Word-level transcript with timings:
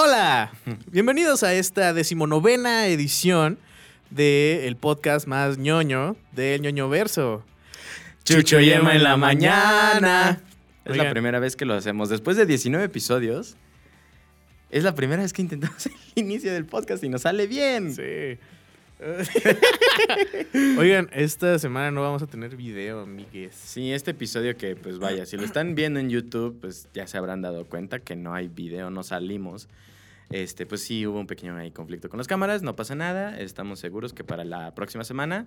Hola, 0.00 0.52
bienvenidos 0.92 1.42
a 1.42 1.54
esta 1.54 1.92
decimonovena 1.92 2.86
edición 2.86 3.58
del 4.10 4.76
podcast 4.76 5.26
más 5.26 5.58
ñoño 5.58 6.14
del 6.30 6.62
ñoño 6.62 6.88
verso. 6.88 7.44
Chucho 8.22 8.60
y 8.60 8.70
Emma 8.70 8.94
en 8.94 9.02
la 9.02 9.16
mañana. 9.16 10.40
Es 10.84 10.96
la 10.96 11.10
primera 11.10 11.40
vez 11.40 11.56
que 11.56 11.64
lo 11.64 11.74
hacemos. 11.74 12.10
Después 12.10 12.36
de 12.36 12.46
19 12.46 12.84
episodios, 12.84 13.56
es 14.70 14.84
la 14.84 14.94
primera 14.94 15.20
vez 15.20 15.32
que 15.32 15.42
intentamos 15.42 15.86
el 15.86 15.92
inicio 16.14 16.52
del 16.52 16.64
podcast 16.64 17.02
y 17.02 17.08
nos 17.08 17.22
sale 17.22 17.48
bien. 17.48 17.92
Sí. 17.92 18.38
Oigan, 20.78 21.08
esta 21.12 21.58
semana 21.58 21.90
no 21.90 22.02
vamos 22.02 22.22
a 22.22 22.26
tener 22.26 22.56
video, 22.56 23.00
amigues. 23.00 23.54
Sí, 23.54 23.92
este 23.92 24.10
episodio 24.10 24.56
que, 24.56 24.74
pues 24.74 24.98
vaya, 24.98 25.24
si 25.24 25.36
lo 25.36 25.44
están 25.44 25.74
viendo 25.74 26.00
en 26.00 26.10
YouTube, 26.10 26.58
pues 26.60 26.88
ya 26.92 27.06
se 27.06 27.16
habrán 27.16 27.40
dado 27.40 27.64
cuenta 27.66 28.00
que 28.00 28.16
no 28.16 28.34
hay 28.34 28.48
video, 28.48 28.90
no 28.90 29.02
salimos. 29.02 29.68
Este, 30.30 30.66
pues 30.66 30.82
sí, 30.82 31.06
hubo 31.06 31.20
un 31.20 31.26
pequeño 31.26 31.56
ahí 31.56 31.70
conflicto 31.70 32.08
con 32.08 32.18
las 32.18 32.26
cámaras, 32.26 32.62
no 32.62 32.74
pasa 32.74 32.94
nada. 32.94 33.38
Estamos 33.38 33.78
seguros 33.78 34.12
que 34.12 34.24
para 34.24 34.44
la 34.44 34.74
próxima 34.74 35.04
semana 35.04 35.46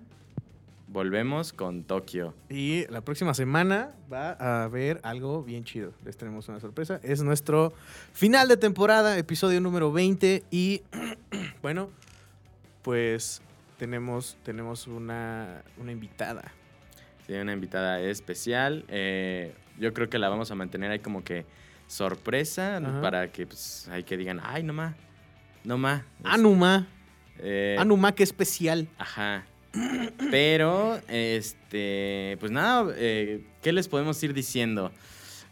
volvemos 0.88 1.54
con 1.54 1.84
Tokio. 1.84 2.34
Y 2.50 2.86
la 2.88 3.02
próxima 3.02 3.34
semana 3.34 3.92
va 4.12 4.32
a 4.32 4.64
haber 4.64 5.00
algo 5.04 5.44
bien 5.44 5.64
chido. 5.64 5.94
Les 6.06 6.18
tenemos 6.18 6.48
una 6.50 6.60
sorpresa. 6.60 7.00
Es 7.04 7.22
nuestro 7.22 7.74
final 8.14 8.48
de 8.48 8.58
temporada, 8.58 9.18
episodio 9.18 9.60
número 9.62 9.92
20. 9.92 10.44
Y 10.52 10.82
bueno, 11.62 11.90
pues 12.82 13.42
tenemos, 13.78 14.38
tenemos 14.44 14.88
una, 14.88 15.64
una 15.78 15.92
invitada. 15.92 16.52
Sí, 17.28 17.34
una 17.34 17.54
invitada 17.54 18.00
especial. 18.02 18.86
eh, 18.88 19.54
yo 19.80 19.94
creo 19.94 20.10
que 20.10 20.20
la 20.20 20.30
vamos 20.30 20.52
a 20.52 20.56
mantener 20.56 20.92
ahí 20.92 21.00
como 21.00 21.24
que 21.24 21.46
sorpresa 21.88 22.78
Ajá. 22.78 23.02
para 23.02 23.32
que 23.32 23.48
pues 23.48 23.88
hay 23.90 24.04
que 24.04 24.18
digan, 24.18 24.40
ay, 24.44 24.64
no 24.64 24.74
más, 24.74 24.96
no 25.64 25.78
más. 25.78 26.04
Anuma. 26.24 26.88
Eh, 27.40 27.76
Anuma, 27.80 28.14
qué 28.14 28.24
especial. 28.24 28.88
Ajá. 28.98 29.46
Pero, 30.30 31.00
este, 31.08 32.38
pues 32.40 32.52
nada, 32.52 32.94
eh, 32.98 33.44
¿qué 33.62 33.72
les 33.72 33.88
podemos 33.88 34.22
ir 34.24 34.34
diciendo? 34.34 34.92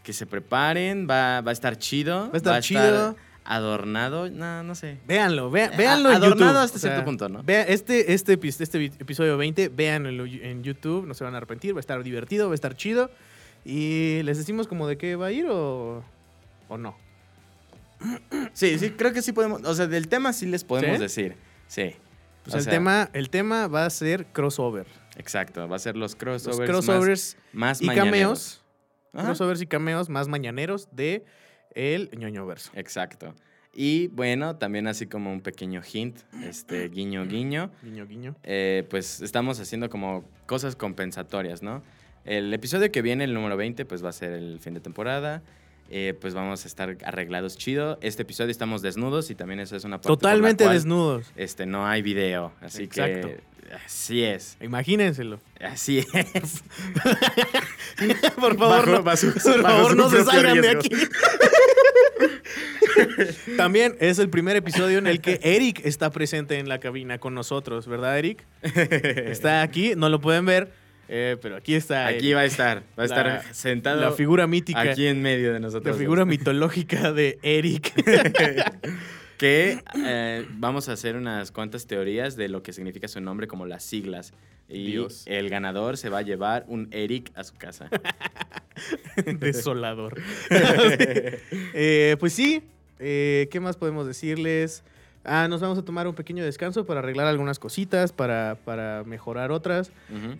Que 0.03 0.13
se 0.13 0.25
preparen, 0.25 1.07
va, 1.09 1.41
va 1.41 1.51
a 1.51 1.53
estar 1.53 1.77
chido. 1.77 2.27
Va 2.27 2.33
a 2.33 2.37
estar 2.37 2.61
chido. 2.61 3.15
Adornado, 3.45 4.29
no, 4.29 4.63
no 4.63 4.75
sé. 4.75 4.97
Véanlo, 5.07 5.49
véanlo 5.49 6.09
en 6.09 6.15
adornado 6.17 6.51
YouTube. 6.53 6.63
hasta 6.63 6.79
cierto 6.79 7.03
punto, 7.05 7.29
¿no? 7.29 7.43
Vea 7.43 7.63
este, 7.63 8.13
este, 8.13 8.33
este 8.43 8.85
episodio 8.99 9.37
20, 9.37 9.69
véanlo 9.69 10.25
en 10.25 10.63
YouTube, 10.63 11.05
no 11.07 11.13
se 11.13 11.23
van 11.23 11.33
a 11.33 11.37
arrepentir, 11.37 11.73
va 11.75 11.79
a 11.79 11.81
estar 11.81 12.01
divertido, 12.03 12.47
va 12.47 12.53
a 12.53 12.55
estar 12.55 12.75
chido. 12.75 13.09
Y 13.65 14.21
les 14.23 14.37
decimos 14.37 14.67
como 14.67 14.87
de 14.87 14.97
qué 14.97 15.15
va 15.15 15.27
a 15.27 15.31
ir 15.31 15.47
o, 15.49 16.03
o 16.67 16.77
no. 16.77 16.95
Sí, 18.53 18.79
sí, 18.79 18.91
creo 18.91 19.11
que 19.11 19.21
sí 19.21 19.33
podemos, 19.33 19.61
o 19.63 19.73
sea, 19.75 19.87
del 19.87 20.07
tema 20.07 20.31
sí 20.31 20.45
les 20.45 20.63
podemos 20.63 20.97
¿Sí? 20.97 21.01
decir. 21.03 21.35
Sí. 21.67 21.95
Pues 22.43 22.55
O 22.55 22.57
el, 22.59 22.63
sea, 22.63 22.71
tema, 22.73 23.09
el 23.13 23.29
tema 23.29 23.67
va 23.67 23.85
a 23.85 23.89
ser 23.89 24.27
crossover. 24.27 24.87
Exacto, 25.17 25.67
va 25.67 25.75
a 25.75 25.79
ser 25.79 25.97
los 25.97 26.11
Los 26.13 26.15
crossovers, 26.15 26.69
crossovers 26.71 27.37
más, 27.51 27.81
y 27.81 27.87
cameos. 27.87 28.03
mañaneros. 28.05 28.63
Ajá. 29.13 29.25
Crossovers 29.25 29.61
y 29.61 29.67
cameos 29.67 30.07
más 30.07 30.27
mañaneros 30.29 30.87
de 30.93 31.25
el 31.75 32.09
ñoño 32.17 32.45
verso. 32.45 32.71
Exacto. 32.75 33.35
Y 33.73 34.07
bueno, 34.07 34.55
también 34.57 34.87
así 34.87 35.05
como 35.05 35.31
un 35.31 35.41
pequeño 35.41 35.81
hint, 35.93 36.19
este 36.43 36.89
guiño 36.89 37.25
guiño, 37.25 37.71
Guiño, 37.83 38.05
guiño. 38.07 38.35
eh, 38.43 38.85
pues 38.89 39.21
estamos 39.21 39.59
haciendo 39.59 39.89
como 39.89 40.27
cosas 40.47 40.75
compensatorias, 40.75 41.61
¿no? 41.61 41.83
El 42.25 42.53
episodio 42.53 42.91
que 42.91 43.01
viene, 43.01 43.23
el 43.23 43.33
número 43.33 43.55
20, 43.57 43.85
pues 43.85 44.03
va 44.03 44.09
a 44.09 44.13
ser 44.13 44.33
el 44.33 44.59
fin 44.59 44.73
de 44.73 44.79
temporada. 44.81 45.41
Eh, 45.89 46.13
pues 46.19 46.33
vamos 46.33 46.65
a 46.65 46.67
estar 46.67 46.97
arreglados 47.03 47.57
chido. 47.57 47.97
Este 48.01 48.23
episodio 48.23 48.51
estamos 48.51 48.81
desnudos 48.81 49.29
y 49.29 49.35
también 49.35 49.59
eso 49.59 49.75
es 49.75 49.83
una 49.83 49.97
parte 49.97 50.07
por 50.07 50.17
la 50.17 50.19
Totalmente 50.19 50.63
cual, 50.65 50.75
desnudos. 50.75 51.31
Este, 51.35 51.65
no 51.65 51.85
hay 51.87 52.01
video, 52.01 52.51
así 52.61 52.83
Exacto. 52.83 53.27
que 53.27 53.41
así 53.85 54.23
es. 54.23 54.57
Imagínenselo. 54.61 55.39
Así 55.59 55.99
es. 56.13 56.13
Por 58.35 58.57
favor, 58.57 58.59
Bajo- 58.85 58.85
no, 58.91 59.03
bajo 59.03 59.27
por 59.27 59.61
bajo 59.61 59.77
favor, 59.77 59.97
no 59.97 60.09
se 60.09 60.23
salgan 60.23 60.61
de 60.61 60.69
aquí. 60.69 60.89
También 63.57 63.95
es 63.99 64.19
el 64.19 64.29
primer 64.29 64.55
episodio 64.55 64.97
en 64.97 65.07
el 65.07 65.21
que 65.21 65.39
Eric 65.43 65.81
está 65.85 66.11
presente 66.11 66.59
en 66.59 66.69
la 66.69 66.79
cabina 66.79 67.17
con 67.19 67.33
nosotros, 67.33 67.87
¿verdad, 67.87 68.17
Eric? 68.17 68.45
Está 68.61 69.61
aquí, 69.61 69.93
no 69.95 70.09
lo 70.09 70.19
pueden 70.21 70.45
ver, 70.45 70.71
eh, 71.09 71.37
pero 71.41 71.57
aquí 71.57 71.73
está. 71.75 72.07
Aquí 72.07 72.31
va 72.33 72.41
a 72.41 72.45
estar, 72.45 72.83
va 72.97 73.03
a 73.03 73.07
La- 73.07 73.15
estar 73.37 73.53
sentado 73.53 73.99
la 73.99 74.11
figura 74.11 74.47
mítica, 74.47 74.79
aquí 74.81 75.07
en 75.07 75.21
medio 75.21 75.47
de 75.47 75.53
la 75.53 75.59
nosotros. 75.59 75.97
figura 75.97 76.23
mitológica 76.25 77.11
de 77.11 77.39
Eric. 77.41 77.93
que 79.37 79.79
eh, 80.05 80.45
vamos 80.51 80.89
a 80.89 80.93
hacer 80.93 81.15
unas 81.15 81.51
cuantas 81.51 81.87
teorías 81.87 82.35
de 82.35 82.49
lo 82.49 82.61
que 82.61 82.73
significa 82.73 83.07
su 83.07 83.21
nombre, 83.21 83.47
como 83.47 83.65
las 83.65 83.83
siglas. 83.83 84.33
Y 84.67 84.91
Dios. 84.91 85.23
el 85.25 85.49
ganador 85.49 85.97
se 85.97 86.09
va 86.09 86.19
a 86.19 86.21
llevar 86.21 86.63
un 86.67 86.89
Eric 86.91 87.31
a 87.35 87.43
su 87.43 87.55
casa. 87.55 87.89
Desolador. 89.39 90.21
Eh, 91.73 92.17
pues 92.19 92.33
sí, 92.33 92.63
¿qué 92.97 93.59
más 93.61 93.77
podemos 93.77 94.05
decirles? 94.07 94.83
Ah, 95.31 95.47
nos 95.47 95.61
vamos 95.61 95.77
a 95.77 95.83
tomar 95.83 96.07
un 96.07 96.15
pequeño 96.15 96.43
descanso 96.43 96.85
para 96.85 97.01
arreglar 97.01 97.27
algunas 97.27 97.59
cositas, 97.59 98.11
para, 98.11 98.57
para 98.65 99.03
mejorar 99.05 99.51
otras, 99.51 99.91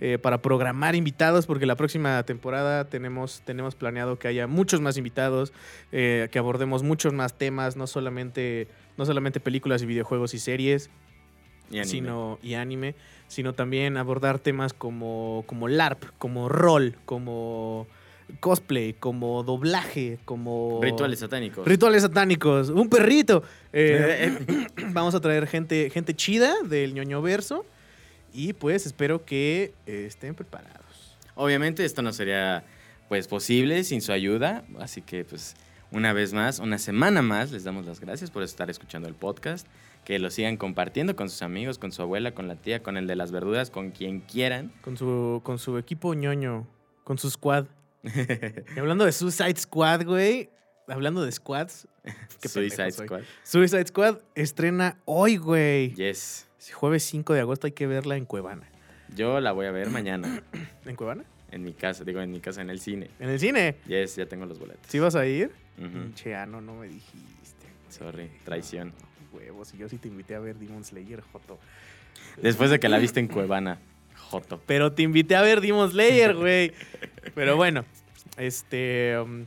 eh, 0.02 0.18
para 0.20 0.42
programar 0.42 0.96
invitados, 0.96 1.46
porque 1.46 1.68
la 1.68 1.76
próxima 1.76 2.24
temporada 2.24 2.86
tenemos, 2.86 3.42
tenemos 3.46 3.76
planeado 3.76 4.18
que 4.18 4.28
haya 4.28 4.48
muchos 4.48 4.82
más 4.82 4.98
invitados, 4.98 5.54
eh, 5.92 6.28
que 6.32 6.40
abordemos 6.40 6.82
muchos 6.82 7.14
más 7.14 7.38
temas, 7.38 7.76
no 7.78 7.86
solamente, 7.86 8.68
no 8.98 9.06
solamente 9.06 9.40
películas 9.40 9.84
y 9.84 9.86
videojuegos 9.86 10.34
y 10.34 10.40
series, 10.40 10.90
Y 11.70 11.76
anime. 11.78 11.86
sino 11.86 12.40
y 12.42 12.56
anime, 12.56 12.96
sino 13.28 13.54
también 13.54 13.96
abordar 13.96 14.40
temas 14.40 14.74
como, 14.74 15.44
como 15.46 15.68
LARP, 15.68 16.04
como 16.18 16.50
rol, 16.50 16.96
como 17.06 17.86
cosplay, 18.40 18.94
como 18.94 19.44
doblaje, 19.44 20.20
como 20.26 20.80
Rituales 20.82 21.20
satánicos. 21.20 21.68
rituales 21.68 22.04
satánicos, 22.04 22.70
un 22.70 22.90
perrito. 22.90 23.44
Eh, 23.74 24.38
vamos 24.92 25.16
a 25.16 25.20
traer 25.20 25.48
gente, 25.48 25.90
gente 25.90 26.16
chida 26.16 26.54
del 26.64 26.94
ñoño 26.94 27.22
verso 27.22 27.66
y 28.34 28.54
pues 28.54 28.86
espero 28.86 29.26
que 29.26 29.74
eh, 29.86 30.06
estén 30.08 30.36
preparados. 30.36 31.18
Obviamente 31.36 31.86
esto 31.86 32.02
no 32.02 32.14
sería 32.14 32.64
pues 33.08 33.28
posible 33.28 33.84
sin 33.84 34.02
su 34.02 34.12
ayuda, 34.12 34.64
así 34.80 35.02
que 35.02 35.26
pues 35.26 35.56
una 35.92 36.14
vez 36.14 36.34
más, 36.34 36.60
una 36.60 36.78
semana 36.78 37.22
más, 37.22 37.52
les 37.52 37.64
damos 37.64 37.86
las 37.86 38.00
gracias 38.00 38.30
por 38.30 38.44
estar 38.44 38.70
escuchando 38.70 39.08
el 39.08 39.16
podcast, 39.16 39.66
que 40.06 40.20
lo 40.20 40.30
sigan 40.30 40.58
compartiendo 40.58 41.16
con 41.16 41.30
sus 41.30 41.42
amigos, 41.42 41.80
con 41.80 41.92
su 41.92 42.02
abuela, 42.02 42.34
con 42.34 42.48
la 42.48 42.56
tía, 42.56 42.84
con 42.84 42.98
el 42.98 43.08
de 43.08 43.16
las 43.16 43.32
verduras, 43.32 43.72
con 43.72 43.92
quien 43.92 44.22
quieran. 44.22 44.72
Con 44.82 44.98
su, 44.98 45.42
con 45.44 45.58
su 45.58 45.78
equipo 45.78 46.14
ñoño, 46.14 46.68
con 47.04 47.18
su 47.18 47.30
squad. 47.30 47.66
Y 48.76 48.80
hablando 48.80 49.06
de 49.06 49.12
Suicide 49.12 49.56
Squad, 49.58 50.06
güey. 50.06 50.50
Hablando 50.88 51.24
de 51.24 51.32
squads. 51.32 51.88
qué 52.42 52.48
Suicide. 52.50 52.92
Squad. 52.92 53.22
Suicide 53.44 53.86
Squad 53.88 54.18
estrena 54.36 54.98
hoy, 55.06 55.38
güey. 55.38 55.94
Yes. 55.94 56.48
Jueves 56.74 57.04
5 57.04 57.34
de 57.34 57.42
agosto 57.42 57.68
hay 57.68 57.74
que 57.74 57.86
verla 57.88 58.16
en 58.18 58.26
Cuevana. 58.26 58.68
Yo 59.16 59.40
la 59.40 59.52
voy 59.52 59.66
a 59.66 59.72
ver 59.72 59.90
mañana 59.90 60.44
¿En 60.86 60.96
Cuevana? 60.96 61.24
en 61.52 61.64
mi 61.64 61.74
casa, 61.74 62.04
digo 62.04 62.22
en 62.22 62.30
mi 62.32 62.40
casa 62.42 62.62
en 62.62 62.70
el 62.70 62.80
cine. 62.80 63.10
¿En 63.20 63.30
el 63.30 63.40
cine? 63.40 63.76
Yes, 63.88 64.16
ya 64.16 64.26
tengo 64.28 64.46
los 64.46 64.60
boletos. 64.60 64.86
¿Sí 64.88 65.00
vas 65.00 65.16
a 65.16 65.26
ir? 65.26 65.52
Ujú. 65.80 65.90
Pinche 65.90 66.36
ano, 66.36 66.62
no 66.62 66.76
me 66.76 66.88
dijiste. 66.88 67.66
güey. 67.66 67.92
Sorry, 68.12 68.32
traición. 68.46 68.90
No, 69.32 69.38
huevos, 69.40 69.74
y 69.74 69.78
yo 69.78 69.90
sí 69.90 69.98
te 69.98 70.08
invité 70.10 70.36
a 70.36 70.40
ver 70.40 70.58
Demon 70.58 70.84
Slayer, 70.84 71.22
Joto. 71.22 71.58
Después 72.42 72.70
de 72.70 72.80
que 72.80 72.88
la 72.88 73.00
viste 73.00 73.20
en 73.20 73.28
Cuevana, 73.28 73.80
Joto. 74.30 74.62
Pero 74.66 74.92
te 74.94 75.02
invité 75.04 75.36
a 75.36 75.42
ver 75.42 75.62
Demon 75.62 75.90
Slayer, 75.90 76.36
güey. 76.38 76.74
Pero 77.36 77.56
bueno, 77.56 77.86
este. 78.38 79.18
um, 79.20 79.46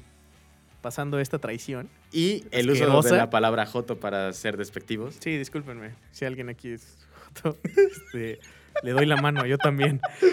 pasando 0.83 1.19
esta 1.21 1.39
traición. 1.39 1.89
Y 2.13 2.45
el 2.51 2.69
uso 2.71 3.03
de 3.03 3.17
la 3.17 3.31
palabra 3.31 3.65
Joto 3.65 3.99
para 3.99 4.33
ser 4.35 4.59
despectivos. 4.59 5.17
Sí, 5.21 5.39
discúlpenme. 5.39 5.93
Si 6.11 6.27
alguien 6.27 6.51
aquí 6.51 6.73
es 6.73 6.99
Joto, 7.15 7.57
este, 7.65 8.41
le 8.83 8.91
doy 8.91 9.07
la 9.07 9.17
mano, 9.17 9.47
yo 9.47 9.57
también. 9.57 10.01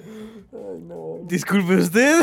Disculpe 1.26 1.76
usted. 1.76 2.22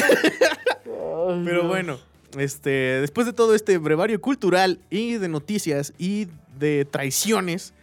Pero 1.45 1.67
bueno, 1.67 1.99
este, 2.37 2.69
después 3.01 3.27
de 3.27 3.33
todo 3.33 3.55
este 3.55 3.77
brevario 3.77 4.21
cultural 4.21 4.79
y 4.89 5.15
de 5.15 5.27
noticias 5.27 5.93
y 5.97 6.27
de 6.59 6.85
traiciones, 6.85 7.73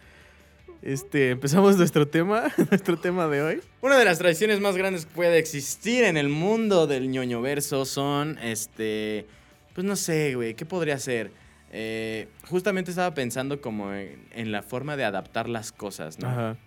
este, 0.81 1.31
empezamos 1.31 1.77
nuestro 1.77 2.07
tema, 2.07 2.53
nuestro 2.69 2.97
tema 2.97 3.27
de 3.27 3.41
hoy. 3.41 3.61
Una 3.81 3.97
de 3.97 4.05
las 4.05 4.19
tradiciones 4.19 4.59
más 4.59 4.77
grandes 4.77 5.05
que 5.05 5.11
puede 5.13 5.37
existir 5.37 6.03
en 6.03 6.17
el 6.17 6.29
mundo 6.29 6.87
del 6.87 7.09
ñoño 7.09 7.41
verso 7.41 7.85
son, 7.85 8.37
este, 8.39 9.25
pues 9.73 9.85
no 9.85 9.95
sé, 9.95 10.35
güey, 10.35 10.53
¿qué 10.53 10.65
podría 10.65 10.99
ser? 10.99 11.31
Eh, 11.71 12.29
justamente 12.47 12.91
estaba 12.91 13.13
pensando 13.13 13.59
como 13.59 13.93
en, 13.93 14.27
en 14.31 14.51
la 14.51 14.61
forma 14.61 14.95
de 14.95 15.03
adaptar 15.03 15.49
las 15.49 15.71
cosas, 15.71 16.19
¿no? 16.19 16.29
Ajá. 16.29 16.57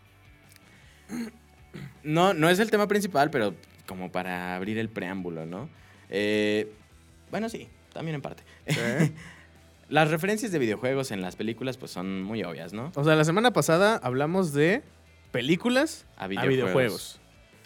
no, 2.03 2.35
no 2.35 2.51
es 2.51 2.59
el 2.59 2.71
tema 2.71 2.89
principal, 2.89 3.31
pero 3.31 3.55
como 3.89 4.13
para 4.13 4.55
abrir 4.55 4.79
el 4.79 4.91
preámbulo, 4.91 5.47
¿no? 5.47 5.69
Eh, 6.11 6.71
bueno, 7.31 7.49
sí, 7.49 7.69
también 7.93 8.17
en 8.17 8.23
parte. 8.23 8.45
Sí. 8.69 8.79
Las 9.89 10.11
referencias 10.11 10.53
de 10.53 10.59
videojuegos 10.59 11.11
en 11.13 11.23
las 11.23 11.35
películas 11.35 11.79
pues 11.79 11.91
son 11.91 12.23
muy 12.23 12.45
obvias, 12.45 12.75
¿no? 12.75 12.93
O 12.95 13.05
sea, 13.05 13.17
la 13.17 13.25
semana 13.25 13.55
pasada 13.55 13.97
hablamos 13.97 14.53
de 14.53 14.83
películas 15.33 16.05
A 16.19 16.25
a 16.25 16.29
videojuegos. 16.29 17.21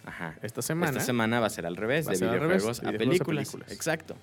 Ajá. 0.05 0.37
Esta 0.41 0.61
semana. 0.61 0.91
Esta 0.91 1.03
semana 1.03 1.41
va 1.41 1.47
a 1.47 1.49
ser 1.49 1.65
al 1.65 1.75
revés, 1.75 2.05
de 2.05 2.13
revés, 2.13 2.21
videojuegos, 2.21 2.79
de 2.79 2.87
a, 2.87 2.91
videojuegos 2.91 3.21
a 3.21 3.25
películas. 3.25 3.71
Exacto. 3.73 4.15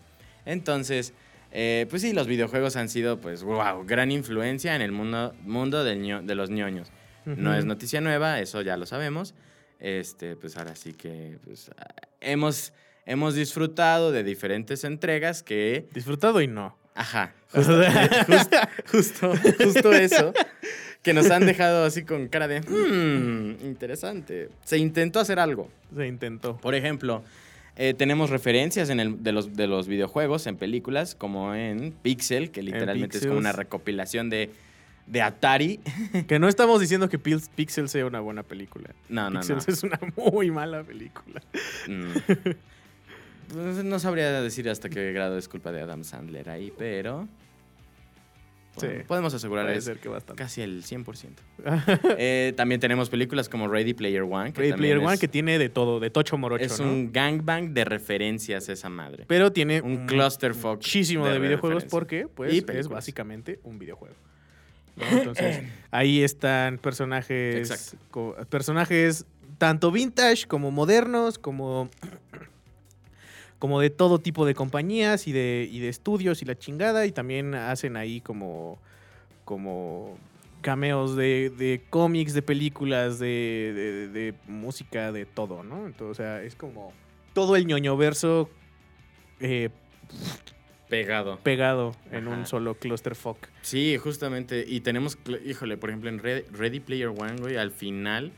Entonces, 0.46 1.12
eh, 1.52 1.86
pues 1.90 2.00
sí, 2.00 2.14
los 2.14 2.26
videojuegos 2.26 2.76
han 2.76 2.88
sido, 2.88 3.20
pues, 3.20 3.42
wow, 3.42 3.84
gran 3.86 4.10
influencia 4.10 4.74
en 4.74 4.80
el 4.80 4.92
mundo, 4.92 5.34
mundo 5.42 5.84
del 5.84 6.26
de 6.26 6.34
los 6.34 6.48
ñoños. 6.48 6.90
No 7.26 7.54
es 7.54 7.66
noticia 7.66 8.00
nueva, 8.00 8.40
eso 8.40 8.62
ya 8.62 8.78
lo 8.78 8.86
sabemos. 8.86 9.34
Este, 9.80 10.36
pues 10.36 10.56
ahora 10.56 10.76
sí 10.76 10.92
que 10.92 11.38
pues, 11.44 11.70
ah, 11.76 11.86
hemos, 12.20 12.72
hemos 13.06 13.34
disfrutado 13.34 14.12
de 14.12 14.22
diferentes 14.22 14.84
entregas 14.84 15.42
que 15.42 15.86
Disfrutado 15.92 16.40
y 16.42 16.46
no. 16.46 16.76
Ajá. 16.94 17.32
Justo, 17.52 18.56
justo, 18.90 19.32
justo 19.58 19.92
eso. 19.92 20.32
Que 21.02 21.14
nos 21.14 21.30
han 21.30 21.46
dejado 21.46 21.84
así 21.84 22.04
con 22.04 22.28
cara 22.28 22.46
de, 22.46 22.60
"Hmm, 22.60 23.64
interesante. 23.64 24.50
Se 24.64 24.76
intentó 24.76 25.18
hacer 25.18 25.38
algo. 25.38 25.70
Se 25.96 26.06
intentó. 26.06 26.58
Por 26.58 26.74
ejemplo, 26.74 27.24
eh, 27.76 27.94
tenemos 27.94 28.28
referencias 28.28 28.90
en 28.90 29.00
el, 29.00 29.22
de, 29.22 29.32
los, 29.32 29.56
de 29.56 29.66
los 29.66 29.88
videojuegos, 29.88 30.46
en 30.46 30.56
películas, 30.56 31.14
como 31.14 31.54
en 31.54 31.92
Pixel, 32.02 32.50
que 32.50 32.62
literalmente 32.62 33.16
es 33.16 33.26
como 33.26 33.38
una 33.38 33.52
recopilación 33.52 34.28
de, 34.28 34.50
de 35.10 35.22
Atari. 35.22 35.80
Que 36.28 36.38
no 36.38 36.48
estamos 36.48 36.80
diciendo 36.80 37.08
que 37.08 37.18
Pixel 37.18 37.88
sea 37.88 38.06
una 38.06 38.20
buena 38.20 38.42
película. 38.42 38.90
No, 39.08 39.24
no, 39.24 39.30
no. 39.30 39.40
Pixels 39.40 39.68
es 39.68 39.82
una 39.82 39.98
muy 40.16 40.50
mala 40.50 40.82
película. 40.84 41.42
Mm. 41.86 42.50
No 43.84 43.98
sabría 43.98 44.40
decir 44.42 44.68
hasta 44.68 44.88
qué 44.88 45.12
grado 45.12 45.36
es 45.36 45.48
culpa 45.48 45.72
de 45.72 45.80
Adam 45.82 46.04
Sandler 46.04 46.48
ahí, 46.50 46.72
pero... 46.78 47.16
bueno, 47.16 47.28
Sí. 48.80 48.86
podemos 49.08 49.34
asegurar 49.34 49.64
Puede 49.66 49.78
es 49.78 49.84
ser 49.84 49.98
que 49.98 50.08
bastante. 50.08 50.40
casi 50.40 50.62
el 50.62 50.84
100%. 50.84 51.04
Eh, 52.16 52.52
también 52.56 52.80
tenemos 52.80 53.10
películas 53.10 53.48
como 53.48 53.66
Ready 53.66 53.94
Player 53.94 54.22
One. 54.22 54.52
Que 54.52 54.60
Ready 54.60 54.72
Player 54.74 54.98
One 54.98 55.18
que 55.18 55.26
tiene 55.26 55.58
de 55.58 55.68
todo, 55.68 55.98
de 55.98 56.10
tocho 56.10 56.38
morocho, 56.38 56.64
es 56.64 56.78
¿no? 56.80 56.86
un 56.86 57.10
gangbang 57.12 57.74
de 57.74 57.84
referencias 57.84 58.68
esa 58.68 58.88
madre. 58.88 59.24
Pero 59.26 59.52
tiene 59.52 59.80
un 59.80 60.06
clusterfuck 60.06 60.76
muchísimo 60.76 61.26
de, 61.26 61.32
de 61.32 61.38
videojuegos 61.40 61.84
porque 61.86 62.28
pues 62.32 62.54
es 62.68 62.86
básicamente 62.86 63.58
un 63.64 63.80
videojuego. 63.80 64.14
¿No? 65.00 65.18
Entonces, 65.18 65.60
ahí 65.90 66.22
están 66.22 66.78
personajes 66.78 67.96
personajes 68.48 69.26
tanto 69.58 69.90
vintage 69.90 70.46
como 70.46 70.70
modernos, 70.70 71.38
como 71.38 71.88
como 73.58 73.80
de 73.80 73.90
todo 73.90 74.18
tipo 74.20 74.46
de 74.46 74.54
compañías 74.54 75.26
y 75.26 75.32
de, 75.32 75.68
y 75.70 75.80
de 75.80 75.88
estudios 75.90 76.40
y 76.40 76.46
la 76.46 76.58
chingada 76.58 77.04
y 77.06 77.12
también 77.12 77.54
hacen 77.54 77.96
ahí 77.96 78.20
como 78.20 78.78
como 79.44 80.16
cameos 80.62 81.16
de, 81.16 81.50
de 81.50 81.82
cómics, 81.90 82.32
de 82.34 82.42
películas, 82.42 83.18
de, 83.18 83.72
de- 83.74 84.08
de 84.08 84.34
música, 84.46 85.10
de 85.10 85.24
todo, 85.26 85.62
¿no? 85.62 85.86
Entonces, 85.86 86.10
o 86.10 86.14
sea, 86.22 86.42
es 86.42 86.54
como 86.54 86.92
todo 87.34 87.56
el 87.56 87.66
ñoño 87.66 87.96
verso 87.96 88.48
eh, 89.40 89.70
Pegado. 90.90 91.38
pegado 91.42 91.94
en 92.12 92.26
un 92.28 92.44
solo 92.46 92.74
clusterfuck. 92.74 93.46
Sí, 93.62 93.96
justamente. 93.96 94.64
Y 94.66 94.80
tenemos, 94.80 95.16
híjole, 95.46 95.76
por 95.78 95.88
ejemplo, 95.90 96.10
en 96.10 96.18
Re- 96.18 96.44
Ready 96.52 96.80
Player 96.80 97.08
One, 97.08 97.36
güey, 97.40 97.56
al 97.56 97.70
final, 97.70 98.32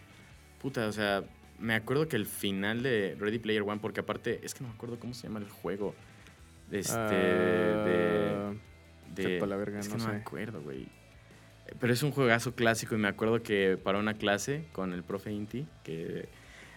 puta, 0.60 0.86
o 0.86 0.92
sea, 0.92 1.24
me 1.58 1.74
acuerdo 1.74 2.06
que 2.08 2.16
el 2.16 2.26
final 2.26 2.82
de 2.82 3.16
Ready 3.18 3.38
Player 3.38 3.62
One, 3.62 3.78
porque 3.80 4.00
aparte, 4.00 4.40
es 4.42 4.54
que 4.54 4.62
no 4.62 4.68
me 4.68 4.74
acuerdo 4.74 4.98
cómo 5.00 5.14
se 5.14 5.26
llama 5.26 5.40
el 5.40 5.48
juego. 5.48 5.94
Este, 6.70 6.96
de... 6.98 8.30
Ah, 8.34 8.52
de 9.14 9.22
sepa 9.22 9.46
la 9.46 9.56
verga, 9.56 9.80
es 9.80 9.88
que 9.88 9.96
no 9.98 10.06
no, 10.06 10.12
me 10.12 10.18
acuerdo, 10.20 10.60
güey. 10.62 10.86
Pero 11.78 11.92
es 11.92 12.02
un 12.02 12.10
juegazo 12.12 12.54
clásico 12.54 12.94
y 12.94 12.98
me 12.98 13.08
acuerdo 13.08 13.42
que 13.42 13.78
para 13.82 13.98
una 13.98 14.14
clase 14.14 14.64
con 14.72 14.92
el 14.92 15.02
profe 15.04 15.32
Inti, 15.32 15.66
que... 15.84 16.28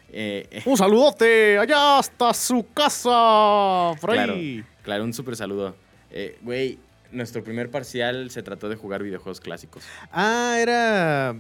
eh, 0.10 0.48
eh, 0.52 0.62
Un 0.66 0.78
saludote, 0.78 1.58
allá 1.58 2.00
hasta 2.00 2.34
su 2.34 2.68
casa, 2.74 3.92
por 4.02 4.12
Claro. 4.14 4.36
Claro, 4.86 5.04
un 5.04 5.14
súper 5.14 5.36
saludo. 5.36 5.76
Eh, 6.12 6.38
Güey, 6.42 6.80
nuestro 7.12 7.44
primer 7.44 7.70
parcial 7.70 8.30
se 8.30 8.42
trató 8.44 8.70
de 8.70 8.78
jugar 8.78 9.04
videojuegos 9.04 9.42
clásicos. 9.42 9.84
Ah, 10.12 10.58
era 10.60 11.36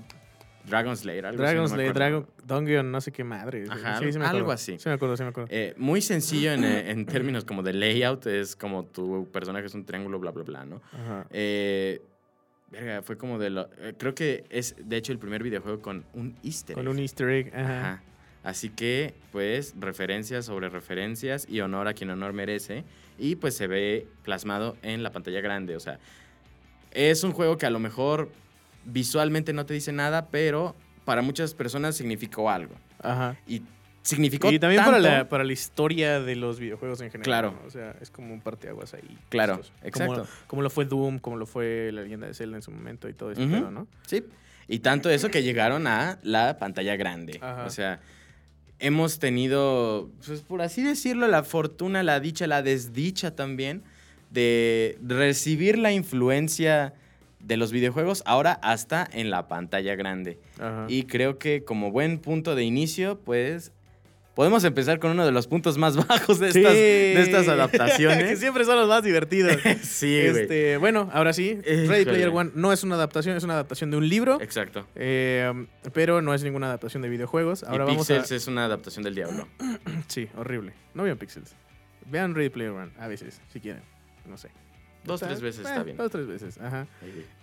Dragon 0.67 0.97
Slayer, 0.97 1.25
algo 1.27 1.43
así, 1.43 1.53
Dragon 1.53 1.63
no 1.63 1.69
me 1.69 1.75
Slayer. 1.75 1.93
Dragon 1.93 2.27
Dungeon, 2.45 2.91
no 2.91 2.99
sé 3.01 3.11
qué 3.11 3.23
madre. 3.23 3.65
Ajá, 3.69 3.99
Sí, 3.99 4.11
sí 4.11 4.17
me 4.19 4.25
acuerdo. 4.25 4.37
algo 4.39 4.51
así. 4.51 4.77
Sí 4.79 4.89
me 4.89 4.95
acuerdo, 4.95 5.15
sí 5.15 5.23
me 5.23 5.29
acuerdo. 5.29 5.47
Eh, 5.51 5.73
muy 5.77 6.01
sencillo 6.01 6.51
en, 6.51 6.63
eh, 6.63 6.89
en 6.91 7.05
términos 7.05 7.45
como 7.45 7.61
de 7.63 7.73
layout, 7.73 8.25
es 8.27 8.55
como 8.55 8.83
tu 8.85 9.29
personaje 9.31 9.67
es 9.67 9.73
un 9.75 9.85
triángulo, 9.85 10.19
bla, 10.19 10.31
bla, 10.31 10.43
bla, 10.43 10.65
¿no? 10.65 10.81
Ajá. 10.91 11.25
Eh, 11.31 12.01
verga, 12.71 13.01
fue 13.03 13.17
como 13.17 13.37
de 13.37 13.49
lo... 13.51 13.69
eh, 13.77 13.93
creo 13.97 14.15
que 14.15 14.43
es, 14.49 14.75
de 14.83 14.97
hecho, 14.97 15.11
el 15.11 15.19
primer 15.19 15.43
videojuego 15.43 15.81
con 15.81 16.03
un 16.13 16.35
easter 16.43 16.73
Con 16.75 16.85
egg. 16.87 16.91
un 16.93 16.99
easter 16.99 17.29
egg. 17.29 17.53
Ajá. 17.55 17.79
Ajá. 17.79 18.03
Así 18.45 18.69
que, 18.69 19.15
pues, 19.31 19.73
referencias 19.79 20.45
sobre 20.45 20.69
referencias 20.69 21.47
y 21.49 21.61
honor 21.61 21.87
a 21.87 21.93
quien 21.95 22.11
honor 22.11 22.31
merece. 22.31 22.83
Y 23.17 23.37
pues 23.37 23.57
se 23.57 23.65
ve 23.65 24.07
plasmado 24.23 24.77
en 24.83 25.01
la 25.01 25.11
pantalla 25.11 25.41
grande. 25.41 25.75
O 25.75 25.79
sea, 25.79 25.99
es 26.91 27.23
un 27.23 27.31
juego 27.31 27.57
que 27.57 27.65
a 27.65 27.69
lo 27.71 27.79
mejor 27.79 28.29
visualmente 28.85 29.51
no 29.51 29.65
te 29.65 29.73
dice 29.73 29.91
nada, 29.91 30.27
pero 30.27 30.75
para 31.05 31.23
muchas 31.23 31.55
personas 31.55 31.95
significó 31.95 32.49
algo. 32.51 32.75
Ajá. 33.01 33.35
Y 33.47 33.63
significó 34.03 34.51
Y 34.51 34.59
también 34.59 34.83
para 34.83 34.99
la, 34.99 35.27
para 35.27 35.43
la 35.43 35.53
historia 35.53 36.19
de 36.21 36.35
los 36.35 36.59
videojuegos 36.59 37.01
en 37.01 37.09
general. 37.09 37.23
Claro. 37.23 37.59
¿no? 37.59 37.67
O 37.67 37.71
sea, 37.71 37.95
es 37.99 38.11
como 38.11 38.31
un 38.31 38.41
parteaguas 38.41 38.93
ahí. 38.93 39.17
Claro, 39.29 39.61
exacto. 39.81 40.13
Como, 40.13 40.27
como 40.47 40.61
lo 40.61 40.69
fue 40.69 40.85
Doom, 40.85 41.17
como 41.17 41.37
lo 41.37 41.47
fue 41.47 41.89
la 41.91 42.03
leyenda 42.03 42.27
de 42.27 42.35
Zelda 42.35 42.57
en 42.57 42.61
su 42.61 42.69
momento 42.69 43.09
y 43.09 43.13
todo 43.13 43.31
Ujú. 43.31 43.49
pedo, 43.49 43.71
¿no? 43.71 43.87
Sí. 44.05 44.23
Y 44.67 44.79
tanto 44.79 45.09
eso 45.09 45.29
que 45.29 45.41
llegaron 45.41 45.87
a 45.87 46.19
la 46.21 46.57
pantalla 46.59 46.95
grande. 46.95 47.39
Ajá. 47.41 47.65
O 47.65 47.69
sea, 47.69 47.99
hemos 48.79 49.19
tenido, 49.19 50.09
pues 50.25 50.41
por 50.41 50.61
así 50.61 50.83
decirlo, 50.83 51.27
la 51.27 51.43
fortuna, 51.43 52.03
la 52.03 52.19
dicha, 52.19 52.47
la 52.47 52.61
desdicha 52.61 53.35
también 53.35 53.83
de 54.31 54.97
recibir 55.05 55.77
la 55.77 55.91
influencia 55.91 56.93
de 57.39 57.57
los 57.57 57.71
videojuegos 57.71 58.23
ahora 58.25 58.53
hasta 58.63 59.07
en 59.11 59.29
la 59.29 59.47
pantalla 59.47 59.95
grande. 59.95 60.39
Ajá. 60.59 60.87
Y 60.89 61.03
creo 61.03 61.37
que 61.37 61.63
como 61.63 61.91
buen 61.91 62.19
punto 62.19 62.55
de 62.55 62.63
inicio, 62.63 63.19
pues 63.19 63.71
podemos 64.35 64.63
empezar 64.65 64.99
con 64.99 65.11
uno 65.11 65.25
de 65.25 65.31
los 65.31 65.47
puntos 65.47 65.77
más 65.77 65.95
bajos 66.07 66.39
de, 66.39 66.51
Sí. 66.51 66.59
estas, 66.59 66.73
de 66.73 67.21
estas 67.21 67.45
que 67.45 67.51
adaptaciones. 67.51 68.39
siempre 68.39 68.65
son 68.65 68.75
los 68.77 68.87
más 68.87 69.01
divertidos. 69.03 69.57
sí, 69.81 70.27
güey. 70.29 70.41
este, 70.43 70.77
bueno, 70.77 71.09
ahora 71.13 71.33
sí, 71.33 71.55
Ready 71.63 71.83
Híjole. 71.83 72.05
Player 72.05 72.29
One 72.29 72.51
no 72.53 72.71
es 72.73 72.83
una 72.83 72.95
adaptación, 72.95 73.35
es 73.37 73.43
una 73.43 73.53
adaptación 73.55 73.91
de 73.91 73.97
un 73.97 74.07
libro, 74.07 74.39
Exacto. 74.41 74.85
eh, 74.95 75.51
pero 75.93 76.21
no 76.21 76.33
es 76.33 76.43
ninguna 76.43 76.67
adaptación 76.67 77.01
de 77.01 77.09
videojuegos. 77.09 77.63
Ahora 77.63 77.85
y 77.85 77.87
vamos 77.87 78.07
Pixels 78.07 78.31
a... 78.31 78.35
es 78.35 78.47
una 78.47 78.65
adaptación 78.65 79.03
del 79.03 79.15
diablo. 79.15 79.47
Sí, 80.07 80.27
horrible. 80.37 80.73
No 80.93 81.03
vean 81.03 81.17
Pixels. 81.17 81.55
Vean 82.11 82.35
Ready 82.35 82.49
Player 82.49 82.71
One, 82.71 82.91
a 82.99 83.07
veces, 83.07 83.41
si 83.51 83.59
quieren. 83.59 83.81
No 84.27 84.37
sé. 84.37 84.49
Dos, 85.03 85.21
Está- 85.21 85.27
tres 85.27 85.41
veces 85.41 85.65
eh, 85.65 85.69
está 85.69 85.83
bien. 85.83 85.97
Dos, 85.97 86.11
tres 86.11 86.27
veces, 86.27 86.57
ajá. 86.59 86.87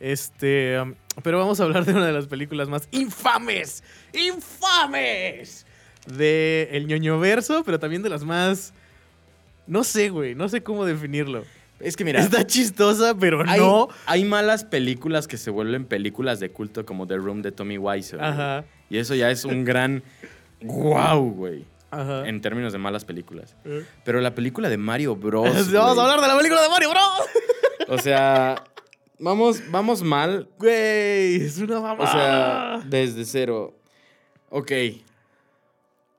Este, 0.00 0.80
um, 0.80 0.94
pero 1.22 1.38
vamos 1.38 1.60
a 1.60 1.64
hablar 1.64 1.84
de 1.84 1.92
una 1.92 2.06
de 2.06 2.12
las 2.12 2.26
películas 2.26 2.68
más 2.68 2.88
infames, 2.90 3.82
infames 4.12 5.66
de 6.06 6.68
el 6.72 6.86
ñoño 6.86 7.18
verso, 7.20 7.62
pero 7.64 7.78
también 7.78 8.02
de 8.02 8.08
las 8.08 8.24
más, 8.24 8.72
no 9.66 9.84
sé, 9.84 10.08
güey, 10.10 10.34
no 10.34 10.48
sé 10.48 10.62
cómo 10.62 10.84
definirlo. 10.84 11.44
Es 11.80 11.96
que 11.96 12.04
mira, 12.04 12.20
Está 12.20 12.46
chistosa, 12.46 13.14
pero 13.18 13.42
hay, 13.46 13.58
no. 13.58 13.88
hay 14.06 14.24
malas 14.24 14.62
películas 14.64 15.26
que 15.26 15.36
se 15.36 15.50
vuelven 15.50 15.84
películas 15.84 16.38
de 16.38 16.50
culto 16.50 16.86
como 16.86 17.06
The 17.08 17.16
Room 17.16 17.42
de 17.42 17.50
Tommy 17.50 17.76
Wiseau. 17.76 18.20
Ajá, 18.20 18.64
Y 18.88 18.98
eso 18.98 19.14
ya 19.16 19.30
es 19.32 19.44
un 19.44 19.64
gran 19.64 20.02
wow, 20.60 21.28
güey. 21.32 21.64
ajá. 21.90 22.28
En 22.28 22.40
términos 22.40 22.72
de 22.72 22.78
malas 22.78 23.04
películas. 23.04 23.56
Eh. 23.64 23.84
Pero 24.04 24.20
la 24.20 24.32
película 24.32 24.68
de 24.68 24.76
Mario 24.76 25.16
Bros. 25.16 25.72
vamos 25.72 25.98
a 25.98 26.02
hablar 26.02 26.20
de 26.20 26.28
la 26.28 26.36
película 26.36 26.62
de 26.62 26.68
Mario 26.68 26.90
Bros. 26.90 27.88
O 27.88 27.98
sea, 27.98 28.62
vamos, 29.18 29.60
vamos 29.72 30.02
mal. 30.04 30.48
Güey, 30.58 31.42
es 31.42 31.58
una 31.58 31.80
mamá. 31.80 32.04
O 32.04 32.06
sea, 32.06 32.82
desde 32.86 33.24
cero. 33.24 33.76
Ok. 34.50 34.70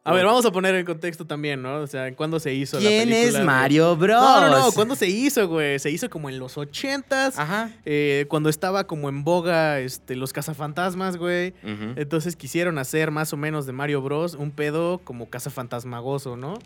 A 0.05 0.11
ver, 0.13 0.25
vamos 0.25 0.45
a 0.45 0.51
poner 0.51 0.75
en 0.75 0.85
contexto 0.85 1.25
también, 1.25 1.61
¿no? 1.61 1.77
O 1.77 1.87
sea, 1.87 2.13
¿cuándo 2.15 2.39
se 2.39 2.53
hizo 2.53 2.77
la 2.79 2.87
¿Quién 2.89 3.09
película? 3.09 3.27
es 3.27 3.33
güey? 3.35 3.45
Mario 3.45 3.95
Bros? 3.95 4.21
No, 4.21 4.41
no, 4.49 4.59
no, 4.59 4.71
¿cuándo 4.73 4.95
se 4.95 5.07
hizo, 5.07 5.47
güey? 5.47 5.79
Se 5.79 5.89
hizo 5.91 6.09
como 6.09 6.29
en 6.29 6.39
los 6.39 6.57
ochentas. 6.57 7.39
Ajá. 7.39 7.69
Eh, 7.85 8.25
cuando 8.27 8.49
estaba 8.49 8.85
como 8.85 9.07
en 9.07 9.23
boga 9.23 9.79
este, 9.79 10.15
los 10.17 10.33
cazafantasmas, 10.33 11.15
güey. 11.17 11.53
Entonces 11.95 12.35
quisieron 12.35 12.77
hacer 12.79 13.11
más 13.11 13.31
o 13.33 13.37
menos 13.37 13.65
de 13.65 13.71
Mario 13.71 14.01
Bros. 14.01 14.33
un 14.35 14.51
pedo 14.51 14.99
como 15.03 15.29
cazafantasmagoso, 15.29 16.35
¿no? 16.37 16.59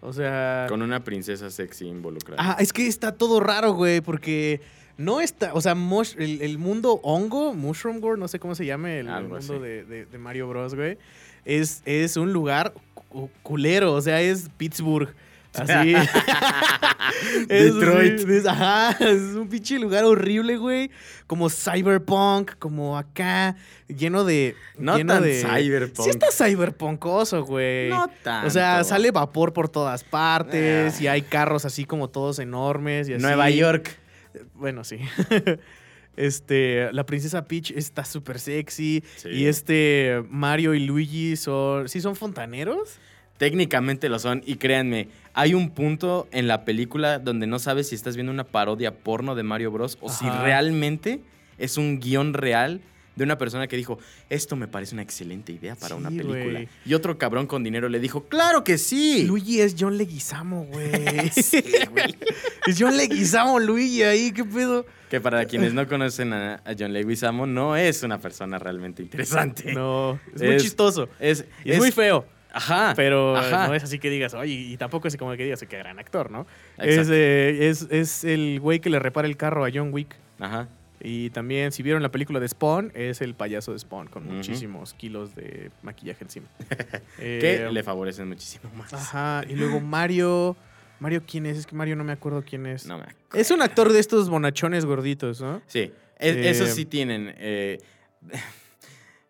O 0.00 0.12
sea. 0.12 0.66
Con 0.68 0.82
una 0.82 1.02
princesa 1.02 1.50
sexy 1.50 1.86
involucrada. 1.86 2.42
Ah, 2.42 2.56
es 2.60 2.72
que 2.74 2.86
está 2.86 3.12
todo 3.12 3.40
raro, 3.40 3.72
güey, 3.72 4.02
porque 4.02 4.60
no 4.98 5.22
está. 5.22 5.54
O 5.54 5.62
sea, 5.62 5.74
mush- 5.74 6.16
el, 6.18 6.42
el 6.42 6.58
mundo 6.58 7.00
hongo, 7.02 7.54
Mushroom 7.54 8.04
World, 8.04 8.20
no 8.20 8.28
sé 8.28 8.38
cómo 8.38 8.54
se 8.54 8.66
llame 8.66 9.00
el, 9.00 9.06
mundo 9.08 9.36
así. 9.36 9.54
de, 9.58 9.84
de- 9.84 10.04
de 10.04 10.18
Mario 10.18 10.46
Bros, 10.48 10.74
güey. 10.74 10.98
Es, 11.44 11.82
es 11.84 12.16
un 12.16 12.32
lugar 12.32 12.72
cu- 13.08 13.30
culero, 13.42 13.92
o 13.94 14.00
sea, 14.00 14.20
es 14.20 14.48
Pittsburgh. 14.56 15.14
Así. 15.54 15.94
Es- 17.48 17.74
Detroit. 17.74 18.28
es- 18.28 18.46
ajá, 18.46 18.90
es 19.00 19.20
un 19.36 19.48
pinche 19.48 19.78
lugar 19.78 20.04
horrible, 20.04 20.56
güey. 20.56 20.90
Como 21.26 21.48
cyberpunk, 21.48 22.52
como 22.58 22.98
acá, 22.98 23.56
lleno 23.88 24.24
de. 24.24 24.56
No 24.78 24.96
lleno 24.96 25.14
tan 25.14 25.22
de... 25.22 25.42
cyberpunk. 25.42 26.04
Sí 26.04 26.10
está 26.10 26.26
cyberpunkoso, 26.32 27.44
güey. 27.44 27.88
No 27.90 28.08
tanto. 28.22 28.48
O 28.48 28.50
sea, 28.50 28.82
sale 28.84 29.10
vapor 29.10 29.52
por 29.52 29.68
todas 29.68 30.02
partes 30.02 30.96
Ah. 30.98 31.02
y 31.02 31.06
hay 31.06 31.22
carros 31.22 31.64
así 31.64 31.84
como 31.84 32.08
todos 32.08 32.38
enormes 32.40 33.08
y 33.08 33.14
así. 33.14 33.22
Nueva 33.22 33.48
York. 33.50 33.96
Bueno, 34.54 34.82
sí. 34.84 34.98
Este, 36.16 36.92
la 36.92 37.04
princesa 37.06 37.46
Peach 37.46 37.70
está 37.72 38.04
súper 38.04 38.38
sexy. 38.38 39.02
Sí. 39.16 39.28
Y 39.30 39.46
este 39.46 40.22
Mario 40.28 40.74
y 40.74 40.80
Luigi 40.80 41.36
son. 41.36 41.88
¿Sí 41.88 42.00
son 42.00 42.16
fontaneros? 42.16 42.98
Técnicamente 43.38 44.08
lo 44.08 44.18
son. 44.18 44.42
Y 44.46 44.56
créanme, 44.56 45.08
hay 45.32 45.54
un 45.54 45.70
punto 45.70 46.28
en 46.30 46.46
la 46.46 46.64
película 46.64 47.18
donde 47.18 47.46
no 47.46 47.58
sabes 47.58 47.88
si 47.88 47.94
estás 47.94 48.14
viendo 48.14 48.32
una 48.32 48.44
parodia 48.44 48.94
porno 48.94 49.34
de 49.34 49.42
Mario 49.42 49.72
Bros. 49.72 49.98
o 50.00 50.08
si 50.08 50.28
realmente 50.28 51.20
es 51.58 51.76
un 51.76 51.98
guion 51.98 52.34
real 52.34 52.80
de 53.16 53.24
una 53.24 53.38
persona 53.38 53.66
que 53.66 53.76
dijo, 53.76 53.98
esto 54.28 54.56
me 54.56 54.68
parece 54.68 54.94
una 54.94 55.02
excelente 55.02 55.52
idea 55.52 55.76
para 55.76 55.94
una 55.94 56.10
película. 56.10 56.64
Y 56.84 56.94
otro 56.94 57.16
cabrón 57.18 57.46
con 57.46 57.62
dinero 57.62 57.88
le 57.88 58.00
dijo, 58.00 58.24
claro 58.24 58.64
que 58.64 58.78
sí. 58.78 59.24
Luigi 59.24 59.60
es 59.60 59.76
John 59.78 59.96
Leguizamo, 59.96 60.64
güey. 60.64 60.92
Sí, 61.34 61.62
güey. 61.90 62.16
es 62.66 62.76
John 62.78 62.96
Leguizamo, 62.96 63.58
Luigi 63.58 64.02
ahí, 64.02 64.32
¿qué 64.32 64.44
pedo? 64.44 64.86
Que 65.08 65.20
para 65.20 65.44
quienes 65.44 65.74
no 65.74 65.86
conocen 65.86 66.32
a, 66.32 66.54
a 66.64 66.74
John 66.78 66.92
Leguizamo, 66.92 67.46
no 67.46 67.76
es 67.76 68.02
una 68.02 68.18
persona 68.18 68.58
realmente 68.58 69.02
interesante. 69.02 69.72
No, 69.72 70.18
es 70.34 70.42
muy 70.42 70.56
chistoso. 70.56 71.08
Es, 71.20 71.44
es, 71.64 71.78
muy 71.78 71.92
feo, 71.92 72.26
Ajá. 72.52 72.94
pero 72.96 73.36
ajá. 73.36 73.68
no 73.68 73.74
es 73.74 73.84
así 73.84 73.98
que 73.98 74.10
digas, 74.10 74.34
oye, 74.34 74.52
y 74.52 74.76
tampoco 74.76 75.08
es 75.08 75.16
como 75.16 75.32
que 75.36 75.44
digas 75.44 75.60
que 75.60 75.78
gran 75.78 75.98
actor, 75.98 76.30
¿no? 76.30 76.46
Eh, 76.78 77.58
es, 77.60 77.86
es 77.90 78.24
el 78.24 78.58
güey 78.60 78.80
que 78.80 78.90
le 78.90 78.98
repara 78.98 79.28
el 79.28 79.36
carro 79.36 79.64
a 79.64 79.70
John 79.72 79.92
Wick. 79.92 80.16
Ajá. 80.40 80.68
Y 81.06 81.28
también, 81.30 81.70
si 81.70 81.82
vieron 81.82 82.02
la 82.02 82.10
película 82.10 82.40
de 82.40 82.48
Spawn, 82.48 82.90
es 82.94 83.20
el 83.20 83.34
payaso 83.34 83.72
de 83.72 83.78
Spawn 83.78 84.06
con 84.08 84.24
muchísimos 84.26 84.94
kilos 84.94 85.34
de 85.34 85.70
maquillaje 85.82 86.24
encima. 86.24 86.46
Que 87.18 87.56
Eh, 87.66 87.68
le 87.70 87.82
favorecen 87.82 88.26
muchísimo 88.26 88.72
más. 88.74 88.92
Ajá, 88.94 89.44
y 89.46 89.54
luego 89.54 89.80
Mario. 89.80 90.56
Mario, 91.00 91.22
¿quién 91.26 91.44
es? 91.44 91.58
Es 91.58 91.66
que 91.66 91.74
Mario 91.76 91.94
no 91.96 92.04
me 92.04 92.12
acuerdo 92.12 92.42
quién 92.42 92.64
es. 92.66 92.86
No 92.86 92.96
me 92.98 93.04
Es 93.34 93.50
un 93.50 93.60
actor 93.60 93.92
de 93.92 93.98
estos 94.00 94.30
bonachones 94.30 94.86
gorditos, 94.86 95.42
¿no? 95.42 95.60
Sí, 95.66 95.92
es- 96.18 96.36
Eh, 96.36 96.48
esos 96.50 96.70
sí 96.70 96.86
tienen. 96.86 97.34
eh, 97.36 97.78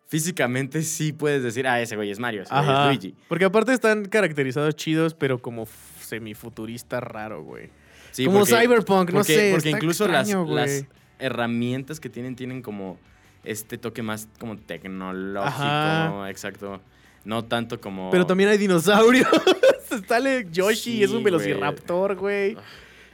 físicamente 0.07 0.81
sí 0.83 1.11
puedes 1.13 1.43
decir, 1.43 1.67
ah, 1.67 1.81
ese 1.81 1.95
güey 1.95 2.11
es 2.11 2.19
Mario, 2.19 2.43
ese 2.43 2.53
güey 2.53 2.63
Ajá. 2.63 2.91
es 2.91 2.97
Luigi. 3.03 3.15
Porque 3.27 3.45
aparte 3.45 3.73
están 3.73 4.05
caracterizados 4.05 4.75
chidos, 4.75 5.13
pero 5.13 5.39
como 5.41 5.67
semifuturista 5.99 6.99
raro, 6.99 7.43
güey. 7.43 7.69
Sí, 8.11 8.25
como 8.25 8.39
porque- 8.39 8.55
Cyberpunk, 8.55 9.11
no 9.11 9.23
sé. 9.23 9.51
Porque 9.53 9.71
incluso 9.71 10.05
extraño, 10.05 10.45
las 10.47 10.85
herramientas 11.19 11.99
que 11.99 12.09
tienen 12.09 12.35
tienen 12.35 12.61
como 12.61 12.97
este 13.43 13.77
toque 13.77 14.01
más 14.01 14.27
como 14.39 14.57
tecnológico, 14.57 15.47
Ajá. 15.63 16.29
exacto. 16.29 16.81
No 17.23 17.43
tanto 17.45 17.79
como... 17.81 18.11
Pero 18.11 18.25
también 18.25 18.49
hay 18.49 18.57
dinosaurios. 18.57 19.27
Sale 20.07 20.47
Yoshi, 20.51 20.75
Sí, 20.97 21.03
es 21.03 21.11
un 21.11 21.23
velociraptor, 21.23 22.15
güey. 22.15 22.55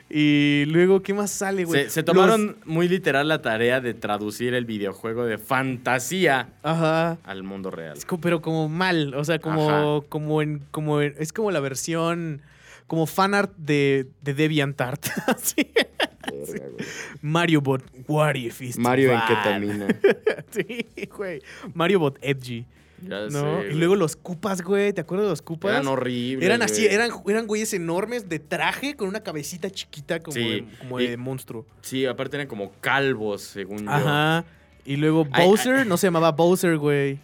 Y 0.10 0.66
luego, 0.68 1.02
¿qué 1.02 1.14
más 1.14 1.32
sale, 1.32 1.64
güey? 1.64 1.84
Se, 1.86 1.90
se 1.90 2.00
Los- 2.02 2.06
tomaron 2.08 2.58
muy 2.66 2.90
literal 2.90 3.30
la 3.30 3.42
tarea 3.42 3.80
de 3.80 3.94
traducir 3.94 4.54
el 4.54 4.66
videojuego 4.66 5.24
de 5.26 5.38
fantasía 5.38 6.50
Ajá. 6.64 7.18
al 7.24 7.44
mundo 7.44 7.72
real. 7.72 7.96
Es 7.96 8.04
co- 8.06 8.20
pero 8.20 8.42
como 8.42 8.68
mal, 8.68 9.14
o 9.14 9.24
sea, 9.24 9.40
como, 9.40 10.04
como 10.10 10.42
en, 10.42 10.60
como 10.72 11.00
en- 11.02 11.16
es 11.18 11.32
como 11.32 11.50
la 11.52 11.62
versión, 11.62 12.42
como 12.92 13.06
fanart 13.06 13.56
de, 13.56 14.08
de 14.22 14.34
DeviantArt. 14.34 15.06
Así. 15.28 15.66
Mario 17.22 17.62
Bot, 17.62 17.82
what 18.10 18.36
if 18.36 18.62
it's 18.62 18.78
Mario 18.78 19.14
en 19.14 19.22
ketamina. 19.30 19.88
sí, 20.52 20.86
güey. 21.16 21.42
Mario 21.74 22.00
Bot 22.00 22.18
Edgy, 22.22 22.66
Ya 23.02 23.28
¿no? 23.30 23.62
sé, 23.62 23.70
y 23.72 23.76
luego 23.76 23.96
los 23.96 24.18
cupas, 24.18 24.62
güey, 24.62 24.92
¿te 24.92 25.00
acuerdas 25.00 25.28
de 25.28 25.30
los 25.30 25.42
cupas? 25.42 25.72
Eran 25.72 25.88
horribles. 25.88 26.46
Eran 26.46 26.62
así, 26.64 26.82
güey. 26.84 26.94
eran, 26.94 27.12
eran 27.28 27.48
güeyes 27.48 27.74
enormes 27.74 28.28
de 28.28 28.40
traje 28.40 28.98
con 28.98 29.08
una 29.08 29.22
cabecita 29.22 29.70
chiquita 29.70 30.20
como, 30.22 30.34
Sí, 30.34 30.42
de, 30.50 30.66
como 30.80 31.00
y- 31.00 31.08
de 31.08 31.16
monstruo. 31.16 31.66
Sí, 31.84 32.06
aparte 32.06 32.36
eran 32.36 32.48
como 32.48 32.74
calvos, 32.82 33.42
según 33.42 33.86
yo. 33.86 33.90
Ajá. 33.90 34.44
Y 34.84 34.98
luego 34.98 35.26
Ay, 35.32 35.46
Bowser 35.48 35.76
ay. 35.78 35.88
no 35.88 35.96
se 35.96 36.08
llamaba 36.08 36.34
Bowser, 36.34 36.78
güey. 36.78 37.20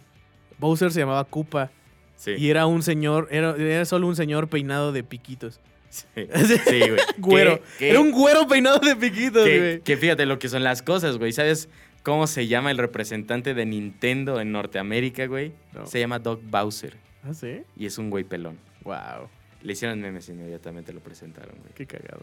Bowser 0.58 0.90
se 0.92 1.00
llamaba 1.00 1.24
Koopa. 1.24 1.70
Sí. 2.18 2.32
Y 2.36 2.50
era 2.50 2.66
un 2.66 2.82
señor, 2.82 3.28
era, 3.30 3.56
era 3.56 3.84
solo 3.84 4.06
un 4.08 4.16
señor 4.16 4.48
peinado 4.48 4.92
de 4.92 5.02
piquitos. 5.04 5.60
Sí, 5.88 6.04
Sí, 6.66 6.80
güey. 6.80 7.00
Güero. 7.18 7.62
Era 7.80 8.00
un 8.00 8.10
güero 8.10 8.46
peinado 8.46 8.78
de 8.80 8.94
piquitos, 8.96 9.44
güey. 9.44 9.80
que 9.80 9.96
fíjate 9.96 10.26
lo 10.26 10.38
que 10.38 10.48
son 10.48 10.62
las 10.64 10.82
cosas, 10.82 11.16
güey. 11.16 11.32
¿Sabes 11.32 11.68
cómo 12.02 12.26
se 12.26 12.46
llama 12.46 12.70
el 12.70 12.78
representante 12.78 13.54
de 13.54 13.64
Nintendo 13.64 14.40
en 14.40 14.52
Norteamérica, 14.52 15.26
güey? 15.26 15.52
No. 15.72 15.86
Se 15.86 16.00
llama 16.00 16.18
Doc 16.18 16.40
Bowser. 16.44 16.96
¿Ah, 17.24 17.32
sí? 17.32 17.62
Y 17.76 17.86
es 17.86 17.96
un 17.98 18.10
güey 18.10 18.24
pelón. 18.24 18.58
Wow. 18.82 19.28
Le 19.62 19.72
hicieron 19.72 20.00
memes 20.00 20.28
inmediatamente 20.28 20.92
lo 20.92 21.00
presentaron, 21.00 21.56
güey. 21.60 21.72
Qué 21.74 21.86
cagado. 21.86 22.22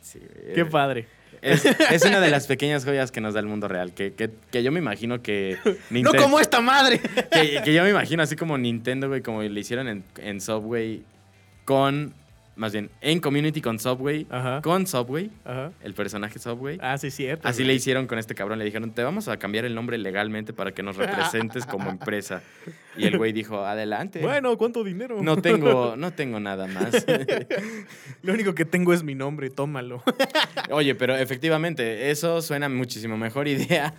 Sí. 0.00 0.20
Qué 0.54 0.64
padre. 0.64 1.06
Es, 1.42 1.64
es 1.64 2.04
una 2.04 2.20
de 2.20 2.30
las 2.30 2.46
pequeñas 2.46 2.84
joyas 2.84 3.12
que 3.12 3.20
nos 3.20 3.34
da 3.34 3.40
el 3.40 3.46
mundo 3.46 3.68
real. 3.68 3.92
Que, 3.92 4.12
que- 4.12 4.30
que 4.50 4.62
yo 4.62 4.72
me 4.72 4.80
imagino 4.80 5.22
que. 5.22 5.56
¡No 5.90 6.12
como 6.14 6.40
esta 6.40 6.60
madre! 6.60 7.00
que, 7.32 7.60
que 7.64 7.72
yo 7.74 7.82
me 7.84 7.90
imagino 7.90 8.22
así 8.22 8.34
como 8.36 8.58
Nintendo, 8.58 9.08
güey, 9.08 9.22
como 9.22 9.42
le 9.42 9.60
hicieron 9.60 9.88
en, 9.88 10.04
en 10.18 10.40
Subway 10.40 11.02
con. 11.64 12.14
Más 12.58 12.72
bien, 12.72 12.90
en 13.00 13.20
Community 13.20 13.60
con 13.62 13.78
Subway. 13.78 14.26
Ajá. 14.30 14.60
Con 14.62 14.86
Subway, 14.86 15.30
Ajá. 15.44 15.70
el 15.82 15.94
personaje 15.94 16.40
Subway. 16.40 16.76
Ah, 16.82 16.98
sí, 16.98 17.10
cierto. 17.10 17.46
Así 17.46 17.58
güey. 17.62 17.68
le 17.68 17.74
hicieron 17.74 18.08
con 18.08 18.18
este 18.18 18.34
cabrón. 18.34 18.58
Le 18.58 18.64
dijeron, 18.64 18.90
te 18.92 19.04
vamos 19.04 19.28
a 19.28 19.36
cambiar 19.38 19.64
el 19.64 19.76
nombre 19.76 19.96
legalmente 19.96 20.52
para 20.52 20.72
que 20.72 20.82
nos 20.82 20.96
representes 20.96 21.64
como 21.64 21.88
empresa. 21.90 22.42
Y 22.96 23.04
el 23.04 23.16
güey 23.16 23.32
dijo, 23.32 23.64
adelante. 23.64 24.20
Bueno, 24.20 24.58
¿cuánto 24.58 24.82
dinero? 24.82 25.22
No 25.22 25.36
tengo, 25.36 25.94
no 25.96 26.12
tengo 26.12 26.40
nada 26.40 26.66
más. 26.66 27.06
Lo 28.22 28.32
único 28.34 28.54
que 28.54 28.64
tengo 28.64 28.92
es 28.92 29.04
mi 29.04 29.14
nombre, 29.14 29.50
tómalo. 29.50 30.02
Oye, 30.70 30.96
pero 30.96 31.16
efectivamente, 31.16 32.10
eso 32.10 32.42
suena 32.42 32.68
muchísimo 32.68 33.16
mejor 33.16 33.46
idea 33.46 33.94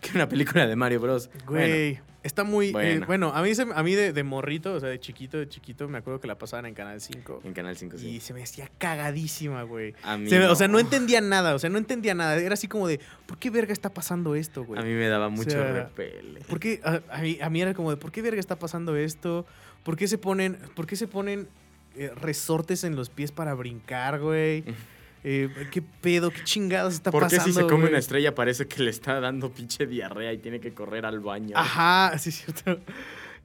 que 0.00 0.10
una 0.16 0.28
película 0.28 0.66
de 0.66 0.74
Mario 0.74 0.98
Bros. 1.00 1.30
Bueno, 1.46 1.66
Güey, 1.72 2.00
está 2.22 2.44
muy... 2.44 2.72
eh, 2.78 3.00
Bueno, 3.06 3.32
a 3.34 3.42
mí, 3.42 3.54
se- 3.54 3.66
a 3.74 3.82
mí 3.82 3.94
de, 3.94 4.12
de 4.12 4.22
morrito, 4.22 4.74
o 4.74 4.80
sea, 4.80 4.88
de 4.88 5.00
chiquito, 5.00 5.38
de 5.38 5.48
chiquito, 5.48 5.88
me 5.88 5.98
acuerdo 5.98 6.20
que 6.20 6.26
la 6.28 6.36
pasaban 6.38 6.66
en 6.66 6.74
Canal 6.74 7.00
5. 7.00 7.40
en 7.44 7.52
Canal 7.52 7.76
5 7.76 7.98
sí. 7.98 8.08
Y 8.08 8.20
se 8.20 8.34
me 8.34 8.42
hacía 8.42 8.70
cagadísima, 8.78 9.62
güey. 9.62 9.94
A 10.02 10.16
mí 10.16 10.28
Se 10.28 10.38
O 10.46 10.54
sea, 10.54 10.68
no. 10.68 10.78
entendía 10.78 11.20
nada, 11.20 11.54
o 11.54 11.58
sea, 11.58 11.70
no 11.70 11.78
entendía 11.78 12.14
nada. 12.14 12.36
Era 12.36 12.54
así 12.54 12.68
como 12.68 12.86
de, 12.88 13.00
¿por 13.26 13.38
qué 13.38 13.50
verga 13.50 13.72
está 13.72 13.88
pasando 13.90 14.34
esto, 14.34 14.64
güey? 14.64 14.80
A 14.80 14.84
mí 14.84 14.92
me 14.92 15.08
daba 15.08 15.28
mucho 15.28 15.50
sea, 15.50 15.72
repele. 15.72 16.40
¿Por 16.40 16.60
qué? 16.60 16.80
A, 16.84 17.00
a 17.10 17.22
mí, 17.22 17.38
a 17.40 17.48
mí 17.50 17.62
era 17.62 17.74
como 17.74 17.90
de, 17.90 17.96
¿por 17.96 18.12
qué 18.12 18.22
verga 18.22 18.40
está 18.40 18.58
pasando 18.58 18.96
esto? 18.96 19.46
¿Por 19.84 19.96
qué 19.96 20.08
se 20.08 20.18
ponen, 20.18 20.58
por 20.76 20.86
qué 20.86 20.96
se 20.96 21.06
ponen 21.08 21.48
eh, 21.96 22.10
resortes 22.14 22.84
en 22.84 22.96
los 22.96 23.08
pies 23.10 23.32
para 23.32 23.54
brincar, 23.54 24.20
güey? 24.20 24.64
Eh, 25.22 25.48
¿Qué 25.70 25.82
pedo? 25.82 26.30
¿Qué 26.30 26.42
chingados 26.44 26.94
está 26.94 27.10
¿Por 27.10 27.24
qué 27.28 27.36
pasando? 27.36 27.44
si 27.44 27.52
se 27.52 27.62
come 27.62 27.82
güey? 27.82 27.88
una 27.90 27.98
estrella 27.98 28.34
parece 28.34 28.66
que 28.66 28.82
le 28.82 28.90
está 28.90 29.20
dando 29.20 29.50
pinche 29.50 29.86
diarrea 29.86 30.32
y 30.32 30.38
tiene 30.38 30.60
que 30.60 30.72
correr 30.72 31.04
al 31.04 31.20
baño? 31.20 31.56
Ajá, 31.56 32.16
sí, 32.18 32.30
es 32.30 32.36
cierto. 32.44 32.80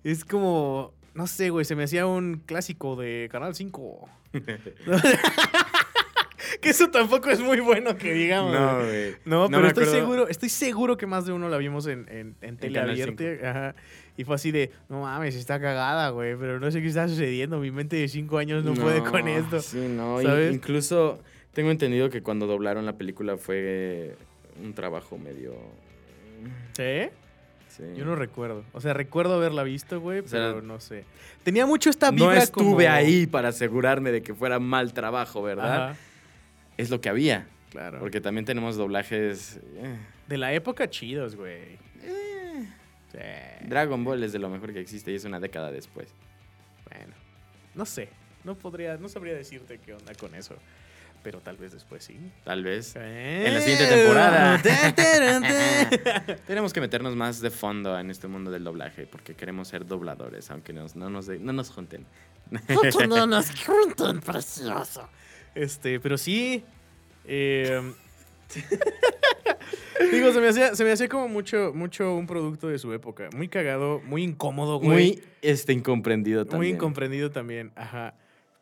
Es 0.03 0.23
como, 0.23 0.93
no 1.13 1.27
sé, 1.27 1.49
güey, 1.49 1.65
se 1.65 1.75
me 1.75 1.83
hacía 1.83 2.05
un 2.05 2.41
clásico 2.45 2.95
de 2.95 3.27
Canal 3.31 3.55
5. 3.55 4.09
que 6.61 6.69
eso 6.69 6.89
tampoco 6.89 7.29
es 7.29 7.39
muy 7.41 7.59
bueno 7.59 7.97
que 7.97 8.13
digamos. 8.13 8.53
no, 8.53 8.77
güey. 8.85 9.15
No, 9.25 9.49
No 9.49 9.57
pero 9.57 9.67
estoy 9.67 9.83
acuerdo. 9.83 9.99
seguro, 9.99 10.27
estoy 10.27 10.49
seguro 10.49 10.97
que 10.97 11.07
más 11.07 11.25
de 11.25 11.33
uno 11.33 11.49
la 11.49 11.57
vimos 11.57 11.87
en, 11.87 12.07
en, 12.09 12.35
en 12.41 12.57
tele 12.57 12.75
Canal 12.75 12.91
abierta. 12.91 13.23
Ajá. 13.49 13.75
Y 14.17 14.23
fue 14.23 14.35
así 14.35 14.51
de, 14.51 14.71
no 14.87 15.01
mames, 15.01 15.35
está 15.35 15.59
cagada, 15.59 16.09
güey, 16.09 16.37
pero 16.37 16.59
no 16.59 16.71
sé 16.71 16.81
qué 16.81 16.87
está 16.87 17.07
sucediendo. 17.07 17.59
Mi 17.59 17.71
mente 17.71 17.97
de 17.97 18.07
cinco 18.07 18.37
años 18.37 18.63
no, 18.63 18.73
puede 18.73 19.03
con 19.03 19.27
esto. 19.27 19.59
Sí, 19.59 19.87
no. 19.89 20.21
¿sabes? 20.21 20.53
incluso 20.53 21.19
tengo 21.55 21.71
entendido 21.71 22.11
que 22.11 22.21
cuando 22.21 22.45
doblaron 22.45 22.85
la 22.85 22.93
película 22.93 23.37
fue 23.37 24.15
un 24.63 24.73
trabajo 24.75 25.17
medio. 25.17 25.55
¿Sí? 26.73 27.09
Sí. 27.69 27.83
Yo 27.97 28.05
no 28.05 28.15
recuerdo. 28.15 28.63
O 28.73 28.79
sea, 28.81 28.93
recuerdo 28.93 29.35
haberla 29.35 29.63
visto, 29.63 29.99
güey, 29.99 30.19
O 30.19 30.27
sea, 30.27 30.47
pero 30.49 30.61
no 30.61 30.79
sé. 30.79 31.03
Tenía 31.43 31.65
mucho 31.65 31.89
esta 31.89 32.11
No 32.11 32.27
vibra 32.27 32.37
estuve 32.43 32.85
como- 32.85 32.95
ahí 32.95 33.25
para 33.25 33.49
asegurarme 33.49 34.11
de 34.11 34.21
que 34.21 34.33
fuera 34.33 34.59
mal 34.59 34.93
trabajo, 34.93 35.41
¿verdad? 35.41 35.89
Ajá, 35.89 35.97
Es 36.77 36.89
lo 36.89 37.01
que 37.01 37.09
había. 37.09 37.47
claro. 37.71 37.99
Porque 37.99 38.21
también 38.21 38.45
tenemos 38.45 38.75
doblajes. 38.77 39.57
eh, 39.75 39.95
De 40.27 40.37
la 40.37 40.53
época 40.53 40.89
chidos, 40.89 41.35
güey. 41.35 41.77
eh, 42.03 42.65
Sí. 43.11 43.67
Dragon 43.67 44.03
Ball 44.03 44.23
es 44.23 44.31
de 44.33 44.39
lo 44.39 44.49
mejor 44.49 44.71
que 44.73 44.79
existe 44.79 45.11
y 45.11 45.15
es 45.15 45.25
una 45.25 45.39
década 45.39 45.71
después. 45.71 46.09
Bueno, 46.89 47.13
no 47.73 47.85
sé. 47.85 48.09
No 48.43 48.55
podría, 48.55 48.97
no 48.97 49.09
sabría 49.09 49.33
decirte 49.33 49.79
qué 49.83 49.93
onda 49.93 50.13
con 50.15 50.35
eso. 50.35 50.55
Pero 51.25 51.39
tal 51.41 51.57
vez 51.57 51.71
después 51.73 52.03
sí. 52.03 52.19
Tal 52.43 52.63
vez. 52.63 52.95
En 52.95 53.51
la 53.51 53.59
siguiente 53.59 53.87
temporada. 53.87 54.61
Tenemos 56.45 56.71
que 56.71 56.79
meternos 56.79 57.15
más 57.15 57.41
de 57.41 57.49
fondo 57.49 57.97
en 57.99 58.11
este 58.11 58.27
mundo 58.27 58.51
del 58.51 58.63
doblaje 58.63 59.07
porque 59.07 59.33
queremos 59.33 59.67
ser 59.69 59.87
dobladores, 59.87 60.51
aunque 60.51 60.71
nos- 60.71 60.95
no, 60.95 61.09
nos, 61.09 61.25
de- 61.25 61.39
no 61.39 61.51
nos 61.51 61.71
junten. 61.71 62.05
no 63.09 63.25
nos 63.27 63.47
juntan, 63.65 64.19
precioso. 64.21 65.09
Este, 65.55 65.99
pero 65.99 66.15
sí. 66.15 66.63
eh, 67.25 67.81
digo, 70.11 70.31
se 70.31 70.39
me, 70.41 70.47
hacía, 70.49 70.75
se 70.75 70.83
me 70.83 70.91
hacía 70.91 71.09
como 71.09 71.27
mucho, 71.27 71.71
mucho 71.73 72.13
un 72.13 72.27
producto 72.27 72.67
de 72.67 72.77
su 72.77 72.93
época. 72.93 73.29
Muy 73.35 73.47
cagado, 73.47 73.99
muy 74.05 74.21
incómodo, 74.23 74.77
güey. 74.77 74.93
Muy 74.93 75.23
este, 75.41 75.73
incomprendido 75.73 76.41
Muy 76.43 76.49
también. 76.51 76.75
incomprendido 76.75 77.31
también, 77.31 77.71
ajá. 77.75 78.13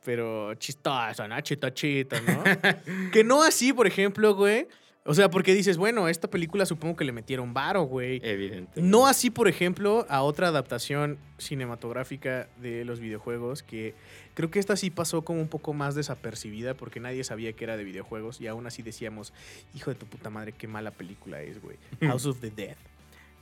Pero 0.04 0.54
chistoso, 0.56 1.28
¿no? 1.28 1.40
Chistachito, 1.42 2.16
¿no? 2.22 2.44
que 3.12 3.24
no 3.24 3.44
así, 3.44 3.74
por 3.74 3.88
ejemplo, 3.88 4.36
güey. 4.36 4.68
O 5.06 5.14
sea, 5.14 5.30
porque 5.30 5.54
dices, 5.54 5.78
bueno, 5.78 6.08
esta 6.08 6.30
película 6.30 6.66
supongo 6.66 6.96
que 6.96 7.04
le 7.04 7.12
metieron 7.12 7.54
varo, 7.54 7.84
güey. 7.84 8.22
Evidente. 8.24 8.82
No 8.82 9.06
así, 9.06 9.30
por 9.30 9.50
ejemplo, 9.50 10.06
a 10.08 10.22
otra 10.22 10.48
adaptación 10.48 11.18
cinematográfica 11.38 12.48
de 12.62 12.86
los 12.86 13.02
videojuegos, 13.02 13.64
que 13.64 13.96
creo 14.34 14.50
que 14.50 14.60
esta 14.60 14.78
sí 14.78 14.92
pasó 14.92 15.24
como 15.24 15.42
un 15.42 15.50
poco 15.50 15.74
más 15.74 15.94
desapercibida 15.96 16.74
porque 16.74 17.02
nadie 17.02 17.24
sabía 17.26 17.52
que 17.52 17.66
era 17.66 17.76
de 17.76 17.84
videojuegos 17.84 18.40
y 18.40 18.48
aún 18.48 18.66
así 18.66 18.82
decíamos, 18.82 19.34
hijo 19.76 19.92
de 19.92 19.96
tu 19.96 20.06
puta 20.06 20.30
madre, 20.30 20.54
qué 20.54 20.68
mala 20.68 20.92
película 20.92 21.42
es, 21.42 21.62
güey. 21.62 21.78
House 22.02 22.26
of 22.26 22.40
the 22.40 22.50
Dead. 22.50 22.78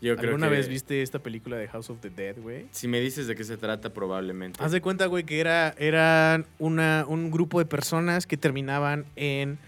Yo 0.02 0.16
creo 0.16 0.32
¿Alguna 0.32 0.50
que 0.50 0.56
vez 0.56 0.68
viste 0.68 1.04
esta 1.04 1.20
película 1.20 1.58
de 1.58 1.68
House 1.68 1.92
of 1.92 2.00
the 2.00 2.10
Dead, 2.10 2.36
güey? 2.42 2.66
Si 2.72 2.88
me 2.88 3.00
dices 3.00 3.28
de 3.28 3.36
qué 3.36 3.44
se 3.44 3.56
trata, 3.58 3.94
probablemente. 3.94 4.62
Haz 4.64 4.72
de 4.72 4.82
cuenta, 4.82 5.06
güey, 5.06 5.26
que 5.26 5.40
era, 5.40 5.76
eran 5.78 6.48
una, 6.58 7.06
un 7.08 7.30
grupo 7.30 7.60
de 7.60 7.66
personas 7.66 8.26
que 8.26 8.36
terminaban 8.36 9.06
en 9.16 9.60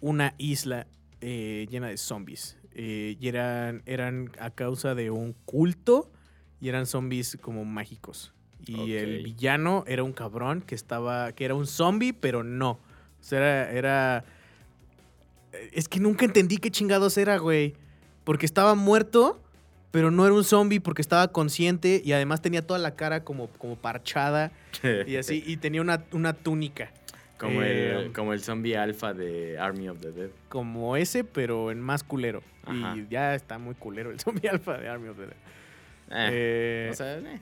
una 0.00 0.34
isla 0.38 0.86
eh, 1.20 1.66
llena 1.70 1.88
de 1.88 1.98
zombies. 1.98 2.56
Eh, 2.74 3.16
y 3.20 3.28
eran, 3.28 3.82
eran 3.84 4.30
a 4.38 4.50
causa 4.50 4.94
de 4.94 5.10
un 5.10 5.34
culto 5.44 6.10
y 6.58 6.70
eran 6.70 6.86
zombies 6.86 7.36
como 7.40 7.66
mágicos. 7.66 8.32
Y 8.66 8.92
el 8.94 9.22
villano 9.22 9.84
era 9.86 10.02
un 10.02 10.12
cabrón 10.12 10.62
que 10.62 10.74
estaba, 10.74 11.32
que 11.32 11.44
era 11.44 11.54
un 11.54 11.66
zombie, 11.66 12.14
pero 12.14 12.44
no. 12.44 12.72
O 12.72 13.22
sea, 13.22 13.38
era, 13.38 13.72
era... 13.72 14.24
Es 15.72 15.88
que 15.88 16.00
nunca 16.00 16.24
entendí 16.24 16.56
qué 16.56 16.70
chingados 16.70 17.18
era, 17.18 17.38
güey. 17.38 17.74
Porque 18.24 18.46
estaba 18.46 18.74
muerto, 18.74 19.42
pero 19.90 20.10
no 20.10 20.24
era 20.24 20.34
un 20.34 20.44
zombie 20.44 20.80
porque 20.80 21.02
estaba 21.02 21.28
consciente 21.28 22.00
y 22.04 22.12
además 22.12 22.40
tenía 22.42 22.66
toda 22.66 22.78
la 22.78 22.94
cara 22.94 23.24
como, 23.24 23.48
como 23.48 23.76
parchada 23.76 24.52
y 25.06 25.16
así. 25.16 25.42
Y 25.46 25.56
tenía 25.56 25.80
una, 25.80 26.04
una 26.12 26.32
túnica. 26.32 26.92
como, 27.38 27.62
Eh, 27.62 27.96
el, 28.06 28.12
como 28.12 28.32
el 28.32 28.40
zombie 28.42 28.76
alfa 28.76 29.12
de 29.14 29.58
Army 29.58 29.88
of 29.88 29.98
the 30.00 30.12
Dead. 30.12 30.30
como 30.48 30.96
ese, 30.96 31.24
pero 31.24 31.70
en 31.70 31.80
más 31.80 32.04
culero. 32.04 32.42
Ajá. 32.64 32.94
Y 32.96 33.06
ya 33.10 33.34
está 33.34 33.58
muy 33.58 33.74
culero 33.74 34.10
el 34.10 34.20
zombie 34.20 34.48
alfa 34.48 34.78
de 34.78 34.88
Army 34.88 35.08
of 35.08 35.16
the 35.16 35.22
Dead. 35.26 35.32
Eh, 36.12 36.28
Eh, 36.32 36.88
o 36.92 36.94
sea, 36.94 37.18
eh. 37.18 37.40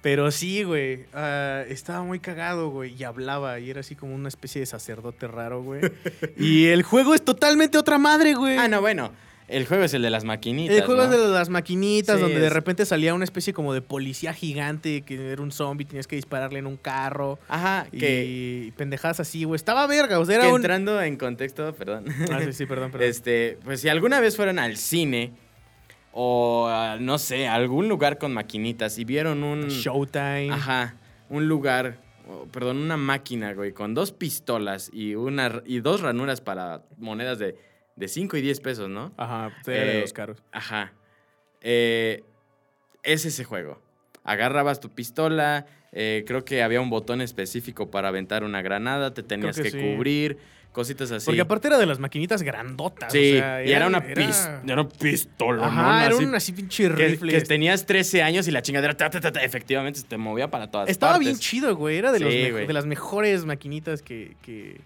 pero 0.00 0.30
sí, 0.30 0.62
güey. 0.62 1.06
ah, 1.12 1.64
estaba 1.68 2.02
muy 2.02 2.20
cagado, 2.20 2.70
güey. 2.70 2.94
Y 2.94 3.04
hablaba. 3.04 3.58
Y 3.60 3.68
era 3.70 3.80
así 3.80 3.94
como 3.94 4.14
una 4.14 4.28
especie 4.28 4.60
de 4.60 4.66
sacerdote 4.66 5.26
raro, 5.26 5.62
güey. 5.62 5.80
y 6.36 6.66
el 6.66 6.82
juego 6.82 7.14
es 7.14 7.22
totalmente 7.24 7.76
otra 7.78 7.98
madre, 7.98 8.34
güey. 8.34 8.56
Ah, 8.56 8.68
no, 8.68 8.80
bueno. 8.80 9.10
El 9.48 9.66
juego 9.66 9.84
es 9.84 9.94
el 9.94 10.02
de 10.02 10.10
las 10.10 10.24
maquinitas. 10.24 10.76
El 10.76 10.84
juego 10.84 11.06
¿no? 11.06 11.12
es 11.12 11.18
de 11.18 11.28
las 11.28 11.48
maquinitas, 11.48 12.16
Sí, 12.16 12.22
donde 12.22 12.38
de 12.38 12.50
repente 12.50 12.84
salía 12.84 13.14
una 13.14 13.24
especie 13.24 13.54
como 13.54 13.72
de 13.72 13.80
policía 13.80 14.34
gigante, 14.34 15.02
que 15.02 15.32
era 15.32 15.40
un 15.40 15.50
zombie, 15.50 15.86
tenías 15.86 16.06
que 16.06 16.16
dispararle 16.16 16.58
en 16.58 16.66
un 16.66 16.76
carro. 16.76 17.38
Ajá, 17.48 17.86
Y, 17.90 17.98
que, 17.98 18.72
pendejadas 18.76 19.20
así, 19.20 19.44
güey. 19.44 19.56
Estaba 19.56 19.86
verga, 19.86 20.18
o 20.18 20.24
sea, 20.26 20.36
que 20.36 20.42
era 20.44 20.50
un... 20.50 20.56
entrando 20.56 21.00
en 21.00 21.16
contexto, 21.16 21.74
perdón. 21.74 22.04
Ah, 22.30 22.40
sí, 22.44 22.52
sí, 22.52 22.66
perdón, 22.66 22.90
perdón. 22.90 23.08
Este, 23.08 23.58
pues 23.64 23.80
si 23.80 23.88
alguna 23.88 24.20
vez 24.20 24.36
fueron 24.36 24.58
al 24.58 24.76
cine 24.76 25.32
o 26.12 26.66
a, 26.68 26.98
no 26.98 27.18
sé, 27.18 27.48
algún 27.48 27.88
lugar 27.88 28.18
con 28.18 28.34
maquinitas 28.34 28.98
y 28.98 29.04
vieron 29.04 29.44
un 29.44 29.68
Showtime. 29.68 30.50
ajá, 30.50 30.96
un 31.30 31.48
lugar, 31.48 31.98
perdón, 32.52 32.78
una 32.78 32.96
máquina, 32.98 33.54
güey, 33.54 33.72
con 33.72 33.94
dos 33.94 34.12
pistolas 34.12 34.90
y 34.92 35.14
una 35.14 35.62
y 35.64 35.80
dos 35.80 36.02
ranuras 36.02 36.40
para 36.42 36.82
monedas 36.98 37.38
de 37.38 37.56
de 37.98 38.08
5 38.08 38.36
y 38.36 38.40
10 38.42 38.60
pesos, 38.60 38.88
¿no? 38.88 39.12
Ajá, 39.16 39.52
era 39.66 39.84
de 39.84 39.98
Eh, 39.98 40.00
los 40.02 40.12
caros. 40.12 40.42
Ajá. 40.52 40.92
Eh, 41.60 42.22
es 43.02 43.24
ese 43.24 43.44
juego. 43.44 43.80
Agarrabas 44.24 44.80
tu 44.80 44.90
pistola, 44.90 45.66
eh, 45.92 46.24
creo 46.26 46.44
que 46.44 46.62
había 46.62 46.80
un 46.80 46.90
botón 46.90 47.20
específico 47.20 47.90
para 47.90 48.08
aventar 48.08 48.44
una 48.44 48.62
granada, 48.62 49.14
te 49.14 49.22
tenías 49.22 49.56
que 49.56 49.64
que, 49.64 49.70
sí. 49.70 49.78
cubrir, 49.80 50.36
cositas 50.72 51.10
así. 51.10 51.24
Porque 51.26 51.40
aparte 51.40 51.66
era 51.68 51.78
de 51.78 51.86
las 51.86 51.98
maquinitas 51.98 52.42
grandotas. 52.42 53.10
Sí, 53.10 53.36
o 53.36 53.38
sea, 53.38 53.64
y 53.64 53.72
era 53.72 53.86
una, 53.86 54.00
pis- 54.04 54.48
era 54.64 54.74
una 54.74 54.88
pistola, 54.88 55.66
Ajá, 55.66 56.04
era 56.06 56.14
así, 56.14 56.24
un 56.24 56.34
así 56.34 56.52
pinche 56.52 56.88
rifle. 56.90 57.32
que 57.32 57.40
tenías 57.40 57.86
13 57.86 58.22
años 58.22 58.46
y 58.46 58.50
la 58.50 58.60
chingadera 58.62 58.94
ta, 58.96 59.08
ta, 59.10 59.18
ta, 59.20 59.32
ta, 59.32 59.42
efectivamente 59.42 60.00
se 60.00 60.06
te 60.06 60.18
movía 60.18 60.50
para 60.50 60.70
todas 60.70 60.88
Estaba 60.90 61.12
partes. 61.14 61.26
bien 61.26 61.38
chido, 61.38 61.74
güey. 61.74 61.96
Era 61.96 62.12
de, 62.12 62.20
los 62.20 62.32
Sí, 62.32 62.38
mejo- 62.42 62.52
güey. 62.52 62.66
de 62.66 62.72
las 62.74 62.86
mejores 62.86 63.44
maquinitas 63.46 64.02
que, 64.02 64.36
que- 64.42 64.80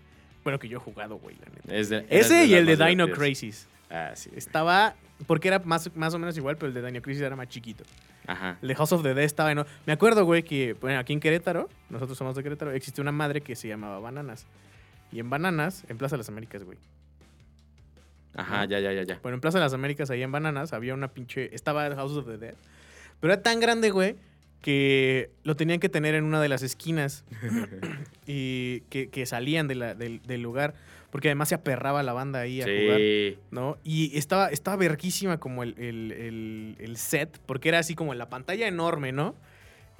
Bueno, 0.45 0.59
que 0.59 0.69
yo 0.69 0.79
he 0.79 0.81
jugado, 0.81 1.17
güey, 1.17 1.37
la 1.37 1.47
neta. 1.47 1.75
Es 1.75 1.89
de- 1.89 1.99
era 1.99 2.07
Ese 2.11 2.45
y 2.47 2.55
el 2.55 2.67
de 2.67 2.77
Dino 2.77 3.07
divertidas. 3.07 3.19
Crisis. 3.19 3.69
Ah, 3.91 4.13
sí. 4.15 4.31
Estaba... 4.35 4.95
Porque 5.27 5.49
era 5.49 5.61
más, 5.61 5.95
más 5.97 6.15
o 6.15 6.19
menos 6.19 6.37
igual, 6.37 6.57
pero 6.57 6.69
el 6.69 6.75
de 6.75 6.83
Dino 6.85 7.01
Crisis 7.01 7.23
era 7.23 7.37
más 7.37 7.49
chiquito. 7.49 7.85
Ajá. 8.27 8.59
El 8.61 8.69
de 8.69 8.75
House 8.75 8.93
of 8.93 9.03
the 9.03 9.15
Dead 9.15 9.25
estaba 9.25 9.53
en... 9.53 9.65
Me 9.87 9.93
acuerdo, 9.93 10.25
güey, 10.25 10.43
que 10.43 10.75
bueno, 10.75 10.99
aquí 10.99 11.13
en 11.13 11.21
Querétaro, 11.21 11.69
nosotros 11.91 12.17
somos 12.19 12.35
de 12.35 12.43
Querétaro, 12.43 12.73
existía 12.73 13.03
una 13.03 13.13
madre 13.13 13.41
que 13.41 13.55
se 13.55 13.69
llamaba 13.69 13.99
Bananas. 14.01 14.47
Y 15.13 15.21
en 15.21 15.31
Bananas, 15.31 15.85
en 15.89 15.99
Plaza 15.99 16.15
de 16.17 16.19
las 16.19 16.29
Américas, 16.29 16.65
güey. 16.65 16.79
Ajá, 18.35 18.65
ya, 18.65 18.81
ya, 18.81 18.93
ya, 18.93 19.03
ya. 19.03 19.19
Bueno, 19.23 19.35
en 19.37 19.41
Plaza 19.41 19.59
de 19.59 19.65
las 19.65 19.75
Américas, 19.75 20.11
ahí 20.11 20.23
en 20.23 20.33
Bananas, 20.33 20.73
había 20.73 20.95
una 20.95 21.09
pinche. 21.09 21.55
Estaba 21.55 21.87
el 21.87 21.95
House 21.95 22.13
of 22.13 22.27
the 22.27 22.39
Dead. 22.39 22.55
Pero 23.21 23.33
era 23.35 23.43
tan 23.43 23.61
grande, 23.61 23.91
güey, 23.91 24.17
que 24.63 25.31
lo 25.45 25.55
tenían 25.57 25.79
que 25.81 25.89
tener 25.91 26.15
en 26.15 26.25
una 26.25 26.41
de 26.41 26.49
las 26.49 26.63
esquinas. 26.63 27.25
y 28.27 28.81
que, 28.89 29.09
que 29.09 29.27
salían 29.27 29.69
de 29.69 29.75
la- 29.75 29.95
del, 29.95 30.23
del 30.23 30.41
lugar. 30.43 30.75
Porque 31.11 31.29
además 31.29 31.51
se 31.51 31.55
aperraba 31.57 32.03
la 32.03 32.15
banda 32.15 32.41
ahí 32.41 32.63
a 32.63 32.65
jugar. 32.65 33.01
¿No? 33.51 33.77
Y 33.85 34.17
estaba, 34.17 34.49
estaba 34.49 34.77
verguísima 34.79 35.39
como 35.39 35.63
el, 35.63 35.75
el- 35.79 36.13
el- 36.13 36.77
el 36.79 36.97
set. 36.97 37.39
Porque 37.45 37.69
era 37.69 37.81
así 37.81 37.95
como 37.95 38.15
la 38.15 38.31
pantalla 38.31 38.67
enorme, 38.67 39.13
¿no? 39.13 39.35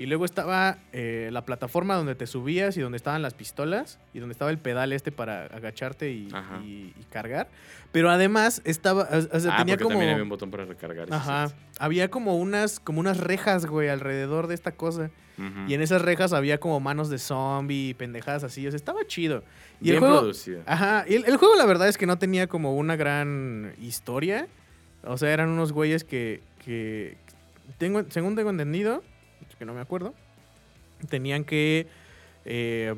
Y 0.03 0.07
luego 0.07 0.25
estaba 0.25 0.79
eh, 0.93 1.29
la 1.33 1.45
plataforma 1.45 1.95
donde 1.95 2.15
te 2.17 2.27
subías 2.27 2.77
y 2.77 2.81
donde 2.81 2.97
estaban 2.97 3.23
las 3.23 3.35
pistolas 3.35 4.01
y 4.13 4.19
donde 4.19 4.33
estaba 4.33 4.51
el 4.51 4.59
pedal 4.59 4.93
este 4.93 5.13
para 5.13 5.45
agacharte 5.47 6.11
y, 6.11 6.29
Ajá. 6.33 6.61
y- 6.65 6.93
y 6.99 7.05
cargar. 7.11 7.49
Pero 7.93 8.11
además 8.11 8.63
estaba, 8.65 9.03
o 9.33 9.39
sea, 9.41 9.55
ah, 9.55 9.59
tenía 9.59 9.75
porque 9.75 9.77
como... 9.85 9.91
también 9.91 10.11
había 10.11 10.23
un 10.25 10.29
botón 10.29 10.51
para 10.51 10.65
recargar. 10.65 11.07
Ajá. 11.13 11.49
sí, 11.51 11.55
Había 11.79 12.11
como 12.11 12.37
unas, 12.37 12.81
como 12.81 12.99
unas 12.99 13.19
rejas, 13.19 13.67
güey, 13.67 13.89
alrededor 13.91 14.49
de 14.49 14.55
esta 14.55 14.73
cosa. 14.73 15.11
Ujú. 15.39 15.69
Y 15.71 15.75
en 15.75 15.81
esas 15.83 16.03
rejas 16.03 16.33
había 16.33 16.59
como 16.59 16.81
manos 16.81 17.09
de 17.09 17.19
zombie 17.19 17.91
y 17.91 17.95
pendejadas 17.95 18.43
así. 18.45 18.67
O 18.67 18.71
sea, 18.73 18.77
estaba 18.77 19.07
chido. 19.07 19.45
Y 19.81 19.85
Bien 19.85 19.95
el 19.97 20.01
juego, 20.01 20.19
producido. 20.21 20.63
Ajá, 20.67 21.05
y 21.09 21.15
el, 21.15 21.25
el 21.27 21.37
juego 21.37 21.55
la 21.55 21.65
verdad 21.65 21.89
es 21.89 21.97
que 21.97 22.07
no 22.07 22.19
tenía 22.19 22.49
como 22.49 22.75
una 22.77 22.97
gran 22.97 23.73
historia. 23.81 24.49
O 25.05 25.17
sea, 25.17 25.33
eran 25.33 25.49
unos 25.49 25.71
güeyes 25.73 26.03
que, 26.03 26.41
que 26.65 27.17
tengo, 27.79 28.03
según 28.11 28.35
tengo 28.37 28.51
entendido, 28.51 29.03
que 29.63 29.67
no 29.67 29.75
me 29.75 29.81
acuerdo, 29.81 30.13
tenían 31.09 31.45
que 31.45 31.87
eh, 32.45 32.97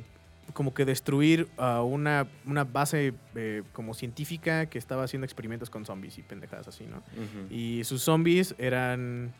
como 0.54 0.72
que 0.72 0.86
destruir 0.86 1.46
a 1.58 1.82
una, 1.82 2.26
una 2.46 2.64
base 2.64 3.12
eh, 3.34 3.62
como 3.74 3.92
científica 3.92 4.64
que 4.64 4.78
estaba 4.78 5.04
haciendo 5.04 5.26
experimentos 5.26 5.68
con 5.68 5.84
zombies 5.84 6.16
y 6.16 6.22
pendejadas 6.22 6.68
así, 6.68 6.86
¿no? 6.86 7.02
Y 7.50 7.84
sus 7.84 8.00
zombies 8.00 8.54
eran 8.56 9.34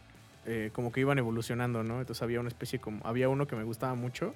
eh, 0.45 0.69
como 0.75 0.93
que 0.93 1.01
iban 1.01 1.19
evolucionando, 1.19 1.83
¿no? 1.83 2.01
Entonces 2.01 2.21
había 2.21 2.41
una 2.41 2.51
especie 2.51 2.79
como. 2.79 3.01
Había 3.07 3.31
uno 3.31 3.47
que 3.47 3.57
me 3.57 3.65
gustaba 3.65 3.95
mucho, 3.95 4.35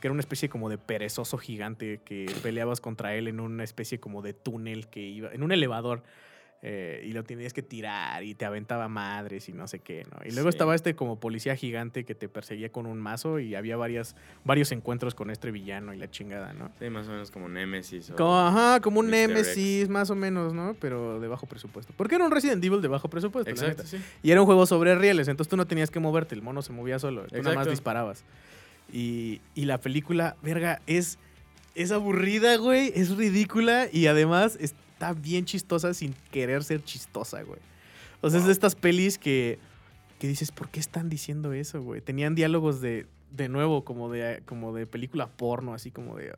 que 0.00 0.06
era 0.06 0.12
una 0.12 0.20
especie 0.20 0.48
como 0.48 0.70
de 0.70 0.78
perezoso 0.78 1.36
gigante 1.36 2.00
que 2.06 2.24
peleabas 2.42 2.80
contra 2.80 3.14
él 3.16 3.28
en 3.28 3.38
una 3.38 3.64
especie 3.64 4.00
como 4.00 4.22
de 4.22 4.32
túnel 4.32 4.88
que 4.88 5.00
iba. 5.00 5.30
en 5.30 5.42
un 5.42 5.52
elevador. 5.52 6.02
Eh, 6.62 7.02
y 7.06 7.12
lo 7.12 7.24
tenías 7.24 7.54
que 7.54 7.62
tirar 7.62 8.22
y 8.22 8.34
te 8.34 8.44
aventaba 8.44 8.86
madres 8.86 9.48
y 9.48 9.52
no 9.54 9.66
sé 9.66 9.78
qué, 9.78 10.04
¿no? 10.12 10.18
Y 10.26 10.32
luego 10.32 10.50
Sí. 10.50 10.56
estaba 10.56 10.74
este 10.74 10.94
como 10.94 11.18
policía 11.18 11.56
gigante 11.56 12.04
que 12.04 12.14
te 12.14 12.28
perseguía 12.28 12.70
con 12.70 12.84
un 12.86 12.98
mazo 13.00 13.38
y 13.38 13.54
había 13.54 13.78
varias, 13.78 14.14
varios 14.44 14.70
encuentros 14.72 15.14
con 15.14 15.30
este 15.30 15.50
villano 15.50 15.94
y 15.94 15.96
la 15.96 16.10
chingada, 16.10 16.52
¿no? 16.52 16.70
Sí, 16.78 16.90
más 16.90 17.08
o 17.08 17.12
menos 17.12 17.30
como 17.30 17.48
Nemesis. 17.48 18.10
o- 18.10 18.16
Como, 18.16 18.38
ajá, 18.38 18.80
como 18.80 19.00
un 19.00 19.06
Mr. 19.06 19.10
Nemesis, 19.12 19.88
más 19.88 20.10
o 20.10 20.14
menos, 20.14 20.52
¿no? 20.52 20.76
Pero 20.80 21.18
de 21.18 21.28
bajo 21.28 21.46
presupuesto. 21.46 21.94
Porque 21.96 22.16
era 22.16 22.26
un 22.26 22.30
Resident 22.30 22.62
Evil 22.62 22.82
de 22.82 22.88
bajo 22.88 23.08
presupuesto, 23.08 23.48
la 23.50 23.54
Exacto, 23.54 23.82
neta. 23.84 23.88
sí. 23.88 23.98
Y 24.22 24.30
era 24.30 24.40
un 24.42 24.46
juego 24.46 24.66
sobre 24.66 24.94
rieles, 24.96 25.28
entonces 25.28 25.48
tú 25.48 25.56
no 25.56 25.66
tenías 25.66 25.90
que 25.90 25.98
moverte, 25.98 26.34
el 26.34 26.42
mono 26.42 26.60
se 26.60 26.72
movía 26.72 26.98
solo, 26.98 27.22
tú 27.22 27.36
nada 27.36 27.42
más 27.42 27.52
Exacto. 27.54 27.70
disparabas. 27.70 28.24
Y, 28.92 29.40
y 29.54 29.64
la 29.64 29.78
película, 29.78 30.36
verga, 30.42 30.82
es, 30.86 31.18
es 31.74 31.90
aburrida, 31.92 32.56
güey, 32.56 32.92
es 32.94 33.16
ridícula 33.16 33.86
y 33.90 34.08
además 34.08 34.58
está 35.00 35.14
bien 35.14 35.46
chistosa 35.46 35.94
sin 35.94 36.14
querer 36.30 36.62
ser 36.62 36.84
chistosa, 36.84 37.42
güey. 37.42 37.58
O 38.20 38.28
sea, 38.28 38.38
es 38.38 38.44
de 38.44 38.52
estas 38.52 38.74
pelis 38.74 39.16
que, 39.16 39.58
que 40.18 40.28
dices, 40.28 40.52
¿por 40.52 40.68
qué 40.68 40.78
están 40.78 41.08
diciendo 41.08 41.54
eso, 41.54 41.82
güey? 41.82 42.02
Tenían 42.02 42.34
diálogos 42.34 42.82
de, 42.82 43.06
de 43.30 43.48
nuevo, 43.48 43.82
como 43.82 44.10
de, 44.10 44.42
como 44.44 44.74
de 44.74 44.86
película 44.86 45.26
porno, 45.26 45.72
así 45.72 45.90
como 45.90 46.16
de... 46.16 46.36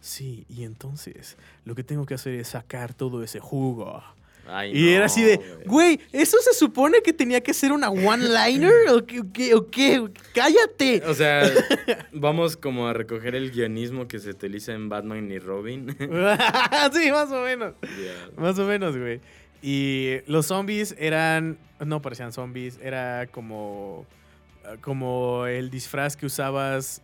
Sí, 0.00 0.44
y 0.48 0.64
entonces 0.64 1.36
lo 1.64 1.76
que 1.76 1.84
tengo 1.84 2.04
que 2.04 2.14
hacer 2.14 2.34
es 2.34 2.48
sacar 2.48 2.94
todo 2.94 3.22
ese 3.22 3.38
jugo. 3.38 4.02
Ay, 4.46 4.72
Y 4.76 4.90
era 4.90 5.06
así 5.06 5.22
de, 5.22 5.40
güey, 5.66 6.00
¿eso 6.12 6.36
se 6.40 6.54
supone 6.54 7.02
que 7.02 7.12
tenía 7.12 7.40
que 7.40 7.54
ser 7.54 7.72
una 7.72 7.90
one-liner? 7.90 8.72
¿O 8.90 9.06
qué, 9.06 9.20
o 9.20 9.32
qué, 9.32 9.54
o 9.54 9.70
qué? 9.70 10.10
¡Cállate! 10.34 11.02
O 11.06 11.14
sea, 11.14 11.42
vamos 12.12 12.56
como 12.56 12.88
a 12.88 12.92
recoger 12.92 13.34
el 13.34 13.50
guionismo 13.52 14.08
que 14.08 14.18
se 14.18 14.30
utiliza 14.30 14.72
en 14.72 14.88
Batman 14.88 15.30
y 15.30 15.38
Robin. 15.38 15.96
sí, 16.92 17.10
más 17.12 17.30
o 17.30 17.42
menos. 17.42 17.74
Más 18.36 18.58
o 18.58 18.66
menos, 18.66 18.96
güey. 18.96 19.20
Y 19.62 20.18
los 20.26 20.46
zombies 20.46 20.94
eran. 20.98 21.58
No 21.84 22.02
parecían 22.02 22.32
zombies, 22.32 22.78
era 22.82 23.26
como. 23.26 24.06
Como 24.80 25.46
el 25.46 25.70
disfraz 25.70 26.16
que 26.16 26.26
usabas 26.26 27.02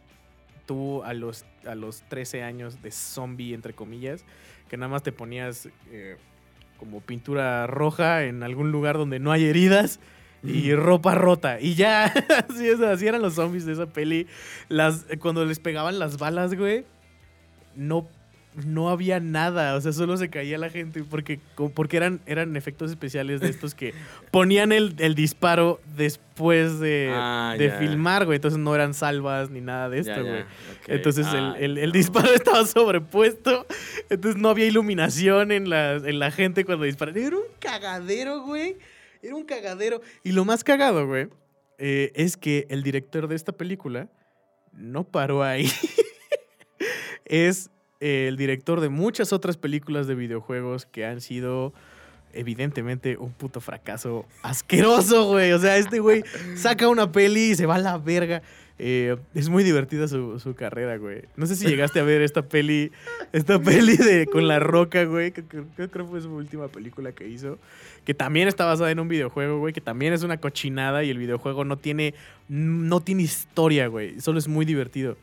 tú 0.66 1.02
a 1.04 1.14
los, 1.14 1.44
a 1.64 1.74
los 1.74 2.02
13 2.08 2.42
años 2.42 2.82
de 2.82 2.90
zombie, 2.90 3.54
entre 3.54 3.72
comillas. 3.72 4.24
Que 4.68 4.76
nada 4.76 4.88
más 4.90 5.02
te 5.02 5.12
ponías 5.12 5.68
eh, 5.90 6.16
como 6.78 7.00
pintura 7.00 7.66
roja 7.66 8.24
en 8.24 8.42
algún 8.42 8.72
lugar 8.72 8.96
donde 8.98 9.18
no 9.18 9.32
hay 9.32 9.44
heridas. 9.44 10.00
Y 10.42 10.72
ropa 10.74 11.14
rota. 11.16 11.60
Y 11.60 11.74
ya, 11.74 12.04
así, 12.48 12.68
es, 12.68 12.80
así 12.80 13.08
eran 13.08 13.20
los 13.20 13.34
zombies 13.34 13.66
de 13.66 13.72
esa 13.72 13.86
peli. 13.86 14.28
Las, 14.68 15.04
cuando 15.18 15.44
les 15.44 15.58
pegaban 15.58 15.98
las 15.98 16.18
balas, 16.18 16.54
güey, 16.54 16.84
no, 17.74 18.06
no 18.64 18.88
había 18.88 19.20
nada. 19.20 19.74
O 19.76 19.80
sea, 19.80 19.92
solo 19.92 20.16
se 20.16 20.28
caía 20.30 20.56
la 20.58 20.70
gente. 20.70 21.04
Porque, 21.04 21.38
porque 21.74 21.96
eran, 21.96 22.20
eran 22.26 22.56
efectos 22.56 22.90
especiales 22.90 23.40
de 23.40 23.48
estos 23.50 23.74
que 23.74 23.92
ponían 24.30 24.72
el, 24.72 24.94
el 24.98 25.14
disparo 25.14 25.80
después 25.96 26.80
de, 26.80 27.10
Ah, 27.14 27.54
de 27.58 27.70
filmar, 27.72 28.24
güey. 28.24 28.36
Entonces 28.36 28.58
no 28.58 28.74
eran 28.74 28.94
salvas 28.94 29.50
ni 29.50 29.60
nada 29.60 29.88
de 29.88 29.98
esto, 30.00 30.22
güey. 30.24 30.44
Entonces 30.86 31.26
el, 31.28 31.52
Ay, 31.54 31.64
el- 31.64 31.78
el 31.78 31.86
no. 31.88 31.92
disparo 31.92 32.28
estaba 32.34 32.64
sobrepuesto. 32.66 33.66
Entonces 34.08 34.40
no 34.40 34.48
había 34.48 34.66
iluminación 34.66 35.52
en 35.52 35.68
la, 35.68 35.94
en 35.96 36.18
la 36.18 36.30
gente 36.30 36.64
cuando 36.64 36.84
disparaban. 36.84 37.22
Era 37.22 37.36
un 37.36 37.44
cagadero, 37.58 38.42
güey. 38.42 38.76
Era 39.22 39.34
un 39.34 39.44
cagadero. 39.44 40.00
Y 40.24 40.32
lo 40.32 40.44
más 40.44 40.62
cagado, 40.64 41.06
güey, 41.06 41.28
eh, 41.78 42.12
es 42.14 42.36
que 42.36 42.66
el 42.70 42.82
director 42.82 43.28
de 43.28 43.34
esta 43.36 43.52
película 43.52 44.08
no 44.72 45.04
paró 45.04 45.42
ahí. 45.42 45.68
es 47.24 47.70
el 48.00 48.36
director 48.36 48.80
de 48.80 48.88
muchas 48.88 49.32
otras 49.32 49.56
películas 49.56 50.06
de 50.06 50.14
videojuegos 50.14 50.86
que 50.86 51.04
han 51.06 51.20
sido 51.20 51.72
evidentemente 52.32 53.16
un 53.16 53.32
puto 53.32 53.60
fracaso 53.60 54.26
asqueroso, 54.42 55.26
güey. 55.26 55.52
O 55.52 55.58
sea, 55.58 55.76
este 55.78 56.00
güey 56.00 56.22
saca 56.54 56.88
una 56.88 57.10
peli 57.10 57.50
y 57.50 57.54
se 57.54 57.66
va 57.66 57.76
a 57.76 57.78
la 57.78 57.98
verga. 57.98 58.42
Eh, 58.78 59.16
es 59.34 59.48
muy 59.48 59.64
divertida 59.64 60.06
su, 60.06 60.38
su 60.38 60.54
carrera, 60.54 60.98
güey. 60.98 61.22
No 61.36 61.46
sé 61.46 61.56
si 61.56 61.66
llegaste 61.66 61.98
a 61.98 62.02
ver 62.02 62.20
esta 62.20 62.42
peli, 62.42 62.92
esta 63.32 63.58
peli 63.58 63.96
de 63.96 64.26
con 64.26 64.46
la 64.48 64.58
roca, 64.58 65.04
güey. 65.04 65.32
que- 65.32 65.44
creo 65.44 65.90
que 65.90 66.04
fue 66.04 66.20
su 66.20 66.30
última 66.34 66.68
película 66.68 67.12
que 67.12 67.26
hizo. 67.26 67.58
Que 68.04 68.12
también 68.12 68.48
está 68.48 68.66
basada 68.66 68.90
en 68.90 69.00
un 69.00 69.08
videojuego, 69.08 69.58
güey. 69.58 69.72
Que 69.72 69.80
también 69.80 70.12
es 70.12 70.22
una 70.22 70.36
cochinada 70.38 71.04
y 71.04 71.10
el 71.10 71.16
videojuego 71.16 71.64
no 71.64 71.78
tiene, 71.78 72.12
no 72.48 73.00
tiene 73.00 73.22
historia, 73.22 73.86
güey. 73.86 74.20
Solo 74.20 74.38
es 74.38 74.46
muy 74.46 74.66
divertido. 74.66 75.16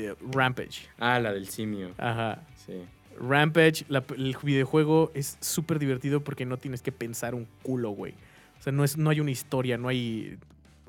Eh, 0.00 0.14
Rampage. 0.32 0.88
Ah, 0.98 1.18
la 1.18 1.32
del 1.32 1.48
simio. 1.48 1.90
Ajá. 1.98 2.42
Sí. 2.66 2.74
Rampage, 3.20 3.84
la- 3.88 4.04
el 4.16 4.36
videojuego 4.42 5.10
es 5.14 5.36
súper 5.40 5.78
divertido 5.78 6.20
porque 6.22 6.46
no 6.46 6.56
tienes 6.56 6.82
que 6.82 6.92
pensar 6.92 7.34
un 7.34 7.46
culo, 7.62 7.90
güey. 7.90 8.12
O 8.58 8.62
sea, 8.62 8.72
no, 8.72 8.84
es, 8.84 8.96
no 8.96 9.10
hay 9.10 9.20
una 9.20 9.30
historia, 9.30 9.76
no 9.78 9.88
hay... 9.88 10.38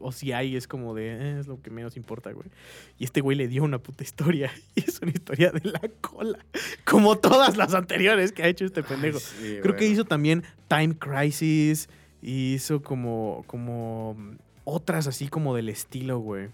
O 0.02 0.12
si 0.14 0.32
hay, 0.32 0.56
es 0.56 0.68
como 0.68 0.94
de... 0.96 1.08
"Eh, 1.10 1.40
es 1.40 1.48
lo 1.48 1.62
que 1.62 1.70
menos 1.72 1.98
importa, 1.98 2.32
güey. 2.32 2.48
Y 3.00 3.04
este 3.04 3.20
güey 3.22 3.36
le 3.36 3.48
dio 3.48 3.64
una 3.64 3.80
puta 3.80 4.04
historia. 4.04 4.52
Y 4.76 4.82
es 4.88 5.02
una 5.02 5.12
historia 5.12 5.52
de 5.52 5.62
la 5.70 5.82
cola. 6.02 6.40
Como 6.86 7.18
todas 7.18 7.58
las 7.58 7.74
anteriores 7.74 8.32
que 8.32 8.44
ha 8.44 8.48
hecho 8.48 8.64
este 8.66 8.82
pendejo. 8.84 9.18
Ay, 9.18 9.24
sí, 9.42 9.58
Creo 9.62 9.76
que 9.76 9.88
hizo 9.88 10.06
también 10.06 10.44
Time 10.68 10.96
Crisis. 10.98 11.90
Y 12.22 12.54
hizo 12.54 12.82
como... 12.82 13.44
Como 13.48 14.16
otras 14.66 15.08
así 15.08 15.28
como 15.30 15.56
del 15.56 15.68
estilo, 15.70 16.20
güey. 16.20 16.50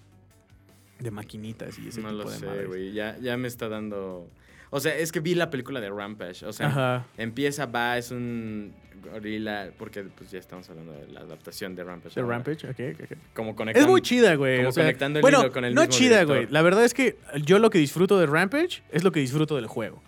De 0.99 1.11
maquinitas 1.11 1.77
y 1.79 1.89
ese 1.89 2.01
No 2.01 2.09
tipo 2.09 2.23
lo 2.23 2.29
de 2.29 2.37
sé, 2.37 2.65
güey. 2.65 2.93
Ya, 2.93 3.17
ya 3.19 3.37
me 3.37 3.47
está 3.47 3.67
dando. 3.69 4.29
O 4.69 4.79
sea, 4.79 4.95
es 4.97 5.11
que 5.11 5.19
vi 5.19 5.35
la 5.35 5.49
película 5.49 5.79
de 5.79 5.89
Rampage. 5.89 6.45
O 6.45 6.53
sea, 6.53 6.67
Ajá. 6.67 7.05
empieza, 7.17 7.65
va, 7.65 7.97
es 7.97 8.11
un 8.11 8.73
gorila. 9.11 9.69
Porque 9.77 10.03
pues 10.03 10.31
ya 10.31 10.39
estamos 10.39 10.69
hablando 10.69 10.93
de 10.93 11.07
la 11.11 11.21
adaptación 11.21 11.75
de 11.75 11.83
Rampage. 11.83 12.15
De 12.15 12.21
ahora. 12.21 12.35
Rampage, 12.37 12.67
ok, 12.69 12.79
ok, 12.95 13.11
ok. 13.11 13.17
Como 13.33 13.55
conectando. 13.55 13.87
Es 13.87 13.91
muy 13.91 14.01
chida, 14.01 14.35
güey. 14.35 14.57
como 14.57 14.69
o 14.69 14.71
sea, 14.71 14.83
conectando 14.83 15.19
el 15.19 15.21
bueno, 15.21 15.41
hilo 15.41 15.51
con 15.51 15.65
el 15.65 15.73
no 15.75 15.81
mismo 15.81 15.97
chida, 15.97 16.23
güey. 16.23 16.47
La 16.49 16.61
verdad 16.61 16.83
es 16.83 16.93
que 16.93 17.17
yo 17.43 17.59
lo 17.59 17.69
que 17.69 17.77
disfruto 17.77 18.17
de 18.19 18.25
Rampage 18.25 18.83
es 18.91 19.03
lo 19.03 19.11
que 19.11 19.19
disfruto 19.19 19.55
del 19.55 19.67
juego. 19.67 20.01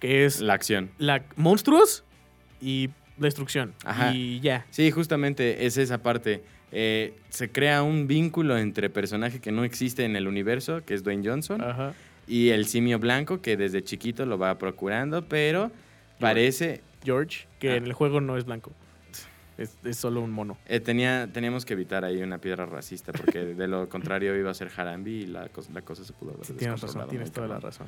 Que 0.00 0.24
es 0.26 0.40
La 0.40 0.52
acción. 0.54 0.90
la 0.98 1.24
monstruos 1.36 2.04
y 2.60 2.90
destrucción. 3.16 3.74
Ajá. 3.84 4.12
Y 4.14 4.40
ya. 4.40 4.66
Sí, 4.70 4.90
justamente 4.90 5.66
es 5.66 5.78
esa 5.78 6.02
parte. 6.02 6.42
Eh, 6.72 7.14
se 7.30 7.50
crea 7.50 7.82
un 7.82 8.06
vínculo 8.06 8.58
entre 8.58 8.90
personaje 8.90 9.40
que 9.40 9.52
no 9.52 9.64
existe 9.64 10.04
en 10.04 10.16
el 10.16 10.26
universo, 10.26 10.84
que 10.84 10.94
es 10.94 11.02
Dwayne 11.04 11.26
Johnson, 11.28 11.60
Ajá. 11.62 11.94
y 12.26 12.48
el 12.50 12.66
simio 12.66 12.98
blanco, 12.98 13.40
que 13.40 13.56
desde 13.56 13.82
chiquito 13.84 14.26
lo 14.26 14.36
va 14.38 14.58
procurando, 14.58 15.26
pero 15.26 15.70
parece. 16.18 16.80
George, 17.04 17.46
que 17.60 17.70
Ah. 17.70 17.76
en 17.76 17.84
el 17.84 17.92
juego 17.92 18.20
no 18.20 18.36
es 18.36 18.44
blanco. 18.44 18.72
Es, 19.58 19.74
es 19.84 19.96
solo 19.96 20.20
un 20.20 20.32
mono. 20.32 20.58
eh, 20.66 20.80
tenía, 20.80 21.30
teníamos 21.32 21.64
que 21.64 21.72
evitar 21.74 22.04
ahí 22.04 22.20
una 22.22 22.38
piedra 22.38 22.66
racista, 22.66 23.12
porque 23.12 23.38
de 23.38 23.68
lo 23.68 23.88
contrario 23.88 24.36
iba 24.36 24.50
a 24.50 24.54
ser 24.54 24.70
Harambi 24.76 25.22
y 25.22 25.26
la, 25.26 25.48
cos- 25.50 25.70
la 25.72 25.80
cosa 25.82 26.04
se 26.04 26.12
pudo 26.12 26.32
haber 26.32 26.44
Sí, 26.44 26.52
tienes 26.54 26.80
razón, 26.80 26.88
descontrolado 26.88 27.10
tienes 27.10 27.32
toda 27.32 27.48
la 27.48 27.58
razón. 27.60 27.86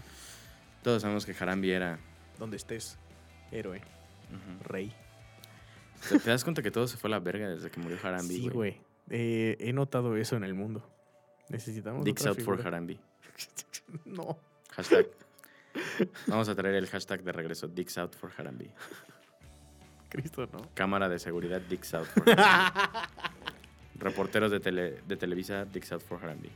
Todos 0.83 1.03
sabemos 1.03 1.27
que 1.27 1.35
Harambi 1.38 1.71
era. 1.73 1.99
Donde 2.38 2.57
estés, 2.57 2.97
héroe, 3.53 3.81
rey. 4.64 4.93
¿Te, 6.09 6.19
te 6.19 6.31
das 6.31 6.45
cuenta 6.45 6.63
que 6.63 6.71
todo 6.71 6.87
se 6.87 6.97
fue 6.97 7.09
a 7.09 7.13
la 7.13 7.19
verga 7.21 7.49
desde 7.49 7.71
que 7.71 7.81
murió 7.81 7.99
Harambi? 8.03 8.35
Sí, 8.37 8.49
güey. 8.49 8.77
Eh, 9.11 9.57
he 9.61 9.73
notado 9.73 10.17
eso 10.17 10.37
en 10.37 10.45
el 10.45 10.55
mundo. 10.55 10.87
Necesitamos. 11.49 12.05
Dicks 12.05 12.23
otra 12.27 12.33
out 12.33 12.41
for. 12.43 12.67
Harambi. 12.67 12.99
No. 14.05 14.39
Hashtag. 14.73 15.07
Vamos 16.27 16.49
a 16.49 16.55
traer 16.55 16.75
el 16.75 16.87
hashtag 16.89 17.23
de 17.23 17.33
regreso. 17.33 17.69
Dicks 17.69 17.97
out 17.99 18.15
for 18.15 18.31
Harambi. 18.37 18.71
Cristo, 20.11 20.49
no. 20.53 20.59
Cámara 20.75 21.09
de 21.09 21.19
seguridad 21.19 21.61
Dicks 21.63 21.95
out 21.95 22.07
for 22.07 22.29
Harambi. 22.39 22.81
Reporteros 23.99 24.51
de, 24.51 24.61
tele- 24.61 25.01
de 25.07 25.17
Televisa 25.17 25.65
Dicks 25.65 25.93
out 25.93 26.03
for 26.03 26.23
Harambi. 26.23 26.51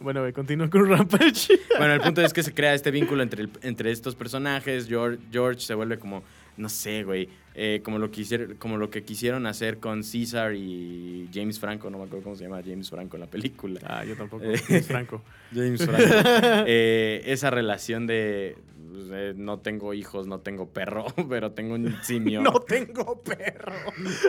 Bueno, 0.00 0.30
continúo 0.32 0.68
con 0.70 0.88
Rampage. 0.88 1.58
Bueno, 1.78 1.94
el 1.94 2.00
punto 2.00 2.22
es 2.22 2.32
que 2.32 2.42
se 2.42 2.52
crea 2.54 2.74
este 2.74 2.90
vínculo 2.90 3.22
entre, 3.22 3.42
el- 3.42 3.50
entre 3.62 3.90
estos 3.90 4.14
personajes. 4.14 4.86
George, 4.88 5.18
George 5.30 5.60
se 5.60 5.74
vuelve 5.74 5.98
como, 5.98 6.22
no 6.56 6.68
sé, 6.68 7.02
güey, 7.04 7.28
eh, 7.54 7.80
como, 7.84 7.98
lo 7.98 8.10
que 8.10 8.22
hicieron- 8.22 8.54
como 8.56 8.76
lo 8.76 8.90
que 8.90 9.02
quisieron 9.04 9.46
hacer 9.46 9.78
con 9.78 10.04
César 10.04 10.54
y 10.54 11.28
James 11.32 11.58
Franco. 11.58 11.90
No 11.90 11.98
me 11.98 12.04
acuerdo 12.04 12.24
cómo 12.24 12.36
se 12.36 12.44
llama 12.44 12.60
James 12.64 12.88
Franco 12.90 13.16
en 13.16 13.20
la 13.20 13.26
película. 13.26 13.80
Ah, 13.84 14.04
yo 14.04 14.16
tampoco. 14.16 14.44
Eh. 14.44 14.54
Es 14.68 14.86
Franco. 14.86 15.22
James 15.54 15.84
Franco. 15.84 16.02
Eh, 16.66 17.22
esa 17.26 17.50
relación 17.50 18.06
de 18.06 18.56
pues, 18.90 19.04
eh, 19.10 19.34
no 19.36 19.58
tengo 19.58 19.94
hijos, 19.94 20.26
no 20.26 20.40
tengo 20.40 20.68
perro, 20.68 21.06
pero 21.28 21.52
tengo 21.52 21.74
un 21.74 21.94
simio. 22.02 22.40
No 22.42 22.52
tengo 22.60 23.20
perro. 23.22 23.72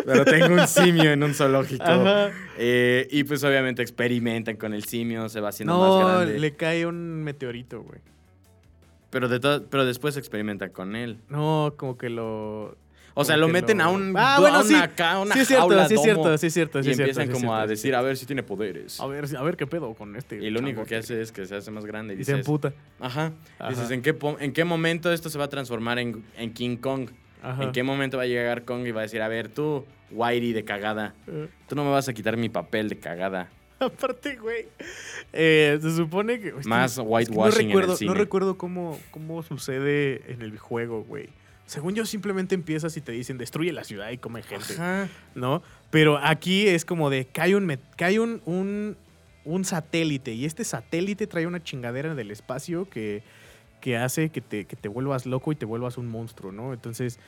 Pero 0.06 0.26
tengo 0.26 0.54
un 0.62 0.68
simio 0.68 1.12
en 1.12 1.24
un 1.24 1.34
zoológico. 1.34 1.84
Eh, 2.58 3.08
y 3.12 3.24
pues 3.24 3.44
obviamente 3.44 3.82
experimentan 3.82 4.56
con 4.58 4.74
el 4.74 4.84
simio, 4.86 5.30
se 5.30 5.40
va 5.42 5.50
haciendo 5.50 5.78
más 5.78 5.90
No, 5.90 6.08
grande. 6.20 6.40
le 6.40 6.56
cae 6.56 6.86
un 6.86 7.24
meteorito, 7.24 7.82
güey. 7.82 8.00
Pero, 9.10 9.28
de 9.30 9.40
pero 9.70 9.86
después 9.86 10.18
experimentan 10.18 10.72
con 10.72 10.96
él. 10.96 11.20
No, 11.30 11.74
como 11.78 11.98
que 11.98 12.10
lo. 12.10 12.76
O 13.16 13.24
sea, 13.24 13.38
lo 13.38 13.48
meten 13.48 13.78
lo- 13.78 13.84
a 13.84 13.90
un 13.90 14.14
Ah, 14.18 14.38
a 14.38 14.40
bueno, 14.40 14.60
una, 14.62 14.68
sí. 14.68 14.74
acá, 14.76 15.20
una 15.20 15.34
sí, 15.36 15.42
es 15.42 15.48
cierto, 15.48 15.68
jaula, 15.70 15.88
sí, 15.88 15.94
es 15.94 16.00
domo, 16.00 16.04
cierto, 16.04 16.38
sí, 16.38 16.48
es 16.48 16.54
cierto. 16.54 16.80
y 16.80 16.84
sí, 16.84 16.90
es 16.90 16.96
cierto, 16.98 17.10
empiezan 17.12 17.26
sí, 17.28 17.32
es 17.32 17.40
como 17.44 17.56
a 17.56 17.68
decir, 17.68 17.92
es 17.94 17.98
a 17.98 18.02
ver 18.02 18.18
si 18.18 18.26
tiene 18.26 18.42
poderes. 18.44 19.00
A 19.00 19.06
ver, 19.08 19.26
a 19.38 19.44
ver 19.44 19.56
qué 19.58 19.68
pedo 19.68 19.94
con 19.94 20.16
este. 20.16 20.38
Y 20.38 20.50
lo 20.50 20.60
único 20.62 20.84
que 20.86 20.96
hace 20.96 21.22
es 21.22 21.32
que 21.32 21.46
se 21.46 21.56
hace 21.56 21.70
más 21.72 21.86
grande. 21.86 22.16
Y 22.16 22.22
Y 22.22 22.24
se 22.24 22.32
emputa. 22.34 22.74
ajá. 23.00 23.32
Ajá. 23.60 23.70
Dices, 23.70 23.92
¿en 23.92 24.02
qué, 24.02 24.16
¿en 24.40 24.52
qué 24.54 24.64
momento 24.66 25.12
esto 25.14 25.30
se 25.30 25.38
va 25.38 25.46
a 25.46 25.50
transformar 25.50 26.00
en, 26.00 26.24
en 26.38 26.54
King 26.54 26.78
Kong? 26.78 27.10
Ajá. 27.44 27.64
¿En 27.64 27.72
qué 27.72 27.84
momento 27.84 28.18
va 28.18 28.24
a 28.24 28.28
llegar 28.28 28.64
Kong 28.64 28.88
y 28.88 28.92
va 28.92 29.02
a 29.02 29.04
decir, 29.04 29.22
a 29.22 29.28
ver, 29.28 29.48
tú, 29.50 29.86
Whitey 30.12 30.54
de 30.54 30.64
cagada, 30.64 31.14
Eh, 31.28 31.50
tú 31.68 31.76
no 31.76 31.84
me 31.84 31.92
vas 31.92 32.08
a 32.10 32.14
quitar 32.14 32.36
mi 32.38 32.50
papel 32.50 32.90
de 32.90 32.98
cagada? 32.98 33.50
Aparte, 33.80 34.38
güey. 34.38 34.66
eh, 35.34 35.78
se 35.82 35.96
supone 35.96 36.40
que. 36.40 36.50
es 36.60 36.66
Más 36.66 36.94
es 36.94 36.98
que 36.98 37.04
whitewashing 37.04 37.36
no 37.36 37.46
en 37.60 37.66
el 37.66 37.68
recuerdo, 37.68 37.96
cine. 37.98 38.08
No 38.10 38.14
recuerdo 38.16 38.58
cómo, 38.58 38.98
cómo 39.12 39.44
sucede 39.44 40.24
en 40.32 40.42
el 40.42 40.58
juego, 40.58 41.04
güey. 41.04 41.30
Según 41.66 41.96
yo, 41.96 42.06
simplemente 42.06 42.56
empiezas 42.56 42.96
y 42.98 43.02
te 43.02 43.12
dicen 43.12 43.38
destruye 43.38 43.72
la 43.72 43.84
ciudad 43.84 44.12
y 44.12 44.18
come 44.18 44.44
gente. 44.44 44.74
Ajá. 44.74 45.10
¿no? 45.36 45.64
Pero 45.90 46.18
aquí 46.18 46.68
es 46.68 46.86
como 46.86 47.10
de 47.10 47.26
cae 47.26 47.56
un, 47.56 47.78
cae 47.96 48.20
un, 48.20 48.42
un, 48.46 48.98
un 49.46 49.66
satélite 49.66 50.34
y 50.34 50.46
este 50.46 50.64
satélite 50.64 51.28
trae 51.28 51.48
una 51.48 51.64
chingadera 51.64 52.16
del 52.16 52.32
espacio 52.32 52.90
que, 52.90 53.24
que 53.80 53.98
hace 53.98 54.30
que 54.30 54.42
te, 54.42 54.66
que 54.66 54.76
te 54.76 54.88
vuelvas 54.88 55.26
loco 55.26 55.52
y 55.52 55.56
te 55.56 55.66
vuelvas 55.66 55.98
un 55.98 56.08
monstruo, 56.08 56.52
¿no? 56.52 56.74
Entonces 56.74 57.20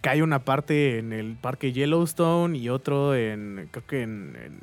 cae 0.00 0.22
una 0.22 0.44
parte 0.44 0.98
en 0.98 1.12
el 1.12 1.36
parque 1.36 1.72
Yellowstone 1.72 2.56
y 2.56 2.68
otro 2.68 3.14
en, 3.14 3.68
creo 3.70 3.86
que 3.86 4.02
en, 4.02 4.36
en 4.36 4.60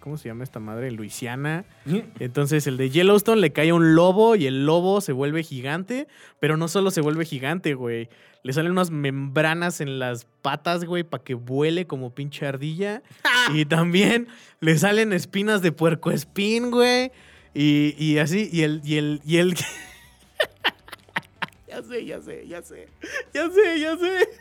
¿cómo 0.00 0.16
se 0.16 0.28
llama 0.28 0.44
esta 0.44 0.58
madre? 0.58 0.88
En 0.88 0.96
Luisiana. 0.96 1.64
Entonces 2.18 2.66
el 2.66 2.76
de 2.76 2.90
Yellowstone 2.90 3.40
le 3.40 3.52
cae 3.52 3.70
a 3.70 3.74
un 3.74 3.94
lobo 3.94 4.34
y 4.36 4.46
el 4.46 4.66
lobo 4.66 5.00
se 5.00 5.12
vuelve 5.12 5.42
gigante, 5.42 6.08
pero 6.40 6.56
no 6.56 6.66
solo 6.66 6.90
se 6.90 7.00
vuelve 7.00 7.24
gigante, 7.24 7.74
güey. 7.74 8.08
Le 8.42 8.52
salen 8.52 8.72
unas 8.72 8.90
membranas 8.90 9.80
en 9.80 9.98
las 9.98 10.24
patas, 10.42 10.84
güey, 10.84 11.04
para 11.04 11.22
que 11.22 11.34
vuele 11.34 11.86
como 11.86 12.14
pinche 12.14 12.46
ardilla. 12.46 13.02
y 13.54 13.64
también 13.66 14.28
le 14.60 14.78
salen 14.78 15.12
espinas 15.12 15.62
de 15.62 15.72
puerco 15.72 16.10
espín, 16.10 16.70
güey. 16.70 17.12
Y, 17.54 17.94
y 17.98 18.18
así, 18.18 18.48
y 18.52 18.62
el, 18.62 18.80
y 18.84 18.96
el, 18.96 19.20
y 19.24 19.36
el. 19.38 19.54
ya 21.68 21.82
sé, 21.82 22.04
ya 22.04 22.20
sé, 22.20 22.46
ya 22.48 22.62
sé. 22.62 22.88
Ya 23.34 23.50
sé, 23.50 23.80
ya 23.80 23.96
sé. 23.96 24.28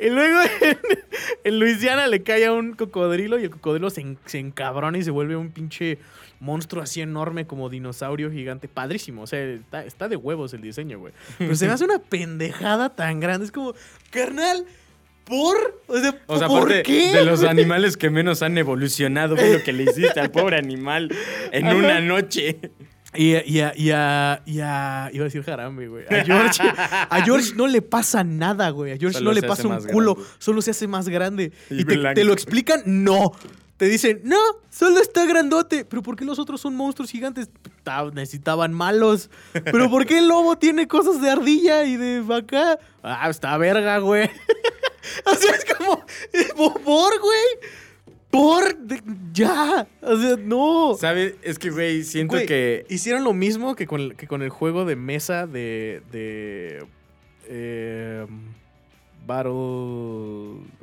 Y 0.00 0.10
luego 0.10 0.40
en, 0.60 0.78
en 1.44 1.60
Luisiana 1.60 2.08
le 2.08 2.24
cae 2.24 2.46
a 2.46 2.52
un 2.52 2.74
cocodrilo 2.74 3.38
y 3.38 3.44
el 3.44 3.50
cocodrilo 3.50 3.90
se, 3.90 4.00
en- 4.00 4.18
se 4.26 4.40
encabrona 4.40 4.98
y 4.98 5.04
se 5.04 5.12
vuelve 5.12 5.36
un 5.36 5.52
pinche 5.52 5.98
monstruo 6.42 6.82
así 6.82 7.00
enorme 7.00 7.46
como 7.46 7.68
dinosaurio 7.70 8.30
gigante. 8.30 8.68
Padrísimo. 8.68 9.22
O 9.22 9.26
sea, 9.26 9.40
está, 9.42 9.84
está 9.84 10.08
de 10.08 10.16
huevos 10.16 10.52
el 10.54 10.60
diseño, 10.60 10.98
güey. 10.98 11.12
Pero 11.38 11.54
se 11.54 11.66
me 11.66 11.72
hace 11.74 11.84
una 11.84 11.98
pendejada 12.00 12.90
tan 12.90 13.20
grande. 13.20 13.46
Es 13.46 13.52
como, 13.52 13.74
carnal, 14.10 14.66
¿por? 15.24 15.80
O 15.86 15.98
sea, 15.98 16.14
O 16.26 16.38
sea, 16.38 16.48
¿por 16.48 16.62
aparte 16.62 16.82
qué? 16.82 17.12
de 17.12 17.24
los 17.24 17.44
animales 17.44 17.96
que 17.96 18.10
menos 18.10 18.42
han 18.42 18.58
evolucionado, 18.58 19.36
ve 19.36 19.52
lo 19.54 19.62
que 19.62 19.72
le 19.72 19.84
hiciste 19.84 20.18
al 20.20 20.30
pobre 20.30 20.58
animal 20.58 21.10
en 21.52 21.66
Ajá. 21.68 21.76
una 21.76 22.00
noche. 22.00 22.58
Y, 23.14 23.34
a- 23.34 23.46
y, 23.46 23.60
a- 23.60 23.72
y, 23.76 23.90
a- 23.90 24.42
y 24.46 24.60
a- 24.60 25.10
Iba 25.12 25.22
a 25.22 25.24
decir 25.26 25.42
Jarambe, 25.44 25.86
güey. 25.86 26.04
A 26.06 26.24
George, 26.24 26.62
a 26.64 27.22
George 27.24 27.50
no 27.54 27.66
le 27.66 27.82
pasa 27.82 28.24
nada, 28.24 28.70
güey. 28.70 28.92
A 28.92 28.96
George 28.96 29.18
Solo 29.18 29.30
no 29.30 29.34
le 29.38 29.42
pasa 29.46 29.68
un 29.68 29.76
culo. 29.84 30.14
grande. 30.14 30.30
Solo 30.38 30.62
se 30.62 30.70
hace 30.70 30.88
más 30.88 31.08
grande. 31.08 31.52
Y 31.70 31.82
¿Y 31.82 31.84
te, 31.84 31.96
blanco. 31.98 32.14
te 32.14 32.24
lo 32.24 32.32
explican? 32.32 32.82
No. 32.86 33.32
Te 33.82 33.88
dicen, 33.88 34.20
no, 34.22 34.38
solo 34.70 35.00
está 35.00 35.26
grandote. 35.26 35.84
¿Pero 35.84 36.04
por 36.04 36.14
qué 36.14 36.24
los 36.24 36.38
otros 36.38 36.60
son 36.60 36.76
monstruos 36.76 37.10
gigantes? 37.10 37.50
Ta- 37.82 38.08
necesitaban 38.12 38.72
malos. 38.72 39.28
¿Pero 39.52 39.90
por 39.90 40.06
qué 40.06 40.18
el 40.18 40.28
lobo 40.28 40.56
tiene 40.56 40.86
cosas 40.86 41.20
de 41.20 41.28
ardilla 41.28 41.82
y 41.84 41.96
de 41.96 42.20
vaca? 42.20 42.78
Ah, 43.02 43.28
está 43.28 43.56
verga, 43.56 43.98
güey. 43.98 44.30
o 45.26 45.34
sea, 45.34 45.56
es 45.56 45.64
como, 45.74 46.04
¿por, 46.84 47.18
güey? 47.18 47.42
Por, 48.30 48.78
de- 48.78 49.02
ya. 49.32 49.88
O 50.00 50.16
sea, 50.16 50.36
no. 50.36 50.96
¿Sabes? 50.96 51.34
Es 51.42 51.58
que, 51.58 51.70
güey, 51.70 52.04
siento 52.04 52.36
Güey, 52.36 52.46
que. 52.46 52.86
Hicieron 52.88 53.24
lo 53.24 53.32
mismo 53.32 53.74
que 53.74 53.88
con, 53.88 54.00
el- 54.00 54.14
que 54.14 54.28
con 54.28 54.42
el 54.42 54.50
juego 54.50 54.84
de 54.84 54.94
mesa 54.94 55.48
de. 55.48 56.02
de 56.12 56.86
eh, 57.48 58.26
Battle. 59.26 59.50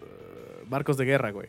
eh, 0.01 0.65
barcos 0.67 0.97
de 0.97 1.05
guerra, 1.05 1.31
güey. 1.31 1.47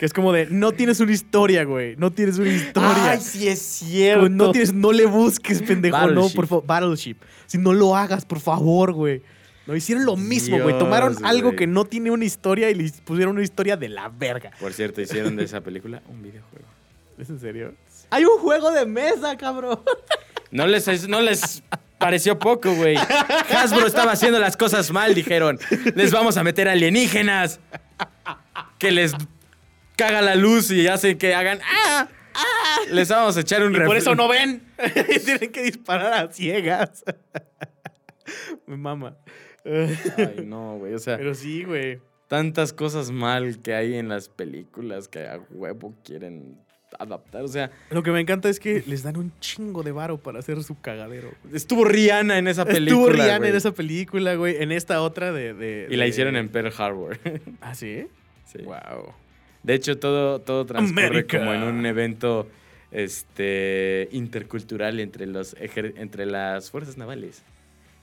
Que 0.00 0.06
es 0.06 0.14
como 0.14 0.32
de. 0.32 0.46
No 0.46 0.72
tienes 0.72 0.98
una 1.00 1.12
historia, 1.12 1.62
güey. 1.64 1.94
No 1.96 2.10
tienes 2.10 2.38
una 2.38 2.48
historia. 2.48 3.10
Ay, 3.10 3.20
sí 3.20 3.46
es 3.48 3.60
cierto. 3.60 4.22
Como 4.22 4.34
no, 4.34 4.50
tienes, 4.50 4.72
no 4.72 4.92
le 4.92 5.04
busques, 5.04 5.60
pendejo. 5.60 6.06
No, 6.06 6.30
por 6.30 6.46
favor. 6.46 6.64
Battleship. 6.66 7.16
Si 7.44 7.58
no 7.58 7.74
lo 7.74 7.94
hagas, 7.94 8.24
por 8.24 8.40
favor, 8.40 8.94
güey. 8.94 9.20
No, 9.66 9.76
hicieron 9.76 10.06
lo 10.06 10.16
mismo, 10.16 10.58
güey. 10.58 10.78
Tomaron 10.78 11.22
algo 11.22 11.54
que 11.54 11.66
no 11.66 11.84
tiene 11.84 12.10
una 12.10 12.24
historia 12.24 12.70
y 12.70 12.76
le 12.76 12.90
pusieron 13.04 13.34
una 13.34 13.44
historia 13.44 13.76
de 13.76 13.90
la 13.90 14.08
verga. 14.08 14.52
Por 14.58 14.72
cierto, 14.72 15.02
hicieron 15.02 15.36
de 15.36 15.44
esa 15.44 15.60
película 15.60 16.00
un 16.08 16.22
videojuego. 16.22 16.64
¿Es 17.18 17.28
en 17.28 17.38
serio? 17.38 17.74
Hay 18.08 18.24
un 18.24 18.38
juego 18.38 18.70
de 18.70 18.86
mesa, 18.86 19.36
cabrón. 19.36 19.80
No 20.50 20.66
les, 20.66 21.08
no 21.10 21.20
les 21.20 21.62
pareció 21.98 22.38
poco, 22.38 22.74
güey. 22.74 22.96
Hasbro 22.96 23.86
estaba 23.86 24.12
haciendo 24.12 24.38
las 24.38 24.56
cosas 24.56 24.90
mal, 24.92 25.14
dijeron. 25.14 25.58
Les 25.94 26.10
vamos 26.10 26.38
a 26.38 26.42
meter 26.42 26.68
alienígenas. 26.68 27.60
Que 28.78 28.92
les 28.92 29.12
caga 30.00 30.20
la 30.22 30.34
luz 30.34 30.70
y 30.70 30.86
hacen 30.88 31.16
que 31.18 31.34
hagan. 31.34 31.60
¡Ah! 31.64 32.08
Les 32.90 33.08
vamos 33.08 33.36
a 33.36 33.40
echar 33.40 33.62
un 33.64 33.74
Y 33.74 33.80
por 33.80 33.96
eso 33.96 34.14
no 34.14 34.28
ven. 34.28 34.62
Tienen 35.24 35.50
que 35.52 35.62
disparar 35.62 36.12
a 36.12 36.32
ciegas. 36.32 37.04
Me 38.66 38.76
mama. 38.76 39.16
Ay, 39.64 40.44
no, 40.46 40.78
güey. 40.78 40.94
O 40.94 40.98
sea, 40.98 41.16
Pero 41.18 41.34
sí, 41.34 41.64
güey. 41.64 42.00
tantas 42.28 42.72
cosas 42.72 43.10
mal 43.10 43.60
que 43.60 43.74
hay 43.74 43.94
en 43.96 44.08
las 44.08 44.28
películas 44.28 45.08
que 45.08 45.26
a 45.26 45.40
huevo 45.50 45.94
quieren 46.04 46.56
adaptar. 46.98 47.42
O 47.42 47.48
sea, 47.48 47.70
Lo 47.90 48.02
que 48.02 48.10
me 48.10 48.20
encanta 48.20 48.48
es 48.48 48.58
que 48.60 48.82
les 48.86 49.02
dan 49.02 49.16
un 49.16 49.32
chingo 49.40 49.82
de 49.82 49.92
varo 49.92 50.18
para 50.18 50.38
hacer 50.38 50.62
su 50.62 50.80
cagadero. 50.80 51.30
estuvo 51.52 51.84
Rihanna 51.84 52.38
en 52.38 52.48
esa 52.48 52.64
película. 52.64 52.88
Estuvo 52.90 53.08
Rihanna 53.12 53.38
güey. 53.38 53.50
en 53.50 53.56
esa 53.56 53.72
película, 53.72 54.34
güey. 54.36 54.62
En 54.62 54.72
esta 54.72 55.02
otra 55.02 55.32
de. 55.32 55.52
de- 55.54 55.88
Y 55.90 55.96
la 55.96 56.04
de- 56.04 56.10
hicieron 56.10 56.36
en 56.36 56.48
Pearl 56.48 56.72
Harbor. 56.76 57.18
¿Ah, 57.60 57.74
sí? 57.74 58.06
Sí. 58.46 58.58
Wow. 58.62 59.14
De 59.62 59.74
hecho, 59.74 59.98
todo, 59.98 60.40
todo 60.40 60.64
transcurre 60.66 61.26
como 61.26 61.52
en 61.52 61.62
un 61.62 61.84
evento 61.86 62.48
este, 62.90 64.08
intercultural 64.12 65.00
entre, 65.00 65.26
los 65.26 65.54
entre 65.58 66.26
las 66.26 66.70
fuerzas 66.70 66.96
navales 66.96 67.42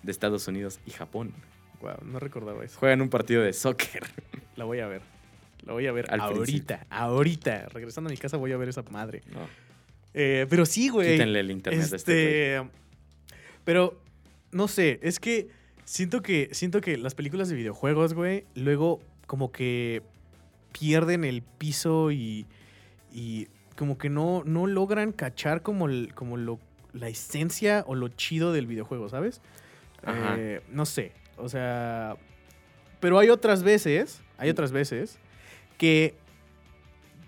de 0.04 0.12
Estados 0.12 0.48
Unidos 0.48 0.80
y 0.86 0.92
Japón. 0.92 1.34
Wow, 1.82 1.98
no 2.04 2.20
recordaba 2.20 2.64
eso. 2.64 2.80
Juegan 2.80 3.02
un 3.02 3.10
partido 3.10 3.42
de 3.42 3.54
soccer. 3.54 4.04
La 4.56 4.66
voy 4.66 4.80
a 4.80 4.88
ver. 4.88 5.02
La 5.66 5.74
voy 5.74 5.86
a 5.88 5.92
ver 5.92 6.12
Al 6.12 6.22
ahorita. 6.22 6.86
Ahorita. 6.90 7.68
Regresando 7.74 8.10
a 8.10 8.12
mi 8.12 8.18
casa 8.18 8.38
voy 8.38 8.52
a 8.52 8.58
ver 8.58 8.70
esa 8.70 8.84
madre. 8.84 9.22
No, 9.34 9.48
Eh, 10.14 10.48
pero 10.50 10.66
sí, 10.66 10.90
güey. 10.90 11.14
quítenle 11.14 11.42
el 11.42 11.52
internet 11.52 11.94
a 11.94 11.96
este 11.96 12.14
güey. 12.14 12.66
Este. 12.66 12.78
Pero, 13.64 14.02
no 14.52 14.68
sé, 14.68 15.00
es 15.04 15.20
que 15.20 15.50
siento 15.84 16.22
que 16.22 16.50
siento 16.54 16.80
que 16.82 16.98
las 16.98 17.16
películas 17.16 17.50
de 17.50 17.56
videojuegos, 17.56 18.14
güey, 18.14 18.46
luego 18.56 19.02
como 19.26 19.52
que 19.52 20.02
pierden 20.80 21.24
el 21.24 21.42
piso 21.42 22.12
y, 22.12 22.46
y 23.14 23.48
como 23.76 23.98
que 23.98 24.10
no, 24.10 24.44
no 24.46 24.68
logran 24.68 25.12
cachar 25.12 25.62
como, 25.62 25.88
el- 25.88 26.14
como 26.14 26.38
lo, 26.38 26.60
la 26.94 27.08
esencia 27.08 27.84
o 27.88 27.96
lo 27.96 28.08
chido 28.10 28.52
del 28.54 28.68
videojuego, 28.68 29.10
¿sabes? 29.10 29.42
Eh, 30.08 30.62
no 30.72 30.86
sé, 30.86 31.12
o 31.38 31.50
sea, 31.50 32.16
pero 33.00 33.20
hay 33.20 33.30
otras 33.30 33.64
veces, 33.64 34.22
hay 34.38 34.50
otras 34.50 34.72
veces 34.72 35.20
que 35.78 36.16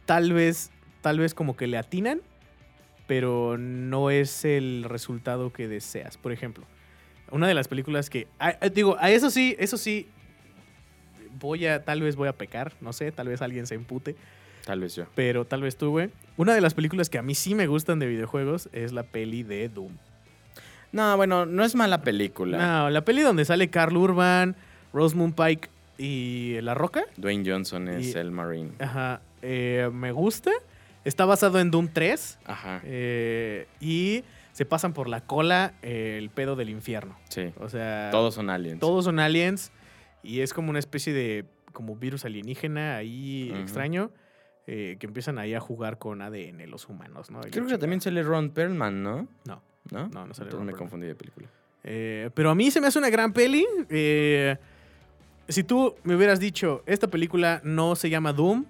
tal 0.05 0.33
vez, 0.33 0.71
tal 1.01 1.19
vez 1.19 1.33
como 1.33 1.55
que 1.55 1.67
le 1.67 1.77
atinan, 1.77 2.21
pero 3.07 3.57
no 3.57 4.11
es 4.11 4.45
el 4.45 4.85
resultado 4.87 5.51
que 5.51 5.67
deseas. 5.67 6.17
Por 6.17 6.31
ejemplo, 6.31 6.65
una 7.31 7.47
de 7.47 7.53
las 7.53 7.67
películas 7.67 8.09
que, 8.09 8.27
digo, 8.73 8.97
a 8.99 9.09
eso 9.11 9.29
sí, 9.29 9.55
eso 9.59 9.77
sí, 9.77 10.07
voy 11.39 11.65
a, 11.65 11.83
tal 11.83 12.01
vez 12.01 12.15
voy 12.15 12.27
a 12.27 12.33
pecar, 12.33 12.73
no 12.81 12.93
sé, 12.93 13.11
tal 13.11 13.27
vez 13.27 13.41
alguien 13.41 13.65
se 13.67 13.75
empute, 13.75 14.15
Tal 14.65 14.79
vez 14.81 14.95
yo. 14.95 15.05
pero 15.15 15.45
tal 15.45 15.61
vez 15.61 15.77
tú, 15.77 15.89
güey. 15.91 16.09
Una 16.37 16.53
de 16.53 16.61
las 16.61 16.73
películas 16.73 17.09
que 17.09 17.17
a 17.17 17.21
mí 17.21 17.33
sí 17.35 17.55
me 17.55 17.67
gustan 17.67 17.99
de 17.99 18.05
videojuegos 18.07 18.69
es 18.73 18.91
la 18.91 19.03
peli 19.03 19.43
de 19.43 19.67
Doom. 19.69 19.91
No, 20.91 21.15
bueno, 21.17 21.45
no 21.45 21.63
es 21.63 21.75
mala 21.75 22.01
película. 22.01 22.57
No, 22.57 22.89
la 22.89 23.05
peli 23.05 23.21
donde 23.21 23.45
sale 23.45 23.69
Carl 23.69 23.95
Urban, 23.95 24.55
Rosamund 24.93 25.35
Pike 25.35 25.69
y 25.97 26.59
La 26.61 26.73
Roca. 26.73 27.03
Dwayne 27.17 27.49
Johnson 27.49 27.87
es 27.89 28.15
Y- 28.15 28.17
el 28.17 28.31
Marine. 28.31 28.71
Ajá, 28.79 29.21
eh, 29.41 29.89
me 29.93 30.11
gusta. 30.11 30.51
Está 31.05 31.25
basado 31.25 31.59
en 31.59 31.71
Doom 31.71 31.89
3 31.93 32.39
Ajá. 32.45 32.81
eh, 32.83 33.67
y 33.79 34.23
se 34.51 34.65
pasan 34.65 34.93
por 34.93 35.07
la 35.07 35.21
cola 35.21 35.73
eh, 35.81 36.15
el 36.19 36.29
pedo 36.29 36.55
del 36.55 36.69
infierno. 36.69 37.15
Sí. 37.29 37.51
O 37.59 37.69
sea, 37.69 38.09
Todos 38.11 38.33
son 38.35 38.49
aliens. 38.49 38.79
todos 38.79 39.05
son 39.05 39.19
aliens 39.19 39.71
y 40.23 40.41
es 40.41 40.53
como 40.53 40.69
una 40.69 40.79
especie 40.79 41.13
de 41.13 41.45
como 41.73 41.95
virus 41.95 42.25
alienígena 42.25 42.97
ahí 42.97 43.51
extraño 43.55 44.11
eh, 44.67 44.97
que 44.99 45.05
empiezan 45.07 45.37
ahí 45.39 45.53
a 45.53 45.59
jugar 45.59 45.97
con 45.99 46.21
ADN 46.21 46.69
los 46.69 46.87
humanos, 46.89 47.29
¿no? 47.31 47.39
Y 47.39 47.41
Creo 47.43 47.51
que 47.53 47.59
chingada. 47.59 47.79
también 47.79 48.01
sale 48.01 48.21
Ron 48.23 48.49
Perlman, 48.51 49.01
¿no? 49.03 49.27
No. 49.45 49.61
¿No? 49.91 50.07
No, 50.09 50.27
no 50.27 50.33
sale 50.33 50.49
Entonces 50.49 50.51
Ron 50.53 50.65
me 50.65 50.71
Perlman. 50.71 50.75
confundí 50.77 51.07
de 51.07 51.15
película. 51.15 51.47
Eh, 51.83 52.29
pero 52.33 52.49
a 52.49 52.55
mí 52.55 52.69
se 52.71 52.81
me 52.81 52.87
hace 52.87 52.99
una 52.99 53.09
gran 53.09 53.33
peli. 53.33 53.65
Eh, 53.89 54.57
si 55.47 55.63
tú 55.63 55.95
me 56.03 56.15
hubieras 56.15 56.39
dicho, 56.39 56.83
esta 56.85 57.07
película 57.07 57.61
no 57.63 57.95
se 57.95 58.09
llama 58.09 58.33
Doom, 58.33 58.65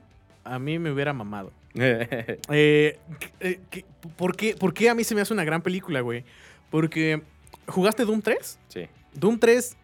a 0.45 0.59
mí 0.59 0.79
me 0.79 0.91
hubiera 0.91 1.13
mamado. 1.13 1.51
Eh, 1.75 2.97
eh, 3.39 3.59
¿qué- 3.69 3.85
¿por, 4.17 4.35
qué, 4.35 4.55
¿Por 4.55 4.73
qué 4.73 4.89
a 4.89 4.95
mí 4.95 5.03
se 5.03 5.13
me 5.15 5.21
hace 5.21 5.33
una 5.33 5.43
gran 5.43 5.62
película, 5.62 6.01
güey? 6.01 6.23
Porque 6.69 7.21
jugaste 7.67 8.05
Doom 8.05 8.21
3. 8.21 8.59
sí. 8.69 8.88
Doom 9.13 9.39
3 9.39 9.75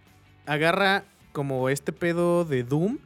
agarra 0.46 1.04
como 1.36 1.68
este 1.68 1.92
pedo 1.92 2.46
de 2.46 2.64
Doom 2.64 2.98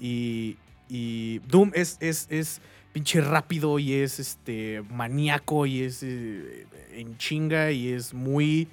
y, 0.00 0.56
y 0.88 1.38
Doom 1.46 1.70
es, 1.74 1.96
es, 2.00 2.26
es 2.28 2.60
pinche 2.92 3.20
rápido 3.20 3.78
y 3.78 3.94
es 3.94 4.18
este 4.18 4.82
maníaco 4.90 5.64
y 5.64 5.82
es 5.82 6.02
eh, 6.02 6.66
en 6.90 7.16
chinga 7.18 7.70
y 7.70 7.92
es 7.92 8.12
muy 8.12 8.66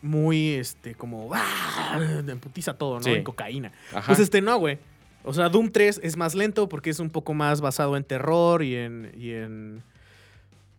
muy 0.00 0.50
este 0.50 0.94
como 0.94 1.28
¡ah! 1.34 1.98
emputiza 2.28 2.74
todo, 2.74 2.98
¿no? 2.98 3.02
Sí. 3.02 3.10
En 3.10 3.24
cocaína. 3.24 3.72
Ajá. 3.92 4.06
Pues 4.06 4.20
este 4.20 4.40
no, 4.40 4.56
güey. 4.56 4.78
O 5.24 5.34
sea, 5.34 5.48
Doom 5.48 5.72
3 5.72 6.02
es 6.04 6.16
más 6.16 6.36
lento 6.36 6.68
porque 6.68 6.90
es 6.90 7.00
un 7.00 7.10
poco 7.10 7.34
más 7.34 7.60
basado 7.60 7.96
en 7.96 8.04
terror 8.04 8.62
y 8.62 8.76
en 8.76 9.10
y 9.18 9.32
en 9.32 9.82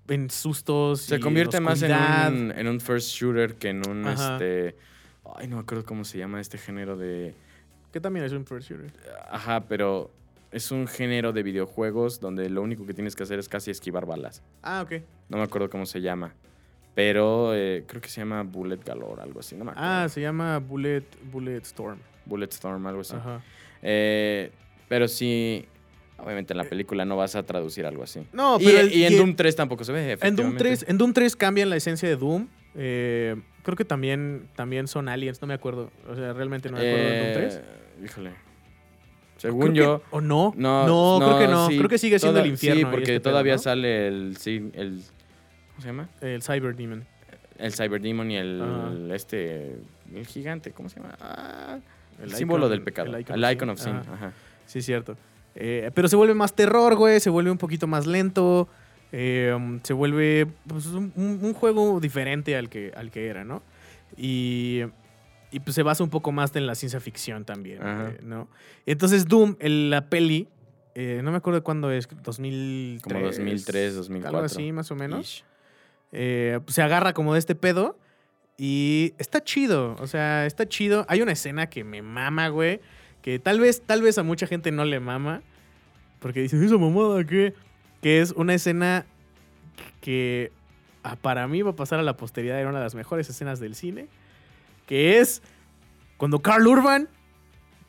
en 0.08 0.30
sustos 0.30 1.04
y 1.04 1.10
Se 1.10 1.16
en 1.16 1.22
convierte 1.22 1.60
más 1.60 1.82
en 1.82 1.92
un, 1.92 2.52
en 2.52 2.68
un 2.68 2.80
first 2.80 3.10
shooter 3.10 3.56
que 3.56 3.70
en 3.70 3.88
un 3.90 4.08
Ajá. 4.08 4.38
este. 4.38 4.78
Ay, 5.38 5.48
no 5.48 5.56
me 5.58 5.62
acuerdo 5.62 5.86
cómo 5.86 6.04
se 6.04 6.18
llama 6.18 6.40
este 6.42 6.58
género 6.58 6.98
de. 6.98 7.34
Que 7.92 8.00
también 8.00 8.26
es 8.26 8.32
un 8.32 8.46
first 8.46 8.70
shooter. 8.70 8.92
Ajá, 9.30 9.66
pero 9.68 10.12
es 10.52 10.72
un 10.72 10.88
género 10.88 11.34
de 11.34 11.44
videojuegos 11.44 12.20
donde 12.20 12.50
lo 12.50 12.62
único 12.62 12.86
que 12.86 12.94
tienes 12.94 13.16
que 13.16 13.24
hacer 13.24 13.40
es 13.40 13.50
casi 13.50 13.72
esquivar 13.72 14.06
balas. 14.06 14.42
Ah, 14.64 14.82
ok. 14.82 15.02
No 15.30 15.38
me 15.38 15.44
acuerdo 15.44 15.70
cómo 15.70 15.86
se 15.86 16.02
llama. 16.02 16.34
Pero 16.94 17.56
eh, 17.56 17.86
creo 17.88 18.02
que 18.02 18.10
se 18.10 18.20
llama 18.22 18.44
Bullet 18.44 18.80
Galore, 18.84 19.22
algo 19.22 19.40
así. 19.40 19.56
No 19.56 19.64
me 19.66 19.72
acuerdo. 19.72 19.90
Ah, 19.90 20.10
se 20.10 20.20
llama 20.22 20.58
Bullet, 20.60 21.04
Bullet 21.32 21.62
Storm. 21.64 22.00
Bullet 22.26 22.50
Storm, 22.52 22.86
algo 22.88 23.02
así. 23.02 23.16
Ajá. 23.16 23.42
Eh, 23.82 24.52
pero 24.90 25.08
sí, 25.08 25.66
obviamente 26.18 26.54
en 26.54 26.58
la 26.58 26.66
película 26.66 27.06
no 27.06 27.16
vas 27.16 27.36
a 27.36 27.44
traducir 27.44 27.86
algo 27.86 28.04
así. 28.04 28.26
No, 28.34 28.58
y, 28.60 28.66
pero 28.66 28.80
el- 28.80 28.94
y 28.94 29.06
en 29.06 29.14
y- 29.14 29.16
Doom 29.16 29.36
3 29.36 29.56
tampoco 29.56 29.84
se 29.86 29.94
ve, 29.94 30.00
En 30.00 30.06
Doom, 30.08 30.14
efectivamente. 30.54 30.60
3, 30.64 30.86
en 30.90 30.98
Doom 30.98 31.14
3 31.14 31.36
cambian 31.38 31.70
la 31.70 31.78
esencia 31.78 32.10
de 32.10 32.18
Doom. 32.18 32.48
Eh, 32.76 33.36
creo 33.64 33.76
que 33.76 33.86
también, 33.86 34.48
también 34.56 34.88
son 34.88 35.10
aliens, 35.10 35.42
no 35.42 35.48
me 35.48 35.54
acuerdo. 35.54 35.92
O 36.10 36.16
sea, 36.16 36.34
realmente 36.34 36.70
no 36.70 36.78
me 36.78 36.90
acuerdo 36.90 37.10
de 37.10 37.20
Doom 37.20 37.34
3. 37.34 37.56
Eh, 37.56 38.06
Híjole. 38.06 38.32
Según 39.38 39.74
yo... 39.74 40.04
¿O 40.12 40.22
no? 40.22 40.54
No, 40.56 40.86
No, 40.88 41.26
creo 41.26 41.40
que 41.40 41.48
no. 41.48 41.68
sí, 41.68 41.78
creo 41.78 41.90
que 41.90 41.98
sigue 41.98 42.20
siendo 42.20 42.34
toda- 42.36 42.46
el 42.46 42.52
infierno. 42.52 42.80
Sí, 42.80 42.86
porque 42.86 43.02
este 43.16 43.20
pedo, 43.22 43.32
todavía 43.32 43.54
¿no? 43.54 43.60
sale 43.60 44.08
el, 44.08 44.38
sí, 44.38 44.70
el... 44.74 45.02
¿Cómo 45.70 45.82
se 45.82 45.88
llama? 45.88 46.10
El 46.22 46.44
Cyber 46.44 46.76
Demon. 46.76 47.06
El 47.58 47.74
Cyber 47.74 48.02
Demon 48.02 48.30
y 48.30 48.38
el, 48.38 49.10
este... 49.14 49.78
El 50.14 50.28
gigante, 50.28 50.72
¿cómo 50.72 50.90
se 50.90 50.98
llama? 51.00 51.16
Ah, 51.20 51.80
el, 52.20 52.26
El 52.30 52.36
símbolo 52.36 52.70
del 52.70 52.82
pecado. 52.84 53.16
el 53.16 53.26
El 53.44 53.52
icon 53.52 53.70
of 53.70 53.80
sin. 53.80 53.96
Ajá. 53.96 54.14
Ajá. 54.14 54.34
Sí, 54.68 54.82
cierto. 54.82 55.18
Eh, 55.56 55.90
pero 55.96 56.08
se 56.08 56.16
vuelve 56.16 56.34
más 56.36 56.54
terror, 56.56 56.96
güey. 56.96 57.20
Se 57.20 57.30
vuelve 57.30 57.50
un 57.50 57.58
poquito 57.58 57.88
más 57.88 58.06
lento. 58.06 58.68
Eh, 59.12 59.54
um, 59.56 59.80
se 59.84 59.94
vuelve 59.94 60.48
pues, 60.68 60.86
un, 60.88 61.54
juego 61.54 62.00
diferente 62.00 62.56
al 62.56 62.70
que, 62.70 62.92
al 62.96 63.12
que 63.12 63.28
era, 63.28 63.44
¿no? 63.44 63.62
Y, 64.18 64.82
y, 65.52 65.60
pues 65.60 65.76
se 65.76 65.84
basa 65.84 66.04
un 66.04 66.10
poco 66.10 66.32
más 66.32 66.56
en 66.56 66.66
la 66.66 66.76
ciencia 66.76 67.00
ficción 67.00 67.46
también, 67.46 67.80
eh, 67.84 68.20
¿no? 68.24 68.48
Entonces 68.86 69.26
Doom, 69.28 69.56
el- 69.60 69.90
la 69.90 70.10
peli, 70.10 70.48
eh, 70.96 71.22
no 71.24 71.32
me 71.32 71.38
acuerdo 71.38 71.64
cuándo 71.64 71.92
es, 71.92 72.08
2003. 72.24 73.04
Como 73.04 73.26
2003, 73.26 73.96
2004. 73.96 74.38
Algo 74.38 74.46
así, 74.46 74.72
más 74.72 74.92
o 74.92 74.96
menos. 74.96 75.44
Eh, 76.12 76.60
pues, 76.64 76.76
se 76.76 76.82
agarra 76.82 77.14
como 77.14 77.34
de 77.34 77.40
este 77.40 77.56
pedo 77.56 77.98
y 78.58 79.14
está 79.18 79.44
chido, 79.44 79.96
o 80.00 80.08
sea, 80.08 80.46
está 80.46 80.68
chido. 80.68 81.06
Hay 81.08 81.22
una 81.22 81.32
escena 81.32 81.68
que 81.68 81.84
me 81.84 82.02
mama, 82.02 82.50
güey, 82.50 82.82
que 83.22 83.40
tal 83.40 83.60
vez, 83.60 83.82
tal 83.86 84.02
vez 84.02 84.18
a 84.18 84.24
mucha 84.24 84.48
gente 84.48 84.72
no 84.72 84.84
le 84.86 85.00
mama, 85.00 85.42
porque 86.20 86.42
dicen, 86.42 86.62
¿esa 86.64 86.78
mamada 86.78 87.26
qué? 87.26 87.54
Que 88.02 88.22
es 88.22 88.32
una 88.32 88.54
escena 88.54 89.06
que 90.02 90.52
ah, 91.04 91.16
para 91.16 91.48
mí 91.48 91.62
va 91.62 91.72
a 91.72 91.76
pasar 91.76 92.00
a 92.00 92.04
la 92.04 92.18
posteridad, 92.18 92.60
era 92.60 92.70
una 92.70 92.80
de 92.80 92.86
las 92.86 92.96
mejores 92.96 93.30
escenas 93.30 93.60
del 93.60 93.76
cine, 93.76 94.08
que 94.88 95.20
es 95.20 95.42
cuando 96.18 96.40
Carl 96.40 96.68
Urban 96.68 97.08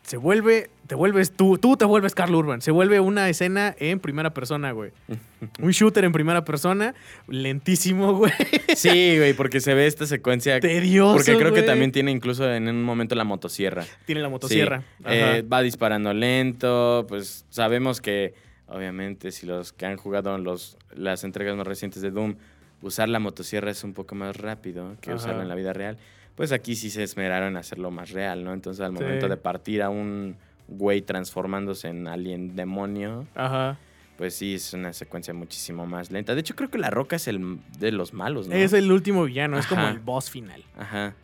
se 0.03 0.17
vuelve, 0.17 0.69
te 0.87 0.95
vuelves 0.95 1.33
tú, 1.33 1.59
tú 1.59 1.77
te 1.77 1.85
vuelves 1.85 2.15
Carl 2.15 2.35
Urban, 2.35 2.61
se 2.61 2.71
vuelve 2.71 3.01
una 3.01 3.29
escena 3.29 3.75
en 3.79 4.01
primera 4.01 4.35
persona, 4.35 4.73
güey. 4.73 4.91
Un 5.61 5.71
shooter 5.71 6.05
en 6.05 6.13
primera 6.13 6.45
persona, 6.45 6.95
lentísimo, 7.29 8.15
güey. 8.15 8.33
Sí, 8.77 9.17
güey, 9.17 9.33
porque 9.35 9.61
se 9.61 9.75
ve 9.75 9.87
esta 9.87 10.07
secuencia. 10.07 10.61
Tedioso. 10.61 11.15
Porque 11.15 11.37
creo 11.37 11.53
que 11.53 11.63
también 11.63 11.93
tiene 11.93 12.11
incluso 12.11 12.51
en 12.53 12.69
un 12.69 12.83
momento 12.83 13.15
la 13.15 13.25
motosierra. 13.25 13.85
tiene 14.07 14.21
la 14.21 14.29
motosierra. 14.29 14.81
Sí, 14.81 15.05
eh, 15.07 15.43
va 15.51 15.63
disparando 15.63 16.13
lento, 16.13 17.07
pues 17.09 17.45
sabemos 17.49 18.01
que 18.01 18.35
obviamente 18.75 19.31
si 19.33 19.47
los 19.47 19.73
que 19.73 19.87
han 19.87 19.97
jugado 19.97 20.37
los, 20.39 20.77
las 20.95 21.25
entregas 21.25 21.57
más 21.57 21.67
recientes 21.67 22.03
de 22.03 22.11
Doom, 22.11 22.37
usar 22.83 23.09
la 23.09 23.19
motosierra 23.19 23.71
es 23.71 23.85
un 23.85 23.93
poco 23.95 24.15
más 24.15 24.37
rápido 24.37 24.97
que 25.01 25.11
Ajá. 25.11 25.17
usarla 25.17 25.43
en 25.43 25.49
la 25.49 25.55
vida 25.55 25.73
real, 25.73 25.99
pues 26.35 26.51
aquí 26.53 26.75
sí 26.77 26.91
se 26.91 27.03
esmeraron 27.03 27.49
en 27.51 27.57
hacerlo 27.57 27.91
más 27.91 28.11
real, 28.11 28.43
¿no? 28.45 28.53
Entonces 28.53 28.81
al 28.85 28.97
Sí. 28.97 29.03
momento 29.03 29.29
de 29.29 29.37
partir 29.37 29.83
a 29.83 29.91
un 29.91 30.37
güey 30.69 31.03
transformándose 31.03 31.89
en 31.89 32.09
alien 32.09 32.57
demonio, 32.57 33.27
Ajá. 33.35 33.77
pues 34.17 34.35
sí 34.35 34.55
es 34.55 34.73
una 34.73 34.93
secuencia 34.93 35.35
muchísimo 35.35 35.87
más 35.87 36.11
lenta. 36.11 36.35
De 36.35 36.41
hecho 36.41 36.57
creo 36.57 36.71
que 36.71 36.79
la 36.79 36.91
roca 36.91 37.17
es 37.17 37.29
el 37.29 37.59
de 37.79 37.93
los 37.93 38.13
malos, 38.15 38.49
¿no? 38.49 38.55
Es 38.55 38.73
el 38.73 38.91
último 38.91 39.25
villano, 39.25 39.59
es 39.59 39.67
como 39.67 39.87
el 39.89 39.99
boss 40.01 40.31
final. 40.31 40.65
Ajá. 40.79 41.15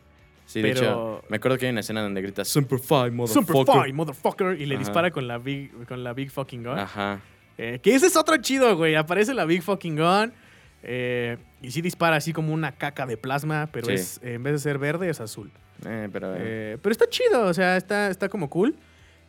Sí, 0.45 0.61
de 0.63 0.69
Pero- 0.73 0.79
hecho, 0.81 1.23
me 1.29 1.37
acuerdo 1.37 1.57
que 1.59 1.65
hay 1.67 1.71
una 1.71 1.81
escena 1.81 2.01
donde 2.01 2.21
grita 2.23 2.43
Super 2.43 2.79
Five, 2.79 3.11
Super 3.27 3.53
motherfucker. 3.55 3.83
fine, 3.83 3.93
motherfucker. 3.93 4.59
Y 4.61 4.65
le 4.65 4.75
Ajá. 4.75 4.79
dispara 4.83 5.11
con 5.11 5.27
la 5.27 5.37
big, 5.37 5.71
con 5.87 6.03
la 6.03 6.13
big 6.13 6.31
fucking 6.31 6.63
gun. 6.63 6.79
Ajá. 6.79 7.19
Eh, 7.61 7.79
que 7.83 7.93
ese 7.93 8.07
es 8.07 8.15
otro 8.15 8.37
chido, 8.37 8.75
güey. 8.77 8.95
Aparece 8.95 9.33
la 9.33 9.45
big 9.45 9.61
fucking 9.61 9.95
gun. 9.97 10.33
eh, 10.81 11.37
y 11.61 11.71
sí 11.71 11.81
dispara 11.81 12.15
así 12.15 12.31
como 12.31 12.53
una 12.53 12.71
caca 12.71 13.05
de 13.05 13.17
plasma, 13.17 13.67
pero 13.73 13.87
Sí. 13.87 13.93
es 13.95 14.21
en 14.23 14.41
vez 14.43 14.53
de 14.53 14.59
ser 14.59 14.77
verde 14.77 15.09
es 15.09 15.19
azul. 15.19 15.51
Eh, 15.85 16.07
pero... 16.11 16.33
pero 16.81 16.91
está 16.91 17.05
chido, 17.09 17.45
o 17.47 17.53
sea, 17.53 17.75
está, 17.75 18.09
está 18.09 18.29
como 18.29 18.49
cool. 18.49 18.75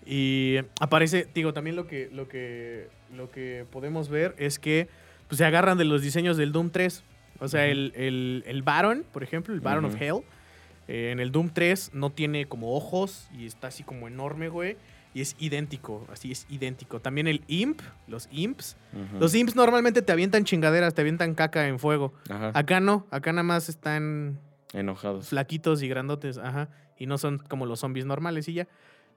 Y 0.06 0.58
aparece, 0.80 1.26
digo, 1.34 1.52
también 1.52 1.74
lo 1.74 1.88
que, 1.88 2.08
lo 2.12 2.28
que, 2.28 2.86
lo 3.16 3.30
que 3.32 3.66
podemos 3.72 4.08
ver 4.08 4.34
es 4.38 4.60
que 4.60 4.88
pues, 5.28 5.38
se 5.38 5.44
agarran 5.44 5.76
de 5.76 5.84
los 5.84 6.02
diseños 6.02 6.36
del 6.36 6.52
Doom 6.52 6.70
3. 6.70 7.02
O 7.40 7.48
sea, 7.48 7.66
el, 7.66 7.92
el, 7.96 8.44
el 8.46 8.62
Baron, 8.62 9.04
por 9.12 9.24
ejemplo, 9.24 9.52
el 9.52 9.60
Baron 9.60 9.84
of. 9.86 10.00
Hell, 10.00 10.20
en 10.88 11.18
el 11.20 11.32
Doom 11.32 11.50
3 11.52 11.90
no 11.94 12.10
tiene 12.10 12.46
como 12.46 12.76
ojos 12.76 13.28
y 13.36 13.46
está 13.46 13.68
así 13.68 13.82
como 13.82 14.06
enorme, 14.08 14.48
güey. 14.48 14.76
Y 15.12 15.22
es 15.22 15.34
idéntico, 15.40 16.06
así 16.12 16.30
es 16.30 16.46
idéntico. 16.48 17.00
También 17.00 17.26
el 17.26 17.42
Imp, 17.48 17.80
los 18.06 18.28
Imps. 18.30 18.76
Los 19.18 19.34
Imps 19.34 19.56
normalmente 19.56 20.02
te 20.02 20.12
avientan 20.12 20.44
chingaderas, 20.44 20.94
te 20.94 21.00
avientan 21.00 21.34
caca 21.34 21.66
en 21.66 21.78
fuego. 21.80 22.12
Ajá. 22.28 22.52
Acá 22.54 22.78
no, 22.80 23.06
acá 23.10 23.32
nada 23.32 23.42
más 23.42 23.68
están 23.68 24.38
Enojados. 24.72 25.28
flaquitos 25.28 25.82
y 25.82 25.88
grandotes, 25.88 26.38
ajá. 26.38 26.68
Y 26.96 27.06
no 27.06 27.18
son 27.18 27.38
como 27.38 27.66
los 27.66 27.80
zombies 27.80 28.06
normales 28.06 28.46
y 28.48 28.52
ya, 28.54 28.68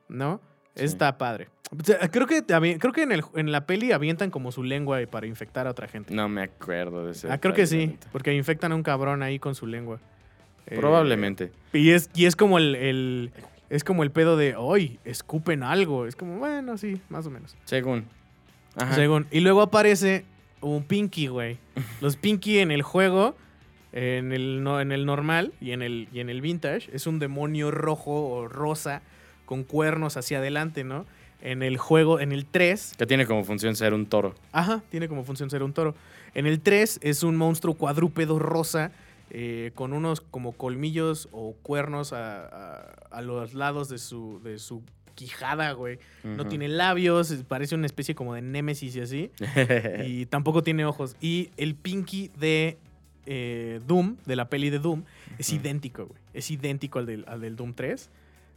¿no? 0.09 0.41
Sí. 0.75 0.85
Está 0.85 1.19
padre. 1.19 1.49
O 1.69 1.83
sea, 1.83 1.99
creo 2.09 2.25
que, 2.25 2.43
creo 2.43 2.91
que 2.93 3.03
en, 3.03 3.11
el, 3.11 3.23
en 3.35 3.51
la 3.51 3.67
peli 3.67 3.91
avientan 3.91 4.31
como 4.31 4.51
su 4.51 4.63
lengua 4.63 4.99
para 5.11 5.27
infectar 5.27 5.67
a 5.67 5.71
otra 5.71 5.87
gente. 5.87 6.11
No 6.13 6.27
me 6.29 6.41
acuerdo 6.43 7.05
de 7.05 7.11
ese. 7.11 7.31
ah, 7.31 7.39
creo 7.39 7.53
que 7.53 7.67
sí, 7.67 7.97
porque 8.11 8.33
infectan 8.33 8.71
a 8.71 8.75
un 8.75 8.81
cabrón 8.83 9.21
ahí 9.21 9.37
con 9.37 9.53
su 9.53 9.67
lengua. 9.67 9.99
Eh, 10.65 10.77
Probablemente. 10.79 11.51
y, 11.73 11.91
es, 11.91 12.09
y 12.15 12.25
es 12.25 12.35
como 12.35 12.57
el, 12.57 12.73
el- 12.75 13.31
es 13.73 13.83
como 13.83 14.03
el 14.03 14.11
pedo 14.11 14.37
de, 14.37 14.55
hoy 14.55 14.99
escupen 15.03 15.63
algo. 15.63 16.05
Es 16.05 16.15
como, 16.15 16.37
bueno, 16.37 16.77
sí, 16.77 17.01
más 17.09 17.25
o 17.25 17.31
menos. 17.31 17.55
Según. 17.65 18.05
Ajá. 18.75 18.93
Según. 18.93 19.25
Y 19.31 19.39
luego 19.39 19.63
aparece 19.63 20.25
un 20.61 20.83
Pinky, 20.83 21.25
güey. 21.25 21.57
Los 21.99 22.15
Pinky 22.15 22.59
en 22.59 22.69
el 22.69 22.83
juego, 22.83 23.35
en 23.91 24.31
el, 24.31 24.63
no, 24.63 24.79
en 24.79 24.91
el 24.91 25.07
normal 25.07 25.53
y 25.59 25.71
en 25.71 25.81
el, 25.81 26.07
y 26.13 26.19
en 26.19 26.29
el 26.29 26.39
vintage, 26.41 26.89
es 26.93 27.07
un 27.07 27.17
demonio 27.17 27.71
rojo 27.71 28.27
o 28.29 28.47
rosa 28.47 29.01
con 29.45 29.63
cuernos 29.63 30.17
hacia 30.17 30.37
adelante, 30.37 30.83
¿no? 30.83 31.07
En 31.41 31.63
el 31.63 31.77
juego, 31.77 32.19
en 32.19 32.31
el 32.31 32.45
3, 32.45 32.93
Que 32.95 33.07
tiene 33.07 33.25
como 33.25 33.43
función 33.43 33.75
ser 33.75 33.95
un 33.95 34.05
toro. 34.05 34.35
ajá, 34.51 34.83
tiene 34.89 35.07
como 35.07 35.23
función 35.23 35.49
ser 35.49 35.63
un 35.63 35.73
toro. 35.73 35.95
En 36.35 36.45
el 36.45 36.61
3 36.61 36.99
es 37.01 37.23
un 37.23 37.35
monstruo 37.37 37.73
cuadrúpedo 37.73 38.37
rosa 38.37 38.91
eh, 39.33 39.71
con 39.75 39.91
unos 39.93 40.21
como 40.21 40.53
colmillos 40.53 41.27
o 41.31 41.53
cuernos 41.63 42.13
a, 42.13 42.45
a- 42.45 42.95
a 43.11 43.21
los 43.21 43.53
lados 43.53 43.89
de 43.89 43.97
su, 43.97 44.39
de 44.43 44.57
su 44.59 44.83
quijada, 45.15 45.71
güey. 45.73 45.99
No 46.23 46.47
tiene 46.47 46.67
labios, 46.67 47.33
parece 47.47 47.75
una 47.75 47.85
especie 47.85 48.15
como 48.15 48.33
de 48.35 48.41
némesis 48.41 48.95
y 48.95 48.99
así. 49.01 49.31
y 50.05 50.25
tampoco 50.27 50.63
tiene 50.63 50.85
ojos. 50.85 51.15
Y 51.21 51.49
el 51.57 51.75
Pinky 51.75 52.29
de 52.39 52.77
eh, 53.25 53.79
Doom, 53.87 54.17
de 54.25 54.35
la 54.35 54.49
peli 54.49 54.69
de 54.69 54.79
Doom, 54.79 55.03
es 55.37 55.51
idéntico, 55.51 56.05
güey. 56.07 56.19
Es 56.33 56.49
idéntico 56.51 56.99
al 56.99 57.05
del, 57.05 57.25
al 57.27 57.41
del 57.41 57.55
Doom 57.55 57.73
3. 57.73 58.09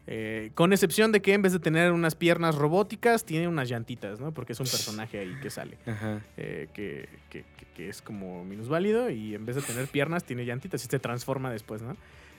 Eh, 0.08 0.50
con 0.54 0.72
excepción 0.72 1.10
de 1.10 1.20
que 1.20 1.34
en 1.34 1.42
vez 1.42 1.52
de 1.52 1.58
tener 1.58 1.90
unas 1.90 2.14
piernas 2.14 2.54
robóticas, 2.54 3.24
tiene 3.24 3.48
unas 3.48 3.68
llantitas, 3.68 4.20
¿no? 4.20 4.32
Porque 4.32 4.52
es 4.52 4.60
un 4.60 4.66
personaje 4.66 5.18
ahí 5.18 5.34
que 5.42 5.50
sale. 5.50 5.78
Ajá. 5.86 6.20
eh, 6.36 6.68
que, 6.72 7.08
que- 7.30 7.44
que- 7.74 7.88
es 7.88 8.00
como 8.00 8.42
minusválido 8.44 9.10
y 9.10 9.34
en 9.34 9.44
vez 9.44 9.56
de 9.56 9.62
tener 9.62 9.86
piernas, 9.88 10.24
tiene 10.24 10.44
llantitas 10.46 10.82
y 10.82 10.88
se 10.88 10.98
transforma 10.98 11.50
después, 11.52 11.82
¿no? 11.82 11.94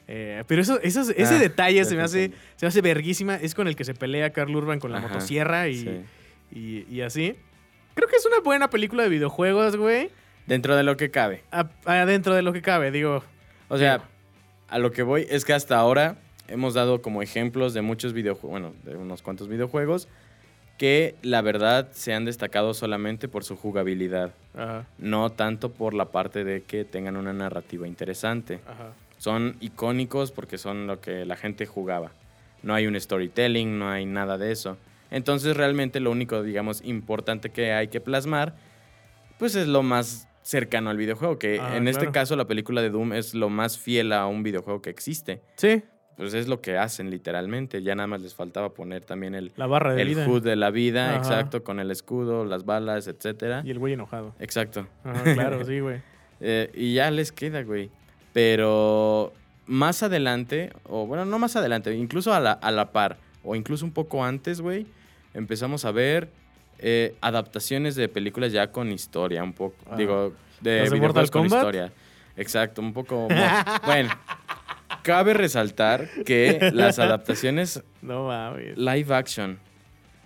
Eh, 0.07 0.43
pero 0.47 0.61
eso, 0.61 0.79
eso- 0.81 1.01
ese 1.11 1.35
Ah, 1.35 1.39
detalle 1.39 1.83
se 1.85 1.95
me, 1.95 2.01
hace, 2.01 2.31
se 2.55 2.65
me 2.65 2.69
hace 2.69 2.81
verguísima. 2.81 3.35
Es 3.35 3.53
con 3.53 3.67
el 3.67 3.75
que 3.75 3.83
se 3.83 3.93
pelea 3.93 4.31
Carl 4.31 4.55
Urban 4.55 4.79
con 4.79 4.91
la 4.91 4.97
Ajá, 4.99 5.09
motosierra 5.09 5.67
y, 5.67 5.75
Sí. 5.75 6.01
y, 6.51 6.85
y 6.95 7.01
así. 7.01 7.35
Creo 7.93 8.07
que 8.07 8.15
es 8.15 8.25
una 8.25 8.39
buena 8.39 8.69
película 8.69 9.03
de 9.03 9.09
videojuegos, 9.09 9.75
güey. 9.75 10.09
Dentro 10.47 10.75
de 10.77 10.83
lo 10.83 10.95
que 10.97 11.11
cabe. 11.11 11.43
Adentro 11.85 12.33
de 12.33 12.41
lo 12.41 12.53
que 12.53 12.61
cabe, 12.61 12.89
digo. 12.91 13.23
O 13.67 13.77
sea, 13.77 14.03
a 14.69 14.79
lo 14.79 14.91
que 14.91 15.03
voy 15.03 15.27
es 15.29 15.43
que 15.45 15.53
hasta 15.53 15.77
ahora 15.77 16.17
hemos 16.47 16.73
dado 16.73 17.01
como 17.01 17.21
ejemplos 17.21 17.73
de 17.73 17.81
muchos 17.81 18.13
videojuegos, 18.13 18.49
bueno, 18.51 18.73
de 18.83 18.95
unos 18.95 19.21
cuantos 19.21 19.47
videojuegos 19.47 20.07
que 20.77 21.15
la 21.23 21.41
verdad 21.41 21.89
se 21.91 22.13
han 22.13 22.25
destacado 22.25 22.73
solamente 22.75 23.27
por 23.27 23.43
su 23.43 23.55
jugabilidad, 23.55 24.31
Ajá, 24.55 24.85
no 24.99 25.31
tanto 25.31 25.71
por 25.71 25.95
la 25.95 26.05
parte 26.11 26.43
de 26.43 26.61
que 26.63 26.85
tengan 26.85 27.17
una 27.17 27.33
narrativa 27.33 27.87
interesante. 27.87 28.59
ajá. 28.67 28.93
Son 29.17 29.57
icónicos 29.61 30.31
porque 30.31 30.59
son 30.59 30.85
lo 30.85 31.01
que 31.01 31.25
la 31.25 31.35
gente 31.35 31.65
jugaba. 31.65 32.11
No 32.61 32.75
hay 32.75 32.85
un 32.85 32.99
storytelling, 32.99 33.79
no 33.79 33.89
hay 33.89 34.05
nada 34.05 34.37
de 34.37 34.51
eso. 34.51 34.77
Entonces 35.09 35.57
realmente 35.57 35.99
lo 35.99 36.11
único, 36.11 36.43
digamos, 36.43 36.81
importante 36.85 37.49
que 37.49 37.71
hay 37.73 37.87
que 37.87 37.99
plasmar, 37.99 38.53
pues 39.39 39.55
es 39.55 39.67
lo 39.67 39.81
más 39.81 40.27
cercano 40.43 40.91
al 40.91 40.97
videojuego, 40.97 41.39
que 41.39 41.59
Ah, 41.59 41.77
en 41.77 41.87
este 41.87 42.11
caso 42.11 42.35
la 42.35 42.45
película 42.45 42.83
de 42.83 42.91
Doom 42.91 43.13
es 43.13 43.33
lo 43.33 43.49
más 43.49 43.79
fiel 43.79 44.13
a 44.13 44.27
un 44.27 44.43
videojuego 44.43 44.83
que 44.83 44.91
existe. 44.91 45.41
Sí, 45.55 45.81
pues 46.17 46.33
es 46.33 46.47
lo 46.47 46.59
que 46.61 46.77
hacen 46.77 47.09
literalmente. 47.09 47.81
Ya 47.83 47.95
nada 47.95 48.07
más 48.07 48.21
les 48.21 48.33
faltaba 48.35 48.73
poner 48.73 49.05
también 49.05 49.35
el, 49.35 49.51
La 49.55 49.67
barra 49.67 49.93
de 49.93 50.01
el 50.01 50.07
vida. 50.09 50.27
HUD 50.27 50.43
de 50.43 50.55
la 50.55 50.71
vida, 50.71 51.09
Ajá. 51.11 51.17
exacto, 51.17 51.63
con 51.63 51.79
el 51.79 51.89
escudo, 51.91 52.43
las 52.43 52.65
balas, 52.65 53.07
etcétera. 53.07 53.61
Y 53.63 53.71
el 53.71 53.79
güey 53.79 53.93
enojado. 53.93 54.33
Exacto. 54.39 54.87
Ajá, 55.03 55.23
claro, 55.33 55.63
sí, 55.65 55.79
güey. 55.79 56.01
Eh, 56.41 56.69
y 56.73 56.93
ya 56.95 57.09
les 57.11 57.31
queda, 57.31 57.61
güey. 57.63 57.89
Pero 58.33 59.33
más 59.65 60.03
adelante, 60.03 60.71
o 60.87 61.05
bueno, 61.05 61.25
no 61.25 61.39
más 61.39 61.55
adelante, 61.55 61.93
incluso 61.95 62.33
a 62.33 62.39
la, 62.39 62.51
a 62.53 62.71
la 62.71 62.91
par, 62.91 63.17
o 63.43 63.55
incluso 63.55 63.83
un 63.85 63.91
poco 63.91 64.23
antes, 64.23 64.61
güey, 64.61 64.85
empezamos 65.33 65.85
a 65.85 65.91
ver 65.91 66.29
eh, 66.79 67.15
adaptaciones 67.21 67.95
de 67.95 68.07
películas 68.07 68.51
ya 68.51 68.71
con 68.71 68.91
historia, 68.91 69.43
un 69.43 69.53
poco, 69.53 69.75
Ah. 69.89 69.95
digo, 69.97 70.33
de 70.61 70.79
¿Las 70.81 70.89
de 70.91 70.95
videojuegos 70.95 71.01
Mortal 71.01 71.29
con 71.31 71.41
Kombat? 71.43 71.59
historia. 71.59 71.91
Exacto, 72.37 72.81
un 72.81 72.93
poco... 72.93 73.27
bueno, 73.85 74.09
cabe 75.07 75.33
resaltar 75.33 76.09
que 76.25 76.69
las 76.73 76.99
adaptaciones 77.07 77.81
No 78.01 78.27
mames. 78.27 78.77
live 78.77 79.15
action 79.15 79.57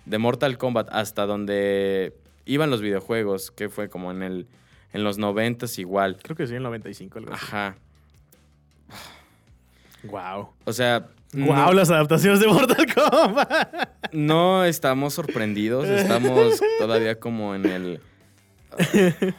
de 0.05 0.17
Mortal 0.17 0.57
Kombat 0.57 0.89
hasta 0.91 1.27
donde 1.27 2.15
iban 2.45 2.71
los 2.71 2.82
videojuegos, 2.82 3.51
que 3.51 3.69
fue 3.69 3.89
como 3.89 4.11
en 4.11 4.23
el 4.23 4.47
en 4.93 5.03
los 5.03 5.19
noventas 5.19 5.77
igual. 5.79 6.17
Creo 6.21 6.36
que 6.36 6.47
sí, 6.47 6.55
en 6.55 6.63
95 6.63 7.19
algo 7.19 7.34
así. 7.34 7.45
Ajá. 7.45 7.75
Wow. 10.03 10.49
O 10.65 10.73
sea, 10.73 11.07
Wow, 11.34 11.55
no, 11.55 11.73
las 11.73 11.89
adaptaciones 11.89 12.41
de 12.41 12.47
Mortal 12.47 12.86
Kombat. 12.93 13.89
no 14.11 14.65
estamos 14.65 15.13
sorprendidos, 15.13 15.88
estamos 15.88 16.59
todavía 16.79 17.19
como 17.21 17.55
en 17.55 17.65
el... 17.67 18.01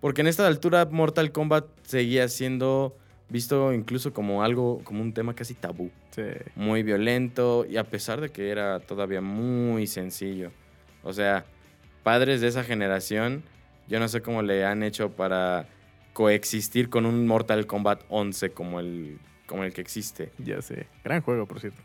Porque 0.00 0.20
en 0.20 0.26
esta 0.26 0.46
altura 0.46 0.86
Mortal 0.90 1.32
Kombat 1.32 1.64
seguía 1.84 2.28
siendo 2.28 2.94
visto 3.30 3.72
incluso 3.72 4.12
como 4.12 4.42
algo, 4.42 4.80
como 4.84 5.02
un 5.02 5.12
tema 5.12 5.34
casi 5.34 5.54
tabú. 5.54 5.90
Sí. 6.10 6.22
Muy 6.56 6.82
violento 6.82 7.66
y 7.68 7.76
a 7.76 7.84
pesar 7.84 8.20
de 8.20 8.30
que 8.30 8.50
era 8.50 8.80
todavía 8.80 9.20
muy 9.20 9.86
sencillo. 9.86 10.50
O 11.02 11.12
sea, 11.12 11.44
padres 12.02 12.40
de 12.40 12.48
esa 12.48 12.64
generación, 12.64 13.42
yo 13.86 14.00
no 14.00 14.08
sé 14.08 14.22
cómo 14.22 14.42
le 14.42 14.64
han 14.64 14.82
hecho 14.82 15.10
para 15.10 15.66
coexistir 16.12 16.88
con 16.88 17.06
un 17.06 17.26
Mortal 17.26 17.66
Kombat 17.66 18.02
11 18.08 18.50
como 18.50 18.80
el, 18.80 19.18
como 19.46 19.64
el 19.64 19.72
que 19.72 19.80
existe. 19.80 20.32
Ya 20.38 20.60
sé. 20.62 20.86
Gran 21.04 21.22
juego, 21.22 21.46
por 21.46 21.60
cierto. 21.60 21.80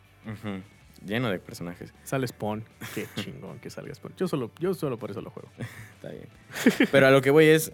Lleno 1.05 1.29
de 1.29 1.39
personajes. 1.39 1.93
Sale 2.03 2.27
Spawn. 2.27 2.63
Qué 2.95 3.05
chingón 3.15 3.59
que 3.59 3.69
salga 3.69 3.93
Spawn. 3.93 4.15
Yo 4.17 4.27
solo, 4.27 4.51
yo 4.59 4.73
solo 4.73 4.97
por 4.97 5.11
eso 5.11 5.21
lo 5.21 5.29
juego. 5.29 5.49
Está 5.95 6.09
bien. 6.09 6.27
Pero 6.91 7.07
a 7.07 7.11
lo 7.11 7.21
que 7.21 7.29
voy 7.29 7.45
es, 7.45 7.71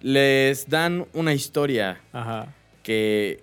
les 0.00 0.68
dan 0.68 1.06
una 1.12 1.34
historia 1.34 2.00
Ajá. 2.12 2.54
Que 2.82 3.42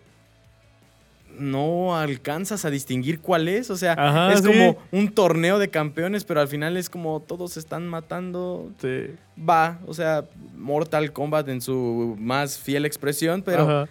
no 1.37 1.95
alcanzas 1.95 2.65
a 2.65 2.69
distinguir 2.69 3.19
cuál 3.19 3.47
es. 3.47 3.69
O 3.69 3.77
sea, 3.77 3.93
Ajá, 3.93 4.33
es 4.33 4.39
sí. 4.41 4.47
como 4.47 4.77
un 4.91 5.09
torneo 5.09 5.59
de 5.59 5.69
campeones, 5.69 6.23
pero 6.23 6.41
al 6.41 6.47
final 6.47 6.77
es 6.77 6.89
como 6.89 7.19
todos 7.21 7.53
se 7.53 7.59
están 7.59 7.87
matando. 7.87 8.71
Sí. 8.81 9.11
Va, 9.39 9.79
o 9.85 9.93
sea, 9.93 10.25
Mortal 10.55 11.11
Kombat 11.13 11.47
en 11.49 11.61
su 11.61 12.15
más 12.19 12.57
fiel 12.57 12.85
expresión, 12.85 13.43
pero 13.43 13.63
Ajá. 13.63 13.89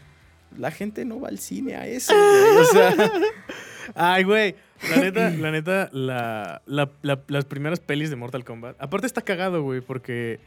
la 0.59 0.71
gente 0.73 1.05
no 1.05 1.21
va 1.21 1.29
al 1.29 1.39
cine 1.39 1.77
a 1.77 1.87
eso. 1.87 2.13
güey. 2.15 2.57
O 2.57 2.65
sea, 2.65 2.95
Ay, 3.95 4.25
güey. 4.25 4.57
La 4.91 4.97
neta, 4.97 5.31
la 5.39 5.51
neta, 5.53 5.89
la, 5.93 6.63
la- 6.67 6.91
la- 7.03 7.21
las 7.29 7.45
primeras 7.45 7.79
pelis 7.79 8.11
de 8.11 8.17
Mortal 8.17 8.45
Kombat. 8.45 8.75
Aparte 8.81 9.07
está 9.07 9.23
cagado, 9.23 9.63
güey, 9.63 9.81
porque 9.81 10.41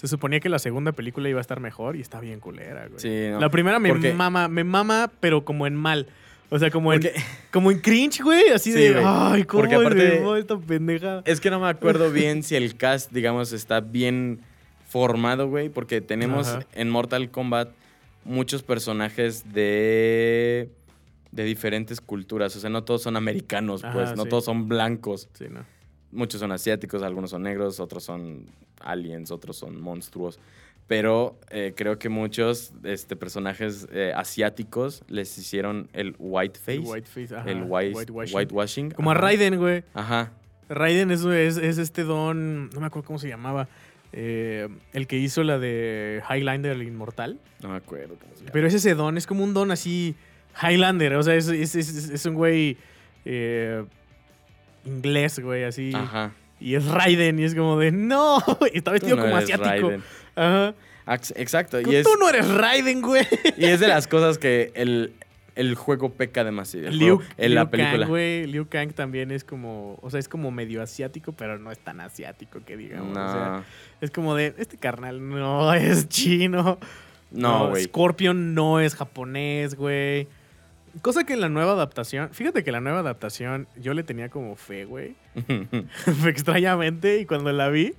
se 0.00 0.08
suponía 0.08 0.40
que 0.40 0.48
la 0.48 0.58
segunda 0.58 0.92
película 0.92 1.28
iba 1.28 1.40
a 1.40 1.42
estar 1.42 1.60
mejor 1.60 1.94
y 1.94 2.00
está 2.00 2.20
bien 2.20 2.40
culera, 2.40 2.86
güey. 2.86 2.98
sí, 3.00 3.28
no. 3.30 3.38
La 3.38 3.50
primera 3.50 3.78
me 3.78 3.92
mama, 4.14 4.48
me 4.48 4.64
mama, 4.64 5.10
pero 5.20 5.44
como 5.44 5.66
en 5.66 5.74
mal. 5.76 6.06
O 6.48 6.58
sea, 6.58 6.70
como 6.70 6.94
en, 6.94 7.02
como 7.52 7.70
en 7.70 7.80
cringe, 7.80 8.22
güey. 8.22 8.48
Así 8.48 8.72
Sí, 8.72 8.78
de, 8.78 8.92
güey. 8.94 9.04
ay, 9.06 9.44
¿cómo 9.44 9.60
Porque 9.64 9.74
aparte- 9.74 10.22
me 10.24 10.38
esta 10.38 10.56
pendeja? 10.58 11.22
Es 11.26 11.38
que 11.38 11.50
no 11.50 11.60
me 11.60 11.68
acuerdo 11.68 12.10
bien 12.12 12.42
si 12.42 12.56
el 12.56 12.76
cast, 12.78 13.12
digamos, 13.12 13.52
está 13.52 13.80
bien 13.80 14.40
formado, 14.88 15.48
güey, 15.50 15.68
porque 15.68 16.00
tenemos 16.00 16.48
Ajá. 16.48 16.66
en 16.72 16.88
Mortal 16.88 17.30
Kombat 17.30 17.68
muchos 18.24 18.62
personajes 18.62 19.52
de 19.52 20.70
de 21.30 21.44
diferentes 21.44 22.00
culturas, 22.00 22.56
o 22.56 22.60
sea, 22.60 22.70
no 22.70 22.82
todos 22.84 23.02
son 23.02 23.16
americanos, 23.16 23.84
Ajá, 23.84 23.92
pues, 23.92 24.16
no 24.16 24.24
sí. 24.24 24.28
todos 24.30 24.44
son 24.46 24.66
blancos. 24.66 25.28
Sí, 25.34 25.44
no. 25.50 25.60
Muchos 26.12 26.40
son 26.40 26.52
asiáticos, 26.52 27.02
algunos 27.02 27.30
son 27.30 27.42
negros, 27.42 27.78
otros 27.80 28.04
son 28.04 28.46
aliens, 28.80 29.30
otros 29.30 29.56
son 29.56 29.80
monstruos. 29.80 30.38
Pero 30.86 31.38
eh, 31.50 31.72
creo 31.76 31.98
que 32.00 32.08
muchos 32.08 32.72
este, 32.82 33.14
personajes 33.14 33.86
eh, 33.92 34.12
asiáticos 34.16 35.04
les 35.08 35.38
hicieron 35.38 35.88
el 35.92 36.16
white 36.18 36.58
face, 36.58 36.74
El 36.78 36.80
whiteface, 36.80 37.36
ajá, 37.36 37.48
el 37.50 37.62
white, 37.68 37.94
whitewashing. 37.96 38.36
whitewashing. 38.36 38.90
Como 38.90 39.12
a. 39.12 39.14
Raiden, 39.14 39.56
güey. 39.56 39.84
Ajá. 39.94 40.32
Raiden 40.68 41.12
es, 41.12 41.24
es, 41.24 41.56
es 41.58 41.78
este 41.78 42.02
don, 42.02 42.70
no 42.70 42.80
me 42.80 42.86
acuerdo 42.86 43.06
cómo 43.06 43.18
se 43.20 43.28
llamaba, 43.28 43.68
eh, 44.12 44.68
el 44.92 45.06
que 45.06 45.16
hizo 45.18 45.44
la 45.44 45.60
de 45.60 46.22
Highlander 46.28 46.72
el 46.72 46.82
Inmortal. 46.82 47.38
No 47.62 47.68
me 47.68 47.76
acuerdo 47.76 48.16
cómo 48.20 48.32
se 48.34 48.40
llama. 48.40 48.50
Pero 48.52 48.66
es 48.66 48.74
ese 48.74 48.94
don, 48.96 49.16
es 49.16 49.28
como 49.28 49.44
un 49.44 49.54
don 49.54 49.70
así 49.70 50.16
Highlander, 50.60 51.14
o 51.14 51.22
sea, 51.22 51.36
es, 51.36 51.46
es- 51.48 51.76
es- 51.76 52.10
es 52.10 52.26
un 52.26 52.34
güey 52.34 52.76
eh, 53.24 53.84
inglés, 54.84 55.38
güey, 55.40 55.64
así. 55.64 55.92
Ajá. 55.94 56.32
Y 56.60 56.74
es 56.74 56.86
Raiden, 56.86 57.38
y 57.38 57.44
es 57.44 57.54
como 57.54 57.78
de, 57.78 57.90
no, 57.92 58.38
y 58.72 58.78
está 58.78 58.90
vestido 58.92 59.16
no 59.16 59.22
como 59.22 59.36
asiático. 59.36 59.68
Raiden. 59.88 60.02
Ajá. 60.36 60.74
Exacto. 61.36 61.80
Tú 61.82 61.90
Y 61.90 61.96
es, 61.96 62.06
no 62.20 62.28
eres 62.28 62.48
Raiden, 62.48 63.00
güey. 63.02 63.26
y 63.56 63.64
es 63.64 63.80
de 63.80 63.88
las 63.88 64.06
cosas 64.08 64.38
que 64.38 64.70
el, 64.74 65.14
el 65.56 65.74
juego 65.74 66.10
peca 66.12 66.44
demasiado. 66.44 66.88
el 66.88 66.98
Liu, 66.98 67.16
juego- 67.16 67.30
en 67.38 67.54
la 67.54 67.62
Liu 67.62 67.70
película. 67.70 67.98
Kang, 68.00 68.08
güey. 68.08 68.46
Liu 68.46 68.68
Kang 68.68 68.92
también 68.92 69.30
es 69.30 69.42
como, 69.42 69.98
o 70.02 70.10
sea, 70.10 70.20
es 70.20 70.28
como 70.28 70.50
medio 70.50 70.82
asiático, 70.82 71.32
pero 71.32 71.58
no 71.58 71.72
es 71.72 71.78
tan 71.78 72.00
asiático 72.00 72.60
que 72.64 72.76
digamos. 72.76 73.14
no, 73.14 73.26
O 73.26 73.32
sea, 73.32 73.64
es 74.00 74.10
como 74.10 74.34
de, 74.34 74.54
este 74.58 74.76
carnal 74.76 75.26
no 75.28 75.72
es 75.74 76.08
chino. 76.08 76.78
no, 77.30 77.70
güey. 77.70 77.84
Scorpion 77.84 78.54
no 78.54 78.80
es 78.80 78.94
japonés, 78.94 79.74
güey. 79.74 80.28
Cosa 81.02 81.24
que 81.24 81.32
en 81.34 81.40
la 81.40 81.48
nueva 81.48 81.72
adaptación, 81.72 82.30
fíjate 82.32 82.64
que 82.64 82.72
la 82.72 82.80
nueva 82.80 82.98
adaptación 83.00 83.68
yo 83.76 83.94
le 83.94 84.02
tenía 84.02 84.28
como 84.28 84.56
fe, 84.56 84.84
güey. 84.84 85.14
Extrañamente, 86.26 87.18
y 87.20 87.26
cuando 87.26 87.52
la 87.52 87.68
vi, 87.68 87.94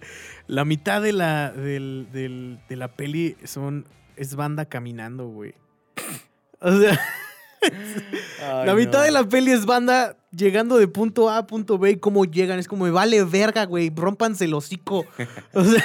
la 0.47 0.65
mitad 0.65 1.01
de 1.01 1.13
la, 1.13 1.51
del- 1.51 2.07
del- 2.11 2.59
de 2.67 2.75
la 2.75 2.89
peli 2.89 3.37
son, 3.45 3.85
es 4.17 4.35
banda 4.35 4.65
caminando, 4.65 5.27
güey. 5.27 5.53
O 6.59 6.71
sea, 6.79 6.99
la 8.65 8.75
mitad 8.75 9.03
de 9.03 9.11
la 9.11 9.23
peli 9.27 9.51
es 9.51 9.65
banda 9.65 10.17
llegando 10.31 10.77
de 10.77 10.87
punto 10.87 11.29
A 11.29 11.37
a 11.39 11.47
punto 11.47 11.77
B 11.77 11.91
y 11.91 11.95
cómo 11.97 12.25
llegan. 12.25 12.59
Es 12.59 12.67
como, 12.67 12.85
me 12.85 12.91
vale 12.91 13.23
verga, 13.23 13.65
güey, 13.65 13.91
rómpanse 13.95 14.45
el 14.45 14.53
hocico. 14.53 15.05
O 15.53 15.63
sea, 15.63 15.83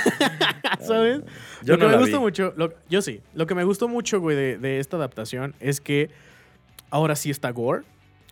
¿sabes? 0.80 1.20
Yo 1.62 1.76
lo 1.76 1.88
que 1.90 1.96
me 1.96 2.04
vi. 2.04 2.14
mucho, 2.18 2.52
lo- 2.56 2.72
yo 2.88 3.02
sí, 3.02 3.20
lo 3.34 3.46
que 3.46 3.54
me 3.54 3.64
gustó 3.64 3.88
mucho, 3.88 4.20
güey, 4.20 4.36
de, 4.36 4.58
de 4.58 4.78
esta 4.80 4.96
adaptación 4.96 5.54
es 5.60 5.80
que 5.80 6.10
ahora 6.90 7.16
sí 7.16 7.30
está 7.30 7.50
gore, 7.50 7.82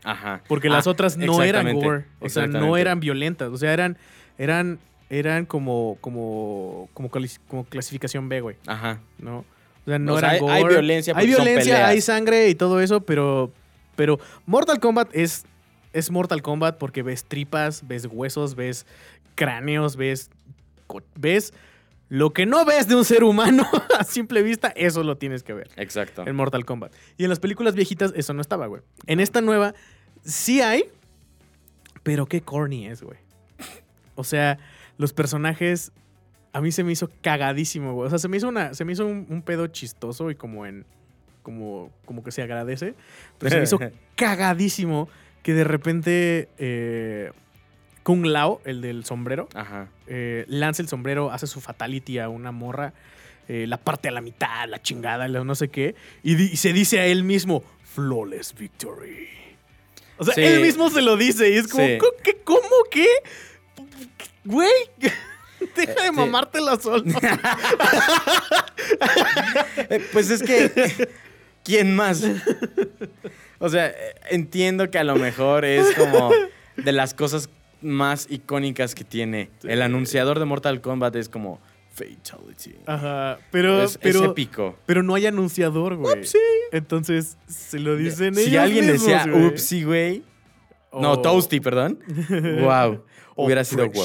Ajá. 0.03 0.43
porque 0.49 0.69
las 0.69 0.87
Ah, 0.87 0.91
otras 0.91 1.17
no 1.17 1.43
eran 1.43 1.73
gore, 1.75 2.07
o 2.21 2.29
sea, 2.29 2.47
no 2.47 2.77
eran 2.77 3.01
violentas, 3.01 3.49
o 3.51 3.57
sea, 3.57 3.73
eran, 3.73 3.97
eran, 4.39 4.79
eran 5.11 5.47
como, 5.47 5.99
como, 6.01 6.89
como, 6.95 7.11
como 7.49 7.65
clasificación 7.65 8.29
B, 8.29 8.41
güey, 8.41 8.57
Ajá. 8.67 9.01
¿no? 9.19 9.39
O 9.87 9.91
sea, 9.91 9.99
no 9.99 10.15
O 10.15 10.19
sea, 10.19 10.35
eran 10.37 10.45
hay- 10.49 10.55
hay 10.57 10.63
gore. 10.63 10.75
violencia 10.75 11.13
hay 11.17 11.27
porque 11.27 11.37
son 11.37 11.45
violencia, 11.45 11.87
hay 11.89 12.01
sangre 12.01 12.49
y 12.49 12.55
todo 12.55 12.81
eso, 12.81 13.01
pero, 13.03 13.53
pero 13.97 14.19
Mortal 14.47 14.81
Kombat 14.81 15.11
es, 15.13 15.45
es 15.93 16.11
Mortal 16.11 16.43
Kombat 16.43 16.79
porque 16.79 17.03
ves 17.03 17.25
tripas, 17.25 17.87
ves 17.87 18.07
huesos, 18.11 18.55
ves 18.55 18.87
cráneos, 19.35 19.97
ves, 19.97 20.31
ves 21.17 21.53
lo 22.15 22.33
que 22.33 22.47
no 22.47 22.65
ves 22.65 22.87
de 22.87 22.95
un 22.95 23.05
ser 23.05 23.25
humano 23.25 23.67
a 23.99 24.05
simple 24.05 24.45
vista, 24.45 24.73
eso 24.77 25.03
lo 25.03 25.19
tienes 25.19 25.43
que 25.43 25.53
ver 25.53 25.69
Exacto. 25.77 26.25
en 26.25 26.37
Mortal 26.37 26.65
Kombat. 26.65 26.95
Y 27.17 27.25
en 27.25 27.29
las 27.29 27.41
películas 27.41 27.75
viejitas 27.75 28.13
eso 28.15 28.33
no 28.35 28.41
estaba, 28.41 28.69
güey. 28.69 28.83
En 29.07 29.19
esta 29.19 29.41
nueva 29.41 29.75
sí 30.23 30.61
hay, 30.61 30.85
pero 32.05 32.27
qué 32.27 32.41
corny 32.41 32.87
es, 32.87 33.03
güey. 33.03 33.19
O 34.15 34.23
sea, 34.23 34.59
los 34.97 35.13
personajes 35.13 35.91
a 36.53 36.61
mí 36.61 36.71
se 36.71 36.85
me 36.85 36.93
hizo 36.93 37.11
cagadísimo, 37.21 37.95
güey. 37.95 38.07
O 38.07 38.11
sea, 38.11 38.21
se 38.21 38.29
me 38.29 38.37
hizo 38.37 38.49
una 38.49 38.75
se 38.75 38.85
me 38.85 38.93
hizo 38.93 39.07
un, 39.07 39.27
un 39.29 39.43
pedo 39.43 39.67
chistoso 39.67 40.31
y 40.31 40.37
como 40.37 40.67
en 40.67 40.87
como 41.43 41.91
como 42.05 42.23
que 42.23 42.31
se 42.31 42.43
agradece, 42.43 42.95
pero 43.39 43.51
se 43.51 43.57
me 43.57 43.65
hizo 43.65 43.81
cagadísimo 44.15 45.09
que 45.43 45.53
de 45.53 45.65
repente 45.65 46.49
eh, 46.59 47.33
Kung 48.05 48.25
Lao, 48.27 48.61
el 48.65 48.81
del 48.83 49.05
sombrero, 49.05 49.49
Ajá. 49.55 49.89
eh, 50.07 50.45
lanza 50.47 50.81
el 50.83 50.89
sombrero, 50.89 51.33
hace 51.33 51.47
su 51.49 51.61
fatality 51.61 52.21
a 52.21 52.29
una 52.29 52.53
morra, 52.53 52.93
eh, 53.49 53.67
la 53.67 53.79
parte 53.79 54.09
a 54.09 54.13
la 54.13 54.21
mitad, 54.21 54.69
la 54.69 54.81
chingada, 54.81 55.27
la 55.27 55.43
no 55.43 55.55
sé 55.57 55.69
qué, 55.69 55.97
y, 56.23 56.37
di- 56.37 56.51
y 56.53 56.57
se 56.57 56.73
dice 56.73 57.01
a 57.01 57.07
él 57.07 57.25
mismo, 57.25 57.65
flawless 57.95 58.55
victory. 58.55 59.29
O 60.19 60.25
sea, 60.25 60.35
Sí. 60.35 60.43
él 60.43 60.61
mismo 60.61 60.91
se 60.91 61.03
lo 61.03 61.17
dice 61.17 61.51
y 61.51 61.55
es 61.57 61.67
como, 61.67 61.85
Sí. 61.85 61.99
"¿Co- 61.99 62.15
¿qué? 62.23 62.37
¿Cómo? 62.45 62.61
¿Qué? 62.91 63.07
Güey, 64.45 64.71
deja 65.77 65.93
Eh, 65.93 66.03
de 66.03 66.09
sí. 66.09 66.13
mamártela 66.13 66.77
solo. 66.79 67.05
Eh, 69.91 70.07
pues 70.13 70.31
es 70.31 70.43
que. 70.43 71.09
¿Quién 71.65 71.97
más? 71.97 72.23
O 73.59 73.69
sea, 73.71 73.87
eh, 73.89 73.95
entiendo 74.31 74.91
que 74.91 74.99
a 74.99 75.05
lo 75.05 75.17
mejor 75.17 75.65
es 75.65 75.95
como 75.95 76.31
de 76.77 76.93
las 76.93 77.15
cosas 77.15 77.49
más 77.85 78.27
icónicas 78.31 78.95
que 78.95 79.05
tiene. 79.05 79.51
El 79.63 79.83
anunciador 79.83 80.39
de 80.39 80.45
Mortal 80.45 80.81
Kombat 80.81 81.15
es 81.17 81.29
como 81.29 81.61
Fatality. 81.95 82.75
Ajá, 82.87 83.39
pero, 83.51 83.83
es, 83.83 83.99
épico. 84.03 84.77
pero 84.87 85.03
no 85.03 85.15
hay 85.15 85.27
anunciador, 85.27 85.97
güey. 85.97 86.19
Upsi. 86.19 86.39
Entonces, 86.73 87.39
se 87.47 87.79
lo 87.79 87.97
dicen 87.97 88.35
Si 88.35 88.49
ellos 88.49 88.63
alguien 88.63 88.87
mismos, 88.87 89.07
decía 89.07 89.27
güey. 89.31 89.47
Upsi, 89.47 89.85
güey. 89.85 90.25
No, 90.93 91.21
Toasty, 91.21 91.61
perdón. 91.61 92.01
wow. 92.61 93.05
Hubiera 93.37 93.65
sido 93.65 93.89
wow. 93.89 94.05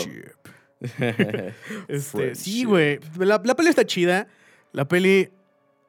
Este, 1.87 2.35
sí, 2.35 2.63
güey. 2.63 2.99
La, 3.17 3.41
la 3.43 3.55
peli 3.55 3.69
está 3.69 3.85
chida. 3.85 4.27
La 4.71 4.87
peli 4.87 5.29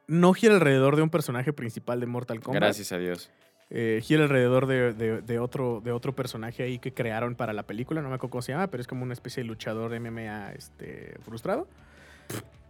no 0.07 0.32
gira 0.32 0.55
alrededor 0.55 0.97
de 0.97 1.03
un 1.03 1.11
personaje 1.11 1.53
principal 1.53 2.01
de 2.01 2.07
Mortal 2.07 2.41
Kombat. 2.41 2.62
Gracias 2.62 2.93
a 2.93 2.99
Dios. 2.99 3.30
Eh, 3.73 4.01
gira 4.03 4.25
alrededor 4.25 4.66
de, 4.66 4.93
de- 4.93 5.23
de 5.23 5.39
otro, 5.39 5.81
de 5.85 5.93
otro 5.93 6.12
personaje 6.14 6.62
ahí 6.64 6.79
que 6.81 6.93
crearon 6.93 7.37
para 7.37 7.53
la 7.53 7.62
película. 7.62 8.03
No 8.03 8.09
me 8.09 8.16
acuerdo 8.16 8.33
cómo 8.33 8.43
se 8.43 8.53
llama, 8.53 8.66
pero 8.66 8.81
es 8.81 8.89
como 8.89 9.05
una 9.05 9.12
especie 9.12 9.43
de 9.43 9.49
luchador 9.49 9.99
MMA 10.01 10.53
este, 10.53 11.14
frustrado. 11.25 11.68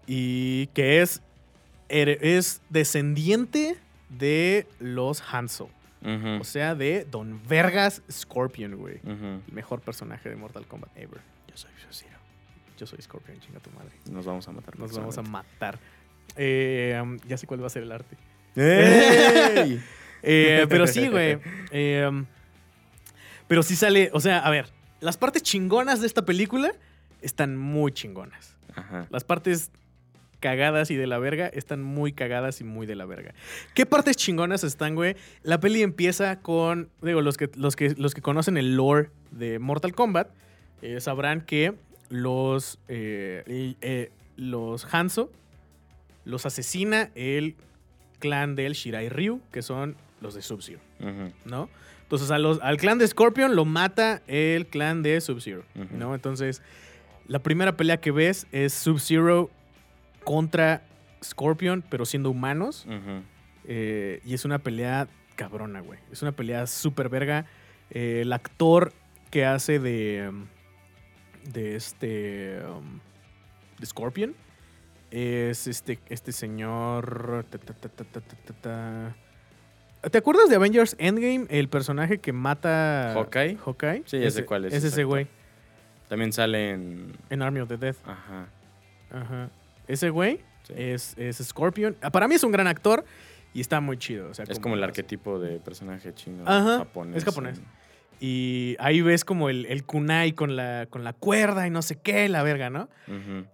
Y 0.06 0.66
que 0.68 1.00
es, 1.02 1.22
es 1.88 2.60
descendiente 2.68 3.76
de 4.08 4.66
los 4.78 5.22
Hanzo. 5.32 5.70
Ujú, 6.02 6.40
O 6.40 6.44
sea, 6.44 6.74
de 6.74 7.06
Don 7.10 7.40
Vergas 7.46 8.02
Scorpion, 8.10 8.76
güey. 8.76 9.00
El 9.04 9.40
mejor 9.52 9.80
personaje 9.80 10.28
de 10.28 10.36
Mortal 10.36 10.66
Kombat 10.66 10.90
ever. 10.96 11.20
Yo 11.48 11.56
soy 11.56 11.70
Sub-Zero. 11.80 12.18
Yo 12.78 12.86
soy 12.86 13.00
Scorpion, 13.02 13.38
chinga 13.40 13.60
tu 13.60 13.70
madre. 13.70 13.90
Nos 14.10 14.24
vamos 14.26 14.48
a 14.48 14.52
matar. 14.52 14.78
Nos 14.78 14.96
vamos 14.96 15.18
a 15.18 15.22
matar. 15.22 15.78
Eh, 16.36 17.00
ya 17.26 17.36
sé 17.36 17.46
cuál 17.46 17.62
va 17.62 17.66
a 17.66 17.70
ser 17.70 17.82
el 17.84 17.92
arte. 17.92 18.16
¡Ey! 18.56 19.80
Eh, 20.22 20.66
pero 20.68 20.86
sí, 20.86 21.08
güey. 21.08 21.38
Eh, 21.70 22.06
um, 22.08 22.26
pero 23.48 23.62
sí 23.62 23.76
sale, 23.76 24.10
o 24.12 24.20
sea, 24.20 24.38
a 24.38 24.50
ver, 24.50 24.66
las 25.00 25.16
partes 25.16 25.42
chingonas 25.42 26.00
de 26.00 26.06
esta 26.06 26.24
película 26.24 26.72
están 27.20 27.56
muy 27.56 27.92
chingonas. 27.92 28.56
Ajá. 28.74 29.06
Las 29.10 29.24
partes 29.24 29.70
cagadas 30.40 30.90
y 30.90 30.96
de 30.96 31.06
la 31.06 31.18
verga 31.18 31.46
están 31.48 31.82
muy 31.82 32.12
cagadas 32.12 32.60
y 32.60 32.64
muy 32.64 32.86
de 32.86 32.96
la 32.96 33.04
verga. 33.04 33.34
¿Qué 33.74 33.86
partes 33.86 34.16
chingonas 34.16 34.64
están, 34.64 34.94
güey? 34.94 35.16
La 35.42 35.60
peli 35.60 35.82
empieza 35.82 36.40
con, 36.40 36.88
digo, 37.02 37.20
los 37.20 37.36
que, 37.36 37.50
los 37.54 37.76
que, 37.76 37.94
los 37.96 38.14
que 38.14 38.22
conocen 38.22 38.56
el 38.56 38.76
lore 38.76 39.10
de 39.30 39.58
Mortal 39.58 39.94
Kombat 39.94 40.28
eh, 40.82 41.00
sabrán 41.00 41.42
que 41.42 41.74
los, 42.08 42.78
eh, 42.88 43.76
eh, 43.80 44.10
los 44.36 44.92
Hanzo 44.92 45.30
los 46.24 46.46
asesina 46.46 47.10
el 47.14 47.56
clan 48.18 48.54
del 48.54 48.72
Shirai 48.72 49.08
Ryu, 49.08 49.40
que 49.52 49.62
son 49.62 49.96
los 50.20 50.34
de 50.34 50.42
Sub-Zero, 50.42 50.80
¿no? 51.44 51.68
Entonces 52.02 52.30
a 52.30 52.38
los- 52.38 52.60
al 52.62 52.76
clan 52.76 52.98
de 52.98 53.06
Scorpion 53.06 53.54
lo 53.54 53.64
mata 53.64 54.20
el 54.26 54.66
clan 54.66 55.02
de 55.02 55.20
Sub-Zero. 55.20 55.64
¿no? 55.92 56.14
Entonces 56.14 56.60
la 57.26 57.38
primera 57.38 57.76
pelea 57.76 58.00
que 58.00 58.10
ves 58.10 58.46
es 58.52 58.72
Sub-Zero 58.74 59.50
contra 60.24 60.82
Scorpion, 61.22 61.82
pero 61.88 62.04
siendo 62.06 62.30
humanos. 62.30 62.86
eh, 63.64 64.20
y 64.24 64.34
es 64.34 64.44
una 64.44 64.58
pelea 64.58 65.06
cabrona, 65.36 65.80
güey. 65.80 65.98
Es 66.10 66.22
una 66.22 66.32
pelea 66.32 66.66
súper 66.66 67.08
verga. 67.08 67.46
Eh, 67.90 68.20
el 68.22 68.32
actor 68.32 68.92
que 69.30 69.44
hace 69.44 69.78
de. 69.78 70.26
um, 70.28 70.46
de 71.52 71.76
este. 71.76 72.60
um, 72.66 72.98
de 73.78 73.86
Scorpion. 73.86 74.34
Es 75.10 75.66
este, 75.68 75.98
este 76.08 76.32
señor. 76.32 77.46
ta, 77.50 77.58
ta, 77.58 77.88
ta, 78.60 79.14
¿Te 80.10 80.18
acuerdas 80.18 80.48
de 80.48 80.56
Avengers 80.56 80.96
Endgame? 80.98 81.46
El 81.50 81.68
personaje 81.68 82.18
que 82.18 82.32
mata. 82.32 83.12
¿Hawkeye? 83.14 83.56
Hawkeye. 83.58 84.02
Sí, 84.06 84.30
sé 84.30 84.44
cuál 84.44 84.64
es, 84.66 84.72
Es 84.72 84.84
ese 84.84 85.04
güey. 85.04 85.26
También 86.08 86.32
sale 86.32 86.70
en. 86.70 87.12
En 87.28 87.42
Army 87.42 87.60
of 87.60 87.68
the 87.68 87.76
Dead. 87.76 87.94
Ajá. 88.04 88.46
Ajá. 89.10 89.50
Ese 89.86 90.10
güey 90.10 90.40
sí. 90.62 90.72
es, 90.76 91.14
es 91.18 91.36
Scorpion. 91.38 91.96
Ah, 92.00 92.10
Para 92.10 92.28
mí 92.28 92.34
es 92.34 92.44
un 92.44 92.52
gran 92.52 92.66
actor 92.66 93.04
y 93.52 93.60
está 93.60 93.80
muy 93.80 93.98
chido. 93.98 94.30
o 94.30 94.34
sea, 94.34 94.44
Es 94.48 94.58
como 94.58 94.74
el 94.74 94.82
arquetipo 94.82 95.38
de 95.38 95.58
personaje 95.60 96.14
chino. 96.14 96.44
Ajá, 96.46 96.78
japonés. 96.78 97.16
es 97.18 97.24
japonés. 97.24 97.60
Y 98.22 98.76
ahí 98.80 99.00
ves 99.00 99.24
como 99.24 99.48
el, 99.48 99.64
el 99.66 99.84
kunai 99.84 100.32
con 100.32 100.54
la, 100.54 100.86
con 100.90 101.04
la 101.04 101.12
cuerda 101.14 101.66
y 101.66 101.70
no 101.70 101.80
sé 101.80 101.96
qué, 101.96 102.28
la 102.28 102.42
verga, 102.42 102.68
¿no? 102.68 102.88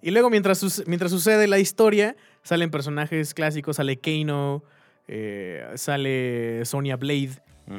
Y 0.03 0.11
luego 0.11 0.29
mientras, 0.29 0.83
mientras 0.89 1.13
sucede 1.13 1.47
la 1.47 1.59
historia, 1.61 2.17
salen 2.43 2.71
personajes 2.73 3.33
clásicos, 3.33 3.77
sale 3.77 3.97
Kano, 3.99 4.65
eh, 5.09 5.65
sale 5.77 6.65
Sonya 6.65 6.97
Blade, 6.97 7.31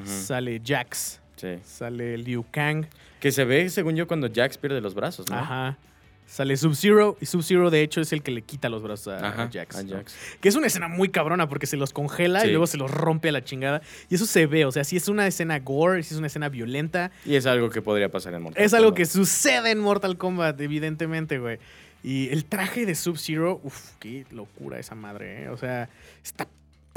sale 0.05 0.61
Jax, 0.63 1.21
Sí. 1.35 1.59
sale 1.63 2.17
Liu 2.17 2.45
Kang, 2.51 2.85
Que 3.19 3.31
se 3.31 3.45
ve, 3.45 3.69
según 3.69 3.95
yo, 3.95 4.07
cuando 4.07 4.27
Jax 4.33 4.57
pierde 4.57 4.81
los 4.81 4.93
brazos, 4.95 5.29
¿no? 5.29 5.35
ajá. 5.37 5.77
Sale 6.29 6.57
Sub-Zero, 6.57 7.15
y 7.21 7.25
Sub-Zero 7.25 7.69
de 7.69 7.81
hecho 7.81 8.01
es 8.01 8.11
el 8.11 8.21
que 8.21 8.31
le 8.31 8.41
quita 8.41 8.67
los 8.67 8.83
brazos 8.83 9.07
a, 9.13 9.47
Jax. 9.49 9.77
a 9.77 9.83
¿no? 9.83 9.95
Jax. 9.95 10.13
Que 10.41 10.49
es 10.49 10.55
una 10.57 10.67
escena 10.67 10.89
muy 10.89 11.07
cabrona 11.07 11.47
porque 11.47 11.67
se 11.67 11.77
los 11.77 11.93
congela 11.93 12.45
y 12.45 12.49
luego 12.49 12.67
se 12.67 12.75
los 12.75 12.91
rompe 12.91 13.29
a 13.29 13.31
la 13.31 13.45
chingada. 13.45 13.81
Y 14.09 14.15
eso 14.15 14.25
se 14.25 14.45
ve, 14.45 14.65
o 14.65 14.71
sea, 14.73 14.83
si 14.83 14.97
es 14.97 15.07
una 15.07 15.25
escena 15.25 15.59
gore, 15.59 16.03
si 16.03 16.13
es 16.13 16.17
una 16.17 16.27
escena 16.27 16.49
violenta, 16.49 17.11
Y 17.25 17.35
es 17.35 17.45
algo 17.45 17.69
que 17.69 17.81
podría 17.81 18.09
pasar 18.11 18.33
en 18.33 18.41
Mortal 18.41 18.61
Es 18.61 18.73
algo 18.73 18.87
Kombat. 18.87 18.97
que 18.97 19.05
sucede 19.05 19.71
en 19.71 19.79
Mortal 19.79 20.17
Kombat, 20.17 20.59
evidentemente, 20.59 21.39
güey. 21.39 21.59
Y 22.03 22.27
el 22.29 22.43
traje 22.43 22.85
de 22.85 22.93
Sub-Zero, 22.95 23.61
uff, 23.63 23.91
qué 23.99 24.25
locura 24.31 24.79
esa 24.79 24.95
madre, 24.95 25.43
¿eh? 25.45 25.49
O 25.49 25.55
sea, 25.55 25.87
está 26.25 26.45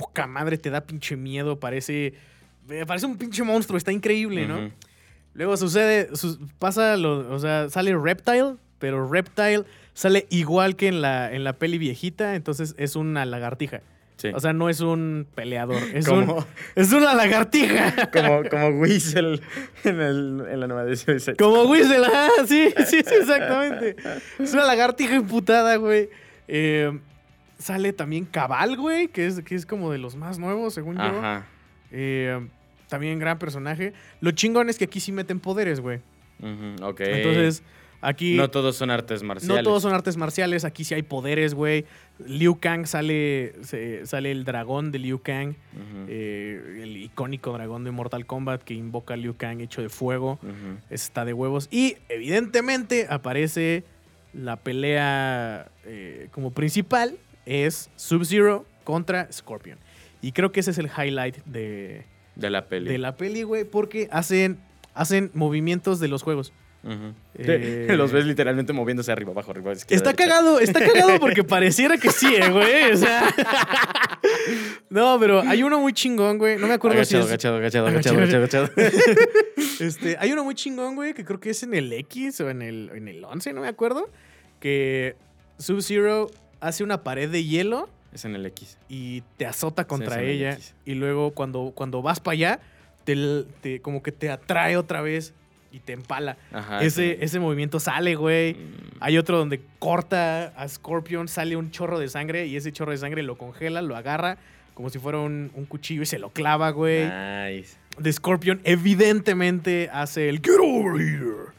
poca 0.01 0.27
madre, 0.27 0.59
te 0.59 0.71
da 0.71 0.81
pinche 0.83 1.17
miedo, 1.17 1.59
parece. 1.61 2.15
eh, 2.69 2.85
Parece 2.87 3.07
un 3.07 3.17
pinche 3.17 3.43
monstruo, 3.43 3.77
está 3.77 3.93
increíble, 3.93 4.47
¿no? 4.47 4.71
Luego 5.35 5.57
sucede, 5.57 6.09
su- 6.17 6.39
pasa, 6.59 6.97
lo, 6.97 7.33
o 7.33 7.39
sea, 7.39 7.69
sale 7.71 7.97
Reptile, 7.97 8.57
pero 8.79 9.09
Reptile 9.09 9.65
sale 9.95 10.27
igual 10.31 10.75
que 10.77 10.89
en 10.89 11.01
la, 11.03 11.33
en 11.33 11.45
la 11.45 11.53
peli 11.53 11.79
viejita, 11.79 12.35
entonces 12.35 12.75
es 12.79 12.97
una 12.97 13.25
lagartija. 13.27 13.81
Sí. 14.17 14.29
O 14.35 14.41
sea, 14.41 14.53
no 14.53 14.69
es 14.69 14.81
un 14.81 15.27
peleador, 15.35 15.81
es, 15.95 16.07
un- 16.09 16.45
es 16.75 16.93
una 16.93 17.15
lagartija. 17.15 18.11
como, 18.11 18.43
como 18.51 18.69
Weasel 18.81 19.41
en, 19.85 20.01
el, 20.01 20.45
en 20.51 20.61
la 20.61 20.67
nueva 20.67 20.85
de 20.85 20.97
Suicide 20.97 21.37
Como 21.37 21.63
Whistle, 21.63 22.05
ah, 22.13 22.29
sí, 22.47 22.69
sí, 22.87 23.01
sí, 23.07 23.15
exactamente. 23.21 23.97
Es 24.39 24.53
una 24.53 24.65
lagartija 24.67 25.15
imputada, 25.15 25.77
güey. 25.77 26.11
Eh, 26.49 26.99
sale 27.61 27.93
también 27.93 28.25
Cabal, 28.25 28.77
güey, 28.77 29.07
que 29.09 29.27
es, 29.27 29.41
que 29.43 29.55
es 29.55 29.65
como 29.67 29.93
de 29.93 29.99
los 29.99 30.17
más 30.17 30.39
nuevos, 30.41 30.75
según 30.75 30.97
yo. 30.97 31.03
Ajá. 31.03 31.47
Eh, 31.93 32.41
también 32.89 33.19
gran 33.21 33.39
personaje. 33.39 33.93
Lo 34.21 34.33
chingón 34.33 34.69
es 34.69 34.77
que 34.79 34.87
aquí 34.87 34.99
sí 34.99 35.13
meten 35.13 35.39
poderes, 35.39 35.79
güey. 35.81 36.01
Ok. 36.83 37.01
Entonces, 37.03 37.63
aquí 38.01 38.35
no 38.35 38.51
todos 38.51 38.75
son 38.77 38.91
artes 38.91 39.23
marciales. 39.23 39.57
no 39.59 39.63
todos 39.63 39.83
son 39.83 39.93
artes 39.93 40.17
marciales, 40.17 40.65
aquí 40.65 40.85
sí 40.85 40.95
hay 40.95 41.03
poderes, 41.03 41.55
güey. 41.55 41.85
Liu 42.27 42.59
Kang 42.59 42.87
sale, 42.87 43.55
se- 43.63 44.07
sale 44.07 44.31
el 44.33 44.45
dragón 44.45 44.91
de 44.91 44.99
Liu 44.99 45.21
Kang, 45.23 45.55
eh, 46.09 46.81
el 46.83 46.97
icónico 46.97 47.53
dragón 47.53 47.85
de 47.85 47.91
Mortal 47.91 48.25
Kombat 48.27 48.63
que 48.63 48.75
invoca 48.75 49.15
a 49.15 49.17
Liu 49.19 49.37
Kang 49.37 49.61
hecho 49.61 49.83
de 49.83 49.89
fuego. 49.89 50.39
ujú. 50.43 50.79
está 50.89 51.25
de 51.25 51.33
huevos. 51.35 51.69
Y 51.71 51.97
evidentemente 52.09 53.07
aparece 53.11 53.85
la 54.33 54.57
pelea 54.57 55.69
eh, 55.85 56.29
como 56.33 56.53
principal. 56.53 57.17
Es 57.51 57.91
Sub-Zero 57.97 58.65
contra 58.85 59.31
Scorpion. 59.33 59.79
Y 60.23 60.31
creo 60.33 60.53
que 60.53 60.61
ese 60.61 60.71
es 60.71 60.79
el 60.79 60.87
highlight 60.87 61.39
de, 61.47 62.05
De 62.37 62.49
la 62.51 62.67
peli. 62.69 62.89
de 62.91 62.99
la 62.99 63.17
peli, 63.17 63.43
güey. 63.43 63.65
Porque 63.65 64.09
hacen, 64.13 64.59
hacen 64.95 65.31
movimientos 65.35 65.99
de 65.99 66.07
los 66.09 66.23
juegos. 66.23 66.53
Eh, 67.35 67.89
Los 67.97 68.13
ves 68.13 68.25
literalmente 68.25 68.73
moviéndose 68.73 69.11
arriba, 69.13 69.33
abajo, 69.33 69.51
arriba. 69.51 69.73
Está 69.73 70.15
cagado, 70.15 70.61
está 70.61 70.79
cagado 70.87 71.19
porque 71.19 71.43
pareciera 71.45 71.99
que 71.99 72.11
sí, 72.11 72.35
eh, 72.37 72.51
güey. 72.51 72.93
O 72.93 72.97
sea. 72.97 73.35
no, 74.91 75.19
pero 75.19 75.41
hay 75.41 75.63
uno 75.63 75.81
muy 75.81 75.93
chingón, 75.93 76.39
güey. 76.39 76.57
No 76.57 76.67
me 76.69 76.75
acuerdo 76.75 77.05
si 77.05 77.17
es. 77.17 77.25
agachado, 77.27 77.57
agachado, 77.57 77.89
agachado, 77.89 78.19
Agachado. 78.19 78.45
agachado, 78.45 78.65
agachado. 78.67 78.91
Este, 79.81 80.17
hay 80.19 80.33
uno 80.33 80.45
muy 80.45 80.55
chingón, 80.55 80.95
güey, 80.95 81.15
que 81.15 81.25
creo 81.25 81.41
que 81.41 81.51
es 81.51 81.63
en 81.65 81.75
el 81.75 81.93
X 81.93 82.41
o 82.43 82.49
en 82.51 82.63
el, 82.63 82.91
en 82.95 83.09
el 83.09 83.25
11, 83.25 83.53
no 83.55 83.63
me 83.63 83.69
acuerdo. 83.69 84.09
Que 84.61 85.17
Sub-Zero 85.59 86.31
hace 86.61 86.85
una 86.85 87.03
pared 87.03 87.31
de 87.31 87.45
hielo 87.45 87.89
Es 88.13 88.25
en 88.25 88.35
el 88.35 88.47
X. 88.47 88.79
y 88.89 89.23
te 89.37 89.47
azota 89.47 89.87
contra 89.87 90.23
ella. 90.23 90.59
Y 90.85 90.95
luego 90.95 91.33
cuando, 91.33 91.73
cuando 91.75 92.03
vas 92.03 92.21
para 92.21 92.33
allá, 92.33 92.61
te, 93.05 93.17
te- 93.61 93.81
como 93.81 94.03
que 94.03 94.13
te 94.13 94.31
atrae 94.31 94.77
otra 94.77 95.01
vez 95.01 95.33
y 95.73 95.79
te 95.79 95.93
empala. 95.93 96.37
Ajá. 96.53 96.83
ese, 96.83 97.19
ese 97.25 97.39
movimiento 97.39 97.79
sale, 97.81 98.15
güey. 98.17 98.55
Mm, 98.55 98.59
Hay 99.01 99.19
otro 99.19 99.39
donde 99.39 99.61
corta 99.79 100.49
a 100.57 100.69
Scorpion, 100.69 101.29
sale 101.29 101.57
un 101.57 101.71
chorro 101.71 101.99
de 101.99 102.09
sangre 102.09 102.47
y 102.47 102.57
ese 102.57 102.73
chorro 102.73 102.91
de 102.93 102.99
sangre 102.99 103.23
lo 103.23 103.39
congela, 103.39 103.81
lo 103.83 103.97
agarra 103.97 104.37
como 104.75 104.89
si 104.91 104.99
fuera 104.99 105.19
un, 105.19 105.51
un 105.55 105.67
cuchillo 105.67 106.03
y 106.03 106.07
se 106.07 106.19
lo 106.19 106.31
clava, 106.31 106.71
güey. 106.71 107.05
Nice. 107.05 107.77
De 107.99 108.13
Scorpion 108.13 108.61
evidentemente 108.65 109.91
hace 109.93 110.29
el 110.29 110.39
Get 110.41 110.59
over 110.61 111.01
here. 111.01 111.50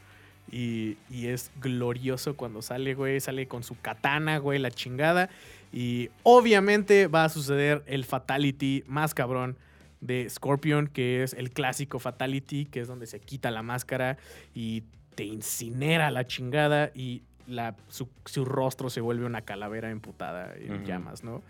Y, 0.51 0.97
y 1.09 1.27
es 1.27 1.51
glorioso 1.61 2.35
cuando 2.35 2.61
sale, 2.61 2.93
güey. 2.93 3.19
Sale 3.19 3.47
con 3.47 3.63
su 3.63 3.79
katana, 3.79 4.37
güey, 4.37 4.59
la 4.59 4.71
chingada. 4.71 5.29
Y 5.71 6.09
obviamente 6.23 7.07
va 7.07 7.25
a 7.25 7.29
suceder 7.29 7.83
el 7.85 8.03
fatality 8.03 8.83
más 8.87 9.13
cabrón 9.13 9.57
de 10.01 10.27
Scorpion, 10.29 10.87
que 10.87 11.23
es 11.23 11.33
el 11.33 11.51
clásico 11.51 11.99
Fatality, 11.99 12.65
que 12.65 12.81
es 12.81 12.87
donde 12.87 13.07
se 13.07 13.19
quita 13.19 13.51
la 13.51 13.63
máscara 13.63 14.17
y 14.53 14.83
te 15.15 15.23
incinera 15.23 16.11
la 16.11 16.25
chingada 16.25 16.91
y 16.93 17.21
la, 17.47 17.75
su, 17.87 18.09
su 18.25 18.43
rostro 18.45 18.89
se 18.89 19.01
vuelve 19.01 19.25
una 19.25 19.41
calavera 19.41 19.91
emputada 19.91 20.53
en 20.55 20.85
llamas, 20.85 21.23
¿no? 21.23 21.41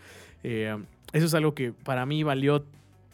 Eh, 0.43 0.75
eso 1.13 1.25
es 1.25 1.33
algo 1.33 1.53
que 1.53 1.71
para 1.71 2.05
mí 2.05 2.23
valió 2.23 2.65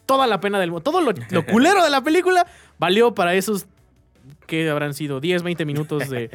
toda 0.05 0.25
la 0.27 0.39
pena 0.39 0.59
del 0.59 0.71
mundo. 0.71 0.83
Todo 0.83 1.01
lo, 1.01 1.13
lo 1.29 1.45
culero 1.45 1.83
de 1.83 1.89
la 1.89 2.03
película 2.03 2.47
valió 2.79 3.13
para 3.13 3.35
esos 3.35 3.67
que 4.45 4.69
habrán 4.69 4.93
sido 4.93 5.19
10, 5.19 5.43
20 5.43 5.65
minutos 5.65 6.09
de, 6.09 6.29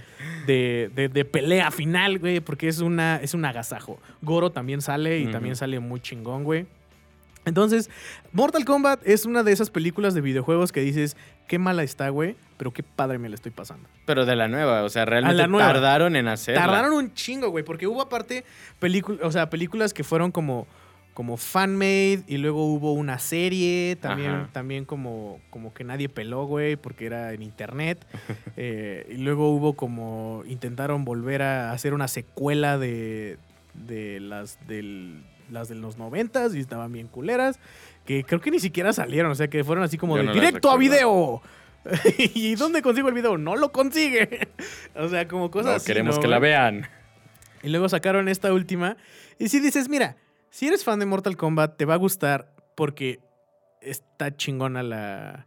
de, 0.46 0.90
de- 0.94 1.08
de 1.08 1.24
pelea 1.24 1.70
final, 1.70 2.18
güey, 2.18 2.40
porque 2.40 2.68
es, 2.68 2.80
una, 2.80 3.16
es 3.16 3.34
un 3.34 3.44
agasajo. 3.44 4.00
Goro 4.22 4.50
también 4.50 4.80
sale 4.82 5.18
y 5.18 5.26
también 5.30 5.56
sale 5.56 5.80
muy 5.80 6.00
chingón, 6.00 6.44
güey. 6.44 6.66
Entonces, 7.44 7.90
Mortal 8.32 8.64
Kombat 8.64 9.00
es 9.04 9.26
una 9.26 9.42
de 9.42 9.50
esas 9.50 9.68
películas 9.70 10.14
de 10.14 10.20
videojuegos 10.20 10.70
que 10.70 10.80
dices, 10.80 11.16
qué 11.48 11.58
mala 11.58 11.82
está, 11.82 12.08
güey, 12.08 12.36
pero 12.56 12.70
qué 12.72 12.84
padre 12.84 13.18
me 13.18 13.28
la 13.28 13.34
estoy 13.34 13.50
pasando. 13.50 13.88
Pero 14.06 14.24
de 14.24 14.36
la 14.36 14.46
nueva, 14.46 14.84
o 14.84 14.88
sea, 14.88 15.04
realmente 15.04 15.42
tardaron 15.58 16.14
en 16.14 16.28
hacerla. 16.28 16.60
Tardaron 16.60 16.92
un 16.92 17.12
chingo, 17.14 17.48
güey, 17.50 17.64
porque 17.64 17.88
hubo 17.88 18.00
aparte 18.00 18.44
películas, 18.78 19.22
o 19.24 19.32
sea, 19.32 19.50
películas 19.50 19.92
que 19.92 20.04
fueron 20.04 20.30
como, 20.30 20.68
como 21.14 21.36
fan-made 21.36 22.22
y 22.26 22.38
luego 22.38 22.66
hubo 22.66 22.92
una 22.92 23.18
serie 23.18 23.96
también, 24.00 24.30
Ajá. 24.30 24.48
también 24.52 24.84
como, 24.84 25.40
como 25.50 25.74
que 25.74 25.84
nadie 25.84 26.08
peló, 26.08 26.46
güey, 26.46 26.76
porque 26.76 27.06
era 27.06 27.32
en 27.32 27.42
internet. 27.42 28.06
Eh, 28.56 29.06
y 29.10 29.16
luego 29.16 29.48
hubo 29.50 29.72
como, 29.72 30.42
intentaron 30.46 31.06
volver 31.06 31.40
a 31.40 31.72
hacer 31.72 31.94
una 31.94 32.06
secuela 32.06 32.76
de, 32.76 33.38
de 33.72 34.20
las 34.20 34.58
del 34.68 35.22
las 35.50 35.68
de 35.68 35.74
los 35.74 35.96
noventas 35.96 36.54
y 36.54 36.60
estaban 36.60 36.92
bien 36.92 37.08
culeras, 37.08 37.58
que 38.04 38.24
creo 38.24 38.40
que 38.40 38.50
ni 38.50 38.60
siquiera 38.60 38.92
salieron, 38.92 39.32
o 39.32 39.34
sea, 39.34 39.48
que 39.48 39.64
fueron 39.64 39.84
así 39.84 39.96
como 39.96 40.16
Yo 40.16 40.22
de 40.22 40.28
no 40.28 40.34
directo 40.34 40.70
a 40.70 40.76
video. 40.76 41.42
¿Y 42.18 42.54
dónde 42.56 42.82
consigo 42.82 43.08
el 43.08 43.14
video? 43.14 43.38
No 43.38 43.56
lo 43.56 43.72
consigue. 43.72 44.48
o 44.94 45.08
sea, 45.08 45.26
como 45.28 45.50
cosas 45.50 45.70
No, 45.70 45.76
así, 45.76 45.86
queremos 45.86 46.16
¿no, 46.16 46.22
que 46.22 46.28
la 46.28 46.38
vean. 46.38 46.86
Y 47.62 47.68
luego 47.68 47.88
sacaron 47.88 48.28
esta 48.28 48.52
última. 48.52 48.96
Y 49.38 49.48
si 49.48 49.60
dices, 49.60 49.88
mira, 49.88 50.16
si 50.52 50.68
eres 50.68 50.84
fan 50.84 50.98
de 50.98 51.06
Mortal 51.06 51.36
Kombat, 51.36 51.76
te 51.78 51.84
va 51.86 51.94
a 51.94 51.96
gustar 51.96 52.52
porque 52.76 53.18
está 53.80 54.36
chingona 54.36 54.82
la, 54.82 55.46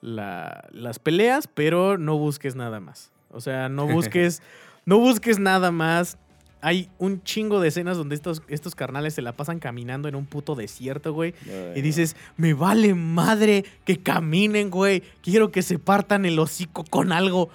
la- 0.00 0.66
las 0.70 0.98
peleas, 0.98 1.46
pero 1.48 1.98
no 1.98 2.16
busques 2.16 2.54
nada 2.54 2.78
más. 2.80 3.12
O 3.30 3.40
sea, 3.40 3.68
no 3.68 3.86
busques, 3.92 4.42
no 4.84 4.98
busques 4.98 5.38
nada 5.38 5.70
más. 5.72 6.16
Hay 6.62 6.88
un 6.98 7.22
chingo 7.22 7.60
de 7.60 7.68
escenas 7.68 7.96
donde 7.96 8.14
estos, 8.14 8.42
estos 8.48 8.74
carnales 8.74 9.14
se 9.14 9.22
la 9.22 9.32
pasan 9.32 9.58
caminando 9.60 10.08
en 10.08 10.14
un 10.16 10.26
puto 10.26 10.54
desierto, 10.54 11.12
güey. 11.12 11.34
Y 11.76 11.80
dices, 11.82 12.16
me 12.36 12.54
vale 12.54 12.94
madre 12.94 13.64
que 13.84 13.98
caminen, 13.98 14.70
güey. 14.70 15.02
Quiero 15.22 15.52
que 15.52 15.62
se 15.62 15.78
partan 15.78 16.24
el 16.24 16.38
hocico 16.38 16.82
con 16.88 17.12
algo. 17.12 17.50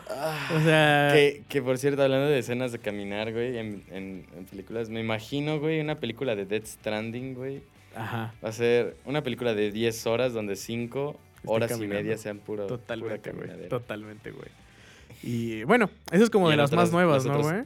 O 0.55 0.59
sea... 0.63 1.09
Que, 1.13 1.43
que, 1.49 1.61
por 1.61 1.77
cierto, 1.77 2.03
hablando 2.03 2.27
de 2.27 2.39
escenas 2.39 2.71
de 2.71 2.79
caminar, 2.79 3.33
güey, 3.33 3.57
en, 3.57 3.83
en- 3.91 4.25
en 4.37 4.45
películas, 4.45 4.89
me 4.89 5.01
imagino, 5.01 5.59
güey, 5.59 5.81
una 5.81 5.95
película 5.99 6.35
de 6.35 6.45
Dead 6.45 6.63
Stranding, 6.65 7.33
güey. 7.33 7.61
Ajá. 7.95 8.33
Va 8.43 8.49
a 8.49 8.53
ser 8.53 8.95
una 9.05 9.21
película 9.23 9.53
de 9.53 9.71
10 9.71 10.07
horas 10.07 10.31
donde 10.31 10.55
5 10.55 11.17
Esté 11.37 11.49
horas 11.51 11.71
caminando. 11.71 11.99
y 11.99 12.03
media 12.03 12.17
sean 12.17 12.37
puro, 12.37 12.67
Totalmente, 12.67 13.31
pura 13.33 13.53
güey. 13.55 13.67
Totalmente, 13.67 14.31
güey. 14.31 14.47
Y 15.23 15.63
bueno, 15.63 15.89
eso 16.11 16.23
es 16.23 16.29
como 16.29 16.47
Y 16.47 16.51
de 16.51 16.57
las 16.57 16.69
otras- 16.71 16.83
más 16.85 16.91
nuevas, 16.93 17.25
¿no, 17.25 17.41
güey? 17.41 17.63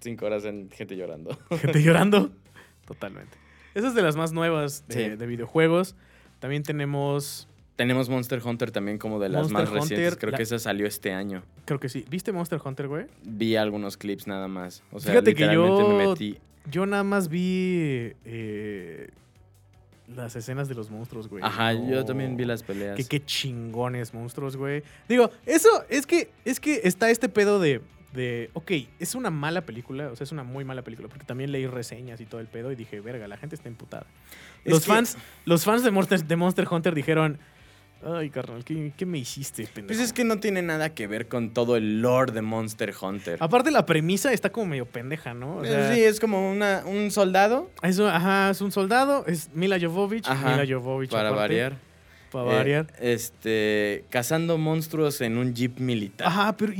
5 0.00 0.24
horas 0.26 0.44
en 0.44 0.70
gente 0.70 0.96
llorando. 0.96 1.36
Gente 1.60 1.82
llorando. 1.82 2.30
Totalmente. 2.86 3.36
Esa 3.74 3.88
es 3.88 3.94
de 3.94 4.02
las 4.02 4.16
más 4.16 4.32
nuevas 4.32 4.86
de, 4.88 4.94
Sí. 5.10 5.16
de 5.16 5.26
videojuegos. 5.26 5.94
También 6.40 6.62
tenemos, 6.62 7.46
Tenemos 7.76 8.08
Monster 8.08 8.40
Hunter 8.44 8.70
también 8.72 8.98
como 8.98 9.20
de 9.20 9.28
las 9.28 9.42
Monster 9.50 9.54
más 9.54 9.70
recientes. 9.70 9.98
Hunter, 9.98 10.18
Creo 10.18 10.30
la- 10.32 10.36
que 10.38 10.42
esa 10.42 10.58
salió 10.58 10.86
este 10.86 11.12
año. 11.12 11.42
creo 11.66 11.78
que 11.80 11.88
sí. 11.88 12.04
¿Viste 12.10 12.32
Monster 12.32 12.60
Hunter, 12.64 12.88
güey? 12.88 13.06
Vi 13.22 13.56
algunos 13.56 13.96
clips 13.96 14.26
nada 14.26 14.48
más. 14.48 14.82
O 14.90 15.00
sea, 15.00 15.12
Fíjate 15.12 15.34
que 15.34 15.44
literalmente 15.46 15.82
me 15.94 16.04
yo- 16.04 16.10
metí. 16.10 16.38
Yo 16.70 16.84
nada 16.86 17.04
más 17.04 17.28
vi 17.28 18.12
eh, 18.24 19.10
las 20.14 20.34
escenas 20.36 20.68
de 20.68 20.74
los 20.74 20.90
monstruos, 20.90 21.28
güey. 21.28 21.42
Ajá, 21.44 21.72
yo 21.72 22.04
también 22.04 22.36
vi 22.36 22.44
las 22.44 22.62
peleas. 22.62 22.96
Que 22.96 23.04
qué 23.04 23.24
chingones 23.24 24.12
monstruos, 24.12 24.56
güey. 24.56 24.82
Digo, 25.08 25.30
eso 25.46 25.68
es 25.88 26.06
que 26.06 26.30
es 26.44 26.58
que 26.60 26.80
está 26.84 27.10
este 27.10 27.28
pedo 27.28 27.60
de 27.60 27.80
de 28.12 28.50
ok, 28.54 28.72
es 28.98 29.14
una 29.14 29.30
mala 29.30 29.60
película, 29.62 30.08
o 30.10 30.16
sea, 30.16 30.24
es 30.24 30.32
una 30.32 30.42
muy 30.42 30.64
mala 30.64 30.82
película 30.82 31.08
porque 31.08 31.24
también 31.24 31.52
leí 31.52 31.66
reseñas 31.66 32.20
y 32.20 32.26
todo 32.26 32.40
el 32.40 32.46
pedo 32.48 32.72
y 32.72 32.74
dije, 32.74 33.00
"Verga, 33.00 33.28
la 33.28 33.36
gente 33.36 33.54
está 33.54 33.68
emputada." 33.68 34.06
Es 34.64 34.72
Los 34.72 34.80
que- 34.84 34.92
fans 34.92 35.16
los 35.44 35.64
fans 35.64 35.82
de 35.84 35.90
Monster, 35.90 36.24
de 36.24 36.36
Monster 36.36 36.66
Hunter 36.70 36.94
dijeron, 36.94 37.38
"Ay, 38.04 38.30
carnal, 38.30 38.64
¿qué, 38.64 38.92
qué 38.96 39.06
me 39.06 39.18
hiciste, 39.18 39.62
pendejo?" 39.64 39.86
Pues 39.88 40.00
es 40.00 40.12
que 40.12 40.24
no 40.24 40.38
tiene 40.40 40.60
nada 40.62 40.92
que 40.94 41.06
ver 41.06 41.28
con 41.28 41.50
todo 41.50 41.76
el 41.76 42.00
lore 42.02 42.32
de 42.32 42.42
Monster 42.42 42.92
Hunter. 43.00 43.36
Aparte 43.40 43.70
la 43.70 43.86
premisa 43.86 44.32
está 44.32 44.50
como 44.50 44.66
medio 44.66 44.86
pendeja, 44.86 45.32
¿no? 45.34 45.56
O 45.58 45.64
sea, 45.64 45.94
sí, 45.94 46.02
es 46.02 46.18
como 46.18 46.50
una, 46.50 46.82
un 46.86 47.10
soldado 47.10 47.70
eso, 47.82 48.08
ajá, 48.08 48.50
es 48.50 48.60
un 48.60 48.72
soldado, 48.72 49.24
es 49.26 49.50
Mila 49.54 49.78
Jovovich, 49.80 50.26
Ajá, 50.26 50.56
Mila 50.56 50.66
Jovovich 50.74 51.10
para 51.10 51.28
aparte, 51.28 51.42
variar. 51.54 51.90
Para 52.32 52.44
Eh, 52.52 52.56
variar. 52.56 52.86
este, 53.00 54.04
cazando 54.08 54.56
monstruos 54.56 55.20
en 55.20 55.36
un 55.36 55.52
jeep 55.54 55.78
militar. 55.80 56.26
Ajá, 56.28 56.56
pero 56.56 56.72
y, 56.72 56.78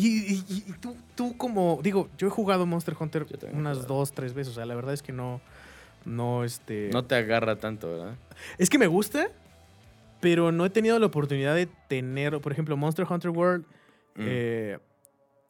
y- 0.49 0.65
y 0.69 0.73
tú, 0.81 0.97
tú 1.21 1.37
como, 1.37 1.81
digo, 1.83 2.09
yo 2.17 2.29
he 2.29 2.31
jugado 2.31 2.65
Monster 2.65 2.97
Hunter 2.99 3.27
unas 3.53 3.87
dos, 3.87 4.13
tres 4.13 4.33
veces, 4.33 4.53
o 4.53 4.55
sea, 4.55 4.65
la 4.65 4.75
verdad 4.75 4.95
es 4.95 5.03
que 5.03 5.13
no, 5.13 5.43
no, 6.07 6.45
este... 6.45 6.89
No 6.95 7.05
te 7.05 7.15
agarra 7.15 7.57
tanto, 7.57 7.91
¿verdad? 7.91 8.15
Es 8.57 8.71
que 8.71 8.79
me 8.79 8.87
gusta, 8.87 9.29
pero 10.21 10.51
no 10.51 10.65
he 10.65 10.71
tenido 10.71 10.99
la 10.99 11.05
oportunidad 11.05 11.55
de 11.55 11.67
tener, 11.89 12.41
por 12.41 12.53
ejemplo, 12.53 12.75
Monster 12.79 13.07
Hunter 13.07 13.33
World, 13.33 13.67
Mm. 14.15 14.23
eh, 14.27 14.79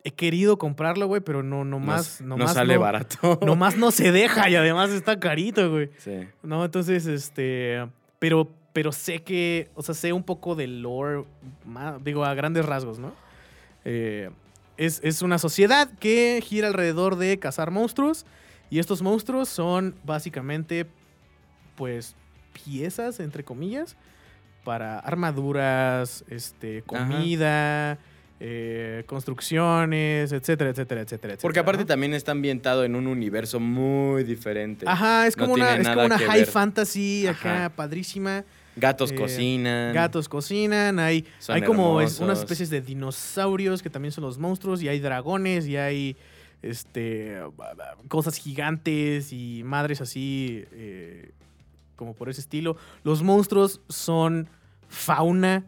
he 0.02 0.10
querido 0.10 0.58
comprarlo, 0.58 1.06
güey, 1.06 1.20
pero 1.20 1.44
no, 1.44 1.64
no 1.64 1.78
más, 1.78 2.20
no, 2.20 2.36
no 2.36 2.44
más 2.44 2.54
sale 2.54 2.74
no, 2.74 2.80
barato. 2.80 3.38
Nomás 3.46 3.76
no 3.76 3.92
se 3.92 4.10
deja 4.10 4.50
y 4.50 4.56
además 4.56 4.90
está 4.90 5.20
carito, 5.20 5.70
güey. 5.70 5.90
Sí. 5.98 6.26
No, 6.42 6.64
entonces, 6.64 7.06
este, 7.06 7.86
pero, 8.18 8.48
pero 8.72 8.90
sé 8.90 9.22
que, 9.22 9.70
o 9.74 9.82
sea, 9.82 9.94
sé 9.94 10.12
un 10.12 10.24
poco 10.24 10.56
del 10.56 10.82
lore, 10.82 11.24
digo, 12.02 12.24
a 12.24 12.34
grandes 12.34 12.66
rasgos, 12.66 12.98
¿no? 12.98 13.12
Eh, 13.84 14.30
es, 14.80 15.00
es 15.04 15.20
una 15.20 15.38
sociedad 15.38 15.90
que 16.00 16.42
gira 16.42 16.68
alrededor 16.68 17.16
de 17.16 17.38
cazar 17.38 17.70
monstruos 17.70 18.24
y 18.70 18.78
estos 18.78 19.02
monstruos 19.02 19.50
son 19.50 19.94
básicamente, 20.04 20.86
pues, 21.76 22.14
piezas, 22.64 23.20
entre 23.20 23.44
comillas, 23.44 23.96
para 24.64 24.98
armaduras, 24.98 26.24
este, 26.30 26.80
comida, 26.82 27.98
eh, 28.40 29.04
construcciones, 29.06 30.32
etcétera, 30.32 30.70
etcétera, 30.70 31.02
etcétera. 31.02 31.34
Porque 31.42 31.58
etcétera, 31.58 31.60
aparte 31.60 31.82
¿no? 31.82 31.86
también 31.86 32.14
está 32.14 32.32
ambientado 32.32 32.82
en 32.82 32.96
un 32.96 33.06
universo 33.06 33.60
muy 33.60 34.24
diferente. 34.24 34.86
Ajá, 34.88 35.26
es 35.26 35.36
no 35.36 35.42
como 35.44 35.54
una, 35.54 35.76
es 35.76 35.86
como 35.86 36.06
una 36.06 36.18
high 36.18 36.40
ver. 36.40 36.46
fantasy 36.46 37.26
acá, 37.26 37.66
Ajá. 37.66 37.68
padrísima. 37.76 38.44
Gatos 38.80 39.12
Eh, 39.12 39.14
cocinan. 39.14 39.92
Gatos 39.94 40.28
cocinan, 40.28 40.98
hay, 40.98 41.24
Son 41.38 41.54
hay 41.56 41.62
como 41.62 42.00
es- 42.00 42.18
unas 42.20 42.40
especies 42.40 42.70
de 42.70 42.80
dinosaurios 42.80 43.82
que 43.82 43.90
también 43.90 44.12
son 44.12 44.24
los 44.24 44.38
monstruos, 44.38 44.82
y 44.82 44.88
hay 44.88 44.98
dragones, 45.00 45.66
y 45.66 45.76
hay 45.76 46.16
este 46.62 47.40
cosas 48.08 48.36
gigantes 48.36 49.32
y 49.32 49.62
madres 49.64 50.00
así, 50.00 50.64
eh, 50.72 51.30
como 51.96 52.14
por 52.14 52.28
ese 52.28 52.40
estilo. 52.40 52.76
Los 53.04 53.22
monstruos 53.22 53.80
son 53.88 54.48
fauna 54.88 55.64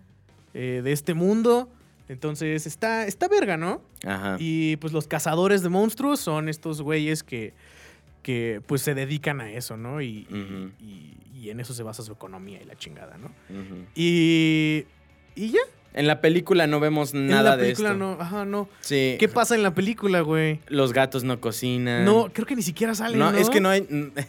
eh, 0.54 0.80
de 0.84 0.92
este 0.92 1.14
mundo. 1.14 1.68
Entonces 2.08 2.66
está, 2.66 3.06
está 3.06 3.26
verga, 3.28 3.56
¿no? 3.56 3.80
Ajá. 4.04 4.36
Y 4.38 4.76
pues 4.76 4.92
los 4.92 5.06
cazadores 5.06 5.62
de 5.62 5.70
monstruos 5.70 6.20
son 6.20 6.48
estos 6.50 6.82
güeyes 6.82 7.22
que, 7.22 7.54
que 8.22 8.60
pues 8.66 8.82
se 8.82 8.94
dedican 8.94 9.40
a 9.40 9.50
eso, 9.50 9.78
¿no? 9.78 10.02
Y- 10.02 10.26
y 11.42 11.50
en 11.50 11.58
eso 11.60 11.74
se 11.74 11.82
basa 11.82 12.02
su 12.02 12.12
economía 12.12 12.60
y 12.62 12.64
la 12.64 12.76
chingada, 12.76 13.16
¿no? 13.18 13.30
Y, 13.94 14.84
y 15.34 15.48
ya. 15.50 15.60
En 15.94 16.06
la 16.06 16.22
película 16.22 16.66
no 16.66 16.80
vemos 16.80 17.12
en 17.12 17.26
nada 17.26 17.50
la 17.50 17.56
de 17.58 17.64
película 17.64 17.88
esto. 17.90 17.98
no, 17.98 18.12
ajá, 18.18 18.44
no. 18.46 18.66
Sí. 18.80 19.16
¿Qué 19.18 19.28
pasa 19.28 19.54
en 19.54 19.62
la 19.62 19.74
película, 19.74 20.20
güey? 20.22 20.60
Los 20.68 20.92
gatos 20.94 21.22
no 21.24 21.38
cocinan. 21.40 22.04
No, 22.06 22.30
creo 22.32 22.46
que 22.46 22.56
ni 22.56 22.62
siquiera 22.62 22.94
salen, 22.94 23.18
No, 23.18 23.30
¿no? 23.30 23.36
es 23.36 23.50
que 23.50 23.60
no 23.60 23.68
hay. 23.68 23.86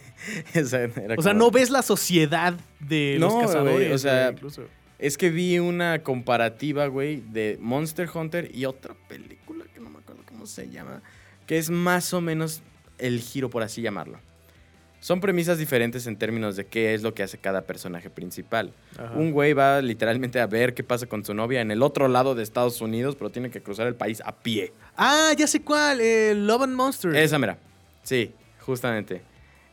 Esa 0.54 0.82
era 0.82 1.14
O 1.16 1.22
sea, 1.22 1.32
como- 1.32 1.44
no 1.46 1.50
ves 1.50 1.70
la 1.70 1.80
sociedad 1.82 2.54
de 2.80 3.16
No, 3.18 3.26
los 3.26 3.34
güey, 3.34 3.46
cazadores, 3.46 3.92
o 3.92 3.98
sea, 3.98 4.22
güey, 4.24 4.32
incluso. 4.34 4.62
Es 4.98 5.16
que 5.16 5.30
vi 5.30 5.58
una 5.58 6.02
comparativa, 6.02 6.86
güey, 6.86 7.20
de 7.32 7.56
Monster 7.60 8.10
Hunter 8.12 8.50
y 8.54 8.64
otra 8.66 8.94
película 9.08 9.64
que 9.72 9.80
no 9.80 9.88
me 9.88 9.98
acuerdo 10.00 10.22
cómo 10.28 10.44
se 10.46 10.68
llama, 10.68 11.02
que 11.46 11.56
es 11.58 11.70
más 11.70 12.12
o 12.12 12.20
menos 12.20 12.60
el 12.98 13.20
giro, 13.20 13.48
por 13.48 13.62
así 13.62 13.80
llamarlo. 13.80 14.18
Son 15.04 15.20
premisas 15.20 15.58
diferentes 15.58 16.06
en 16.06 16.16
términos 16.16 16.56
de 16.56 16.64
qué 16.64 16.94
es 16.94 17.02
lo 17.02 17.12
que 17.12 17.22
hace 17.22 17.36
cada 17.36 17.60
personaje 17.66 18.08
principal. 18.08 18.72
Ajá. 18.96 19.12
Un 19.14 19.32
güey 19.32 19.52
va 19.52 19.82
literalmente 19.82 20.40
a 20.40 20.46
ver 20.46 20.72
qué 20.72 20.82
pasa 20.82 21.04
con 21.06 21.22
su 21.22 21.34
novia 21.34 21.60
en 21.60 21.70
el 21.70 21.82
otro 21.82 22.08
lado 22.08 22.34
de 22.34 22.42
Estados 22.42 22.80
Unidos, 22.80 23.14
pero 23.14 23.28
tiene 23.28 23.50
que 23.50 23.60
cruzar 23.60 23.86
el 23.86 23.96
país 23.96 24.22
a 24.24 24.34
pie. 24.34 24.72
Ah, 24.96 25.32
ya 25.36 25.46
sé 25.46 25.60
cuál. 25.60 26.00
eh, 26.00 26.32
Love 26.34 26.62
and 26.62 26.74
Monsters. 26.74 27.18
Esa 27.18 27.38
mira. 27.38 27.58
Sí, 28.02 28.32
justamente. 28.60 29.20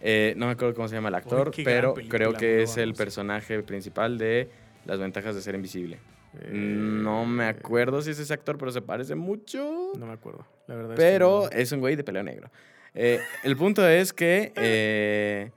Eh, 0.02 0.34
no 0.36 0.48
me 0.48 0.52
acuerdo 0.52 0.76
cómo 0.76 0.90
se 0.90 0.96
llama 0.96 1.08
el 1.08 1.16
actor, 1.16 1.54
pero 1.64 1.94
creo 2.10 2.34
que 2.34 2.64
es 2.64 2.76
el 2.76 2.94
personaje 2.94 3.64
principal 3.64 4.18
de 4.18 4.50
las 4.84 5.00
ventajas 5.00 5.34
de 5.34 5.42
ser 5.42 5.56
invisible. 5.56 5.98
Eh, 6.42 6.50
No 6.52 7.26
me 7.26 7.46
acuerdo 7.46 8.02
si 8.02 8.10
es 8.12 8.20
ese 8.20 8.34
actor, 8.34 8.58
pero 8.58 8.70
se 8.74 8.82
parece 8.82 9.16
mucho. 9.16 9.94
No 9.98 10.08
me 10.08 10.12
acuerdo, 10.14 10.46
la 10.68 10.76
verdad. 10.76 10.92
es 10.92 10.98
que 11.00 11.02
Pero 11.06 11.48
no. 11.50 11.58
es 11.58 11.72
un 11.72 11.80
güey 11.80 11.96
de 11.96 12.04
pelo 12.04 12.22
negro. 12.22 12.50
Eh, 12.94 13.20
el 13.44 13.56
punto 13.56 13.88
es 13.88 14.12
que 14.12 14.52
eh, 14.56 15.52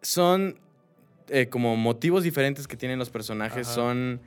son 0.00 0.58
eh, 1.28 1.48
como 1.48 1.76
motivos 1.76 2.22
diferentes 2.22 2.66
que 2.66 2.76
tienen 2.76 2.98
los 2.98 3.10
personajes. 3.10 3.66
Ajá. 3.66 3.74
Son, 3.74 4.20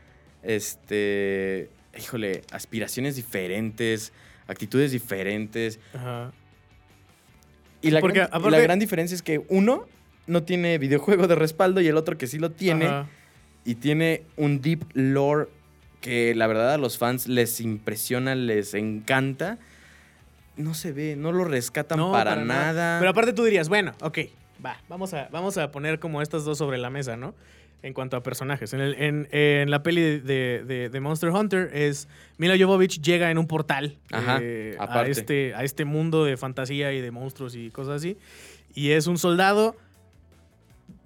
este, 0.43 1.69
híjole, 1.97 2.41
aspiraciones 2.51 3.15
diferentes, 3.15 4.11
actitudes 4.47 4.91
diferentes. 4.91 5.79
Ajá. 5.93 6.33
Y 7.81 7.91
la, 7.91 7.99
porque 7.99 8.27
gran, 8.27 8.67
la 8.67 8.75
diferencia 8.75 9.15
es 9.15 9.23
que 9.23 9.43
uno 9.49 9.87
no 10.27 10.43
tiene 10.43 10.77
videojuego 10.77 11.27
de 11.27 11.35
respaldo 11.35 11.81
y 11.81 11.87
el 11.87 11.97
otro 11.97 12.17
que 12.17 12.27
sí 12.27 12.37
lo 12.37 12.51
tiene. 12.51 12.85
Ajá. 12.85 13.07
Y 13.63 13.75
tiene 13.75 14.23
un 14.37 14.61
deep 14.61 14.85
lore 14.93 15.47
que 16.01 16.33
la 16.35 16.47
verdad 16.47 16.73
a 16.73 16.77
los 16.77 16.97
fans 16.97 17.27
les 17.27 17.61
impresiona, 17.61 18.35
les 18.35 18.73
encanta. 18.73 19.59
No 20.57 20.73
se 20.73 20.91
ve, 20.91 21.15
no 21.15 21.31
lo 21.31 21.43
rescatan 21.45 21.97
No, 21.97 22.11
para, 22.11 22.31
para 22.31 22.43
nada. 22.45 22.99
Pero 22.99 23.11
aparte 23.11 23.33
tú 23.33 23.43
dirías, 23.43 23.69
bueno, 23.69 23.93
ok, 24.01 24.19
va, 24.63 24.77
vamos 24.89 25.13
a, 25.13 25.27
vamos 25.31 25.57
a 25.57 25.71
poner 25.71 25.99
como 25.99 26.21
estas 26.21 26.43
dos 26.45 26.57
sobre 26.57 26.77
la 26.77 26.89
mesa, 26.89 27.15
¿no? 27.17 27.33
En 27.83 27.93
cuanto 27.93 28.15
a 28.15 28.21
personajes. 28.21 28.73
En, 28.73 28.79
el- 28.81 28.93
en- 28.95 29.27
en 29.31 29.71
la 29.71 29.81
peli 29.81 30.19
de, 30.19 30.89
de- 30.91 30.99
Monster 30.99 31.29
Hunter 31.29 31.71
es 31.73 32.07
Mila 32.37 32.55
Jovovich 32.59 33.01
llega 33.01 33.31
en 33.31 33.39
un 33.39 33.47
portal 33.47 33.97
Ajá, 34.11 34.37
eh, 34.41 34.75
a, 34.79 35.07
este, 35.07 35.55
a 35.55 35.63
este 35.63 35.83
mundo 35.85 36.23
de 36.25 36.37
fantasía 36.37 36.93
y 36.93 37.01
de 37.01 37.09
monstruos 37.09 37.55
y 37.55 37.71
cosas 37.71 37.95
así. 37.95 38.17
Y 38.75 38.91
es 38.91 39.07
un 39.07 39.17
soldado 39.17 39.75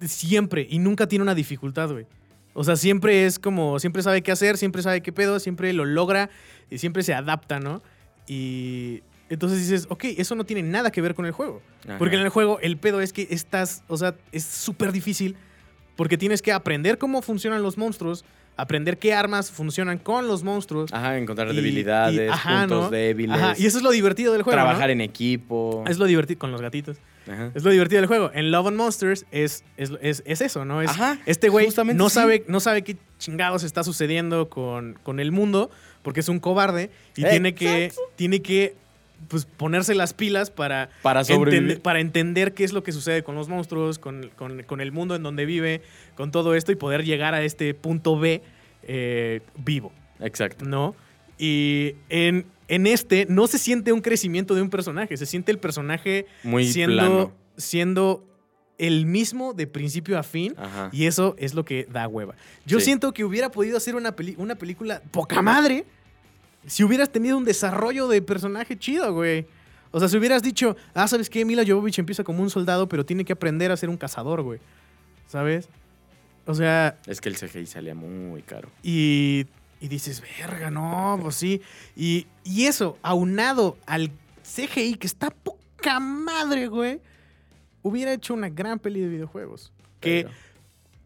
siempre 0.00 0.66
y 0.68 0.78
nunca 0.78 1.06
tiene 1.08 1.22
una 1.22 1.34
dificultad, 1.34 1.90
güey. 1.90 2.06
O 2.52 2.64
sea, 2.64 2.76
siempre 2.76 3.26
es 3.26 3.38
como, 3.38 3.78
siempre 3.78 4.02
sabe 4.02 4.22
qué 4.22 4.32
hacer, 4.32 4.56
siempre 4.56 4.82
sabe 4.82 5.02
qué 5.02 5.12
pedo, 5.12 5.38
siempre 5.40 5.72
lo 5.72 5.84
logra 5.84 6.30
y 6.70 6.78
siempre 6.78 7.02
se 7.02 7.12
adapta, 7.14 7.58
¿no? 7.60 7.82
Y 8.26 9.02
entonces 9.28 9.58
dices, 9.60 9.86
ok, 9.90 10.04
eso 10.18 10.34
no 10.34 10.44
tiene 10.44 10.62
nada 10.62 10.90
que 10.90 11.00
ver 11.00 11.14
con 11.14 11.26
el 11.26 11.32
juego. 11.32 11.62
Ajá. 11.84 11.98
Porque 11.98 12.16
en 12.16 12.22
el 12.22 12.28
juego 12.28 12.58
el 12.60 12.76
pedo 12.76 13.00
es 13.00 13.12
que 13.12 13.26
estás, 13.30 13.82
o 13.88 13.96
sea, 13.96 14.14
es 14.32 14.44
súper 14.44 14.92
difícil 14.92 15.36
porque 15.96 16.18
tienes 16.18 16.42
que 16.42 16.52
aprender 16.52 16.98
cómo 16.98 17.22
funcionan 17.22 17.62
los 17.62 17.78
monstruos, 17.78 18.24
aprender 18.58 18.98
qué 18.98 19.12
armas 19.14 19.50
funcionan 19.50 19.98
con 19.98 20.26
los 20.28 20.42
monstruos. 20.42 20.92
Ajá, 20.92 21.16
encontrar 21.18 21.50
y- 21.52 21.56
debilidades, 21.56 22.28
y- 22.28 22.32
ajá, 22.32 22.60
puntos 22.60 22.84
¿no? 22.84 22.90
débiles. 22.90 23.36
Ajá, 23.36 23.54
y 23.58 23.66
eso 23.66 23.78
es 23.78 23.84
lo 23.84 23.90
divertido 23.90 24.32
del 24.32 24.42
juego. 24.42 24.56
trabajar 24.56 24.88
¿no? 24.88 24.92
en 24.92 25.00
equipo. 25.00 25.84
Es 25.88 25.98
lo 25.98 26.04
divertido 26.06 26.38
con 26.38 26.52
los 26.52 26.60
gatitos. 26.62 26.98
Ajá. 27.30 27.50
Es 27.54 27.64
lo 27.64 27.70
divertido 27.72 28.00
del 28.00 28.06
juego. 28.06 28.30
En 28.34 28.50
Love 28.52 28.68
and 28.68 28.76
Monsters 28.76 29.26
es, 29.32 29.64
es, 29.76 29.90
es- 30.00 30.22
es 30.24 30.40
eso, 30.40 30.64
¿no? 30.64 30.80
Es, 30.80 30.90
Ajá, 30.90 31.18
este 31.26 31.48
güey 31.48 31.68
no 31.94 32.08
sí. 32.08 32.14
sabe, 32.14 32.44
no 32.46 32.60
sabe 32.60 32.82
qué 32.82 32.96
chingados 33.18 33.64
está 33.64 33.82
sucediendo 33.82 34.48
con, 34.48 34.98
con 35.02 35.18
el 35.18 35.32
mundo 35.32 35.70
porque 36.02 36.20
es 36.20 36.28
un 36.28 36.38
cobarde 36.38 36.90
y 37.16 37.24
Eh, 37.24 37.30
tiene 37.30 37.54
que, 37.54 37.90
tiene 38.14 38.42
que 38.42 38.76
pues, 39.28 39.44
ponerse 39.44 39.94
las 39.94 40.12
pilas 40.14 40.50
para, 40.50 40.90
Para 41.02 41.24
sobrevivir. 41.24 41.54
entender, 41.62 41.82
para 41.82 42.00
entender 42.00 42.54
qué 42.54 42.64
es 42.64 42.72
lo 42.72 42.82
que 42.82 42.92
sucede 42.92 43.22
con 43.24 43.34
los 43.34 43.48
monstruos, 43.48 43.98
con, 43.98 44.30
con- 44.36 44.62
con 44.62 44.80
el 44.80 44.92
mundo 44.92 45.14
en 45.16 45.22
donde 45.22 45.46
vive, 45.46 45.82
con 46.14 46.30
todo 46.30 46.54
esto 46.54 46.72
y 46.72 46.76
poder 46.76 47.04
llegar 47.04 47.34
a 47.34 47.42
este 47.42 47.74
punto 47.74 48.18
B 48.18 48.42
eh, 48.84 49.40
vivo. 49.56 49.92
Exacto. 50.20 50.64
¿no? 50.64 50.94
Y 51.38 51.94
en, 52.08 52.46
en 52.68 52.86
este 52.86 53.26
no 53.28 53.46
se 53.46 53.58
siente 53.58 53.92
un 53.92 54.00
crecimiento 54.00 54.54
de 54.54 54.62
un 54.62 54.70
personaje, 54.70 55.16
se 55.16 55.26
siente 55.26 55.50
el 55.52 55.58
personaje 55.58 56.26
Muy 56.44 56.66
siendo, 56.66 56.94
plano. 56.96 57.32
siendo 57.56 58.24
el 58.78 59.06
mismo 59.06 59.54
de 59.54 59.66
principio 59.66 60.18
a 60.18 60.22
fin. 60.22 60.54
Ajá. 60.56 60.90
Y 60.92 61.06
eso 61.06 61.34
es 61.38 61.54
lo 61.54 61.64
que 61.64 61.86
da 61.90 62.06
hueva. 62.08 62.34
Yo 62.66 62.78
Sí. 62.78 62.86
siento 62.86 63.12
que 63.12 63.24
hubiera 63.24 63.50
podido 63.50 63.76
hacer 63.78 63.96
una, 63.96 64.14
peli- 64.14 64.34
una 64.38 64.54
película 64.54 65.02
poca 65.10 65.40
madre 65.42 65.84
si 66.66 66.84
hubieras 66.84 67.10
tenido 67.10 67.36
un 67.38 67.44
desarrollo 67.44 68.08
de 68.08 68.22
personaje 68.22 68.76
chido, 68.78 69.12
güey. 69.12 69.46
O 69.92 69.98
sea, 70.00 70.08
si 70.08 70.16
hubieras 70.18 70.42
dicho, 70.42 70.76
ah, 70.94 71.08
¿sabes 71.08 71.30
qué? 71.30 71.44
Mila 71.44 71.64
Jovovich 71.66 71.98
empieza 71.98 72.24
como 72.24 72.42
un 72.42 72.50
soldado, 72.50 72.88
pero 72.88 73.06
tiene 73.06 73.24
que 73.24 73.32
aprender 73.32 73.70
a 73.72 73.76
ser 73.76 73.88
un 73.88 73.96
cazador, 73.96 74.42
güey. 74.42 74.58
¿Sabes? 75.26 75.68
O 76.44 76.54
sea, 76.54 76.98
Es 77.06 77.20
que 77.20 77.28
el 77.28 77.36
CGI 77.36 77.66
salía 77.66 77.94
muy 77.94 78.42
caro. 78.42 78.68
y, 78.82 79.46
y 79.80 79.88
dices, 79.88 80.22
verga, 80.38 80.70
no, 80.70 81.18
pues 81.22 81.36
sí. 81.36 81.62
Y, 81.96 82.26
y 82.44 82.66
eso, 82.66 82.98
aunado 83.02 83.78
al 83.86 84.10
CGI, 84.42 84.94
que 84.96 85.06
está 85.06 85.30
poca 85.30 85.98
madre, 86.00 86.68
güey, 86.68 87.00
hubiera 87.82 88.12
hecho 88.12 88.34
una 88.34 88.48
gran 88.48 88.78
peli 88.78 89.00
de 89.00 89.08
videojuegos. 89.08 89.72
Que, 90.00 90.24
Pero- 90.24 90.34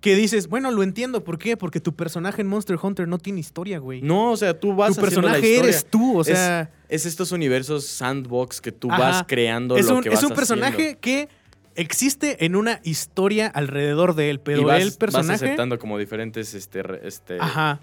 que 0.00 0.16
dices, 0.16 0.48
bueno, 0.48 0.70
lo 0.70 0.82
entiendo. 0.82 1.22
¿Por 1.24 1.38
qué? 1.38 1.56
Porque 1.56 1.80
tu 1.80 1.94
personaje 1.94 2.40
en 2.42 2.48
Monster 2.48 2.78
Hunter 2.80 3.06
no 3.06 3.18
tiene 3.18 3.40
historia, 3.40 3.78
güey. 3.78 4.00
No, 4.02 4.32
o 4.32 4.36
sea, 4.36 4.58
tú 4.58 4.74
vas 4.74 4.94
tu 4.94 5.00
la 5.00 5.02
personaje 5.02 5.38
historia. 5.38 5.62
eres 5.62 5.86
tú, 5.86 6.18
o 6.18 6.24
sea... 6.24 6.70
Es 6.88 7.06
estos 7.06 7.30
universos 7.32 7.86
sandbox 7.86 8.60
que 8.60 8.72
tú 8.72 8.90
Ajá. 8.90 8.98
vas 8.98 9.24
creando 9.28 9.76
es 9.76 9.86
lo 9.86 9.96
un, 9.96 10.02
que 10.02 10.08
es 10.08 10.16
vas 10.16 10.24
un 10.24 10.34
personaje 10.34 10.74
haciendo. 10.74 11.00
que 11.00 11.28
existe 11.76 12.44
en 12.44 12.56
una 12.56 12.80
historia 12.82 13.46
alrededor 13.46 14.14
de 14.14 14.30
él, 14.30 14.40
pero 14.40 14.62
y 14.62 14.64
vas, 14.64 14.82
el 14.82 14.88
vas 14.88 14.96
personaje... 14.96 15.44
aceptando 15.44 15.78
como 15.78 15.98
diferentes 15.98 16.54
este, 16.54 16.82
este 17.06 17.38
Ajá. 17.38 17.80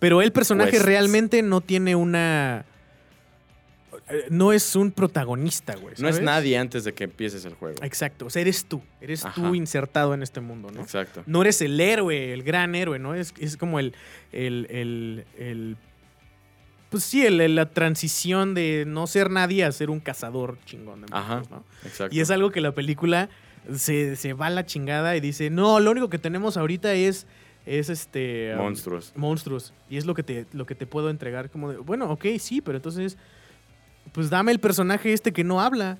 Pero 0.00 0.22
el 0.22 0.32
personaje 0.32 0.72
quests. 0.72 0.86
realmente 0.86 1.42
no 1.42 1.60
tiene 1.60 1.94
una. 1.94 2.64
Eh, 4.10 4.26
No 4.30 4.52
es 4.52 4.74
un 4.76 4.90
protagonista, 4.92 5.74
güey. 5.76 5.94
no 5.98 6.08
es 6.08 6.20
nadie 6.20 6.56
antes 6.58 6.84
de 6.84 6.92
que 6.92 7.04
empieces 7.04 7.44
el 7.44 7.54
juego. 7.54 7.76
Exacto. 7.82 8.26
O 8.26 8.30
sea, 8.30 8.42
eres 8.42 8.64
tú. 8.64 8.82
Eres 9.00 9.24
Ajá. 9.24 9.34
tú 9.40 9.54
insertado 9.54 10.14
en 10.14 10.22
este 10.22 10.40
mundo, 10.40 10.70
¿no? 10.70 10.80
Exacto. 10.80 11.22
No 11.26 11.42
eres 11.42 11.60
el 11.62 11.78
héroe, 11.80 12.32
el 12.32 12.42
gran 12.42 12.74
héroe, 12.74 12.98
¿no? 12.98 13.14
Es, 13.14 13.32
es 13.38 13.56
como 13.56 13.78
el. 13.78 13.94
el, 14.32 14.66
el, 14.70 15.24
el- 15.38 15.76
pues 16.90 17.04
sí, 17.04 17.24
el- 17.24 17.54
la 17.54 17.66
transición 17.70 18.52
de 18.54 18.84
no 18.86 19.06
ser 19.06 19.30
nadie 19.30 19.64
a 19.64 19.70
ser 19.72 19.90
un 19.90 20.00
cazador 20.00 20.58
chingón 20.64 21.02
de 21.02 21.06
Ajá. 21.12 21.42
¿no? 21.50 21.64
Exacto. 21.84 22.14
Y 22.14 22.20
es 22.20 22.30
algo 22.30 22.50
que 22.50 22.60
la 22.60 22.72
película 22.72 23.28
se, 23.74 24.16
se 24.16 24.32
va 24.32 24.46
a 24.46 24.50
la 24.50 24.66
chingada 24.66 25.16
y 25.16 25.20
dice, 25.20 25.50
no, 25.50 25.78
lo 25.78 25.92
único 25.92 26.10
que 26.10 26.18
tenemos 26.18 26.56
ahorita 26.56 26.92
es, 26.94 27.28
es 27.64 27.90
este... 27.90 28.54
um, 28.56 28.62
monstruos. 28.62 29.12
monstruos. 29.14 29.72
Y 29.88 29.98
es 29.98 30.04
lo 30.06 30.14
que 30.14 30.24
te, 30.24 30.46
lo 30.52 30.66
que 30.66 30.74
te 30.74 30.84
puedo 30.86 31.10
entregar. 31.10 31.48
Como 31.50 31.70
de, 31.70 31.78
bueno, 31.78 32.10
ok, 32.10 32.24
sí, 32.40 32.60
pero 32.60 32.78
entonces, 32.78 33.16
pues 34.12 34.30
dame 34.30 34.52
el 34.52 34.60
personaje 34.60 35.12
este 35.12 35.32
que 35.32 35.44
no 35.44 35.60
habla. 35.60 35.98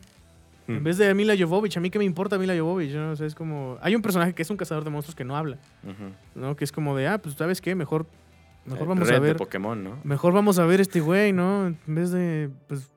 En 0.69 0.81
Hmm. 0.81 0.85
vez 0.85 0.99
de 0.99 1.13
Mila 1.15 1.35
Jovovich, 1.37 1.77
a 1.77 1.81
mí 1.81 1.91
qué 1.91 1.99
me 1.99 2.05
importa 2.05 2.39
Mila 2.39 2.57
Jovovich, 2.57 2.93
¿no? 2.93 3.11
O 3.11 3.17
sea, 3.17 3.27
es 3.27 3.35
como... 3.35 3.77
Hay 3.81 3.97
un 3.97 4.03
personaje 4.03 4.33
que 4.35 4.43
es 4.43 4.51
un 4.51 4.57
cazador 4.57 4.85
de 4.85 4.91
monstruos 4.91 5.17
que 5.17 5.25
no 5.25 5.37
habla. 5.37 5.59
¿no? 6.35 6.55
Que 6.55 6.63
es 6.65 6.71
como 6.71 6.97
de, 6.97 7.09
ah, 7.09 7.19
pues, 7.19 7.35
¿sabes 7.35 7.61
qué? 7.61 7.75
Mejor, 7.75 8.07
mejor 8.67 8.83
Eh, 8.83 8.89
vamos 8.89 9.09
Red 9.09 9.17
a 9.17 9.21
de 9.21 9.27
ver... 9.27 9.37
Pokémon, 9.37 9.83
¿no? 9.83 9.99
Mejor 10.05 10.33
vamos 10.33 10.59
a 10.61 10.67
ver 10.67 10.81
este 10.81 11.01
güey, 11.01 11.33
¿no? 11.33 11.67
En 11.67 11.79
vez 11.87 12.13
de, 12.13 12.51
pues, 12.69 12.89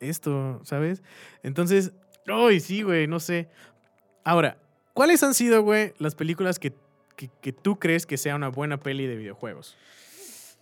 esto, 0.00 0.60
¿sabes? 0.64 1.02
Entonces, 1.42 1.92
¡ay, 2.26 2.60
sí, 2.60 2.82
güey! 2.82 3.06
No 3.06 3.20
sé. 3.20 3.48
Ahora, 4.24 4.56
¿cuáles 4.94 5.22
han 5.22 5.34
sido, 5.34 5.62
güey, 5.62 5.92
las 5.98 6.14
películas 6.14 6.58
que, 6.58 6.72
que, 7.16 7.28
que 7.42 7.52
tú 7.52 7.78
crees 7.78 8.06
que 8.06 8.16
sea 8.16 8.36
una 8.36 8.48
buena 8.48 8.78
peli 8.78 9.06
de 9.06 9.16
videojuegos? 9.16 9.76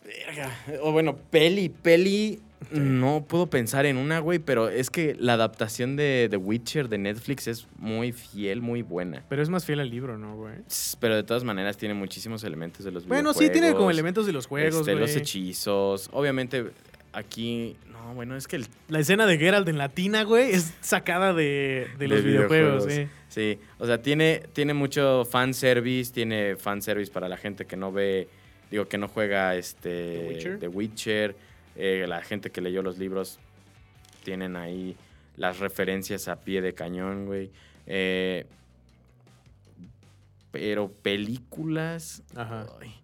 Verga. 0.05 0.51
O 0.83 0.91
bueno, 0.93 1.17
peli, 1.17 1.69
peli. 1.69 2.41
No 2.71 3.25
puedo 3.29 3.49
pensar 3.49 3.87
en 3.87 3.97
una, 3.97 4.19
güey, 4.19 4.39
pero 4.39 4.69
es 4.69 4.91
que 4.91 5.15
la 5.19 5.35
adaptación 5.35 5.95
de 5.97 6.27
The 6.31 6.37
Witcher 6.39 6.89
de 6.89 6.99
Netflix 6.99 7.47
es 7.47 7.67
muy 7.79 8.13
fiel, 8.13 8.61
muy 8.63 8.83
buena. 8.83 9.23
Pero 9.29 9.43
es 9.43 9.49
más 9.49 9.65
fiel 9.65 9.81
al 9.81 9.91
libro, 9.91 10.17
¿no, 10.19 10.37
güey? 10.37 10.55
Pero 10.99 11.15
de 11.15 11.23
todas 11.23 11.45
maneras 11.45 11.77
tiene 11.77 11.95
muchísimos 11.95 12.43
elementos 12.45 12.85
de 12.85 12.91
los 12.93 13.07
Bueno, 13.07 13.31
videojuegos. 13.31 13.55
sí 13.55 13.61
tiene 13.61 13.75
como 13.77 13.91
elementos 13.91 14.27
de 14.27 14.33
los 14.33 14.47
juegos, 14.47 14.81
este, 14.81 14.93
güey. 14.93 15.01
los 15.07 15.15
hechizos. 15.17 16.09
Obviamente, 16.13 16.67
aquí. 17.13 17.77
No, 17.93 18.15
bueno, 18.15 18.37
es 18.37 18.49
que 18.49 18.57
el. 18.57 18.67
La 18.89 19.01
escena 19.01 19.27
de 19.27 19.37
Geralt 19.39 19.69
en 19.69 19.79
latina, 19.79 20.23
güey, 20.25 20.51
es 20.53 20.75
sacada 20.81 21.33
de, 21.35 21.89
de 21.99 22.09
los 22.09 22.25
videojuegos, 22.25 22.87
videojuegos. 22.87 22.93
sí. 22.93 23.23
Sí, 23.29 23.59
o 23.79 23.87
sea, 23.87 24.01
tiene, 24.01 24.43
tiene 24.55 24.73
mucho 24.73 25.27
fanservice, 25.27 26.11
tiene 26.11 26.57
fanservice 26.57 27.13
para 27.13 27.29
la 27.29 27.37
gente 27.37 27.67
que 27.67 27.77
no 27.77 27.93
ve, 27.93 28.29
digo, 28.71 28.89
que 28.89 28.97
no 28.97 29.09
juega 29.09 29.55
este 29.57 29.91
¿The 29.91 30.29
Witcher? 30.29 30.59
The 30.61 30.69
Witcher, 30.69 31.37
eh, 31.77 32.07
la 32.09 32.23
gente 32.23 32.51
que 32.51 32.61
leyó 32.61 32.83
los 32.83 32.99
libros 32.99 33.39
tienen 34.25 34.57
ahí 34.57 34.97
las 35.37 35.59
referencias 35.59 36.29
a 36.29 36.41
pie 36.41 36.63
de 36.63 36.75
cañón, 36.75 37.27
güey. 37.27 37.51
Eh, 37.87 38.47
pero 40.51 40.91
películas... 40.91 42.23
Ajá. 42.35 42.67
ay, 42.81 42.95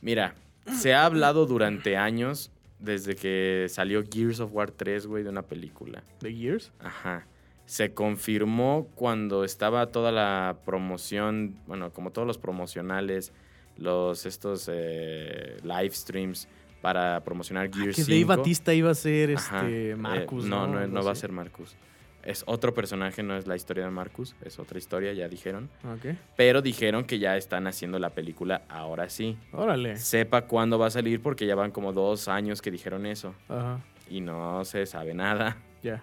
mira, 0.00 0.34
se 0.78 0.94
ha 0.94 1.04
hablado 1.04 1.46
durante 1.46 1.96
años, 1.96 2.52
desde 2.78 3.16
que 3.16 3.66
salió 3.68 4.04
Gears 4.08 4.40
of 4.40 4.52
War 4.52 4.70
3, 4.70 5.06
güey, 5.06 5.24
de 5.24 5.30
una 5.30 5.42
película. 5.42 6.02
¿The 6.20 6.32
Gears? 6.32 6.72
Ajá. 6.78 7.26
Se 7.66 7.92
confirmó 7.94 8.88
cuando 8.94 9.44
estaba 9.44 9.86
toda 9.88 10.12
la 10.12 10.58
promoción, 10.64 11.56
bueno, 11.66 11.92
como 11.92 12.10
todos 12.10 12.26
los 12.26 12.38
promocionales, 12.38 13.32
los 13.76 14.26
estos 14.26 14.68
eh, 14.72 15.56
live 15.62 15.90
streams 15.90 16.48
para 16.80 17.20
promocionar 17.24 17.70
Gears 17.72 17.94
Ah, 17.94 17.96
que 17.96 18.04
5. 18.04 18.10
Dave 18.10 18.24
Batista 18.24 18.74
iba 18.74 18.90
a 18.90 18.94
ser 18.94 19.36
Ajá, 19.36 19.58
este 19.62 19.90
eh, 19.90 19.96
Marcus, 19.96 20.44
no, 20.44 20.66
¿no? 20.66 20.86
no, 20.86 21.04
va 21.04 21.12
a 21.12 21.14
ser 21.14 21.32
Marcus. 21.32 21.76
Es 22.22 22.42
otro 22.46 22.74
personaje, 22.74 23.22
no 23.22 23.34
es 23.36 23.46
la 23.46 23.56
historia 23.56 23.84
de 23.84 23.90
Marcus, 23.90 24.36
es 24.44 24.58
otra 24.58 24.76
historia, 24.78 25.12
ya 25.14 25.26
dijeron. 25.28 25.70
Ok. 25.84 26.14
Pero 26.36 26.60
dijeron 26.60 27.04
que 27.04 27.18
ya 27.18 27.36
están 27.38 27.66
haciendo 27.66 27.98
la 27.98 28.10
película 28.10 28.62
ahora 28.68 29.08
sí. 29.08 29.38
Órale. 29.52 29.96
Sepa 29.96 30.42
cuándo 30.42 30.78
va 30.78 30.88
a 30.88 30.90
salir 30.90 31.22
porque 31.22 31.46
ya 31.46 31.54
van 31.54 31.70
como 31.70 31.94
dos 31.94 32.28
años 32.28 32.60
que 32.60 32.70
dijeron 32.70 33.06
eso. 33.06 33.34
Ajá. 33.48 33.80
Y 34.10 34.20
no 34.20 34.64
se 34.66 34.84
sabe 34.84 35.14
nada. 35.14 35.56
Ya. 35.82 36.02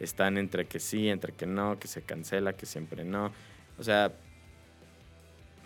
Están 0.00 0.36
entre 0.36 0.66
que 0.66 0.80
sí, 0.80 1.08
entre 1.08 1.32
que 1.32 1.46
no, 1.46 1.78
que 1.78 1.88
se 1.88 2.02
cancela, 2.02 2.52
que 2.52 2.66
siempre 2.66 3.04
no. 3.04 3.32
O 3.78 3.82
sea, 3.82 4.12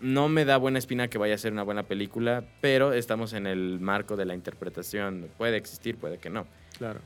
no 0.01 0.29
me 0.29 0.45
da 0.45 0.57
buena 0.57 0.79
espina 0.79 1.07
que 1.09 1.17
vaya 1.17 1.35
a 1.35 1.37
ser 1.37 1.51
una 1.53 1.63
buena 1.63 1.83
película, 1.83 2.43
pero 2.61 2.93
estamos 2.93 3.33
en 3.33 3.47
el 3.47 3.79
marco 3.79 4.15
de 4.15 4.25
la 4.25 4.33
interpretación. 4.33 5.29
Puede 5.37 5.57
existir, 5.57 5.97
puede 5.97 6.17
que 6.17 6.29
no. 6.29 6.47
Claro. 6.77 6.99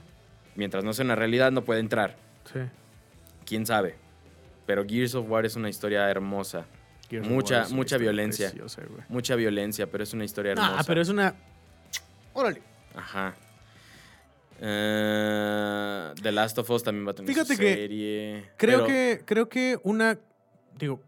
Mientras 0.56 0.84
no 0.84 0.94
sea 0.94 1.06
una 1.06 1.16
realidad, 1.16 1.52
no 1.52 1.64
puede 1.64 1.80
entrar. 1.80 2.16
Sí. 2.52 2.60
Quién 3.46 3.66
sabe. 3.66 3.96
Pero 4.66 4.86
Gears 4.88 5.16
of 5.16 5.30
War 5.30 5.46
es 5.46 5.56
una 5.56 5.70
historia 5.70 6.10
hermosa. 6.10 6.66
Gears 7.10 7.26
of 7.26 7.32
Mucha- 7.34 7.56
War 7.56 7.64
es 7.64 7.70
una 7.72 7.78
mucha 7.78 7.98
violencia. 7.98 8.48
preciosa, 8.50 8.82
güey. 8.88 9.04
Mucha 9.10 9.36
violencia, 9.36 9.88
pero 9.88 10.04
es 10.04 10.14
una 10.14 10.24
historia 10.26 10.52
hermosa. 10.54 10.76
Ah, 10.80 10.84
pero 10.86 11.02
es 11.02 11.10
una. 11.10 11.36
Órale. 12.34 12.62
Ajá. 12.96 13.34
Eh, 14.62 16.12
The 16.22 16.32
Last 16.32 16.58
of 16.60 16.70
Us 16.70 16.84
también 16.84 17.06
va 17.08 17.12
a 17.12 17.16
tener 17.16 17.28
Fíjate 17.32 17.56
su 17.56 17.60
que 17.62 17.74
serie. 17.76 18.50
Creo 18.58 18.78
pero- 18.80 18.88
que, 18.88 19.22
creo 19.26 19.50
que 19.50 19.78
una, 19.84 20.18
digo, 20.78 21.02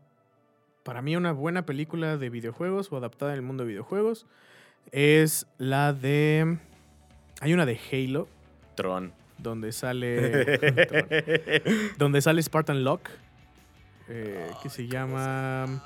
para 0.85 1.01
mí 1.01 1.15
una 1.15 1.31
buena 1.31 1.65
película 1.65 2.15
de 2.15 2.29
videojuegos 2.29 2.91
o 2.91 2.97
adaptada 2.97 3.31
en 3.31 3.37
el 3.37 3.41
mundo 3.41 3.63
de 3.63 3.69
videojuegos 3.69 4.27
es 4.91 5.47
la 5.57 5.93
de, 5.93 6.59
hay 7.41 7.53
una 7.55 7.65
de 7.65 7.79
Halo 7.91 8.27
Tron. 8.75 9.11
donde 9.39 9.71
sale, 9.71 10.59
donde 11.97 12.21
sale 12.21 12.43
Spartan 12.43 12.83
Locke, 12.83 13.09
eh, 14.09 14.51
que 14.61 14.69
se 14.69 14.87
llama 14.87 15.83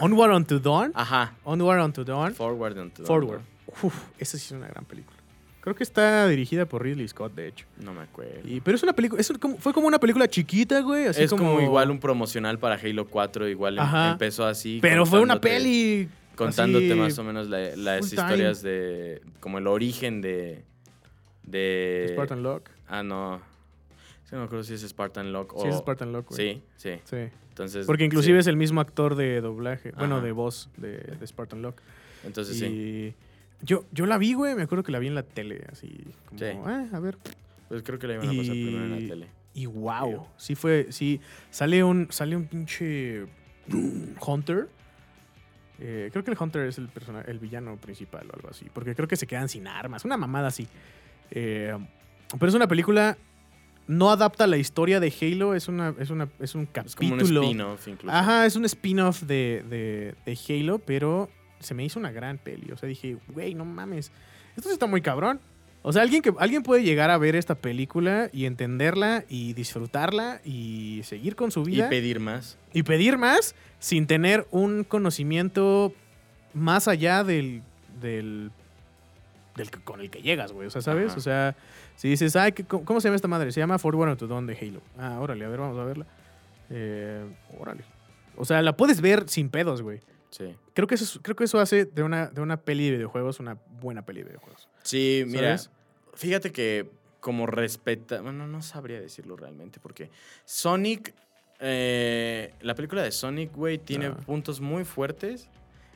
Onward 0.00 0.32
Unto 0.32 0.58
Dawn. 0.58 0.90
Ajá. 0.94 1.34
Onward 1.44 1.84
Unto 1.84 2.04
Dawn. 2.04 2.34
Forward 2.34 2.78
and 2.78 2.90
to 2.94 3.02
Dawn, 3.02 3.06
Forward. 3.06 3.42
Uf, 3.82 3.94
esa 4.18 4.38
sí 4.38 4.46
es 4.46 4.52
una 4.52 4.68
gran 4.68 4.86
película. 4.86 5.13
Creo 5.64 5.74
que 5.74 5.82
está 5.82 6.28
dirigida 6.28 6.66
por 6.66 6.82
Ridley 6.82 7.08
Scott, 7.08 7.34
de 7.34 7.48
hecho. 7.48 7.64
¿no? 7.82 7.94
Me 7.94 8.02
acuerdo. 8.02 8.46
Y, 8.46 8.60
pero 8.60 8.76
es 8.76 8.82
una 8.82 8.92
película, 8.92 9.18
es 9.18 9.32
como- 9.40 9.56
fue 9.56 9.72
como 9.72 9.86
una 9.86 9.98
película 9.98 10.28
chiquita, 10.28 10.82
güey. 10.82 11.06
Así 11.06 11.22
es 11.22 11.30
como... 11.30 11.58
igual 11.58 11.90
un 11.90 11.98
promocional 11.98 12.58
para 12.58 12.74
Halo 12.74 13.06
4, 13.06 13.48
igual 13.48 13.78
em- 13.78 13.82
Ajá. 13.82 14.10
empezó 14.12 14.44
así. 14.44 14.78
Pero 14.82 15.06
fue 15.06 15.20
una 15.20 15.40
peli. 15.40 16.06
Contándote 16.36 16.90
así, 16.90 17.00
más 17.00 17.18
o 17.18 17.24
menos 17.24 17.48
la- 17.48 17.74
las 17.76 18.10
time. 18.10 18.20
historias 18.22 18.60
de. 18.60 19.22
como 19.40 19.56
el 19.56 19.66
origen 19.66 20.20
de. 20.20 20.64
de. 21.44 22.08
Spartan 22.12 22.42
Locke. 22.42 22.70
Ah, 22.86 23.02
no. 23.02 23.36
Es 24.22 24.28
que 24.28 24.36
no 24.36 24.40
me 24.42 24.44
acuerdo 24.46 24.64
si 24.64 24.74
es 24.74 24.82
Spartan 24.82 25.32
Lock 25.32 25.54
o. 25.56 25.62
Sí, 25.62 25.68
es 25.68 25.76
Spartan 25.78 26.12
Locke, 26.12 26.28
güey. 26.28 26.54
Sí, 26.56 26.62
sí. 26.76 27.00
Sí. 27.04 27.16
Entonces. 27.48 27.86
Porque 27.86 28.04
inclusive 28.04 28.36
sí. 28.36 28.40
es 28.40 28.46
el 28.48 28.56
mismo 28.58 28.82
actor 28.82 29.14
de 29.14 29.40
doblaje, 29.40 29.92
bueno, 29.92 30.20
de 30.20 30.32
voz 30.32 30.68
de, 30.76 30.98
de 30.98 31.26
Spartan 31.26 31.62
Locke. 31.62 31.80
Entonces 32.24 32.56
y 32.56 32.60
sí. 32.60 33.14
Yo, 33.64 33.84
yo 33.92 34.06
la 34.06 34.18
vi, 34.18 34.34
güey, 34.34 34.54
me 34.54 34.62
acuerdo 34.62 34.84
que 34.84 34.92
la 34.92 34.98
vi 34.98 35.06
en 35.08 35.14
la 35.14 35.22
tele, 35.22 35.64
así 35.70 36.04
como, 36.26 36.38
Sí. 36.38 36.46
ah, 36.64 36.86
a 36.92 37.00
ver. 37.00 37.18
Pues 37.68 37.82
creo 37.82 37.98
que 37.98 38.06
la 38.06 38.14
iban 38.14 38.28
a 38.28 38.32
pasar 38.32 38.52
primero 38.52 38.84
en 38.84 38.90
la 39.02 39.08
tele. 39.08 39.28
Y 39.54 39.66
wow, 39.66 40.26
sí 40.36 40.54
fue, 40.54 40.88
sí, 40.90 41.20
sale 41.50 41.82
un, 41.84 42.08
sale 42.10 42.36
un 42.36 42.46
pinche 42.46 43.26
Hunter. 44.26 44.68
Eh, 45.80 46.08
creo 46.12 46.22
que 46.24 46.30
el 46.30 46.36
Hunter 46.38 46.66
es 46.68 46.78
el 46.78 46.88
personaje, 46.88 47.30
el 47.30 47.38
villano 47.38 47.76
principal 47.76 48.28
o 48.30 48.36
algo 48.36 48.48
así, 48.48 48.66
porque 48.72 48.94
creo 48.94 49.08
que 49.08 49.16
se 49.16 49.26
quedan 49.26 49.48
sin 49.48 49.66
armas, 49.66 50.04
una 50.04 50.16
mamada 50.16 50.48
así. 50.48 50.68
Eh, 51.30 51.76
pero 52.38 52.48
es 52.48 52.54
una 52.54 52.68
película, 52.68 53.16
no 53.88 54.10
adapta 54.10 54.46
la 54.46 54.56
historia 54.56 55.00
de 55.00 55.12
Halo, 55.20 55.54
es 55.54 55.68
una, 55.68 55.94
es 55.98 56.10
una, 56.10 56.28
es 56.38 56.54
un 56.54 56.68
Es 56.84 56.94
como 56.96 57.10
un 57.12 57.16
capítulo. 57.18 57.42
spin-off 57.42 57.88
incluso. 57.88 58.14
Ajá, 58.16 58.46
es 58.46 58.54
un 58.56 58.64
spin-off 58.66 59.22
de, 59.22 59.64
de, 59.68 60.14
de 60.24 60.38
Halo, 60.48 60.78
pero 60.78 61.28
se 61.64 61.74
me 61.74 61.84
hizo 61.84 61.98
una 61.98 62.12
gran 62.12 62.38
peli. 62.38 62.70
O 62.72 62.76
sea, 62.76 62.88
dije, 62.88 63.16
güey, 63.28 63.54
no 63.54 63.64
mames. 63.64 64.12
Esto 64.56 64.68
sí 64.68 64.74
está 64.74 64.86
muy 64.86 65.00
cabrón. 65.02 65.40
O 65.82 65.92
sea, 65.92 66.00
alguien, 66.02 66.22
que, 66.22 66.32
alguien 66.38 66.62
puede 66.62 66.82
llegar 66.82 67.10
a 67.10 67.18
ver 67.18 67.36
esta 67.36 67.54
película 67.56 68.30
y 68.32 68.46
entenderla 68.46 69.24
y 69.28 69.52
disfrutarla 69.52 70.40
y 70.42 71.02
seguir 71.04 71.36
con 71.36 71.50
su 71.50 71.60
Y 71.62 71.72
vida 71.72 71.86
y, 71.88 71.90
pedir 71.90 72.20
más. 72.20 72.56
pedir 72.86 73.18
más 73.18 73.54
sin 73.80 74.06
tener 74.06 74.46
un 74.50 74.84
conocimiento 74.84 75.92
más 76.54 76.88
allá 76.88 77.22
del, 77.22 77.62
del, 78.00 78.50
del 79.56 79.70
con 79.82 80.00
el 80.00 80.08
que 80.08 80.22
llegas, 80.22 80.52
güey. 80.52 80.66
O 80.68 80.70
sea, 80.70 80.80
¿sabes? 80.80 81.10
Ajá. 81.10 81.18
O 81.18 81.20
sea, 81.20 81.56
si 81.96 82.08
dices, 82.08 82.34
ay, 82.36 82.52
¿qué- 82.52 82.64
¿cómo, 82.64 83.00
se 83.02 83.08
llama 83.08 83.16
esta 83.16 83.28
madre? 83.28 83.52
Se 83.52 83.60
llama 83.60 83.78
Forward 83.78 84.10
Unto 84.12 84.26
Dawn 84.26 84.46
de 84.46 84.56
Halo. 84.56 84.80
Ah, 84.98 85.18
órale, 85.20 85.44
a 85.44 85.48
ver, 85.48 85.60
vamos 85.60 85.78
a 85.78 85.84
verla. 85.84 86.06
Eh, 86.70 87.24
órale. 87.58 87.84
O 88.36 88.46
sea, 88.46 88.62
la 88.62 88.74
puedes 88.74 89.02
ver 89.02 89.28
sin 89.28 89.50
pedos, 89.50 89.82
güey. 89.82 90.00
Sí. 90.30 90.54
Creo 90.74 90.86
que 90.88 90.96
eso, 90.96 91.04
es- 91.04 91.20
creo 91.22 91.36
que 91.36 91.44
eso 91.44 91.58
hace 91.60 91.84
de 91.86 92.02
una, 92.02 92.26
de 92.26 92.40
una 92.40 92.56
peli 92.58 92.86
de 92.90 92.96
videojuegos 92.96 93.40
una 93.40 93.56
buena 93.80 94.04
peli 94.04 94.20
de 94.22 94.28
videojuegos. 94.30 94.68
Sí, 94.82 95.24
mira. 95.26 95.56
¿Sabes? 95.58 95.70
Fíjate 96.14 96.52
que 96.52 96.90
como 97.20 97.46
respeta. 97.46 98.20
Bueno, 98.20 98.46
no 98.46 98.60
sabría 98.62 99.00
decirlo 99.00 99.36
realmente. 99.36 99.80
Porque 99.80 100.10
Sonic. 100.44 101.14
eh, 101.60 102.52
la 102.60 102.74
película 102.74 103.02
de 103.02 103.12
Sonic, 103.12 103.54
güey, 103.54 103.78
tiene 103.78 104.06
Ah. 104.06 104.16
puntos 104.16 104.60
muy 104.60 104.84
fuertes 104.84 105.48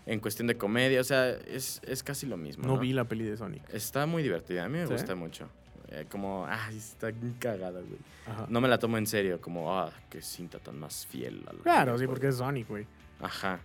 en 0.07 0.21
cuestión 0.21 0.47
de 0.47 0.57
comedia. 0.57 1.01
O 1.01 1.05
sea, 1.05 1.29
es, 1.31 1.83
es 1.85 2.03
casi 2.03 2.27
lo 2.27 2.37
mismo. 2.37 2.65
No, 2.67 2.75
No, 2.77 2.81
vi 2.81 2.93
la 2.93 3.05
peli 3.05 3.25
de 3.25 3.37
Sonic. 3.37 3.63
Está 3.75 4.07
muy 4.07 4.23
divertida. 4.23 4.65
A 4.65 4.69
mí 4.69 4.79
me 4.79 4.87
¿Sí? 4.87 4.93
gusta 4.93 5.15
mucho. 5.17 5.49
Eh, 5.91 6.07
como, 6.11 6.47
ay, 6.49 6.77
está 6.77 7.13
cagada, 7.41 7.81
güey. 7.81 7.99
Ajá. 8.27 8.47
No 8.49 8.61
me 8.61 8.69
la 8.69 8.79
tomo 8.79 8.97
en 8.99 9.07
serio. 9.07 9.41
Como, 9.41 9.77
ah, 9.77 9.91
qué 10.09 10.23
cinta 10.23 10.59
tan 10.61 10.79
más 10.79 11.07
fiel. 11.07 11.43
al 11.49 11.57
Claro, 11.59 11.93
sí, 11.93 12.05
videojuego". 12.05 12.13
porque 12.13 12.29
es 12.29 12.37
Sonic, 12.37 12.69
güey. 12.69 12.87
Ajá. 13.21 13.61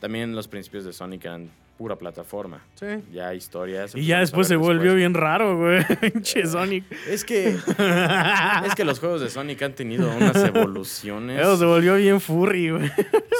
También 0.00 0.34
los 0.34 0.48
principios 0.48 0.84
de 0.84 0.92
Sonic 0.92 1.24
eran 1.26 1.50
pura 1.78 1.96
plataforma. 1.96 2.62
Sí. 2.74 2.86
Ya 3.12 3.34
historias. 3.34 3.94
Y 3.94 4.04
ya 4.06 4.20
después 4.20 4.48
se 4.48 4.56
volvió 4.56 4.94
bien 4.94 5.14
raro, 5.14 5.56
güey. 5.58 5.84
Pinche 6.00 6.46
Sonic. 6.46 6.84
Es 7.08 7.24
que, 7.24 7.48
es 7.50 8.74
que 8.74 8.84
los 8.84 8.98
juegos 8.98 9.20
de 9.20 9.30
Sonic 9.30 9.62
han 9.62 9.74
tenido 9.74 10.10
unas 10.14 10.36
evoluciones. 10.44 11.40
Eso 11.40 11.56
se 11.56 11.64
volvió 11.64 11.94
bien 11.96 12.20
furry, 12.20 12.70
güey. 12.70 12.90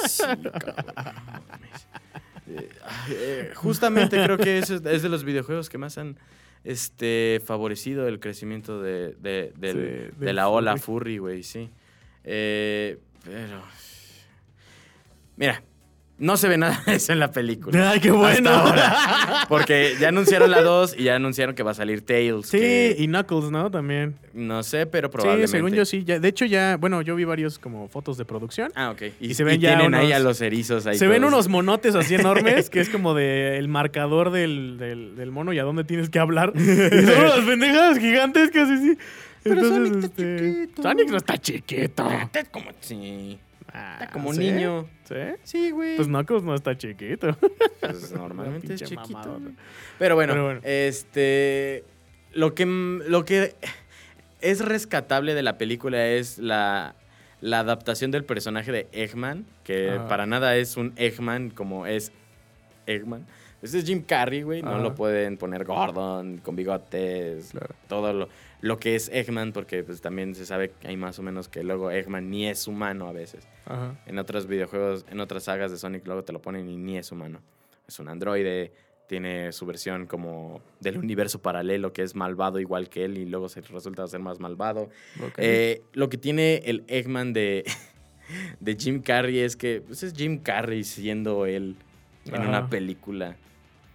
Sí, 0.07 0.23
cabrón. 0.23 1.15
Eh, 2.47 2.69
eh, 3.09 3.51
justamente 3.55 4.21
creo 4.23 4.37
que 4.37 4.57
eso 4.57 4.75
es, 4.75 4.85
es 4.85 5.01
de 5.03 5.09
los 5.09 5.23
videojuegos 5.23 5.69
que 5.69 5.77
más 5.77 5.97
han 5.97 6.17
este, 6.63 7.41
favorecido 7.45 8.07
el 8.07 8.19
crecimiento 8.19 8.81
de, 8.81 9.15
de- 9.21 9.53
del- 9.57 10.11
Sí, 10.11 10.17
de 10.19 10.25
del 10.25 10.35
la 10.35 10.49
ola 10.49 10.73
furry. 10.77 10.81
furry, 10.81 11.17
güey, 11.19 11.43
sí. 11.43 11.69
Eh, 12.23 12.97
pero. 13.23 13.61
Mira, 15.37 15.63
no 16.21 16.37
se 16.37 16.47
ve 16.47 16.57
nada 16.57 16.81
de 16.85 16.95
eso 16.95 17.11
en 17.11 17.19
la 17.19 17.31
película. 17.31 17.91
Ay, 17.91 17.99
qué 17.99 18.11
bueno. 18.11 18.49
Hasta 18.51 18.61
ahora. 18.69 19.45
Porque 19.49 19.95
ya 19.99 20.09
anunciaron 20.09 20.51
la 20.51 20.61
2 20.61 20.95
y 20.97 21.03
ya 21.03 21.15
anunciaron 21.15 21.55
que 21.55 21.63
va 21.63 21.71
a 21.71 21.73
salir 21.73 22.05
Tails. 22.05 22.47
Sí, 22.47 22.57
que 22.59 22.95
y 22.97 23.07
Knuckles, 23.07 23.51
¿no? 23.51 23.69
También. 23.69 24.15
no 24.33 24.63
sé, 24.63 24.85
pero 24.85 25.07
Sí, 25.07 25.11
probablemente. 25.13 25.47
según 25.51 25.71
yo 25.73 25.83
sí. 25.83 26.03
Ya, 26.05 26.19
de 26.19 26.27
hecho, 26.27 26.45
ya, 26.45 26.77
bueno, 26.77 27.01
yo 27.01 27.15
vi 27.15 27.25
varios 27.25 27.59
como 27.59 27.87
fotos 27.89 28.17
de 28.17 28.23
producción. 28.25 28.71
Ah, 28.75 28.91
ok. 28.91 29.01
Y, 29.19 29.31
Y 29.31 29.33
se 29.33 29.43
ven 29.43 29.55
y 29.59 29.63
ya 29.63 29.75
tienen 29.77 29.93
ahí 29.95 30.05
unos- 30.07 30.15
a 30.15 30.19
los 30.19 30.41
erizos 30.41 30.85
ahí. 30.87 30.97
Se 30.97 31.07
ven 31.07 31.23
unos 31.23 31.47
monotes 31.49 31.95
así 31.95 32.15
enormes, 32.15 32.69
que 32.69 32.79
es 32.79 32.89
como 32.89 33.13
de 33.13 33.57
el 33.57 33.67
marcador 33.67 34.31
del, 34.31 34.77
del, 34.77 35.15
del 35.15 35.31
mono 35.31 35.51
y 35.53 35.59
a 35.59 35.63
dónde 35.63 35.83
tienes 35.83 36.09
que 36.09 36.19
hablar. 36.19 36.53
Y 36.61 37.05
son 37.05 37.19
unas 37.25 37.39
pendejas 37.45 37.97
gigantes 37.97 38.51
que 38.51 38.59
así, 38.59 38.77
sí. 38.77 38.97
Pero 39.43 39.55
Entonces, 39.55 39.77
Sonic 39.81 39.95
está 40.03 40.05
este, 40.05 40.37
chiquito. 40.37 40.81
Sonic 40.83 41.09
no 41.09 41.17
está 41.17 41.37
chiquito. 41.39 42.09
Sí, 42.81 43.39
Ah, 43.73 43.99
está 44.01 44.11
como 44.13 44.33
¿sí? 44.33 44.39
niño. 44.39 44.87
¿Sí? 45.07 45.15
Sí, 45.43 45.71
güey. 45.71 45.95
Pues 45.95 46.07
Knuckles 46.07 46.43
no 46.43 46.53
está 46.55 46.77
chiquito. 46.77 47.37
Pues 47.79 48.11
normalmente 48.11 48.73
es 48.73 48.83
chiquito. 48.83 49.39
Pero 49.97 50.15
bueno, 50.15 50.33
Pero 50.33 50.43
bueno. 50.45 50.59
este. 50.63 51.83
Lo 52.33 52.53
que, 52.55 52.65
lo 52.65 53.25
que 53.25 53.55
es 54.41 54.63
rescatable 54.65 55.33
de 55.33 55.43
la 55.43 55.57
película 55.57 56.07
es 56.07 56.37
la, 56.37 56.95
la 57.41 57.59
adaptación 57.59 58.09
del 58.11 58.23
personaje 58.23 58.71
de 58.71 58.87
Eggman, 58.93 59.45
que 59.63 59.99
para 60.07 60.25
nada 60.25 60.55
es 60.55 60.77
un 60.77 60.93
Eggman 60.95 61.49
como 61.49 61.85
es 61.87 62.11
Eggman. 62.87 63.25
Ese 63.61 63.79
es 63.79 63.85
Jim 63.85 64.01
Carrey, 64.01 64.41
güey. 64.41 64.61
No 64.63 64.79
lo 64.79 64.95
pueden 64.95 65.37
poner 65.37 65.65
Gordon, 65.65 66.37
con 66.39 66.55
bigotes, 66.55 67.51
Claro. 67.51 67.75
todo 67.87 68.11
lo, 68.13 68.29
lo 68.61 68.77
que 68.77 68.95
es 68.95 69.09
Eggman, 69.09 69.53
porque 69.53 69.83
pues 69.83 70.01
también 70.01 70.35
se 70.35 70.45
sabe 70.45 70.69
que 70.69 70.87
hay 70.87 70.95
más 70.95 71.17
o 71.17 71.23
menos 71.23 71.49
que 71.49 71.63
luego 71.63 71.89
Eggman 71.89 72.29
ni 72.29 72.47
es 72.47 72.67
humano 72.67 73.07
a 73.07 73.11
veces. 73.11 73.47
Ajá. 73.65 73.99
En 74.05 74.19
otros 74.19 74.45
videojuegos, 74.47 75.05
en 75.09 75.19
otras 75.19 75.43
sagas 75.45 75.71
de 75.71 75.77
Sonic, 75.77 76.05
luego 76.05 76.23
te 76.23 76.31
lo 76.31 76.41
ponen 76.41 76.69
y 76.69 76.77
ni 76.77 76.97
es 76.97 77.11
humano. 77.11 77.41
Es 77.87 77.99
un 77.99 78.07
androide, 78.07 78.71
tiene 79.07 79.51
su 79.51 79.65
versión 79.65 80.05
como 80.05 80.61
del 80.79 80.99
universo 80.99 81.41
paralelo, 81.41 81.91
que 81.91 82.03
es 82.03 82.15
malvado 82.15 82.59
igual 82.59 82.87
que 82.87 83.03
él 83.03 83.17
y 83.17 83.25
luego 83.25 83.49
se 83.49 83.61
resulta 83.61 84.07
ser 84.07 84.19
más 84.19 84.39
malvado. 84.39 84.89
Eh, 85.37 85.81
lo 85.93 86.09
que 86.09 86.17
tiene 86.17 86.61
el 86.65 86.83
Eggman 86.87 87.33
de, 87.33 87.65
de 88.59 88.75
Jim 88.75 89.01
Carrey 89.01 89.39
es 89.39 89.55
que 89.55 89.81
pues, 89.81 90.03
es 90.03 90.13
Jim 90.13 90.37
Carrey 90.37 90.83
siendo 90.83 91.47
él 91.47 91.77
en 92.25 92.35
Ajá. 92.35 92.47
una 92.47 92.69
película. 92.69 93.35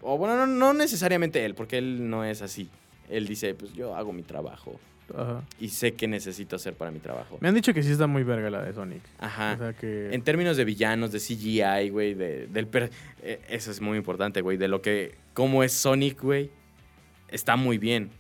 O 0.03 0.19
bueno, 0.19 0.37
no, 0.37 0.47
no 0.47 0.75
necesariamente 0.75 1.45
él, 1.45 1.55
porque 1.55 1.79
él 1.79 2.11
no 2.11 2.25
es 2.25 2.43
así 2.43 2.69
él 3.11 3.27
dice, 3.27 3.55
pues 3.55 3.73
yo 3.73 3.95
hago 3.95 4.13
mi 4.13 4.23
trabajo 4.23 4.79
Ajá. 5.15 5.43
y 5.61 5.69
sé 5.69 5.95
qué 5.95 6.09
necesito 6.09 6.57
hacer 6.57 6.75
para 6.75 6.91
mi 6.91 6.99
trabajo. 6.99 7.39
Me 7.41 7.49
han 7.49 7.55
dicho 7.55 7.73
que 7.73 7.83
sí 7.83 7.93
está 7.93 8.07
muy 8.07 8.23
verga 8.25 8.51
la 8.51 8.63
de 8.63 8.73
Sonic. 8.73 9.03
Ajá. 9.19 9.55
O 9.55 9.59
sea 9.59 9.73
que. 9.73 10.13
En 10.13 10.23
términos 10.23 10.57
de 10.57 10.65
villanos, 10.65 11.13
de 11.13 11.19
CGI, 11.21 11.91
güey, 11.91 12.15
de, 12.15 12.47
del... 12.49 12.67
per- 12.67 12.91
eh, 13.23 13.41
eso 13.49 13.71
es 13.71 13.81
muy 13.81 13.97
importante, 13.99 14.41
güey, 14.41 14.57
de 14.57 14.69
lo 14.69 14.83
que... 14.83 15.15
Cómo 15.35 15.63
es 15.63 15.73
Sonic, 15.73 16.23
güey, 16.23 16.51
está 17.29 17.57
muy 17.57 17.79
bien. 17.79 18.11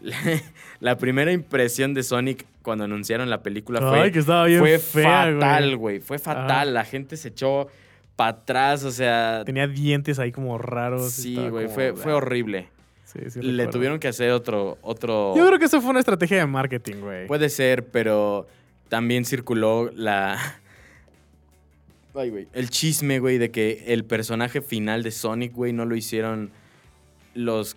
La, 0.80 0.98
primera 0.98 1.32
impresión 1.32 1.94
de 1.94 2.02
Sonic 2.02 2.44
cuando 2.62 2.84
anunciaron 2.84 3.30
la 3.30 3.42
película 3.42 3.80
fue... 3.80 4.00
Ay, 4.00 4.12
que 4.12 4.18
estaba 4.18 4.44
bien 4.46 4.60
fue 4.60 4.78
fea, 4.78 5.32
fatal, 5.32 5.76
güey. 5.76 6.00
Fue 6.00 6.18
fatal. 6.18 6.74
La 6.74 6.84
gente 6.84 7.16
se 7.16 7.28
echó 7.28 7.68
para 8.16 8.30
atrás, 8.30 8.84
o 8.84 8.90
sea... 8.90 9.42
Tenía 9.46 9.66
dientes 9.66 10.18
ahí 10.18 10.30
como 10.32 10.58
raros. 10.58 11.10
Sí, 11.12 11.36
güey, 11.48 11.68
fue, 11.68 11.94
fue 11.94 12.12
horrible. 12.12 12.68
Sí, 13.14 13.30
sí 13.30 13.40
Le 13.40 13.52
recuerdo. 13.52 13.70
tuvieron 13.70 13.98
que 14.00 14.08
hacer 14.08 14.30
otro... 14.32 14.78
otro... 14.82 15.34
Yo 15.36 15.46
creo 15.46 15.58
que 15.58 15.64
eso 15.66 15.80
fue 15.80 15.90
una 15.90 16.00
estrategia 16.00 16.38
de 16.38 16.46
marketing, 16.46 16.96
güey. 16.96 17.26
Puede 17.26 17.48
ser, 17.48 17.86
pero 17.86 18.46
también 18.88 19.24
circuló 19.24 19.90
la... 19.94 20.38
Ay, 22.14 22.30
güey. 22.30 22.48
El 22.52 22.70
chisme, 22.70 23.18
güey, 23.18 23.38
de 23.38 23.50
que 23.50 23.84
el 23.88 24.04
personaje 24.04 24.60
final 24.60 25.02
de 25.02 25.10
Sonic, 25.10 25.52
güey, 25.52 25.72
no 25.72 25.84
lo 25.84 25.96
hicieron 25.96 26.50
los, 27.34 27.76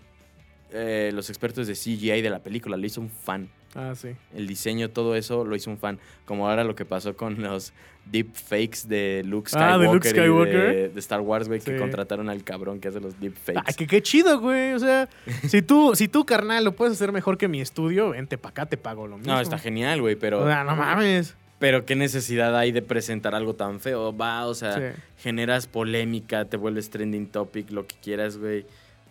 eh, 0.72 1.12
los 1.14 1.30
expertos 1.30 1.66
de 1.68 1.74
CGI 1.74 2.22
de 2.22 2.30
la 2.30 2.40
película. 2.40 2.78
Lo 2.78 2.86
hizo 2.86 3.02
un 3.02 3.10
fan. 3.10 3.50
Ah, 3.80 3.94
sí. 3.96 4.10
El 4.36 4.48
diseño, 4.48 4.90
todo 4.90 5.16
eso, 5.16 5.46
lo 5.46 5.56
hizo 5.56 5.70
un 5.70 5.78
fan. 5.78 6.00
Como 6.26 6.50
ahora 6.50 6.64
lo 6.64 6.74
que 6.76 6.84
pasó 6.84 7.16
con 7.16 7.40
los 7.44 7.74
deepfakes 8.06 8.88
de 8.88 9.22
Luke 9.24 9.50
Skywalker, 9.52 9.74
Ah, 9.76 9.78
de 9.78 9.94
Luke 9.94 10.10
Skywalker. 10.10 10.76
de, 10.76 10.90
de 10.90 11.00
Star 11.00 11.22
Wars, 11.22 11.48
güey, 11.48 11.60
que 11.60 11.78
contrataron 11.78 12.28
al 12.30 12.44
cabrón 12.44 12.80
que 12.80 12.88
hace 12.88 13.00
los 13.00 13.20
deepfakes. 13.20 13.62
Ah, 13.66 13.74
que 13.74 13.86
qué 13.86 14.02
chido, 14.02 14.40
güey. 14.40 14.74
O 14.74 14.80
sea, 14.80 15.08
si 15.48 15.62
tú, 15.62 15.94
si 15.96 16.08
tú, 16.08 16.26
carnal, 16.26 16.64
lo 16.64 16.72
puedes 16.72 16.94
hacer 16.96 17.12
mejor 17.12 17.38
que 17.38 17.48
mi 17.48 17.62
estudio, 17.62 18.10
vente 18.10 18.38
pa' 18.40 18.50
acá, 18.50 18.66
te 18.66 18.78
pago 18.78 19.06
lo 19.06 19.18
mismo. 19.20 19.32
No, 19.34 19.40
está 19.40 19.60
genial, 19.60 20.02
güey, 20.02 20.16
pero... 20.16 20.42
O 20.42 20.48
sea, 20.48 20.64
no 20.64 20.76
mames. 20.76 21.36
Pero 21.60 21.86
qué 21.86 21.96
necesidad 21.96 22.58
hay 22.58 22.72
de 22.72 22.82
presentar 22.82 23.36
algo 23.36 23.54
tan 23.54 23.80
feo. 23.80 24.16
Va, 24.16 24.46
o 24.48 24.54
sea, 24.56 24.76
Sí. 24.94 25.02
generas 25.20 25.68
polémica, 25.68 26.46
te 26.46 26.58
vuelves 26.58 26.90
trending 26.90 27.28
topic, 27.28 27.70
lo 27.72 27.86
que 27.86 27.96
quieras, 28.02 28.38
güey. 28.38 28.66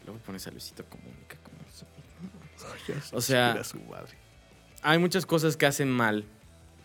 Luego 0.04 0.20
pones 0.24 0.46
a 0.46 0.50
Luisito 0.50 0.84
Comunica 0.84 1.36
como. 1.42 1.56
O 3.12 3.20
sea- 3.20 3.62
su 3.64 3.78
madre. 3.80 4.12
Hay 4.88 4.98
muchas 4.98 5.26
cosas 5.26 5.56
que 5.56 5.66
hacen 5.66 5.90
mal, 5.90 6.24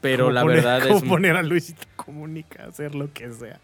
pero 0.01 0.25
Como 0.25 0.31
la 0.33 0.41
poner- 0.43 0.55
verdad 0.57 0.81
como 0.87 0.95
es... 0.97 1.03
poner 1.03 1.35
a 1.35 1.43
Luisito 1.43 1.83
Comunica 1.95 2.63
a 2.63 2.67
hacer 2.67 2.95
lo 2.95 3.11
que 3.13 3.31
sea. 3.31 3.59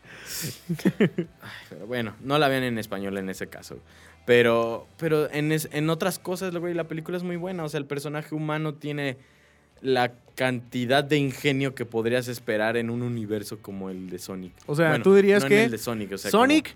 Pero 1.70 1.88
bueno, 1.88 2.16
no 2.22 2.38
la 2.38 2.48
vean 2.48 2.64
en 2.64 2.78
español 2.78 3.18
en 3.18 3.30
ese 3.30 3.48
caso. 3.48 3.80
Pero, 4.26 4.88
pero 4.98 5.32
en, 5.32 5.52
es- 5.52 5.70
en 5.72 5.90
otras 5.90 6.20
cosas, 6.20 6.56
güey, 6.56 6.74
la 6.74 6.84
película 6.86 7.18
es 7.18 7.24
muy 7.24 7.36
buena. 7.38 7.64
O 7.64 7.70
sea, 7.70 7.80
el 7.80 7.86
personaje 7.86 8.36
humano 8.36 8.74
tiene 8.74 9.18
la 9.82 10.12
cantidad 10.36 11.04
de 11.04 11.18
ingenio 11.18 11.74
que 11.76 11.86
podrías 11.86 12.28
esperar 12.28 12.78
en 12.78 12.90
un 12.90 13.02
universo 13.04 13.60
como 13.62 13.90
el 13.90 14.10
de 14.10 14.20
Sonic. 14.20 14.54
O 14.66 14.76
sea, 14.76 14.90
Bueno, 14.90 15.04
tú 15.04 15.16
dirías 15.16 15.42
no 15.44 15.48
en 15.48 15.50
que 15.50 15.64
el 15.66 15.72
de 15.72 15.78
Sonic, 15.78 16.12
o 16.14 16.18
sea, 16.18 16.30
Sonic, 16.32 16.76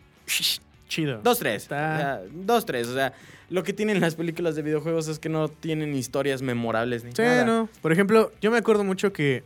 chido. 0.91 1.21
Dos, 1.23 1.39
tres. 1.39 1.63
Está- 1.63 1.93
O 1.93 1.97
sea, 1.97 2.21
dos, 2.31 2.65
tres. 2.65 2.87
O 2.87 2.93
sea, 2.93 3.13
lo 3.49 3.63
que 3.63 3.71
tienen 3.73 4.01
las 4.01 4.15
películas 4.15 4.55
de 4.55 4.61
videojuegos 4.61 5.07
es 5.07 5.19
que 5.19 5.29
no 5.29 5.47
tienen 5.47 5.95
historias 5.95 6.41
memorables 6.41 7.03
ni 7.03 7.11
Sí, 7.13 7.21
nada. 7.21 7.45
no. 7.45 7.69
Por 7.81 7.91
ejemplo, 7.91 8.31
yo 8.41 8.51
me 8.51 8.57
acuerdo 8.57 8.83
mucho 8.83 9.11
que. 9.13 9.43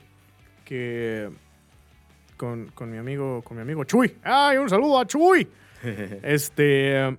que 0.66 1.30
con, 2.38 2.68
con 2.76 2.92
mi 2.92 2.98
amigo. 2.98 3.42
Con 3.44 3.58
mi 3.58 3.62
amigo 3.62 3.84
Chuy. 3.84 4.16
¡Ay, 4.24 4.58
un 4.58 4.70
saludo 4.70 5.00
a 5.00 5.06
Chuy! 5.06 5.48
este. 6.24 7.18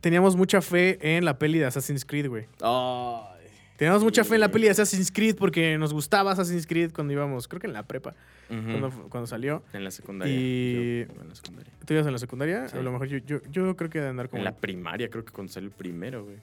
Teníamos 0.00 0.36
mucha 0.36 0.60
fe 0.60 0.98
en 1.16 1.24
la 1.24 1.38
peli 1.38 1.58
de 1.58 1.64
Assassin's 1.66 2.04
Creed, 2.04 2.28
güey. 2.28 2.46
Ay. 2.60 3.35
Teníamos 3.76 4.02
mucha 4.02 4.24
fe 4.24 4.34
en 4.34 4.40
la 4.40 4.46
Sí. 4.46 4.52
peli 4.52 4.64
de 4.64 4.70
Assassin's 4.70 5.12
Creed 5.12 5.36
porque 5.36 5.76
nos 5.78 5.92
gustaba 5.92 6.32
Assassin's 6.32 6.66
Creed 6.66 6.92
cuando 6.92 7.12
íbamos, 7.12 7.46
creo 7.48 7.60
que 7.60 7.66
en 7.66 7.72
la 7.74 7.82
prepa, 7.82 8.14
cuando, 8.48 8.90
cuando 9.10 9.26
salió. 9.26 9.62
En 9.72 9.84
la 9.84 9.90
secundaria. 9.90 10.34
Y- 10.34 11.06
Yo 11.06 11.22
en 11.22 11.28
la 11.28 11.34
secundaria. 11.34 11.72
¿Tú 11.84 11.92
ibas 11.94 12.06
en 12.06 12.12
la 12.12 12.18
secundaria? 12.18 12.68
Sí. 12.68 12.78
A 12.78 12.82
lo 12.82 12.90
mejor 12.92 13.08
yo, 13.08 13.18
yo, 13.18 13.38
yo 13.50 13.76
creo 13.76 13.90
que 13.90 14.00
de 14.00 14.08
andar 14.08 14.28
como. 14.28 14.38
En 14.38 14.44
la 14.44 14.54
primaria, 14.56 15.08
creo 15.10 15.24
que 15.24 15.32
cuando 15.32 15.52
salió 15.52 15.68
el 15.68 15.74
primero, 15.74 16.24
güey. 16.24 16.36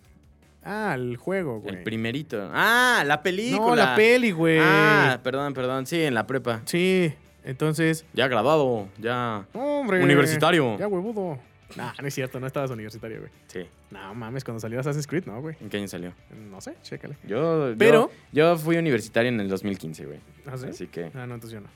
Ah, 0.63 0.93
el 0.95 1.17
juego, 1.17 1.59
güey. 1.59 1.75
El 1.75 1.83
primerito. 1.83 2.49
Ah, 2.53 3.03
la 3.05 3.21
película. 3.21 3.59
No, 3.67 3.75
la 3.75 3.95
peli, 3.95 4.31
güey. 4.31 4.59
Ah, 4.61 5.19
perdón, 5.23 5.53
perdón. 5.53 5.85
Sí, 5.85 6.01
en 6.03 6.13
la 6.13 6.25
prepa. 6.25 6.61
Sí, 6.65 7.13
entonces. 7.43 8.05
Ya 8.13 8.27
graduado, 8.29 8.87
ya. 8.97 9.45
¡Hombre! 9.53 10.01
Universitario. 10.03 10.77
Ya, 10.77 10.87
huevudo. 10.87 11.37
Nah, 11.77 11.93
no 12.01 12.07
es 12.07 12.13
cierto, 12.13 12.39
no 12.39 12.47
estabas 12.47 12.69
universitario, 12.71 13.19
güey. 13.19 13.31
Sí. 13.47 13.65
No 13.91 14.13
mames, 14.15 14.43
cuando 14.43 14.59
salió 14.59 14.79
Assassin's 14.79 15.07
Creed, 15.07 15.25
no, 15.25 15.41
güey. 15.41 15.55
¿En 15.61 15.69
qué 15.69 15.77
año 15.77 15.87
salió? 15.87 16.13
No 16.49 16.61
sé, 16.61 16.75
chécale. 16.83 17.17
Yo, 17.25 17.73
Pero- 17.77 18.11
Yo, 18.31 18.53
yo 18.53 18.57
fui 18.57 18.77
universitario 18.77 19.29
en 19.29 19.39
el 19.39 19.49
2015, 19.49 20.05
güey. 20.05 20.19
¿Ah, 20.45 20.57
sí? 20.57 20.67
Así 20.69 20.87
que. 20.87 21.05
Ah, 21.15 21.25
no, 21.25 21.35
entonces 21.35 21.51
yo 21.51 21.61
no. 21.61 21.67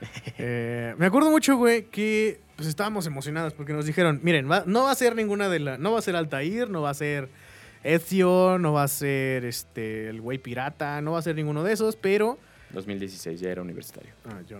Eh, 0.38 0.94
me 0.98 1.06
acuerdo 1.06 1.30
mucho, 1.30 1.56
güey, 1.56 1.84
que 1.86 2.40
pues 2.56 2.68
estábamos 2.68 3.06
emocionados 3.06 3.52
porque 3.54 3.72
nos 3.72 3.84
dijeron, 3.86 4.20
miren, 4.22 4.50
va- 4.50 4.64
no 4.66 4.84
va 4.84 4.90
a 4.92 4.94
ser 4.94 5.14
ninguna 5.16 5.48
de 5.48 5.58
las... 5.60 5.78
No 5.78 5.92
va 5.92 5.98
a 5.98 6.02
ser 6.02 6.16
Altair, 6.16 6.70
no 6.70 6.82
va 6.82 6.90
a 6.90 6.94
ser 6.94 7.28
Ezio, 7.84 8.58
no 8.58 8.72
va 8.74 8.82
a 8.84 8.88
ser 8.88 9.44
este 9.44 10.08
el 10.08 10.20
güey 10.20 10.38
pirata, 10.38 11.00
no 11.02 11.12
va 11.12 11.18
a 11.18 11.22
ser 11.22 11.34
ninguno 11.36 11.62
de 11.64 11.72
esos, 11.72 11.96
pero... 11.96 12.38
2016 12.72 13.40
ya 13.40 13.50
era 13.50 13.62
universitario. 13.62 14.12
Ah, 14.26 14.40
yo... 14.48 14.58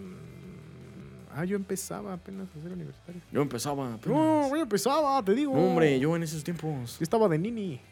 Ah, 1.34 1.44
yo 1.44 1.56
empezaba 1.56 2.12
apenas 2.12 2.48
a 2.48 2.62
ser 2.62 2.72
universitario. 2.72 3.20
Yo 3.30 3.42
empezaba. 3.42 3.94
apenas. 3.94 4.18
No, 4.18 4.48
yo 4.48 4.62
empezaba, 4.62 5.22
te 5.24 5.34
digo. 5.34 5.54
No, 5.54 5.68
hombre, 5.68 5.98
yo 6.00 6.16
en 6.16 6.22
esos 6.22 6.42
tiempos. 6.42 6.98
Yo 6.98 7.02
estaba 7.02 7.28
de 7.28 7.38
nini. 7.38 7.80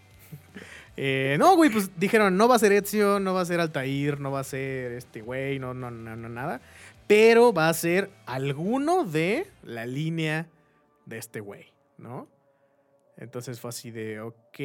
Eh, 1.01 1.37
no, 1.39 1.55
güey, 1.55 1.71
pues 1.71 1.97
dijeron, 1.97 2.37
no 2.37 2.49
va 2.49 2.57
a 2.57 2.59
ser 2.59 2.73
Ezio, 2.73 3.21
no 3.21 3.33
va 3.33 3.43
a 3.43 3.45
ser 3.45 3.61
Altair, 3.61 4.19
no 4.19 4.33
va 4.33 4.41
a 4.41 4.45
ser 4.45 4.91
este 4.91 5.21
güey, 5.21 5.61
no, 5.61 5.73
no, 5.73 5.93
no, 5.93 6.17
no, 6.17 6.29
nada. 6.29 6.61
Pero 7.07 7.53
va 7.53 7.69
a 7.69 7.75
ser 7.75 8.11
alguno 8.27 9.05
de 9.05 9.47
la 9.63 9.87
línea 9.87 10.49
de 11.07 11.19
este 11.19 11.39
güey, 11.39 11.73
¿no? 11.99 12.27
Entonces 13.17 13.61
fue 13.61 13.69
así 13.69 13.93
de, 13.93 14.21
ok, 14.21 14.59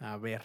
a 0.00 0.18
ver, 0.18 0.42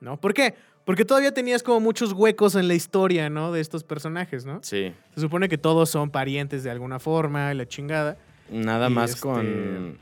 ¿no? 0.00 0.20
¿Por 0.20 0.34
qué? 0.34 0.54
Porque 0.88 1.04
todavía 1.04 1.34
tenías 1.34 1.62
como 1.62 1.80
muchos 1.80 2.14
huecos 2.14 2.54
en 2.54 2.66
la 2.66 2.72
historia, 2.72 3.28
¿no? 3.28 3.52
De 3.52 3.60
estos 3.60 3.84
personajes, 3.84 4.46
¿no? 4.46 4.60
Sí. 4.62 4.94
Se 5.14 5.20
supone 5.20 5.50
que 5.50 5.58
todos 5.58 5.90
son 5.90 6.08
parientes 6.08 6.64
de 6.64 6.70
alguna 6.70 6.98
forma, 6.98 7.52
la 7.52 7.68
chingada. 7.68 8.16
Nada 8.50 8.88
Y 8.88 8.94
más 8.94 9.10
este- 9.10 9.20
con. 9.20 9.98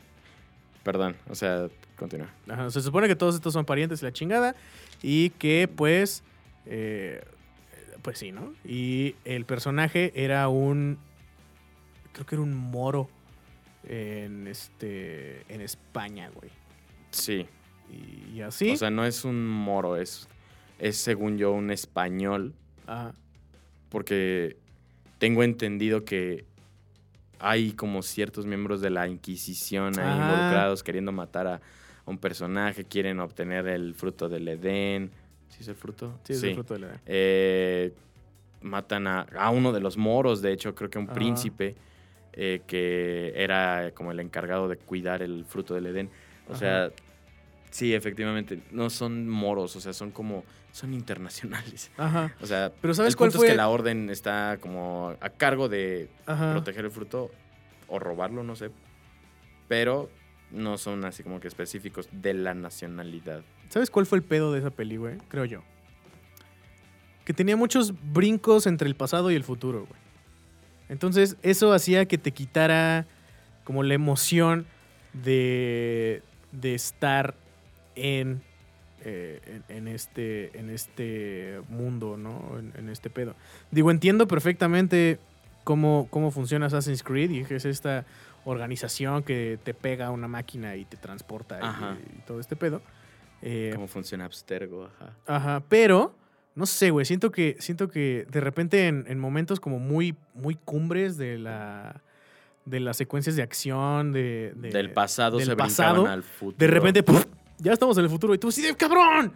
Perdón, 0.84 1.16
o 1.28 1.34
sea, 1.34 1.66
continúa. 1.96 2.32
Ajá, 2.48 2.70
se 2.70 2.80
supone 2.82 3.08
que 3.08 3.16
todos 3.16 3.34
estos 3.34 3.52
son 3.52 3.64
parientes 3.64 4.00
y 4.00 4.04
la 4.04 4.12
chingada. 4.12 4.54
Y 5.02 5.30
que, 5.30 5.66
pues. 5.66 6.22
eh, 6.66 7.20
pues 8.02 8.18
sí, 8.20 8.30
¿no? 8.30 8.52
Y 8.64 9.16
el 9.24 9.44
personaje 9.44 10.12
era 10.14 10.46
un. 10.48 10.98
Creo 12.12 12.26
que 12.26 12.36
era 12.36 12.42
un 12.42 12.54
moro. 12.54 13.10
En 13.88 14.46
este. 14.46 15.42
En 15.52 15.62
España, 15.62 16.30
güey. 16.32 16.52
Sí. 17.10 17.44
Y, 17.90 18.36
y 18.36 18.42
así. 18.42 18.70
O 18.70 18.76
sea, 18.76 18.90
no 18.90 19.04
es 19.04 19.24
un 19.24 19.44
moro, 19.48 19.96
es, 19.96 20.28
es 20.78 20.96
según 20.96 21.38
yo 21.38 21.52
un 21.52 21.70
español. 21.70 22.54
Ajá. 22.86 23.14
Porque 23.88 24.56
tengo 25.18 25.42
entendido 25.42 26.04
que 26.04 26.44
hay 27.38 27.72
como 27.72 28.02
ciertos 28.02 28.46
miembros 28.46 28.80
de 28.80 28.90
la 28.90 29.06
Inquisición 29.08 29.98
ahí 29.98 30.06
Ajá. 30.08 30.22
involucrados 30.22 30.82
queriendo 30.82 31.12
matar 31.12 31.46
a 31.46 31.60
un 32.04 32.18
personaje, 32.18 32.84
quieren 32.84 33.20
obtener 33.20 33.66
el 33.66 33.94
fruto 33.94 34.28
del 34.28 34.46
Edén. 34.48 35.10
¿Sí 35.48 35.58
es 35.60 35.68
el 35.68 35.74
fruto? 35.76 36.18
Sí, 36.24 36.34
es 36.34 36.42
el 36.42 36.54
fruto 36.54 36.74
de 36.74 36.80
la. 36.80 37.00
Eh, 37.06 37.92
matan 38.62 39.06
a, 39.06 39.20
a 39.36 39.50
uno 39.50 39.72
de 39.72 39.80
los 39.80 39.96
moros, 39.96 40.42
de 40.42 40.52
hecho, 40.52 40.74
creo 40.74 40.90
que 40.90 40.98
un 40.98 41.04
Ajá. 41.06 41.14
príncipe 41.14 41.74
eh, 42.32 42.62
que 42.66 43.32
era 43.36 43.92
como 43.94 44.12
el 44.12 44.20
encargado 44.20 44.68
de 44.68 44.76
cuidar 44.76 45.22
el 45.22 45.44
fruto 45.44 45.74
del 45.74 45.86
Edén. 45.86 46.10
O 46.48 46.50
Ajá. 46.52 46.58
sea, 46.58 46.90
sí, 47.76 47.92
efectivamente, 47.94 48.60
no 48.72 48.88
son 48.88 49.28
moros, 49.28 49.76
o 49.76 49.80
sea, 49.82 49.92
son 49.92 50.10
como, 50.10 50.44
son 50.72 50.94
internacionales. 50.94 51.90
Ajá. 51.98 52.34
O 52.40 52.46
sea, 52.46 52.72
Pero 52.80 52.94
¿sabes 52.94 53.12
el 53.12 53.16
cuál 53.18 53.28
punto 53.28 53.38
fue? 53.40 53.48
es 53.48 53.52
que 53.52 53.56
la 53.56 53.68
orden 53.68 54.08
está 54.08 54.56
como 54.62 55.14
a 55.20 55.28
cargo 55.28 55.68
de 55.68 56.08
Ajá. 56.24 56.52
proteger 56.52 56.86
el 56.86 56.90
fruto 56.90 57.30
o 57.86 57.98
robarlo, 57.98 58.42
no 58.42 58.56
sé. 58.56 58.70
Pero 59.68 60.08
no 60.50 60.78
son 60.78 61.04
así 61.04 61.22
como 61.22 61.38
que 61.38 61.48
específicos 61.48 62.08
de 62.12 62.32
la 62.32 62.54
nacionalidad. 62.54 63.42
¿Sabes 63.68 63.90
cuál 63.90 64.06
fue 64.06 64.16
el 64.18 64.24
pedo 64.24 64.52
de 64.54 64.60
esa 64.60 64.70
peli, 64.70 64.96
güey? 64.96 65.18
Creo 65.28 65.44
yo. 65.44 65.62
Que 67.26 67.34
tenía 67.34 67.56
muchos 67.56 67.92
brincos 68.12 68.66
entre 68.66 68.88
el 68.88 68.94
pasado 68.94 69.30
y 69.30 69.34
el 69.34 69.44
futuro, 69.44 69.80
güey. 69.80 70.00
Entonces, 70.88 71.36
eso 71.42 71.72
hacía 71.74 72.06
que 72.06 72.16
te 72.16 72.30
quitara 72.32 73.06
como 73.64 73.82
la 73.82 73.92
emoción 73.94 74.66
de, 75.12 76.22
de 76.52 76.74
estar 76.74 77.34
en, 77.96 78.40
eh, 79.04 79.40
en, 79.68 79.76
en 79.76 79.88
este, 79.88 80.56
en 80.58 80.70
este 80.70 81.60
mundo, 81.68 82.16
¿no? 82.16 82.58
En, 82.58 82.72
en 82.76 82.88
este 82.88 83.10
pedo. 83.10 83.34
Digo, 83.70 83.90
entiendo 83.90 84.28
perfectamente 84.28 85.18
cómo, 85.64 86.06
cómo 86.10 86.30
funciona 86.30 86.66
Assassin's 86.66 87.02
Creed 87.02 87.30
y 87.30 87.44
que 87.44 87.56
es 87.56 87.64
esta 87.64 88.04
organización 88.44 89.22
que 89.24 89.58
te 89.64 89.74
pega 89.74 90.06
a 90.06 90.10
una 90.12 90.28
máquina 90.28 90.76
y 90.76 90.84
te 90.84 90.96
transporta 90.96 91.58
y- 91.60 92.22
todo 92.26 92.38
este 92.40 92.54
pedo. 92.54 92.80
Eh, 93.42 93.72
¿Cómo 93.74 93.88
funciona 93.88 94.24
Abstergo? 94.24 94.84
Ajá. 95.00 95.12
Ajá, 95.26 95.62
pero 95.68 96.14
no 96.54 96.64
sé, 96.64 96.90
güey, 96.90 97.04
siento 97.04 97.30
que 97.30 97.56
siento 97.58 97.88
que 97.90 98.26
de 98.30 98.40
repente 98.40 98.86
en, 98.86 99.04
en 99.08 99.18
momentos 99.18 99.60
como 99.60 99.78
muy 99.78 100.14
muy 100.34 100.54
cumbres 100.54 101.16
de 101.18 101.38
la 101.38 102.00
de 102.64 102.80
las 102.80 102.96
secuencias 102.96 103.36
de 103.36 103.42
acción 103.42 104.12
de, 104.12 104.52
de- 104.56 104.70
del 104.70 104.90
pasado 104.92 105.36
del 105.38 105.46
se 105.48 105.56
pasado, 105.56 106.06
al 106.06 106.22
futuro. 106.22 106.56
de 106.58 106.66
repente. 106.68 107.04
Ya 107.58 107.72
estamos 107.72 107.96
en 107.98 108.04
el 108.04 108.10
futuro 108.10 108.34
y 108.34 108.38
tú 108.38 108.50
de 108.50 108.74
cabrón. 108.76 109.32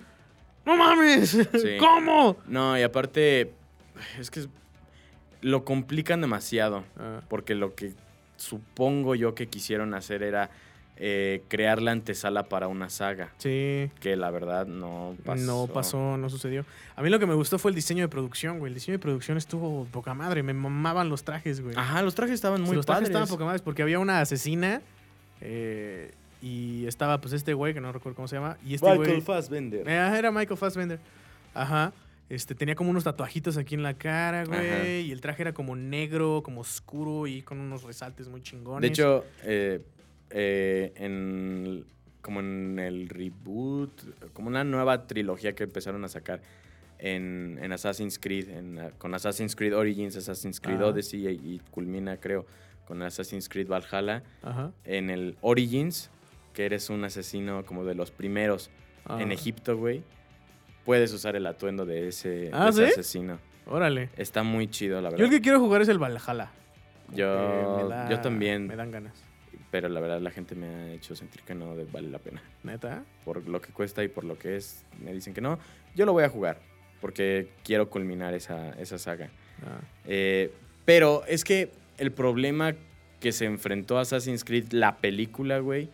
No 0.65 0.77
mames. 0.77 1.37
¿Cómo? 1.79 2.37
No, 2.47 2.79
y 2.79 2.83
aparte, 2.83 3.53
es 4.19 4.31
que 4.31 4.47
lo 5.41 5.65
complican 5.65 6.21
demasiado. 6.21 6.85
Ah, 6.99 7.23
Porque 7.29 7.55
lo 7.55 7.75
que 7.75 7.95
supongo 8.37 9.15
yo 9.15 9.35
que 9.35 9.49
quisieron 9.49 9.95
hacer 9.95 10.23
era 10.23 10.51
eh, 10.97 11.43
crear 11.49 11.81
la 11.81 11.93
antesala 11.93 12.45
para 12.45 12.69
una 12.69 12.91
saga. 12.91 13.33
sí. 13.39 13.91
Que 14.01 14.17
la 14.17 14.31
verdad 14.31 14.67
no 14.67 15.17
pasó. 15.25 15.43
No 15.45 15.67
pasó, 15.67 16.17
no 16.19 16.29
sucedió. 16.29 16.67
A 16.95 17.03
mí 17.03 17.09
lo 17.09 17.19
que 17.19 17.27
me 17.27 17.35
gustó 17.35 17.59
fue 17.59 17.71
el 17.71 17.75
diseño 17.75 18.03
de 18.03 18.09
producción, 18.09 18.59
güey. 18.59 18.71
El 18.71 18.75
diseño 18.75 18.99
de 18.99 19.03
producción 19.03 19.39
estuvo 19.39 19.87
poca 19.87 20.13
madre. 20.13 20.43
Me 20.43 20.53
mamaban 20.53 21.09
los 21.09 21.25
trajes, 21.25 21.63
güey. 21.63 21.75
Ajá, 21.77 22.03
los 22.03 22.15
trajes 22.15 22.35
estaban 22.35 22.61
muy 22.63 22.77
los 22.77 22.85
trajes 22.85 23.05
padres. 23.05 23.09
estaban 23.09 23.29
poca 23.29 23.45
madre 23.47 23.63
porque 23.65 23.83
había 23.83 23.99
una 23.99 24.21
asesina 24.21 24.83
eh, 25.41 26.13
y 26.41 26.87
estaba 26.87 27.21
pues 27.21 27.33
este 27.35 27.55
güey 27.55 27.75
que 27.75 27.81
no 27.81 27.93
recuerdo 27.93 28.17
cómo 28.17 28.29
se 28.29 28.37
llama. 28.37 28.57
Y 28.65 28.75
este 28.75 28.97
güey... 28.97 29.21
Fassbender. 29.21 29.89
Eh, 29.89 30.19
era 30.19 30.31
Michael 30.31 30.59
Fassbender. 30.59 30.99
Ajá. 31.55 31.93
Este, 32.29 32.55
tenía 32.55 32.77
como 32.77 32.91
unos 32.91 33.05
tatuajitos 33.05 33.57
aquí 33.57 33.75
en 33.75 33.83
la 33.83 33.95
cara, 33.95 34.45
güey. 34.45 34.71
Ajá. 34.71 34.89
Y 34.89 35.11
el 35.11 35.21
traje 35.21 35.43
era 35.43 35.53
como 35.53 35.75
negro, 35.75 36.43
como 36.45 36.61
oscuro 36.61 37.27
y 37.27 37.43
con 37.43 37.59
unos 37.59 37.83
resaltes 37.83 38.29
muy 38.29 38.41
chingones. 38.41 38.83
De 38.83 38.87
hecho, 38.87 39.25
eh, 39.43 39.83
eh, 40.31 40.93
en, 40.95 41.85
como 42.23 42.41
en 42.41 42.79
el 42.79 43.09
reboot, 43.09 43.91
como 44.33 44.49
una 44.49 44.63
nueva 44.63 45.07
trilogía 45.09 45.55
que 45.55 45.65
empezaron 45.65 46.05
a 46.05 46.09
sacar 46.09 46.41
en, 46.99 47.59
en 47.61 47.73
Assassin's 47.73 48.19
Creed, 48.19 48.49
en, 48.49 48.79
con 48.99 49.13
Assassin's 49.13 49.57
Creed 49.57 49.75
Origins, 49.75 50.17
Assassin's 50.17 50.61
Creed 50.61 50.77
Ajá. 50.77 50.87
Odyssey 50.87 51.27
y, 51.27 51.55
y 51.55 51.61
culmina, 51.73 52.19
creo, 52.19 52.47
con 52.87 53.03
Assassin's 53.03 53.49
Creed 53.49 53.67
Valhalla. 53.67 54.23
Ajá. 54.43 54.73
En 54.85 55.11
el 55.11 55.37
Origins, 55.41 56.11
que 56.55 56.65
eres 56.67 56.91
un 56.91 57.05
asesino 57.05 57.65
como 57.65 57.85
de 57.85 57.95
los 57.95 58.11
primeros 58.11 58.71
en 59.19 59.31
Ah. 59.31 59.35
Egipto, 59.35 59.77
güey, 59.77 60.03
puedes 60.85 61.13
usar 61.13 61.37
el 61.37 61.47
atuendo 61.47 61.87
de 61.87 62.09
ese, 62.09 62.29
de 62.29 62.51
¿Ah, 62.53 62.69
ese 62.71 62.87
sí? 62.87 62.93
asesino. 62.93 63.39
Órale. 63.67 64.09
Está 64.17 64.43
muy 64.43 64.69
chido, 64.69 65.01
la 65.01 65.09
Yo 65.11 65.13
verdad. 65.17 65.25
el 65.27 65.31
que 65.33 65.41
quiero 65.41 65.61
jugar 65.61 65.83
es 65.83 65.89
el 65.89 65.99
Valhalla. 65.99 66.51
Yo- 67.15 67.89
da- 67.89 68.09
yo 68.09 68.21
también. 68.21 68.67
Me 68.67 68.77
dan 68.77 68.91
ganas. 68.91 69.15
Pero 69.71 69.89
la 69.89 70.01
verdad 70.01 70.21
la 70.21 70.31
gente 70.31 70.55
me 70.57 70.67
ha 70.67 70.93
hecho 70.93 71.15
sentir 71.15 71.43
que 71.43 71.55
no 71.55 71.75
vale 71.93 72.09
la 72.09 72.19
pena. 72.19 72.43
Neta. 72.65 73.05
por 73.25 73.47
lo 73.49 73.61
que 73.61 73.73
cuesta 73.73 74.03
y 74.03 74.09
por 74.09 74.25
lo 74.25 74.37
que 74.39 74.57
es, 74.57 74.85
me 75.03 75.13
dicen 75.13 75.33
que 75.35 75.41
no. 75.41 75.59
Yo 75.95 76.07
lo 76.07 76.13
voy 76.13 76.25
a 76.25 76.29
jugar 76.29 76.59
porque 77.01 77.49
quiero 77.65 77.89
culminar 77.89 78.35
esa, 78.35 78.71
esa 78.73 78.99
saga. 78.99 79.31
Ah. 79.65 79.81
Eh, 80.07 80.53
pero 80.85 81.23
es 81.29 81.45
que 81.45 81.71
el 81.99 82.11
problema 82.11 82.75
que 83.21 83.31
se 83.33 83.45
enfrentó 83.45 83.99
a 83.99 84.01
Assassin's 84.03 84.45
Creed, 84.45 84.73
la 84.73 84.97
película, 84.97 85.59
güey, 85.61 85.89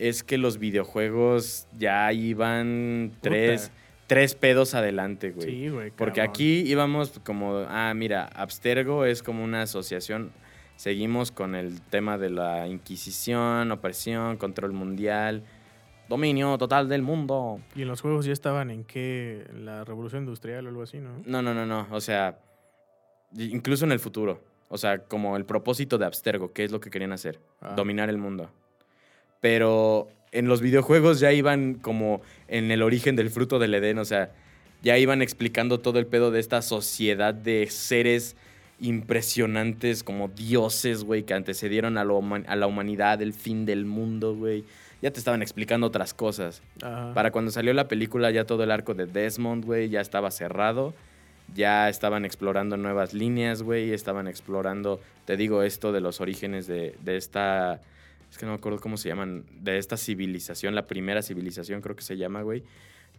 es 0.00 0.24
que 0.24 0.38
los 0.38 0.58
videojuegos 0.58 1.68
ya 1.78 2.12
iban 2.12 3.12
tres, 3.20 3.70
tres 4.06 4.34
pedos 4.34 4.74
adelante, 4.74 5.30
güey. 5.30 5.46
Sí, 5.46 5.68
güey. 5.68 5.90
Porque 5.90 6.16
cabrón. 6.20 6.30
aquí 6.30 6.60
íbamos 6.66 7.20
como, 7.24 7.64
ah, 7.68 7.92
mira, 7.94 8.24
Abstergo 8.24 9.04
es 9.04 9.22
como 9.22 9.44
una 9.44 9.62
asociación. 9.62 10.32
Seguimos 10.76 11.30
con 11.30 11.54
el 11.54 11.82
tema 11.82 12.16
de 12.16 12.30
la 12.30 12.66
Inquisición, 12.66 13.70
opresión, 13.70 14.38
control 14.38 14.72
mundial, 14.72 15.42
dominio 16.08 16.56
total 16.56 16.88
del 16.88 17.02
mundo. 17.02 17.60
Y 17.76 17.82
en 17.82 17.88
los 17.88 18.00
juegos 18.00 18.24
ya 18.24 18.32
estaban 18.32 18.70
en 18.70 18.84
qué? 18.84 19.44
En 19.50 19.66
la 19.66 19.84
revolución 19.84 20.22
industrial 20.22 20.64
o 20.64 20.70
algo 20.70 20.82
así, 20.82 20.98
¿no? 20.98 21.10
No, 21.26 21.42
no, 21.42 21.52
no, 21.52 21.66
no. 21.66 21.86
O 21.90 22.00
sea, 22.00 22.38
incluso 23.36 23.84
en 23.84 23.92
el 23.92 24.00
futuro. 24.00 24.40
O 24.70 24.78
sea, 24.78 25.00
como 25.00 25.36
el 25.36 25.44
propósito 25.44 25.98
de 25.98 26.06
Abstergo, 26.06 26.52
que 26.52 26.64
es 26.64 26.72
lo 26.72 26.80
que 26.80 26.88
querían 26.90 27.12
hacer, 27.12 27.38
Ah. 27.60 27.74
dominar 27.76 28.08
el 28.08 28.16
mundo. 28.18 28.50
Pero 29.40 30.08
en 30.32 30.48
los 30.48 30.60
videojuegos 30.60 31.20
ya 31.20 31.32
iban 31.32 31.74
como 31.74 32.20
en 32.48 32.70
el 32.70 32.82
origen 32.82 33.16
del 33.16 33.30
fruto 33.30 33.58
del 33.58 33.74
Edén, 33.74 33.98
o 33.98 34.04
sea, 34.04 34.30
ya 34.82 34.96
iban 34.98 35.22
explicando 35.22 35.80
todo 35.80 35.98
el 35.98 36.06
pedo 36.06 36.30
de 36.30 36.40
esta 36.40 36.62
sociedad 36.62 37.34
de 37.34 37.66
seres 37.70 38.36
impresionantes 38.80 40.02
como 40.02 40.28
dioses, 40.28 41.04
güey, 41.04 41.24
que 41.24 41.34
antecedieron 41.34 41.98
a, 41.98 42.04
lo 42.04 42.22
a 42.46 42.56
la 42.56 42.66
humanidad, 42.66 43.20
el 43.20 43.34
fin 43.34 43.66
del 43.66 43.84
mundo, 43.84 44.34
güey. 44.34 44.64
Ya 45.02 45.10
te 45.10 45.18
estaban 45.18 45.42
explicando 45.42 45.86
otras 45.86 46.14
cosas. 46.14 46.62
Ajá. 46.82 47.12
Para 47.14 47.30
cuando 47.30 47.50
salió 47.50 47.72
la 47.72 47.88
película 47.88 48.30
ya 48.30 48.44
todo 48.44 48.64
el 48.64 48.70
arco 48.70 48.94
de 48.94 49.06
Desmond, 49.06 49.64
güey, 49.64 49.88
ya 49.88 50.00
estaba 50.00 50.30
cerrado. 50.30 50.94
Ya 51.54 51.88
estaban 51.88 52.24
explorando 52.24 52.76
nuevas 52.76 53.12
líneas, 53.12 53.62
güey. 53.62 53.92
Estaban 53.92 54.28
explorando, 54.28 55.00
te 55.24 55.36
digo, 55.36 55.62
esto 55.62 55.92
de 55.92 56.00
los 56.00 56.20
orígenes 56.20 56.66
de, 56.66 56.94
de 57.02 57.16
esta... 57.16 57.80
Es 58.30 58.38
que 58.38 58.46
no 58.46 58.52
me 58.52 58.58
acuerdo 58.58 58.78
cómo 58.78 58.96
se 58.96 59.08
llaman. 59.08 59.44
De 59.60 59.78
esta 59.78 59.96
civilización, 59.96 60.74
la 60.74 60.86
primera 60.86 61.22
civilización 61.22 61.80
creo 61.80 61.96
que 61.96 62.02
se 62.02 62.16
llama, 62.16 62.42
güey. 62.42 62.62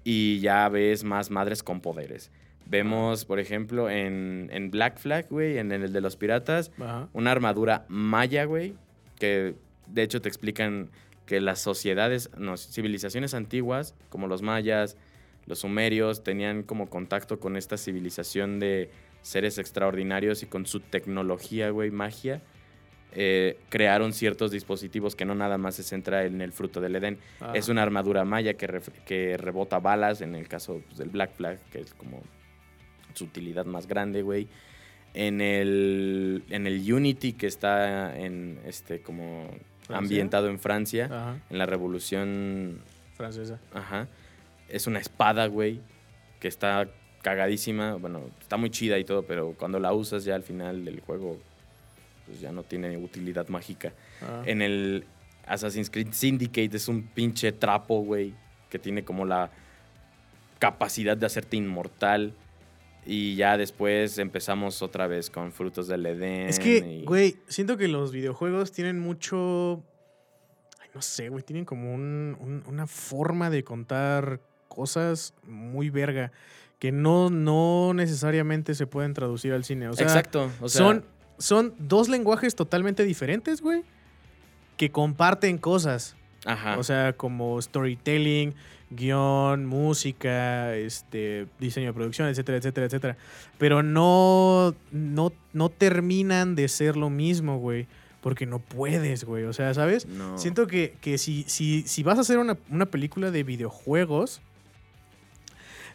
Y 0.03 0.39
ya 0.39 0.67
ves 0.69 1.03
más 1.03 1.29
madres 1.29 1.63
con 1.63 1.81
poderes. 1.81 2.31
Vemos, 2.65 3.25
por 3.25 3.39
ejemplo, 3.39 3.89
en, 3.89 4.49
en 4.51 4.71
Black 4.71 4.99
Flag, 4.99 5.27
güey, 5.29 5.57
en 5.57 5.71
el 5.71 5.91
de 5.91 6.01
los 6.01 6.15
piratas, 6.15 6.71
Ajá. 6.79 7.09
una 7.13 7.31
armadura 7.31 7.85
maya, 7.89 8.45
güey, 8.45 8.75
que 9.19 9.55
de 9.87 10.03
hecho 10.03 10.21
te 10.21 10.29
explican 10.29 10.89
que 11.25 11.41
las 11.41 11.59
sociedades, 11.59 12.29
no, 12.37 12.57
civilizaciones 12.57 13.33
antiguas, 13.33 13.95
como 14.09 14.27
los 14.27 14.41
mayas, 14.41 14.95
los 15.47 15.59
sumerios, 15.59 16.23
tenían 16.23 16.63
como 16.63 16.89
contacto 16.89 17.39
con 17.39 17.57
esta 17.57 17.77
civilización 17.77 18.59
de 18.59 18.89
seres 19.21 19.57
extraordinarios 19.57 20.43
y 20.43 20.45
con 20.45 20.65
su 20.65 20.79
tecnología, 20.79 21.69
güey, 21.69 21.91
magia, 21.91 22.41
eh, 23.13 23.57
crearon 23.69 24.13
ciertos 24.13 24.51
dispositivos 24.51 25.15
que 25.15 25.25
no 25.25 25.35
nada 25.35 25.57
más 25.57 25.75
se 25.75 25.83
centra 25.83 26.25
en 26.25 26.41
el 26.41 26.51
fruto 26.53 26.79
del 26.81 26.95
Edén. 26.95 27.17
Ah. 27.39 27.51
Es 27.55 27.67
una 27.69 27.83
armadura 27.83 28.23
maya 28.25 28.53
que, 28.55 28.81
que 29.05 29.37
rebota 29.37 29.79
balas, 29.79 30.21
en 30.21 30.35
el 30.35 30.47
caso 30.47 30.81
pues, 30.85 30.97
del 30.97 31.09
Black 31.09 31.33
Flag, 31.33 31.59
que 31.71 31.79
es 31.81 31.93
como 31.93 32.21
su 33.13 33.25
utilidad 33.25 33.65
más 33.65 33.87
grande, 33.87 34.21
güey. 34.21 34.47
En 35.13 35.41
el, 35.41 36.43
en 36.49 36.67
el 36.67 36.93
Unity, 36.93 37.33
que 37.33 37.47
está 37.47 38.17
en 38.17 38.59
este 38.65 39.01
como 39.01 39.49
¿Francia? 39.81 39.97
ambientado 39.97 40.47
en 40.49 40.57
Francia, 40.57 41.05
Ajá. 41.11 41.39
en 41.49 41.57
la 41.57 41.65
revolución, 41.65 42.79
Francesa. 43.15 43.59
ajá. 43.73 44.07
Es 44.69 44.87
una 44.87 44.99
espada, 44.99 45.47
güey, 45.47 45.81
que 46.39 46.47
está 46.47 46.87
cagadísima. 47.23 47.95
Bueno, 47.95 48.21
está 48.39 48.55
muy 48.55 48.69
chida 48.69 48.97
y 48.99 49.03
todo, 49.03 49.23
pero 49.23 49.53
cuando 49.59 49.79
la 49.79 49.91
usas 49.91 50.23
ya 50.23 50.33
al 50.35 50.43
final 50.43 50.85
del 50.85 51.01
juego, 51.01 51.37
pues 52.25 52.39
ya 52.39 52.51
no 52.51 52.63
tiene 52.63 52.97
utilidad 52.97 53.47
mágica. 53.49 53.93
Ah. 54.21 54.43
En 54.45 54.61
el 54.61 55.05
Assassin's 55.45 55.89
Creed 55.89 56.09
Syndicate 56.11 56.75
es 56.77 56.87
un 56.87 57.03
pinche 57.03 57.51
trapo, 57.51 58.01
güey, 58.03 58.33
que 58.69 58.79
tiene 58.79 59.03
como 59.03 59.25
la 59.25 59.49
capacidad 60.59 61.17
de 61.17 61.25
hacerte 61.25 61.57
inmortal. 61.57 62.33
Y 63.05 63.35
ya 63.35 63.57
después 63.57 64.19
empezamos 64.19 64.81
otra 64.83 65.07
vez 65.07 65.29
con 65.31 65.51
Frutos 65.51 65.87
del 65.87 66.05
Edén. 66.05 66.47
Es 66.47 66.59
que, 66.59 66.77
y- 66.77 67.03
güey, 67.05 67.37
siento 67.47 67.75
que 67.75 67.87
los 67.87 68.11
videojuegos 68.11 68.71
tienen 68.71 68.99
mucho. 68.99 69.83
Ay, 70.79 70.87
no 70.93 71.01
sé, 71.01 71.29
güey. 71.29 71.43
Tienen 71.43 71.65
como 71.65 71.93
un- 71.95 72.37
un- 72.39 72.63
una 72.67 72.85
forma 72.85 73.49
de 73.49 73.63
contar 73.63 74.39
cosas 74.67 75.33
muy 75.43 75.89
verga. 75.89 76.31
Que 76.77 76.91
no, 76.91 77.29
no 77.31 77.93
necesariamente 77.95 78.75
se 78.75 78.85
pueden 78.87 79.13
traducir 79.15 79.53
al 79.53 79.63
cine. 79.63 79.87
O 79.89 79.93
sea, 79.93 80.05
Exacto. 80.05 80.51
O 80.61 80.69
sea, 80.69 80.79
son, 80.79 81.05
son 81.41 81.73
dos 81.79 82.07
lenguajes 82.07 82.55
totalmente 82.55 83.03
diferentes, 83.03 83.61
güey. 83.61 83.83
Que 84.77 84.91
comparten 84.91 85.57
cosas. 85.57 86.15
Ajá. 86.45 86.77
O 86.77 86.83
sea, 86.83 87.13
como 87.13 87.61
storytelling, 87.61 88.53
guion, 88.89 89.65
música, 89.65 90.75
este, 90.75 91.47
diseño 91.59 91.87
de 91.87 91.93
producción, 91.93 92.27
etcétera, 92.27 92.57
etcétera, 92.57 92.85
etcétera. 92.87 93.17
Pero 93.57 93.83
no, 93.83 94.75
no, 94.91 95.33
no 95.53 95.69
terminan 95.69 96.55
de 96.55 96.67
ser 96.67 96.95
lo 96.95 97.09
mismo, 97.09 97.57
güey. 97.57 97.87
Porque 98.21 98.45
no 98.45 98.59
puedes, 98.59 99.23
güey. 99.23 99.45
O 99.45 99.53
sea, 99.53 99.73
¿sabes? 99.73 100.05
no. 100.05 100.37
Siento 100.37 100.67
que, 100.67 100.95
que 101.01 101.17
si, 101.17 101.43
si, 101.47 101.81
si 101.87 102.03
vas 102.03 102.19
a 102.19 102.21
hacer 102.21 102.37
una, 102.37 102.57
una 102.69 102.85
película 102.85 103.31
de 103.31 103.43
videojuegos, 103.43 104.41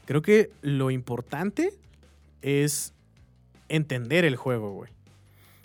creo 0.07 0.23
que 0.23 0.51
lo 0.61 0.91
importante 0.91 1.73
es 2.43 2.95
entender 3.69 4.25
el 4.25 4.35
juego, 4.35 4.73
güey. 4.73 4.96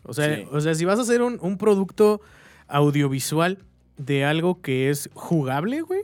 O 0.03 0.13
sea, 0.13 0.35
Sí. 0.35 0.47
o 0.51 0.59
sea, 0.61 0.73
si 0.75 0.85
vas 0.85 0.99
a 0.99 1.03
hacer 1.03 1.21
un, 1.21 1.37
un 1.41 1.57
producto 1.57 2.21
audiovisual 2.67 3.59
de 3.97 4.25
algo 4.25 4.61
que 4.61 4.89
es 4.89 5.09
jugable, 5.13 5.81
güey, 5.81 6.01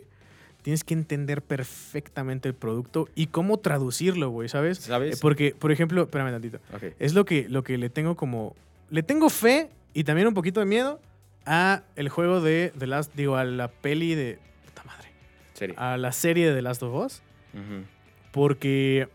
tienes 0.62 0.84
que 0.84 0.94
entender 0.94 1.42
perfectamente 1.42 2.50
el 2.50 2.54
producto 2.56 3.08
y 3.16 3.28
cómo 3.28 3.58
traducirlo, 3.58 4.30
güey, 4.30 4.50
¿sabes? 4.50 4.80
¿Sabes? 4.80 5.16
Eh, 5.16 5.20
Porque, 5.22 5.56
por 5.58 5.72
ejemplo, 5.72 6.04
espérame 6.04 6.32
tantito. 6.32 6.58
Ok. 6.76 6.94
Es 7.00 7.14
lo 7.14 7.26
que, 7.26 7.48
lo 7.50 7.64
que 7.64 7.78
le 7.78 7.90
tengo 7.90 8.16
como. 8.16 8.56
Le 8.90 9.02
tengo 9.04 9.30
fe 9.30 9.70
y 9.94 10.04
también 10.04 10.28
un 10.28 10.34
poquito 10.34 10.60
de 10.60 10.66
miedo 10.66 11.00
a 11.46 11.84
el 11.96 12.10
juego 12.10 12.42
de 12.42 12.74
The 12.78 12.88
Last. 12.88 13.14
Digo, 13.16 13.36
a 13.38 13.46
la 13.46 13.70
peli 13.70 14.14
de. 14.16 14.40
Puta 14.66 14.84
madre. 14.84 15.08
Serie. 15.54 15.76
a 15.78 15.98
la 15.98 16.12
serie 16.12 16.50
de 16.50 16.56
The 16.56 16.62
Last 16.62 16.84
of 16.84 16.94
Us. 17.06 17.22
Porque 18.32 19.08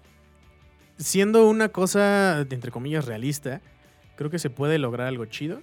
siendo 0.99 1.47
una 1.49 1.69
cosa, 1.69 2.41
entre 2.51 2.71
comillas, 2.71 3.05
realista, 3.05 3.61
creo 4.17 4.31
que 4.31 4.39
se 4.39 4.51
puede 4.51 4.79
lograr 4.79 5.07
algo 5.09 5.25
chido, 5.27 5.61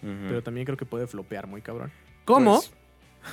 pero 0.00 0.42
también 0.42 0.64
creo 0.64 0.76
que 0.76 0.86
puede 0.86 1.06
flopear 1.06 1.46
muy 1.46 1.60
cabrón. 1.62 1.90
¿Cómo? 2.24 2.60
Pues, 2.60 2.72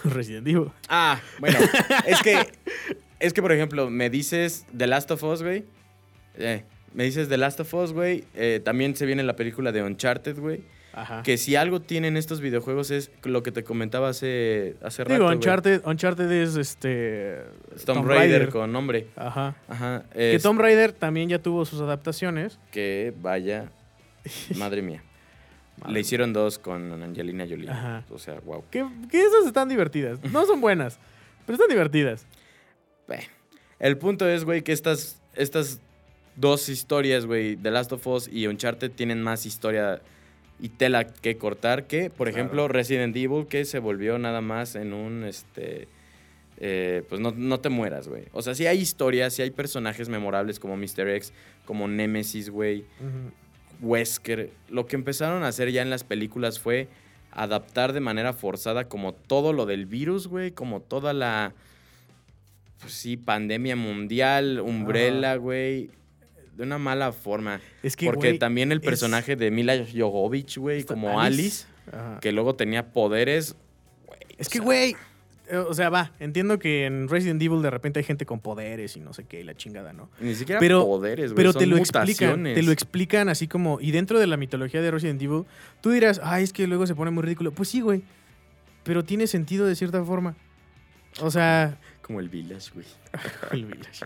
Resident 0.16 0.48
Evil. 0.48 0.72
Ah, 0.90 1.20
bueno, 1.40 1.58
es 2.08 2.22
que, 2.22 2.38
es 3.20 3.34
que, 3.34 3.42
por 3.42 3.52
ejemplo, 3.52 3.90
me 3.90 4.10
dices 4.10 4.66
The 4.76 4.88
Last 4.88 5.12
of 5.12 5.24
Us, 5.24 5.44
güey. 5.44 5.66
Eh, 6.38 6.64
me 6.94 7.04
dices 7.04 7.30
The 7.30 7.38
Last 7.38 7.60
of 7.60 7.74
Us, 7.74 7.94
güey. 7.94 8.24
eh, 8.34 8.62
también 8.64 8.96
se 8.96 9.06
viene 9.06 9.24
la 9.24 9.36
película 9.36 9.72
de 9.72 9.84
Uncharted, 9.84 10.40
güey. 10.40 10.64
Ajá. 10.98 11.24
Que 11.24 11.38
si 11.38 11.58
algo 11.58 11.82
tienen 11.82 12.16
estos 12.16 12.40
videojuegos 12.40 12.90
es 12.90 13.12
lo 13.24 13.44
que 13.44 13.52
te 13.52 13.66
comentaba 13.66 14.08
hace, 14.08 14.78
hace 14.82 15.04
rato, 15.04 15.14
Digo. 15.16 15.28
Uncharted, 15.28 15.82
Uncharted 15.86 16.32
es 16.32 16.56
este. 16.56 17.42
Tomb 17.86 18.08
Raider 18.08 18.48
con 18.48 18.72
nombre. 18.72 19.08
Ajá. 19.18 19.56
Ajá. 19.68 20.06
Que 20.14 20.40
Tomb 20.42 20.58
Raider 20.60 20.94
también 20.94 21.28
ya 21.28 21.40
tuvo 21.40 21.66
sus 21.66 21.82
adaptaciones. 21.82 22.60
que 22.72 23.14
vaya, 23.22 23.70
madre 24.58 24.82
mía. 24.82 25.04
Le 25.90 26.00
hicieron 26.00 26.32
dos 26.32 26.58
con 26.58 27.04
Angelina 27.04 27.46
Jolie. 27.50 27.70
Ajá. 27.70 28.06
O 28.10 28.18
sea, 28.18 28.40
wow. 28.40 28.64
Que, 28.72 28.86
que 29.12 29.20
esas 29.22 29.46
están 29.46 29.68
divertidas. 29.68 30.20
No 30.32 30.46
son 30.46 30.62
buenas, 30.62 31.00
pero 31.46 31.56
están 31.56 31.68
divertidas. 31.70 32.26
El 33.78 33.98
punto 33.98 34.28
es, 34.28 34.46
güey, 34.46 34.62
que 34.62 34.72
estas, 34.72 35.22
estas 35.36 35.82
dos 36.38 36.70
historias, 36.70 37.26
güey, 37.26 37.58
The 37.58 37.72
Last 37.72 37.92
of 37.92 38.08
Us 38.08 38.30
y 38.32 38.48
Uncharted 38.48 38.92
tienen 38.92 39.22
más 39.22 39.46
historia 39.46 40.02
y 40.62 40.70
tela 40.70 41.06
que 41.06 41.38
cortar 41.38 41.86
que, 41.88 42.10
por 42.10 42.28
Claro. 42.28 42.30
ejemplo, 42.38 42.68
Resident 42.70 43.14
Evil, 43.18 43.46
que 43.48 43.66
se 43.66 43.80
volvió 43.80 44.18
nada 44.18 44.40
más 44.40 44.76
en 44.76 44.94
un, 44.94 45.26
este... 45.26 45.90
eh, 46.58 47.04
pues 47.10 47.20
no, 47.20 47.34
no 47.36 47.60
te 47.60 47.68
mueras, 47.68 48.08
güey. 48.08 48.24
O 48.32 48.42
sea, 48.42 48.56
sí 48.56 48.66
hay 48.66 48.80
historias, 48.80 49.34
sí 49.34 49.42
hay 49.42 49.52
personajes 49.52 50.08
memorables 50.08 50.58
como 50.58 50.78
Mr. 50.78 51.10
X, 51.10 51.34
como 51.66 51.90
Nemesis, 51.90 52.50
güey. 52.50 52.86
Wesker, 53.82 54.52
lo 54.70 54.86
que 54.86 54.96
empezaron 54.96 55.44
a 55.44 55.48
hacer 55.48 55.72
ya 55.72 55.82
en 55.82 55.90
las 55.90 56.04
películas 56.04 56.60
fue 56.60 56.88
adaptar 57.32 57.94
de 57.94 58.00
manera 58.00 58.34
forzada 58.34 58.88
como 58.88 59.14
todo 59.14 59.52
lo 59.54 59.66
del 59.66 59.86
virus, 59.86 60.28
güey, 60.28 60.52
como 60.52 60.80
toda 60.82 61.14
la, 61.14 61.54
pues 62.80 62.94
sí, 62.94 63.18
pandemia 63.18 63.76
mundial, 63.76 64.60
Umbrella, 64.62 65.36
güey, 65.36 65.90
de 66.56 66.64
una 66.64 66.78
mala 66.78 67.12
forma. 67.12 67.60
Es 67.84 67.96
que, 67.98 68.06
Porque 68.06 68.36
también 68.36 68.72
el 68.72 68.78
es- 68.80 68.86
personaje 68.86 69.36
de 69.36 69.52
Mila 69.52 69.86
Jovovich, 69.94 70.58
güey, 70.58 70.84
como 70.84 71.20
Alice, 71.20 71.66
que 72.22 72.32
luego 72.32 72.56
tenía 72.56 72.92
poderes. 72.94 73.56
Es 74.38 74.50
que, 74.50 74.60
güey. 74.60 74.96
O 75.68 75.74
sea, 75.74 75.90
va, 75.90 76.12
entiendo 76.20 76.58
que 76.58 76.86
en 76.86 77.08
Resident 77.08 77.42
Evil 77.42 77.62
de 77.62 77.70
repente 77.70 78.00
hay 78.00 78.04
gente 78.04 78.26
con 78.26 78.40
poderes 78.40 78.98
y 78.98 79.00
no 79.00 79.14
sé 79.14 79.26
qué, 79.26 79.42
y 79.42 79.44
la 79.44 79.56
chingada, 79.56 79.94
¿no? 79.94 80.10
Ni 80.20 80.34
siquiera 80.34 80.60
Pero- 80.60 80.86
poderes, 80.86 81.32
güey, 81.34 81.36
Pero 81.38 81.54
son 81.54 81.60
te 81.60 81.66
lo 81.68 81.78
explican, 81.78 82.44
te 82.44 82.64
lo 82.64 82.72
explican 82.72 83.30
así 83.30 83.48
como, 83.48 83.80
y 83.80 83.92
dentro 83.92 84.20
de 84.20 84.28
la 84.28 84.38
mitología 84.38 84.82
de 84.82 84.90
Resident 84.92 85.22
Evil, 85.22 85.46
tú 85.82 85.92
dirás, 85.92 86.20
ay, 86.24 86.44
es 86.44 86.52
que 86.54 86.66
luego 86.68 86.88
se 86.88 86.96
pone 86.96 87.12
muy 87.12 87.24
ridículo. 87.24 87.52
Pues 87.52 87.70
sí, 87.70 87.82
güey, 87.82 88.02
pero 88.84 89.04
tiene 89.04 89.28
sentido 89.28 89.66
de 89.66 89.76
cierta 89.76 90.04
forma. 90.04 90.36
O 91.22 91.30
sea, 91.32 91.78
Como 92.02 92.20
el 92.20 92.30
Village, 92.30 92.72
güey. 92.74 92.86
el 93.52 93.66
Village. 93.66 94.06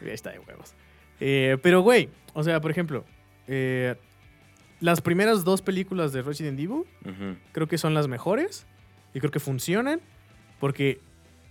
Está 0.04 0.30
de 0.30 0.38
huevos. 0.38 0.74
Eh, 1.20 1.58
pero, 1.62 1.82
güey, 1.82 2.08
o 2.32 2.42
sea, 2.42 2.60
por 2.60 2.70
ejemplo, 2.70 3.04
eh, 3.46 3.94
las 4.80 5.00
primeras 5.00 5.44
dos 5.44 5.60
películas 5.62 6.12
de 6.12 6.22
Resident 6.22 6.58
Evil 6.58 6.84
creo 7.52 7.66
que 7.66 7.76
son 7.78 7.92
las 7.94 8.08
mejores 8.08 8.66
y 9.14 9.20
creo 9.20 9.30
que 9.30 9.40
funcionan 9.40 10.00
porque 10.58 11.00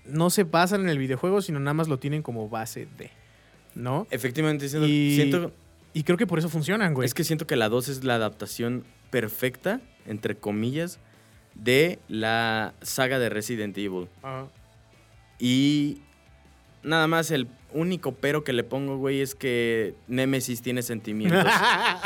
no 0.06 0.30
se 0.30 0.44
basan 0.44 0.82
en 0.82 0.90
el 0.90 0.98
videojuego, 0.98 1.42
sino 1.42 1.60
nada 1.60 1.74
más 1.74 1.88
lo 1.88 2.00
tienen 2.00 2.22
como 2.22 2.50
base 2.50 2.88
de, 2.98 3.12
¿no? 3.76 4.08
Efectivamente, 4.12 4.70
siento, 4.70 4.88
Y- 4.88 5.16
siento 5.16 5.52
Y 5.94 6.04
creo 6.04 6.18
que 6.18 6.28
por 6.28 6.38
eso 6.40 6.50
funcionan, 6.50 6.94
güey. 6.94 7.06
Es 7.06 7.14
que 7.14 7.24
siento 7.24 7.48
que 7.48 7.56
la 7.56 7.68
2 7.70 7.90
es 7.90 8.04
la 8.04 8.16
adaptación 8.16 8.84
perfecta, 9.10 9.82
entre 10.06 10.36
comillas, 10.36 11.00
de 11.56 12.00
la 12.08 12.74
saga 12.82 13.18
de 13.20 13.30
Resident 13.30 13.76
Evil. 13.78 14.08
Y 15.40 16.02
nada 16.84 17.08
más 17.08 17.32
el 17.32 17.48
único 17.74 18.14
pero 18.14 18.44
que 18.44 18.54
le 18.54 18.64
pongo, 18.64 18.98
güey, 18.98 19.22
es 19.22 19.36
que 19.36 19.94
Nemesis 20.08 20.62
tiene 20.62 20.82
sentimientos 20.82 21.46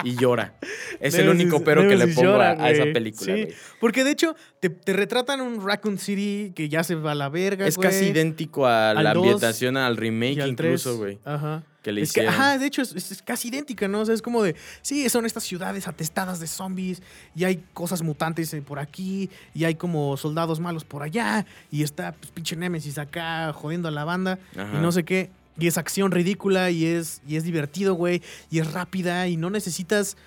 y 0.03 0.15
llora. 0.19 0.55
Es 0.99 1.15
el 1.15 1.29
único 1.29 1.63
pero 1.63 1.87
que 1.87 1.95
le 1.95 2.07
pongo 2.07 2.31
llora, 2.33 2.51
a, 2.51 2.65
a 2.65 2.71
esa 2.71 2.83
película, 2.93 3.35
Sí. 3.35 3.41
güey. 3.43 3.53
Porque 3.79 4.03
de 4.03 4.11
hecho, 4.11 4.35
te, 4.59 4.69
te 4.69 4.93
retratan 4.93 5.41
un 5.41 5.65
Raccoon 5.65 5.97
City 5.97 6.51
que 6.55 6.69
ya 6.69 6.83
se 6.83 6.95
va 6.95 7.11
a 7.11 7.15
la 7.15 7.29
verga, 7.29 7.65
Es 7.67 7.75
güey, 7.77 7.89
casi 7.89 8.05
idéntico 8.05 8.65
a 8.65 8.91
Al 8.91 9.03
la 9.03 9.11
ambientación, 9.11 9.77
al 9.77 9.97
remake 9.97 10.41
al 10.41 10.49
incluso, 10.49 10.97
güey. 10.97 11.19
Ajá. 11.25 11.63
Que 11.81 11.91
le 11.91 12.01
Es 12.01 12.13
que, 12.13 12.25
ajá, 12.25 12.57
de 12.57 12.65
hecho, 12.65 12.81
es, 12.81 12.95
es 12.95 13.21
casi 13.21 13.49
idéntica, 13.49 13.89
¿no? 13.89 13.99
O 13.99 14.05
sea, 14.05 14.15
es 14.15 14.21
como 14.21 14.41
de, 14.41 14.55
sí, 14.81 15.09
son 15.09 15.25
estas 15.25 15.43
ciudades 15.43 15.85
atestadas 15.89 16.39
de 16.39 16.47
zombies 16.47 17.01
y 17.35 17.43
hay 17.43 17.61
cosas 17.73 18.01
mutantes 18.03 18.53
eh, 18.53 18.61
por 18.61 18.79
aquí 18.79 19.29
y 19.53 19.65
hay 19.65 19.75
como 19.75 20.15
soldados 20.15 20.61
malos 20.61 20.85
por 20.85 21.03
allá 21.03 21.45
y 21.71 21.83
está 21.83 22.13
pues, 22.13 22.31
pinche 22.31 22.55
Nemesis 22.55 22.97
acá 22.97 23.51
jodiendo 23.51 23.89
a 23.89 23.91
la 23.91 24.05
banda 24.05 24.39
Ajá. 24.55 24.77
y 24.77 24.81
no 24.81 24.93
sé 24.93 25.03
qué. 25.03 25.29
Y 25.59 25.67
es 25.67 25.77
acción 25.77 26.11
ridícula 26.11 26.71
y 26.71 26.85
es, 26.85 27.21
y 27.27 27.35
es 27.35 27.43
divertido, 27.43 27.93
güey, 27.93 28.21
y 28.49 28.59
es 28.59 28.71
rápida 28.73 29.27
y 29.27 29.37
no 29.37 29.49
necesitas 29.49 30.17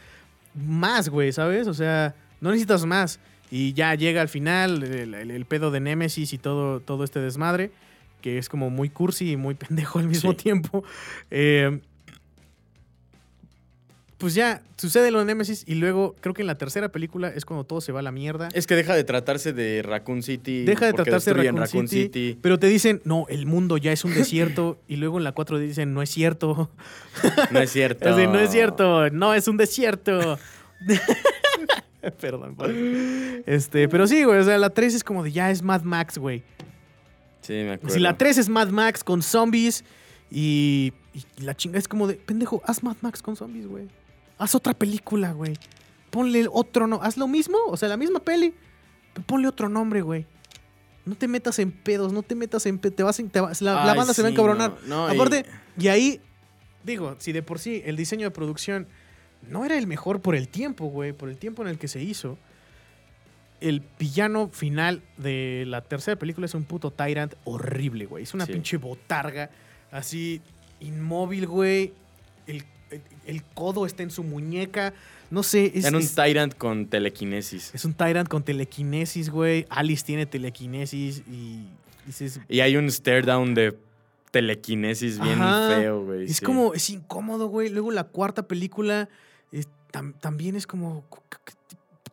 más, 0.55 1.09
güey, 1.09 1.33
¿sabes? 1.33 1.67
O 1.67 1.75
sea, 1.75 2.15
no 2.41 2.51
necesitas 2.51 2.85
más. 2.87 3.19
Y 3.51 3.73
ya 3.75 3.95
llega 3.95 4.21
al 4.23 4.29
final 4.29 4.83
el, 4.83 5.15
el- 5.15 5.31
el 5.31 5.45
pedo 5.47 5.71
de 5.71 5.81
Nemesis 5.81 6.33
y 6.33 6.39
todo, 6.39 6.81
todo 6.81 7.05
este 7.05 7.21
desmadre, 7.21 7.71
que 8.21 8.39
es 8.39 8.49
como 8.49 8.71
muy 8.71 8.89
cursi 8.89 9.33
y 9.33 9.37
muy 9.37 9.55
pendejo 9.57 9.99
al 9.99 10.09
mismo 10.09 10.31
Sí. 10.33 10.37
tiempo. 10.37 10.85
Eh, 11.31 11.81
pues 14.19 14.35
ya 14.35 14.63
sucede 14.77 15.11
lo 15.11 15.19
de 15.19 15.27
Nemesis 15.27 15.65
y 15.67 15.75
luego 15.75 16.17
creo 16.21 16.33
que 16.33 16.41
en 16.41 16.47
la 16.47 16.57
tercera 16.57 16.91
película 16.91 17.29
es 17.29 17.45
cuando 17.45 17.65
todo 17.65 17.83
se 17.83 17.93
va 17.93 18.01
a 18.01 18.03
la 18.03 18.13
mierda. 18.13 18.49
Es 18.55 18.67
que 18.67 18.75
deja 18.75 18.95
de 18.95 19.05
tratarse 19.05 19.53
de 19.53 19.83
Raccoon 19.83 20.23
City. 20.23 20.65
Deja 20.65 20.87
de 20.87 20.95
tratarse 20.95 21.31
de 21.31 21.35
destruyen 21.35 21.57
Raccoon 21.57 21.87
City, 21.87 22.39
pero 22.41 22.59
te 22.59 22.67
dicen, 22.69 23.03
no, 23.05 23.27
el 23.29 23.45
mundo 23.45 23.77
ya 23.77 23.93
es 23.93 24.05
un 24.05 24.15
desierto 24.15 24.81
y 24.89 24.97
luego 24.97 25.19
en 25.19 25.25
la 25.25 25.33
4 25.33 25.59
dicen, 25.59 25.93
no 25.93 26.01
es 26.01 26.09
cierto. 26.09 26.71
No 27.51 27.61
es 27.61 27.71
cierto. 27.71 28.09
Es 28.19 28.29
no 28.29 28.39
es 28.39 28.51
cierto, 28.51 29.11
no 29.11 29.35
es 29.35 29.49
un 29.49 29.59
desierto. 29.59 30.39
Perdón, 32.21 32.55
padre. 32.55 33.43
Este, 33.47 33.89
pero 33.89 34.07
sí, 34.07 34.25
güey, 34.25 34.39
o 34.39 34.45
sea, 34.45 34.57
la 34.57 34.71
3 34.71 34.95
es 34.95 35.05
como 35.05 35.25
de 35.25 35.33
ya 35.33 35.51
es 35.51 35.63
Mad 35.63 35.83
Max, 35.83 36.17
güey. 36.17 36.43
Sí, 37.43 37.53
me 37.53 37.73
acuerdo. 37.73 37.95
Si 37.95 38.01
la 38.01 38.17
3 38.17 38.39
es 38.39 38.49
Mad 38.49 38.69
Max 38.69 39.05
con 39.05 39.23
zombies 39.23 39.85
y, 40.31 40.95
y 41.13 41.43
la 41.43 41.55
chinga 41.55 41.79
es 41.79 41.87
como 41.87 42.07
de, 42.07 42.15
pendejo, 42.15 42.63
haz 42.65 42.83
Mad 42.83 42.97
Max 43.03 43.21
con 43.21 43.37
zombies, 43.37 43.67
güey. 43.67 43.89
Haz 44.39 44.55
otra 44.55 44.75
película, 44.75 45.33
güey. 45.33 45.55
Ponle 46.11 46.47
otro 46.51 46.87
no, 46.87 47.01
haz 47.03 47.17
lo 47.17 47.27
mismo, 47.29 47.57
o 47.69 47.77
sea, 47.77 47.89
la 47.89 47.97
misma 47.97 48.21
peli, 48.21 48.55
pero 49.15 49.27
ponle 49.27 49.49
otro 49.49 49.69
nombre, 49.69 50.03
güey. 50.03 50.27
No 51.05 51.15
te 51.15 51.29
metas 51.29 51.59
en 51.59 51.71
pedos, 51.73 52.13
no 52.13 52.23
te 52.23 52.35
metas 52.35 52.67
en 52.67 52.79
pedos, 52.79 52.97
te 52.97 53.03
vas, 53.03 53.19
en- 53.21 53.31
te 53.31 53.41
vas- 53.41 53.63
la, 53.63 53.95
banda 53.95 54.13
se 54.15 54.23
va 54.23 54.29
a 54.29 54.31
encabronar. 54.33 54.75
no, 54.87 55.07
no, 55.09 55.13
y- 55.13 55.17
Aparte, 55.17 55.47
y 55.79 55.89
ahí, 55.89 56.21
digo, 56.85 57.17
si 57.19 57.33
de 57.33 57.43
por 57.43 57.59
sí 57.59 57.83
el 57.85 57.97
diseño 57.97 58.25
de 58.27 58.31
producción 58.31 58.87
no 59.49 59.65
era 59.65 59.77
el 59.79 59.87
mejor 59.87 60.21
por 60.21 60.35
el 60.35 60.49
tiempo, 60.49 60.87
güey, 60.87 61.13
por 61.13 61.29
el 61.29 61.37
tiempo 61.39 61.63
en 61.63 61.69
el 61.69 61.79
que 61.79 61.89
se 61.89 62.03
hizo, 62.03 62.39
el 63.61 63.83
villano 63.99 64.49
final 64.49 65.03
de 65.17 65.65
la 65.67 65.81
tercera 65.83 66.19
película 66.19 66.47
es 66.47 66.55
un 66.55 66.65
puto 66.65 66.91
Tyrant 66.91 67.35
horrible, 67.45 68.07
güey. 68.07 68.23
Es 68.25 68.35
una 68.35 68.45
Sí. 68.47 68.53
pinche 68.53 68.77
botarga, 68.77 69.51
así, 69.91 70.41
inmóvil, 70.81 71.47
güey. 71.47 71.95
El, 72.47 72.65
el- 73.27 73.43
codo 73.55 73.87
está 73.87 74.03
en 74.03 74.11
su 74.11 74.23
muñeca. 74.25 74.93
No 75.31 75.43
sé, 75.43 75.73
es, 75.75 75.85
Era 75.85 75.97
un 75.97 76.03
es- 76.03 76.15
Tyrant 76.15 76.55
con 76.57 76.87
telequinesis. 76.87 77.71
es 77.75 77.85
un 77.85 77.95
Tyrant 77.95 78.29
con 78.29 78.43
telequinesis, 78.45 79.29
güey. 79.31 79.67
Alice 79.71 80.05
tiene 80.05 80.27
telequinesis 80.27 81.23
y 81.29 81.67
dices, 82.07 82.41
Y 82.49 82.61
hay 82.61 82.77
un 82.77 82.91
stare 82.91 83.23
down 83.23 83.55
de 83.55 83.77
telequinesis 84.31 85.19
bien 85.21 85.41
Ajá. 85.41 85.69
feo, 85.77 86.05
güey. 86.05 86.25
Es 86.27 86.37
sí. 86.37 86.45
como, 86.45 86.75
es 86.75 86.91
incómodo, 86.91 87.49
güey. 87.49 87.69
Luego 87.71 87.91
la 87.91 88.05
cuarta 88.05 88.47
película 88.47 89.09
es- 89.53 89.69
tam- 89.93 90.15
también 90.21 90.57
es 90.57 90.67
como, 90.67 91.05
¿qué, 91.31 91.53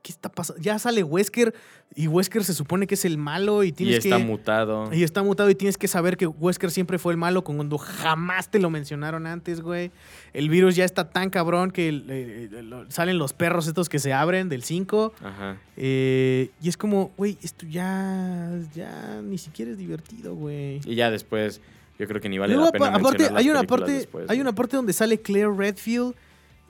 qué 0.01 0.11
está 0.11 0.29
pasando? 0.29 0.61
Ya 0.61 0.79
sale 0.79 1.03
Wesker 1.03 1.53
y 1.95 2.07
Wesker 2.07 2.43
se 2.43 2.53
supone 2.53 2.87
que 2.87 2.95
es 2.95 3.05
el 3.05 3.17
malo 3.17 3.63
y 3.63 3.67
Y 3.67 3.71
tienes 3.71 4.03
está 4.05 4.17
que... 4.17 4.23
mutado. 4.23 4.93
Y 4.93 5.03
está 5.03 5.21
mutado 5.21 5.49
y 5.49 5.55
tienes 5.55 5.77
que 5.77 5.87
saber 5.87 6.17
que 6.17 6.25
Wesker 6.27 6.71
siempre 6.71 6.97
fue 6.97 7.13
el 7.13 7.17
malo 7.17 7.43
cuando 7.43 7.77
jamás 7.77 8.49
te 8.49 8.59
lo 8.59 8.69
mencionaron 8.69 9.27
antes, 9.27 9.61
güey. 9.61 9.91
El 10.33 10.49
virus 10.49 10.75
ya 10.75 10.85
está 10.85 11.09
tan 11.09 11.29
cabrón 11.29 11.69
que 11.71 11.89
eh, 11.89 12.03
eh, 12.09 12.85
salen 12.89 13.17
los 13.19 13.33
perros 13.33 13.67
estos 13.67 13.89
que 13.89 13.99
se 13.99 14.11
abren 14.13 14.49
del 14.49 14.63
5. 14.63 15.13
Ajá. 15.23 15.57
eh, 15.77 16.49
y 16.61 16.69
es 16.69 16.77
como, 16.77 17.11
güey, 17.17 17.37
esto 17.43 17.65
ya, 17.67 18.49
ya 18.73 19.21
ni 19.21 19.37
siquiera 19.37 19.71
es 19.71 19.77
divertido, 19.77 20.33
güey. 20.35 20.81
Y 20.85 20.95
ya 20.95 21.11
después, 21.11 21.61
yo 21.99 22.07
creo 22.07 22.19
que 22.19 22.29
ni 22.29 22.39
vale 22.39 22.53
Luego, 22.55 22.65
la 22.67 22.71
pena 22.71 22.85
apa- 22.87 22.95
aparte, 22.97 23.17
mencionar 23.19 23.33
las 23.33 23.43
hay 23.43 23.49
una 23.51 23.63
parte, 23.63 23.91
después, 23.91 24.29
hay 24.29 24.41
una 24.41 24.55
parte 24.55 24.75
donde 24.77 24.93
sale 24.93 25.21
Claire 25.21 25.51
Redfield 25.55 26.15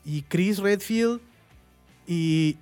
y 0.06 0.24
Chris 0.24 0.60
Redfield 0.60 1.22
y, 2.08 2.58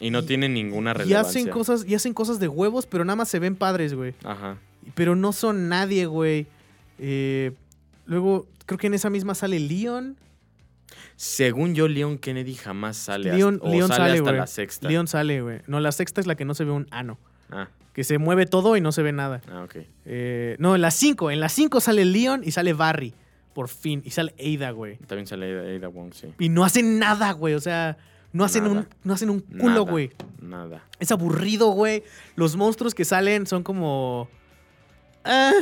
Y 0.00 0.10
no 0.10 0.18
y- 0.20 0.26
tiene 0.26 0.48
ninguna 0.48 0.90
y 0.90 0.94
relevancia. 0.94 1.40
hacen 1.40 1.50
cosas 1.52 1.84
y 1.86 1.94
hacen 1.94 2.12
cosas 2.14 2.38
de 2.40 2.48
huevos, 2.48 2.86
pero 2.86 3.04
nada 3.04 3.16
más 3.16 3.28
se 3.28 3.38
ven 3.38 3.56
padres, 3.56 3.94
güey. 3.94 4.14
Ajá. 4.24 4.58
pero 4.94 5.16
no 5.16 5.32
son 5.32 5.68
nadie, 5.68 6.06
güey. 6.06 6.46
Eh, 6.98 7.52
luego, 8.06 8.46
creo 8.66 8.78
que 8.78 8.86
en 8.86 8.94
esa 8.94 9.10
misma 9.10 9.34
sale 9.34 9.58
Leon. 9.58 10.16
Según 11.16 11.74
yo, 11.74 11.88
Leon 11.88 12.18
Kennedy 12.18 12.54
jamás 12.54 12.96
sale 12.96 13.32
Leon, 13.32 13.54
hasta, 13.56 13.66
o 13.66 13.70
Leon 13.72 13.88
sale, 13.88 13.98
sale, 13.98 14.12
hasta 14.12 14.22
güey. 14.22 14.36
la 14.36 14.46
sexta. 14.46 14.88
Leon 14.88 15.06
sale, 15.08 15.40
güey. 15.42 15.60
No, 15.66 15.80
la 15.80 15.92
sexta 15.92 16.20
es 16.20 16.26
la 16.26 16.34
que 16.36 16.44
no 16.44 16.54
se 16.54 16.64
ve 16.64 16.70
un 16.72 16.86
ano. 16.90 17.18
Ah, 17.50 17.68
Que 17.94 18.04
se 18.04 18.18
mueve 18.18 18.46
todo 18.46 18.76
y 18.76 18.80
no 18.80 18.92
se 18.92 19.02
ve 19.02 19.12
nada. 19.12 19.40
ah, 19.50 19.62
ok. 19.64 19.76
Eh, 20.04 20.56
no, 20.58 20.74
en 20.74 20.82
la 20.82 20.90
5. 20.90 21.30
En 21.30 21.40
la 21.40 21.48
5 21.48 21.80
sale 21.80 22.04
Leon 22.04 22.42
y 22.44 22.50
sale 22.52 22.72
Barry. 22.74 23.14
Por 23.54 23.68
fin. 23.68 24.02
Y 24.04 24.10
sale 24.10 24.34
Ada, 24.38 24.70
güey. 24.72 24.98
También 24.98 25.26
sale 25.26 25.50
Ada, 25.58 25.76
Ada 25.76 25.88
Wong, 25.88 26.12
sí. 26.12 26.28
Y 26.38 26.48
no 26.50 26.64
hacen 26.64 26.98
nada, 26.98 27.32
güey. 27.32 27.54
O 27.54 27.60
sea, 27.60 27.96
no 28.36 28.44
hacen, 28.44 28.64
Nada. 28.64 28.80
un, 28.80 28.88
no 29.02 29.14
hacen 29.14 29.30
un 29.30 29.40
culo, 29.40 29.86
güey. 29.86 30.10
Nada. 30.40 30.84
Es 31.00 31.10
aburrido, 31.10 31.70
güey. 31.70 32.02
Los 32.34 32.54
monstruos 32.54 32.94
que 32.94 33.04
salen 33.06 33.46
son 33.46 33.62
como. 33.62 34.28
Ah, 35.24 35.52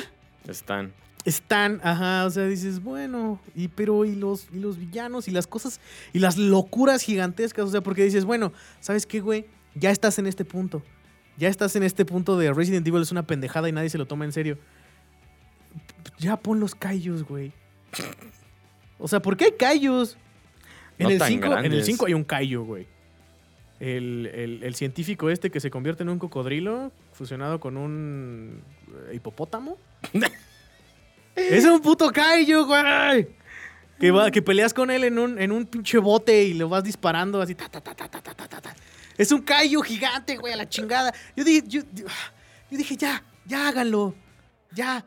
Están. 0.49 0.93
están, 1.25 1.81
ajá. 1.85 2.27
O 2.27 2.31
sea, 2.31 2.47
dices, 2.47 2.83
bueno. 2.83 3.41
Y 3.55 3.69
pero, 3.69 4.05
y 4.05 4.17
los, 4.17 4.49
y 4.53 4.59
los 4.59 4.77
villanos 4.77 5.29
y 5.29 5.31
las 5.31 5.47
cosas. 5.47 5.81
Y 6.13 6.19
las 6.19 6.37
locuras 6.37 7.03
gigantescas. 7.03 7.67
O 7.67 7.71
sea, 7.71 7.81
porque 7.81 8.03
dices, 8.03 8.25
bueno, 8.25 8.53
¿sabes 8.81 9.07
qué, 9.07 9.21
güey? 9.21 9.47
Ya 9.77 9.91
estás 9.93 10.19
en 10.19 10.27
este 10.27 10.45
punto. 10.45 10.83
Ya 11.37 11.49
estás 11.49 11.77
en 11.77 11.85
este 11.85 12.05
punto 12.05 12.37
de 12.37 12.53
Resident 12.53 12.87
Evil 12.87 13.03
es 13.03 13.13
una 13.13 13.25
pendejada 13.27 13.69
y 13.69 13.73
nadie 13.73 13.89
se 13.89 13.99
lo 13.99 14.07
toma 14.07 14.25
en 14.25 14.33
serio. 14.33 14.59
Ya 16.19 16.37
pon 16.37 16.59
los 16.59 16.75
callos, 16.75 17.23
güey. 17.23 17.53
O 18.99 19.07
sea, 19.07 19.21
¿por 19.21 19.37
qué 19.37 19.45
hay 19.47 19.53
callos? 19.53 20.17
En, 20.99 21.11
el, 21.11 21.21
cinco, 21.21 21.57
en 21.59 21.73
el 21.73 21.85
5 21.85 22.07
hay 22.07 22.15
un 22.15 22.25
Kaiju, 22.25 22.65
güey. 22.65 22.87
El, 23.81 24.61
el, 24.63 24.75
científico 24.77 25.29
este 25.29 25.51
que 25.51 25.61
se 25.61 25.69
convierte 25.69 26.05
en 26.05 26.09
un 26.09 26.19
cocodrilo 26.19 26.93
fusionado 27.13 27.59
con 27.61 27.77
un 27.77 28.63
eh, 29.09 29.17
hipopótamo. 29.17 29.77
es 31.37 31.65
un 31.65 31.81
puto 31.83 32.11
Kaiju, 32.11 32.65
güey. 32.65 33.29
Que, 33.99 34.11
va, 34.11 34.31
que 34.31 34.43
peleas 34.43 34.73
con 34.73 34.91
él 34.91 35.05
en 35.05 35.19
un, 35.19 35.39
en 35.39 35.53
un 35.53 35.67
pinche 35.67 35.99
bote 35.99 36.45
y 36.45 36.55
lo 36.55 36.69
vas 36.69 36.85
disparando 36.85 37.41
así. 37.41 37.55
Ta, 37.55 37.69
ta, 37.69 37.81
ta, 37.81 37.95
ta, 37.95 38.09
ta, 38.09 38.21
ta, 38.23 38.35
ta, 38.35 38.61
ta. 38.61 38.77
Es 39.17 39.31
un 39.33 39.43
Kaiju 39.43 39.81
gigante, 39.83 40.37
güey, 40.37 40.53
a 40.53 40.57
la 40.57 40.69
chingada. 40.69 41.13
Yo 41.37 41.45
dije, 41.45 41.63
yo, 41.67 41.83
dije, 42.71 42.97
ya, 42.97 43.23
ya 43.45 43.69
háganlo. 43.69 44.15
Ya. 44.73 45.05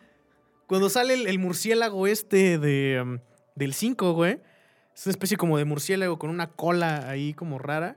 Cuando 0.66 0.90
sale 0.90 1.14
el, 1.14 1.40
murciélago 1.40 2.08
este 2.08 2.58
de, 2.58 3.02
um, 3.02 3.20
del 3.56 3.74
5, 3.74 4.14
güey. 4.14 4.40
Es 4.98 5.06
una 5.06 5.12
especie 5.12 5.38
como 5.38 5.58
de 5.60 5.66
murciélago 5.66 6.18
con 6.18 6.30
una 6.32 6.48
cola 6.48 7.08
ahí 7.08 7.34
como 7.36 7.60
rara. 7.60 7.96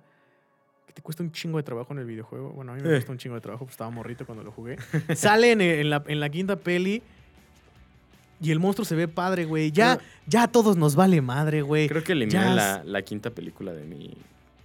Que 0.86 0.92
te 0.92 1.02
cuesta 1.02 1.22
un 1.22 1.32
chingo 1.32 1.56
de 1.56 1.62
trabajo 1.62 1.92
en 1.94 2.00
el 2.00 2.04
videojuego. 2.04 2.50
Bueno, 2.50 2.72
a 2.72 2.74
mí 2.74 2.82
me 2.82 2.88
Eh. 2.88 2.92
cuesta 2.92 3.12
un 3.12 3.18
chingo 3.18 3.36
de 3.36 3.40
trabajo, 3.40 3.64
pues 3.64 3.72
estaba 3.74 3.90
morrito 3.90 4.26
cuando 4.26 4.44
lo 4.44 4.52
jugué. 4.52 4.76
Sale 5.14 5.52
en, 5.52 5.60
en 5.60 5.88
la, 5.88 6.02
en 6.06 6.20
la 6.20 6.28
quinta 6.28 6.56
peli. 6.56 7.02
Y 8.42 8.50
el 8.50 8.58
monstruo 8.58 8.84
se 8.84 8.94
ve 8.94 9.06
padre, 9.08 9.44
güey. 9.44 9.70
Ya, 9.70 9.98
ya 10.26 10.44
a 10.44 10.48
todos 10.48 10.76
nos 10.76 10.94
vale 10.96 11.20
madre, 11.20 11.62
güey. 11.62 11.88
Creo 11.88 12.02
que 12.04 12.12
eliminé 12.12 12.38
ya 12.40 12.50
la, 12.54 12.82
la 12.84 13.02
quinta 13.02 13.30
película 13.30 13.72
de 13.72 13.84
mi, 13.84 14.16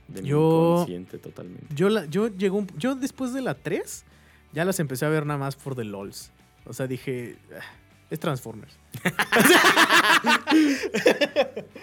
de 0.07 0.22
mi 0.22 0.30
Yo- 0.30 0.74
inconsciente 0.74 1.18
totalmente. 1.18 1.66
Yo, 1.76 1.90
la, 1.90 2.06
yo, 2.06 2.28
llegó 2.30 2.57
un- 2.57 2.68
yo 2.78 2.95
después 2.95 3.34
de 3.34 3.41
la 3.41 3.53
3, 3.53 4.03
ya 4.53 4.64
las 4.66 4.80
empecé 4.80 5.06
a 5.06 5.10
ver 5.10 5.26
nada 5.26 5.38
más 5.40 5.56
por 5.57 5.76
the 5.76 5.84
LOLs. 5.84 6.32
O 6.66 6.74
sea, 6.74 6.88
dije, 6.88 7.36
"Ah, 7.53 7.64
es 8.10 8.19
Transformers. 8.19 8.73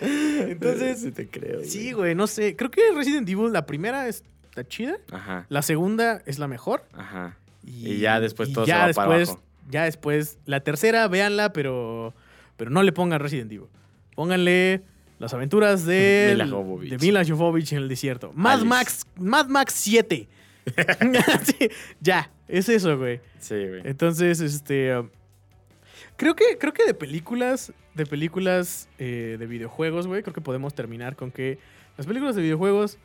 Entonces, 0.01 1.01
Sí 1.01 1.11
te 1.13 1.29
creo. 1.29 1.65
sí, 1.65 1.93
güey, 1.93 2.15
no 2.15 2.27
sé. 2.27 2.57
Creo 2.57 2.71
que 2.71 2.81
Resident 2.95 3.29
Evil, 3.29 3.53
la 3.53 3.67
primera 3.67 4.09
está 4.09 4.67
chida. 4.67 4.97
Ajá, 5.11 5.47
La 5.49 5.63
segunda 5.63 6.23
es 6.27 6.39
la 6.39 6.49
mejor. 6.49 6.85
ajá. 6.93 7.37
Y, 7.65 7.93
Y 7.93 7.99
ya 7.99 8.19
después 8.19 8.49
y 8.49 8.53
todo 8.55 8.67
ya 8.67 8.87
se 8.87 8.89
va 8.89 8.93
para 9.07 9.17
después, 9.19 9.29
abajo. 9.29 9.43
Ya 9.71 9.85
después, 9.85 10.39
la 10.47 10.61
tercera, 10.61 11.07
véanla, 11.07 11.53
pero, 11.53 12.13
pero 12.57 12.71
no 12.71 12.83
le 12.83 12.91
pongan 12.93 13.21
Resident 13.21 13.53
Evil. 13.53 13.69
Pónganle 14.17 14.83
las 15.21 15.33
aventuras 15.33 15.85
de 15.87 16.35
de 16.89 16.99
Mila 17.01 17.25
Jovovich 17.25 17.73
en 17.73 17.79
el 17.79 17.89
desierto. 17.89 18.33
Mad 18.35 18.53
Alice. 18.55 18.67
Max, 18.67 19.07
Mad 19.17 19.47
Max 19.49 19.75
7. 19.77 20.29
Sí, 21.45 21.69
ya, 22.01 22.31
es 22.49 22.69
eso, 22.69 22.97
güey. 22.99 23.21
Sí, 23.41 23.55
güey. 23.55 23.83
Entonces, 23.85 24.41
este. 24.41 24.93
Creo 26.17 26.35
que, 26.37 26.59
creo 26.59 26.73
que 26.73 26.85
de 26.85 26.95
películas. 26.95 27.73
De 27.95 28.07
películas 28.07 28.89
eh, 28.99 29.37
de 29.39 29.47
videojuegos, 29.47 30.07
güey. 30.07 30.23
Creo 30.23 30.35
que 30.35 30.41
podemos 30.41 30.75
terminar 30.75 31.17
con 31.17 31.31
que 31.31 31.59
las 31.97 32.07
películas 32.07 32.35
de 32.37 32.43
videojuegos 32.43 32.99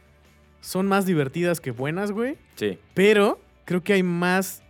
son 0.61 0.87
más 0.87 1.05
divertidas 1.05 1.59
que 1.59 1.71
buenas, 1.71 2.11
güey. 2.11 2.37
Sí. 2.55 2.79
Pero 2.93 3.39
creo 3.65 3.83
que 3.83 3.93
hay 3.93 4.03
más 4.03 4.63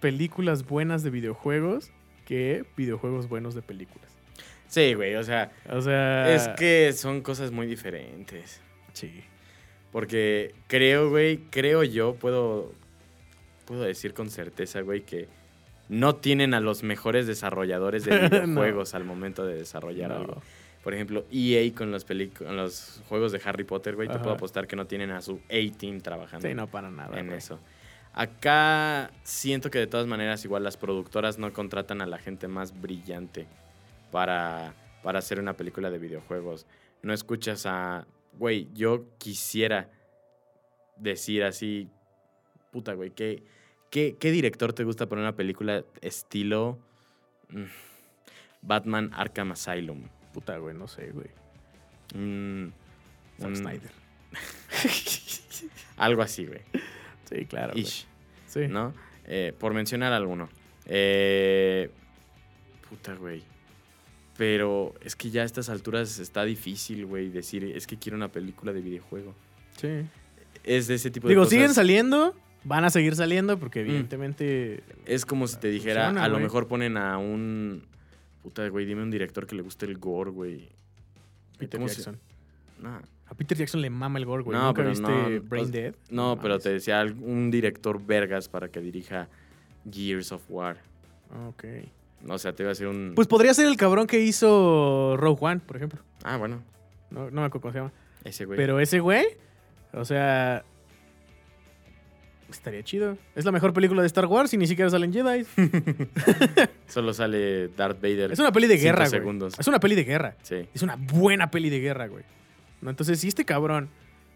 películas 0.00 0.66
buenas 0.66 1.02
de 1.02 1.10
videojuegos 1.10 1.90
que 2.26 2.64
videojuegos 2.76 3.28
buenos 3.28 3.54
de 3.54 3.62
películas. 3.62 4.10
Sí, 4.68 4.94
güey. 4.94 5.16
O 5.16 5.24
sea, 5.24 5.52
O 5.68 5.80
sea. 5.80 6.32
es 6.34 6.48
que 6.56 6.92
son 6.92 7.22
cosas 7.22 7.50
muy 7.50 7.66
diferentes. 7.66 8.60
Sí. 8.92 9.24
Porque 9.90 10.54
creo, 10.68 11.10
güey, 11.10 11.38
creo 11.50 11.82
yo, 11.82 12.14
puedo, 12.14 12.72
puedo 13.64 13.82
decir 13.82 14.14
con 14.14 14.30
certeza, 14.30 14.80
güey, 14.82 15.00
que 15.00 15.28
no 15.90 16.14
tienen 16.16 16.54
a 16.54 16.60
los 16.60 16.82
mejores 16.82 17.26
desarrolladores 17.26 18.04
de 18.06 18.10
No. 18.22 18.28
videojuegos 18.30 18.94
al 18.94 19.04
momento 19.04 19.44
de 19.44 19.56
desarrollar 19.56 20.10
No. 20.10 20.16
algo. 20.16 20.42
Por 20.82 20.94
ejemplo, 20.94 21.26
EA 21.30 21.70
con 21.74 21.90
los, 21.90 22.04
peli- 22.06 22.28
con 22.30 22.56
los 22.56 23.02
juegos 23.08 23.32
de 23.32 23.40
Harry 23.44 23.64
Potter, 23.64 23.96
güey, 23.96 24.08
te 24.08 24.18
puedo 24.18 24.32
apostar 24.32 24.66
que 24.66 24.76
no 24.76 24.86
tienen 24.86 25.10
a 25.10 25.20
su 25.20 25.40
A-Team 25.50 26.00
trabajando 26.00 26.48
Sí, 26.48 26.54
no 26.54 26.68
para 26.68 26.90
nada. 26.90 27.20
en 27.20 27.30
eso. 27.32 27.58
Acá 28.14 29.10
siento 29.22 29.70
que 29.70 29.78
de 29.78 29.86
todas 29.86 30.06
maneras 30.06 30.44
igual 30.44 30.64
las 30.64 30.76
productoras 30.76 31.38
no 31.38 31.52
contratan 31.52 32.00
a 32.00 32.06
la 32.06 32.18
gente 32.18 32.48
más 32.48 32.80
brillante 32.80 33.46
para, 34.10 34.72
para 35.02 35.18
hacer 35.18 35.38
una 35.38 35.52
película 35.52 35.90
de 35.90 35.98
videojuegos. 35.98 36.66
No 37.02 37.12
escuchas 37.12 37.66
a, 37.66 38.06
güey, 38.38 38.68
yo 38.72 39.04
quisiera 39.18 39.90
decir 40.96 41.44
así, 41.44 41.88
puta, 42.72 42.94
güey, 42.94 43.10
¿qué, 43.10 43.42
qué, 43.90 44.16
qué 44.18 44.30
director 44.30 44.72
te 44.72 44.84
gusta 44.84 45.08
para 45.08 45.20
una 45.20 45.34
película 45.36 45.84
estilo 46.00 46.78
mm, 47.50 47.64
Batman 48.62 49.10
Arkham 49.14 49.52
Asylum? 49.52 50.02
Puta, 50.32 50.56
güey, 50.58 50.74
no 50.76 50.86
sé, 50.88 51.10
güey. 51.12 51.28
Mm, 52.14 52.70
Zack 53.38 53.48
un- 53.48 53.56
Snyder. 53.56 53.90
Algo 55.96 56.22
así, 56.22 56.46
güey. 56.46 56.60
Sí, 57.28 57.44
claro. 57.46 57.72
güey. 57.72 57.82
Ish. 57.84 58.06
Sí. 58.46 58.66
¿no? 58.68 58.94
Eh, 59.26 59.52
por 59.58 59.74
mencionar 59.74 60.12
alguno. 60.12 60.48
Eh, 60.86 61.90
puta, 62.88 63.14
güey. 63.14 63.42
Pero 64.36 64.94
es 65.04 65.14
que 65.16 65.30
ya 65.30 65.42
a 65.42 65.44
estas 65.44 65.68
alturas 65.68 66.18
está 66.18 66.44
difícil, 66.44 67.04
güey, 67.06 67.28
decir, 67.28 67.62
es 67.64 67.86
que 67.86 67.98
quiero 67.98 68.16
una 68.16 68.28
película 68.28 68.72
de 68.72 68.80
videojuego. 68.80 69.34
Sí. 69.76 70.02
Es 70.64 70.86
de 70.86 70.94
ese 70.94 71.10
tipo 71.10 71.28
de 71.28 71.32
Digo, 71.32 71.42
cosas. 71.42 71.50
siguen 71.50 71.74
saliendo. 71.74 72.34
Van 72.64 72.84
a 72.84 72.90
seguir 72.90 73.14
saliendo 73.16 73.58
porque 73.58 73.80
evidentemente... 73.80 74.82
Es 75.06 75.24
como 75.24 75.46
si 75.46 75.56
te 75.58 75.68
dijera, 75.68 76.04
Funciona, 76.06 76.24
a 76.24 76.28
lo 76.28 76.34
güey. 76.34 76.44
mejor 76.44 76.68
ponen 76.68 76.96
a 76.96 77.16
un... 77.18 77.84
Puta, 78.42 78.66
güey, 78.68 78.84
dime 78.86 79.02
un 79.02 79.10
director 79.10 79.46
que 79.46 79.54
le 79.54 79.62
guste 79.62 79.86
el 79.86 79.98
gore, 79.98 80.30
güey. 80.30 80.68
Peter 81.58 81.78
¿Cómo 81.78 81.88
se- 81.88 81.96
Jackson. 81.96 82.18
Nah. 82.82 83.00
A 83.26 83.34
Peter 83.34 83.56
Jackson 83.56 83.80
le 83.80 83.90
mama 83.90 84.18
el 84.18 84.24
gore, 84.26 84.42
güey. 84.42 84.58
No, 84.58 84.64
¿Nunca 84.66 84.76
pero 84.78 84.90
viste 84.90 85.06
no, 85.08 85.42
Brain 85.48 85.70
Dead? 85.70 85.94
No, 86.10 86.38
pero 86.40 86.58
te 86.58 86.70
decía 86.70 87.02
un 87.02 87.50
director 87.50 88.04
vergas 88.04 88.48
para 88.48 88.68
que 88.68 88.80
dirija 88.80 89.28
Gears 89.90 90.32
of 90.32 90.42
War. 90.48 90.78
Ok. 91.48 91.64
O 92.28 92.38
sea, 92.38 92.52
te 92.54 92.62
iba 92.64 92.70
a 92.70 92.72
decir 92.72 92.86
un... 92.88 93.12
Pues 93.14 93.28
podría 93.28 93.54
ser 93.54 93.66
el 93.68 93.76
cabrón 93.76 94.06
que 94.06 94.20
hizo 94.20 95.16
Rogue 95.16 95.38
One, 95.40 95.60
por 95.64 95.76
ejemplo. 95.76 96.00
ah, 96.24 96.36
bueno, 96.36 96.60
No, 97.10 97.30
no 97.30 97.40
me 97.40 97.46
acuerdo 97.46 97.60
cómo 97.62 97.72
se 97.72 97.78
llama. 97.78 97.92
ese 98.24 98.44
güey. 98.44 98.56
Pero 98.58 98.80
ese 98.80 99.00
güey, 99.00 99.24
o 99.92 100.04
sea... 100.04 100.64
Estaría 102.50 102.82
chido. 102.82 103.16
Es 103.34 103.44
la 103.44 103.52
mejor 103.52 103.72
película 103.72 104.02
de 104.02 104.06
Star 104.06 104.26
Wars 104.26 104.52
y 104.54 104.56
ni 104.58 104.66
siquiera 104.66 104.90
salen 104.90 105.12
Jedi. 105.12 105.44
Solo 106.88 107.12
sale 107.14 107.68
Darth 107.68 108.00
Vader. 108.00 108.32
Es 108.32 108.38
una 108.38 108.52
peli 108.52 108.66
de 108.66 108.76
guerra, 108.76 109.00
güey. 109.08 109.10
segundos. 109.10 109.54
Es 109.58 109.66
una 109.68 109.80
peli 109.80 109.94
de 109.94 110.04
guerra. 110.04 110.36
Sí. 110.42 110.66
Es 110.74 110.82
una 110.82 110.96
buena 110.96 111.50
peli 111.50 111.70
de 111.70 111.80
guerra, 111.80 112.06
güey. 112.08 112.24
¿No? 112.80 112.90
Entonces, 112.90 113.20
si 113.20 113.28
este 113.28 113.44
cabrón 113.44 113.88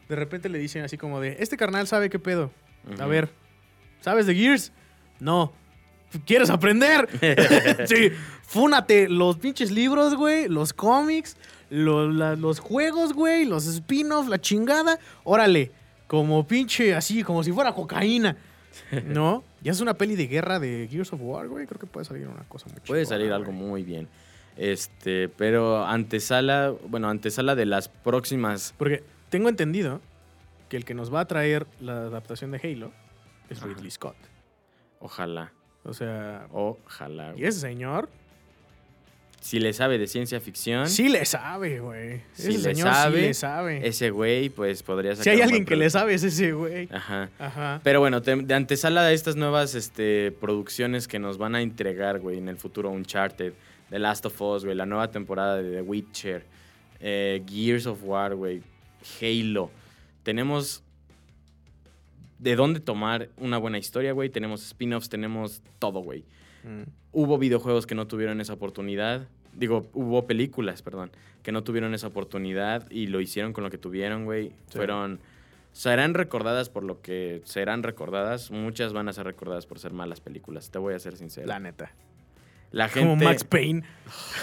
de 0.09 0.17
repente 0.17 0.49
le 0.49 0.59
dicen 0.59 0.83
así 0.85 0.99
como 0.99 1.21
de, 1.21 1.37
este 1.41 1.57
carnal 1.57 1.87
sabe 1.87 2.11
qué 2.11 2.19
pedo. 2.19 2.51
A 3.01 3.07
ver, 3.07 3.31
¿sabes 4.01 4.27
de 4.27 4.35
Gears? 4.35 4.73
No. 5.19 5.53
¿Quieres 6.27 6.51
aprender? 6.51 7.09
sí. 7.87 8.11
Fúnate 8.43 9.09
los 9.09 9.39
pinches 9.39 9.71
libros, 9.71 10.15
güey, 10.15 10.49
los 10.49 10.73
cómics, 10.75 11.37
lo- 11.71 12.11
la- 12.13 12.37
los 12.37 12.61
juegos, 12.61 13.15
güey, 13.15 13.47
los 13.47 13.67
spin-offs, 13.67 14.29
la 14.29 14.39
chingada. 14.41 14.99
Órale, 15.25 15.73
como 16.15 16.47
pinche 16.47 16.95
así, 16.95 17.23
como 17.23 17.43
si 17.43 17.53
fuera 17.53 17.73
cocaína. 17.73 18.37
¿No? 19.05 19.45
Ya 19.63 19.71
es 19.73 19.81
una 19.81 19.95
peli 19.95 20.17
de 20.17 20.27
guerra 20.27 20.59
de 20.59 20.89
Gears 20.91 21.13
of 21.13 21.21
War, 21.23 21.47
güey. 21.49 21.67
Creo 21.67 21.79
que 21.79 21.87
puede 21.87 22.05
salir 22.05 22.27
una 22.27 22.43
cosa 22.49 22.67
muy 22.71 22.81
Puede 22.81 23.07
salir 23.07 23.33
algo 23.33 23.53
güey. 23.53 23.57
muy 23.59 23.83
bien. 23.85 24.09
Este, 24.57 25.29
pero 25.29 25.85
antesala, 25.85 26.73
bueno, 26.89 27.09
antesala 27.09 27.55
de 27.55 27.67
las 27.67 27.89
próximas. 27.89 28.75
Porque 28.77 29.03
tengo 29.31 29.49
entendido 29.49 30.01
que 30.69 30.77
el 30.77 30.85
que 30.85 30.95
nos 30.95 31.13
va 31.13 31.21
a 31.21 31.25
traer 31.27 31.67
la 31.81 31.93
adaptación 31.93 32.51
de 32.51 32.59
Halo 32.59 32.93
es 33.49 33.59
Ajá. 33.59 33.67
Ridley 33.69 33.91
Scott. 33.91 34.17
Ojalá. 35.01 35.53
O 35.85 35.93
sea, 35.93 36.47
Ojalá. 36.53 37.35
y 37.37 37.45
ese 37.45 37.61
señor 37.61 38.09
Si 39.45 39.61
le 39.61 39.75
sabe 39.75 39.99
de 39.99 40.07
ciencia 40.07 40.41
ficción, 40.41 40.89
sí 40.89 41.11
le 41.11 41.27
sabe, 41.27 41.79
güey. 41.79 42.23
Si 42.33 42.49
Ese 42.49 42.53
le 42.53 42.59
señor 42.75 42.89
sabe, 42.95 43.21
sí 43.21 43.27
le 43.27 43.35
sabe. 43.35 43.87
ese 43.87 44.09
güey, 44.09 44.49
pues 44.49 44.83
podría 44.83 45.11
sacar 45.13 45.25
Si 45.25 45.29
hay 45.29 45.43
alguien 45.43 45.67
que 45.67 45.77
le 45.77 45.91
sabe, 45.91 46.15
es 46.15 46.23
ese 46.23 46.53
güey. 46.53 46.89
Ajá. 46.91 47.29
Ajá. 47.39 47.79
Pero 47.85 48.01
bueno, 48.01 48.23
te- 48.23 48.37
de 48.37 48.55
antesala 48.55 49.03
de 49.05 49.13
estas 49.13 49.37
nuevas 49.37 49.75
este, 49.75 50.33
producciones 50.41 51.07
que 51.09 51.19
nos 51.19 51.37
van 51.37 51.55
a 51.57 51.61
entregar, 51.61 52.21
güey, 52.21 52.39
en 52.39 52.49
el 52.49 52.57
futuro 52.57 52.89
Uncharted, 52.89 53.53
The 53.91 53.99
Last 53.99 54.25
of 54.25 54.41
Us, 54.41 54.65
güey, 54.65 54.75
la 54.75 54.87
nueva 54.87 55.11
temporada 55.11 55.57
de 55.63 55.71
The 55.73 55.83
Witcher, 55.83 56.43
eh, 57.01 57.43
Gears 57.47 57.85
of 57.87 57.99
War, 58.03 58.35
güey, 58.35 58.63
Halo. 59.21 59.71
Tenemos 60.23 60.83
de 62.39 62.57
dónde 62.57 62.81
tomar 62.81 63.29
una 63.37 63.59
buena 63.59 63.77
historia, 63.77 64.13
güey. 64.13 64.31
Tenemos 64.31 64.65
spin-offs, 64.65 65.11
tenemos 65.11 65.61
todo, 65.79 66.01
güey. 66.01 66.25
Mm. 66.65 66.83
Hubo 67.13 67.39
videojuegos 67.39 67.87
que 67.87 67.95
no 67.95 68.07
tuvieron 68.09 68.41
esa 68.41 68.55
oportunidad. 68.55 69.29
Digo, 69.53 69.89
hubo 69.93 70.27
películas, 70.27 70.83
perdón, 70.83 71.13
que 71.45 71.53
no 71.53 71.63
tuvieron 71.63 71.95
esa 71.95 72.09
oportunidad 72.09 72.91
y 72.91 73.07
lo 73.07 73.21
hicieron 73.21 73.53
con 73.53 73.63
lo 73.63 73.71
que 73.71 73.79
tuvieron, 73.79 74.25
güey. 74.25 74.49
Sí. 74.49 74.77
Fueron. 74.79 75.21
Serán 75.73 76.15
recordadas 76.15 76.69
por 76.71 76.83
lo 76.85 77.01
que 77.03 77.41
serán 77.45 77.83
recordadas. 77.83 78.51
Muchas 78.51 78.93
van 78.93 79.09
a 79.09 79.13
ser 79.13 79.27
recordadas 79.27 79.67
por 79.67 79.79
ser 79.79 79.93
malas 79.93 80.21
películas. 80.21 80.71
Te 80.71 80.79
voy 80.79 80.95
a 80.95 80.99
ser 80.99 81.17
sincero. 81.17 81.47
La 81.47 81.59
neta. 81.61 81.93
La 82.71 82.89
gente. 82.89 83.09
Como 83.09 83.17
Max 83.25 83.45
Payne. 83.45 83.83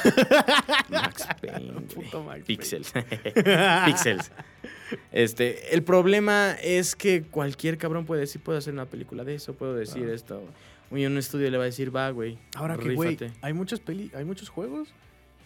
Max 0.90 1.28
Payne. 1.42 1.72
Puto 1.96 2.24
Max 2.24 2.44
Pixels. 2.46 2.94
Pixels. 3.86 4.32
Este, 5.12 5.74
el 5.74 5.84
problema 5.84 6.54
es 6.62 6.96
que 6.96 7.24
cualquier 7.24 7.78
cabrón 7.78 8.06
puede 8.06 8.22
decir, 8.22 8.42
puedo 8.42 8.58
hacer 8.58 8.74
una 8.74 8.86
película 8.86 9.24
de 9.24 9.36
eso, 9.36 9.54
puedo 9.54 9.74
decir 9.74 10.08
Ah. 10.10 10.14
esto. 10.14 10.44
Uy, 10.92 11.06
un 11.06 11.18
estudio 11.18 11.50
le 11.50 11.58
va 11.58 11.64
a 11.64 11.68
decir, 11.68 11.96
va, 11.96 12.10
güey. 12.12 12.38
Ahora 12.56 12.78
que, 12.78 12.94
güey, 12.94 13.16
rífate". 13.16 13.34
hay 13.42 13.54
muchas 13.54 13.80
peli 13.80 14.12
hay 14.14 14.26
muchos 14.26 14.50
juegos 14.50 14.94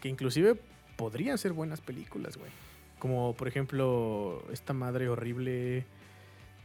que 0.02 0.10
inclusive 0.10 0.56
podrían 0.98 1.38
ser 1.38 1.54
buenas 1.54 1.82
películas, 1.82 2.38
güey. 2.38 2.52
Como, 3.00 3.36
por 3.36 3.48
ejemplo, 3.48 4.44
esta 4.52 4.74
madre 4.74 5.10
horrible 5.10 5.86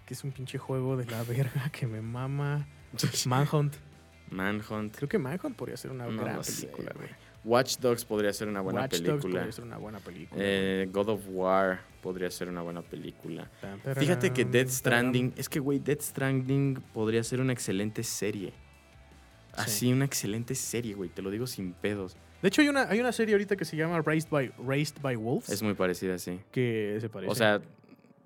que 0.06 0.14
es 0.14 0.24
un 0.24 0.32
pinche 0.32 0.58
juego 0.58 0.96
de 0.96 1.06
la 1.06 1.22
verga 1.24 1.70
que 1.70 1.86
me 1.86 2.00
mama. 2.00 2.66
Manhunt. 3.26 3.76
Manhunt. 4.30 4.96
Creo 4.96 5.08
que 5.08 5.18
Manhunt 5.18 5.56
podría 5.56 5.76
ser 5.76 5.90
una 5.90 6.06
No 6.06 6.22
gran 6.22 6.40
película, 6.40 6.92
güey. 6.96 7.08
Watch 7.44 7.78
Dogs 7.78 8.04
podría 8.04 8.32
ser 8.32 8.48
una 8.48 8.60
buena 8.60 8.82
Watch 8.82 8.92
Dogs 8.96 9.02
película. 9.02 9.34
podría 9.34 9.52
ser 9.52 9.64
una 9.64 9.78
buena 9.78 9.98
película. 9.98 10.42
Eh, 10.44 10.88
God 10.92 11.08
of 11.08 11.22
War 11.28 11.80
podría 12.02 12.30
ser 12.30 12.48
una 12.48 12.62
buena 12.62 12.82
película. 12.82 13.50
Tan, 13.60 13.80
Fíjate 13.96 14.32
que 14.32 14.44
Death 14.44 14.68
Stranding, 14.68 15.32
es 15.36 15.48
que 15.48 15.58
güey, 15.58 15.78
Death 15.78 16.02
Stranding 16.02 16.82
podría 16.92 17.22
ser 17.24 17.40
una 17.40 17.52
excelente 17.52 18.02
serie. 18.02 18.52
Así, 19.56 19.92
una 19.92 20.04
excelente 20.04 20.54
serie, 20.54 20.94
güey, 20.94 21.10
te 21.10 21.22
lo 21.22 21.30
digo 21.30 21.46
sin 21.46 21.72
pedos. 21.72 22.16
De 22.42 22.48
hecho, 22.48 22.62
hay 22.62 22.68
una, 22.68 22.88
hay 22.88 23.00
una 23.00 23.12
serie 23.12 23.34
ahorita 23.34 23.56
que 23.56 23.64
se 23.64 23.76
llama 23.76 24.00
Raised 24.00 24.30
by, 24.30 24.52
Raised 24.66 25.00
by 25.02 25.16
Wolves. 25.16 25.48
Es 25.50 25.62
muy 25.62 25.74
parecida, 25.74 26.18
sí. 26.18 26.40
que 26.50 26.96
se 27.00 27.08
parece. 27.08 27.30
O 27.30 27.34
sea, 27.34 27.60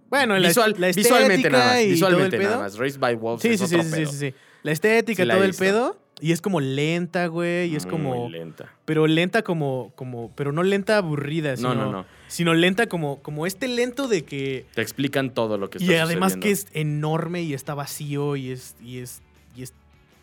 bueno, 0.08 0.38
la, 0.38 0.48
visual- 0.48 0.74
la 0.78 0.88
visualmente 0.92 1.50
nada 1.50 1.74
más. 1.74 1.84
Visualmente 1.86 2.38
nada 2.38 2.58
más. 2.58 2.78
Raised 2.78 3.00
by 3.00 3.14
Wolves 3.16 3.42
Sí, 3.42 3.48
es 3.48 3.60
sí, 3.60 3.66
sí, 3.66 3.74
otro 3.74 3.88
sí, 3.88 3.94
pedo. 3.94 4.10
sí, 4.12 4.16
sí. 4.18 4.34
La 4.62 4.72
estética, 4.72 5.22
Sí 5.22 5.26
la 5.26 5.34
todo 5.34 5.44
el 5.44 5.54
pedo. 5.54 5.98
Y 6.20 6.30
es 6.30 6.40
como 6.40 6.60
lenta, 6.60 7.26
güey. 7.26 7.70
Y 7.72 7.76
es 7.76 7.84
Muy 7.86 7.90
como. 7.90 8.28
lenta. 8.28 8.72
Pero 8.84 9.08
lenta 9.08 9.42
como, 9.42 9.92
como. 9.96 10.30
Pero 10.36 10.52
no 10.52 10.62
lenta 10.62 10.96
aburrida, 10.98 11.56
sino. 11.56 11.74
No, 11.74 11.86
no, 11.86 11.92
no. 11.92 12.06
Sino 12.28 12.54
lenta 12.54 12.86
como, 12.86 13.20
como 13.20 13.46
este 13.46 13.66
lento 13.66 14.06
de 14.06 14.24
que. 14.24 14.64
Te 14.74 14.80
explican 14.82 15.34
todo 15.34 15.58
lo 15.58 15.70
que 15.70 15.78
está 15.78 15.92
Y 15.92 15.96
además 15.96 16.36
que 16.36 16.52
es 16.52 16.68
enorme 16.72 17.42
y 17.42 17.52
está 17.52 17.74
vacío 17.74 18.36
y 18.36 18.52
es. 18.52 18.76
Y 18.80 18.98
es. 18.98 19.22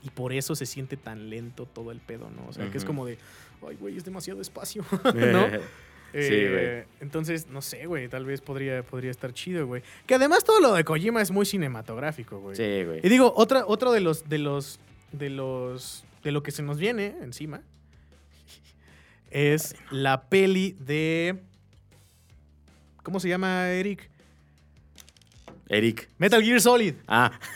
Y 0.04 0.10
por 0.10 0.34
eso 0.34 0.56
se 0.56 0.66
siente 0.66 0.98
tan 0.98 1.30
lento 1.30 1.66
todo 1.66 1.92
el 1.92 2.00
pedo, 2.00 2.30
¿no? 2.32 2.48
O 2.48 2.54
sea, 2.54 2.70
que 2.72 2.78
es 2.78 2.86
como 2.86 3.06
de. 3.06 3.18
Ay, 3.68 3.76
güey, 3.80 3.98
es 3.98 4.04
demasiado 4.04 4.42
espacio. 4.42 4.84
¿No? 5.16 5.48
Sí, 6.14 6.20
Eh, 6.30 6.86
Entonces, 7.00 7.48
no 7.48 7.62
sé, 7.62 7.86
güey. 7.86 8.10
Tal 8.10 8.26
vez 8.26 8.42
podría, 8.42 8.84
podría 8.84 9.10
estar 9.12 9.32
chido, 9.34 9.66
güey. 9.66 9.82
Que 10.06 10.16
además 10.16 10.44
todo 10.44 10.60
lo 10.60 10.74
de 10.74 10.84
Kojima 10.84 11.22
es 11.22 11.32
muy 11.32 11.46
cinematográfico, 11.46 12.38
güey. 12.42 12.58
Sí, 12.58 12.84
güey. 12.84 13.00
Y 13.02 13.08
digo, 13.08 13.32
otra, 13.34 13.64
otro 13.66 13.94
de 13.94 14.02
los, 14.02 14.28
de 14.28 14.38
los, 14.38 14.82
de 15.14 15.30
los, 15.30 16.04
de 16.22 16.34
lo 16.34 16.44
que 16.44 16.52
se 16.52 16.64
nos 16.64 16.80
viene 16.80 17.16
encima 17.22 17.62
es 19.30 19.74
la 19.90 20.24
peli 20.28 20.76
de, 20.82 21.40
¿cómo 23.04 23.22
se 23.22 23.30
llama, 23.30 23.70
Eric? 23.70 24.10
Eric. 25.72 26.10
Metal 26.18 26.44
Gear 26.44 26.60
Solid. 26.62 26.96
Ah, 27.08 27.32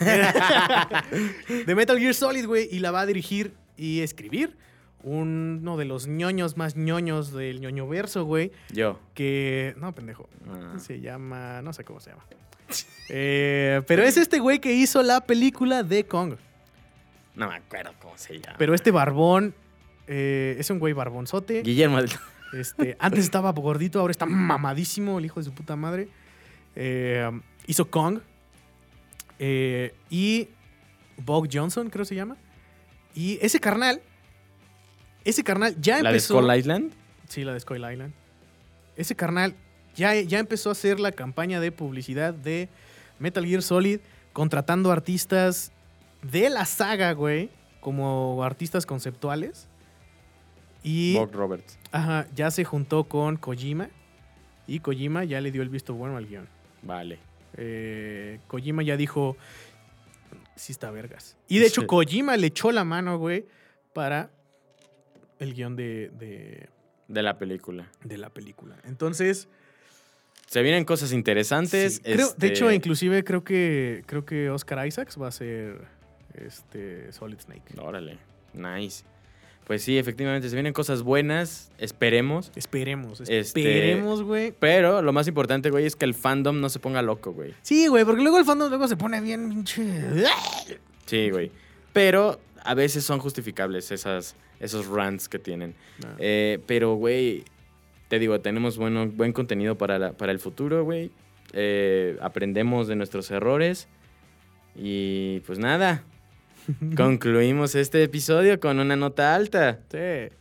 de 1.66 1.74
Metal 1.74 1.98
Gear 1.98 2.14
Solid, 2.14 2.46
güey, 2.46 2.68
y 2.70 2.78
la 2.78 2.90
va 2.90 3.02
a 3.02 3.06
dirigir 3.06 3.52
y 3.76 4.00
escribir 4.00 4.56
uno 5.02 5.76
de 5.76 5.84
los 5.84 6.06
ñoños 6.08 6.56
más 6.56 6.76
ñoños 6.76 7.32
del 7.32 7.60
ñoño 7.60 7.86
verso, 7.86 8.24
güey, 8.24 8.50
yo. 8.72 8.98
que, 9.14 9.74
no, 9.76 9.94
pendejo, 9.94 10.28
Ah. 10.48 10.78
se 10.78 11.00
llama, 11.00 11.60
no 11.62 11.72
sé 11.72 11.84
cómo 11.84 12.00
se 12.00 12.10
llama. 12.10 12.24
Eh, 13.08 13.82
pero 13.86 14.02
es 14.02 14.16
este 14.16 14.40
güey 14.40 14.58
que 14.58 14.72
hizo 14.74 15.00
la 15.04 15.20
película 15.20 15.84
de 15.84 16.04
Kong. 16.06 16.34
No 17.36 17.48
me 17.48 17.54
acuerdo 17.54 17.92
cómo 18.02 18.18
se 18.18 18.40
llama. 18.40 18.56
Pero 18.58 18.74
este 18.74 18.90
barbón 18.90 19.54
eh, 20.08 20.56
es 20.58 20.68
un 20.70 20.80
güey 20.80 20.92
barbonzote. 20.92 21.62
Guillermo 21.62 21.98
del 21.98 22.10
Este, 22.52 22.96
antes 22.98 23.20
estaba 23.22 23.52
gordito, 23.52 24.00
ahora 24.00 24.10
está 24.10 24.26
mamadísimo, 24.26 25.20
el 25.20 25.24
hijo 25.26 25.38
de 25.38 25.44
su 25.44 25.52
puta 25.54 25.76
madre. 25.76 26.08
Eh, 26.74 27.30
hizo 27.66 27.90
Kong. 27.90 28.20
eh, 29.38 29.94
y 30.10 30.48
Bog 31.18 31.48
Johnson, 31.52 31.90
creo 31.90 32.04
se 32.04 32.14
llama. 32.14 32.36
Y 33.14 33.38
ese 33.42 33.60
carnal, 33.60 34.00
ese 35.24 35.42
carnal 35.42 35.74
ya 35.80 36.02
¿La 36.02 36.10
de 36.10 36.16
empezó. 36.16 36.38
Skull 36.38 36.54
Island? 36.56 36.92
Sí, 37.28 37.44
la 37.44 37.52
de 37.52 37.60
Skull 37.60 37.90
Island. 37.90 38.12
Ese 38.96 39.14
carnal 39.16 39.54
ya, 39.94 40.14
ya 40.14 40.38
empezó 40.38 40.68
a 40.68 40.72
hacer 40.72 41.00
la 41.00 41.12
campaña 41.12 41.60
de 41.60 41.72
publicidad 41.72 42.32
de 42.34 42.68
Metal 43.18 43.44
Gear 43.46 43.62
Solid, 43.62 44.00
contratando 44.32 44.92
artistas 44.92 45.72
de 46.22 46.50
la 46.50 46.64
saga, 46.66 47.12
güey, 47.12 47.50
como 47.80 48.42
artistas 48.44 48.84
conceptuales. 48.86 49.68
Y 50.82 51.14
Bob 51.16 51.32
Roberts. 51.32 51.78
ajá, 51.92 52.26
ya 52.34 52.50
se 52.50 52.64
juntó 52.64 53.04
con 53.04 53.36
Kojima. 53.36 53.88
Y 54.66 54.80
Kojima 54.80 55.24
ya 55.24 55.40
le 55.40 55.50
dio 55.50 55.62
el 55.62 55.68
visto 55.68 55.94
bueno 55.94 56.16
al 56.16 56.26
guion. 56.26 56.48
Vale. 56.82 57.18
Eh, 57.56 58.40
Kojima 58.48 58.82
ya 58.82 58.96
dijo, 58.96 59.36
sí 60.56 60.72
está 60.72 60.90
vergas. 60.90 61.36
Y 61.48 61.58
de 61.58 61.66
hecho, 61.66 61.82
Sí. 61.82 61.86
Kojima 61.86 62.36
le 62.36 62.48
echó 62.48 62.70
la 62.72 62.84
mano, 62.84 63.18
güey, 63.18 63.46
para 63.92 64.30
el 65.38 65.54
guion 65.54 65.76
de, 65.76 66.10
de, 66.18 66.68
De 67.08 67.22
la 67.22 67.38
película. 67.38 67.90
de 68.04 68.18
la 68.18 68.30
película. 68.30 68.76
Entonces, 68.84 69.48
Se 70.46 70.62
vienen 70.62 70.84
cosas 70.84 71.12
interesantes. 71.12 71.96
sí, 71.96 72.00
creo- 72.02 72.16
de 72.16 72.22
este, 72.32 72.46
hecho, 72.48 72.70
inclusive 72.70 73.24
creo 73.24 73.42
que 73.42 74.04
creo 74.06 74.24
que 74.24 74.48
Oscar 74.50 74.86
Isaacs 74.86 75.20
va 75.20 75.26
a 75.28 75.32
ser 75.32 75.88
este 76.34 77.10
Solid 77.12 77.40
Snake. 77.40 77.74
Órale. 77.80 78.18
Nice. 78.52 79.04
Pues 79.66 79.82
sí, 79.82 79.98
efectivamente, 79.98 80.48
se 80.48 80.54
vienen 80.54 80.72
cosas 80.72 81.02
buenas. 81.02 81.72
Esperemos. 81.78 82.52
Esperemos, 82.54 83.20
Este- 83.22 83.38
esperemos, 83.40 84.22
güey. 84.22 84.52
Pero 84.58 85.02
lo 85.02 85.12
más 85.12 85.26
importante, 85.26 85.70
güey, 85.70 85.86
es 85.86 85.96
que 85.96 86.04
el 86.04 86.14
fandom 86.14 86.60
no 86.60 86.68
se 86.68 86.78
ponga 86.78 87.02
loco, 87.02 87.32
güey. 87.32 87.52
Sí, 87.62 87.88
güey, 87.88 88.04
porque 88.04 88.22
luego 88.22 88.38
el 88.38 88.44
fandom 88.44 88.68
luego 88.68 88.86
se 88.86 88.96
pone 88.96 89.20
bien 89.20 89.48
pinche. 89.48 89.84
Sí, 91.06 91.30
güey. 91.30 91.50
Pero 91.92 92.38
a 92.62 92.74
veces 92.74 93.02
son 93.04 93.18
justificables 93.18 93.90
esas, 93.90 94.36
esos 94.60 94.86
rants 94.86 95.28
que 95.28 95.38
tienen. 95.40 95.74
No. 96.00 96.10
Eh, 96.20 96.60
pero, 96.66 96.94
güey, 96.94 97.42
te 98.08 98.20
digo, 98.20 98.40
tenemos 98.40 98.76
bueno, 98.78 99.08
buen 99.08 99.32
contenido 99.32 99.76
para, 99.76 99.98
la- 99.98 100.12
para 100.12 100.30
el 100.30 100.38
futuro, 100.38 100.84
güey. 100.84 101.10
Eh, 101.54 102.16
aprendemos 102.20 102.86
de 102.86 102.94
nuestros 102.96 103.30
errores. 103.32 103.88
Y 104.76 105.40
pues 105.40 105.58
nada, 105.58 106.04
concluimos 106.96 107.74
este 107.74 108.02
episodio 108.02 108.58
con 108.60 108.78
una 108.78 108.96
nota 108.96 109.34
alta. 109.34 109.80
Sí. 109.90 110.32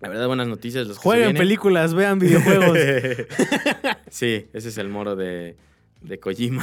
La 0.00 0.08
verdad, 0.08 0.26
buenas 0.28 0.48
noticias. 0.48 0.86
Los 0.86 0.96
que 0.98 1.02
Jueguen 1.02 1.36
películas, 1.36 1.92
vean 1.94 2.18
videojuegos. 2.18 2.78
sí, 4.10 4.46
ese 4.52 4.68
es 4.70 4.78
el 4.78 4.88
moro 4.88 5.14
de, 5.16 5.56
de 6.00 6.18
Kojima. 6.18 6.62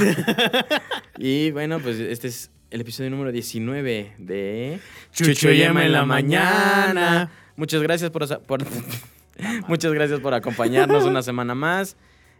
y 1.17 1.51
bueno, 1.51 1.79
pues 1.79 1.99
este 1.99 2.27
es 2.29 2.49
el 2.71 2.81
episodio 2.81 3.09
número 3.11 3.31
19 3.31 4.13
de 4.17 4.79
Chucho 5.11 5.51
Yema 5.51 5.85
en 5.85 5.91
la 5.91 6.05
mañana. 6.05 7.29
Muchas 7.55 7.81
gracias 7.83 8.09
por, 8.09 8.27
por- 8.43 8.65
muchas 9.67 9.93
gracias 9.93 10.19
por 10.19 10.33
acompañarnos 10.33 11.03
una 11.03 11.21
semana 11.21 11.53
más. 11.53 11.95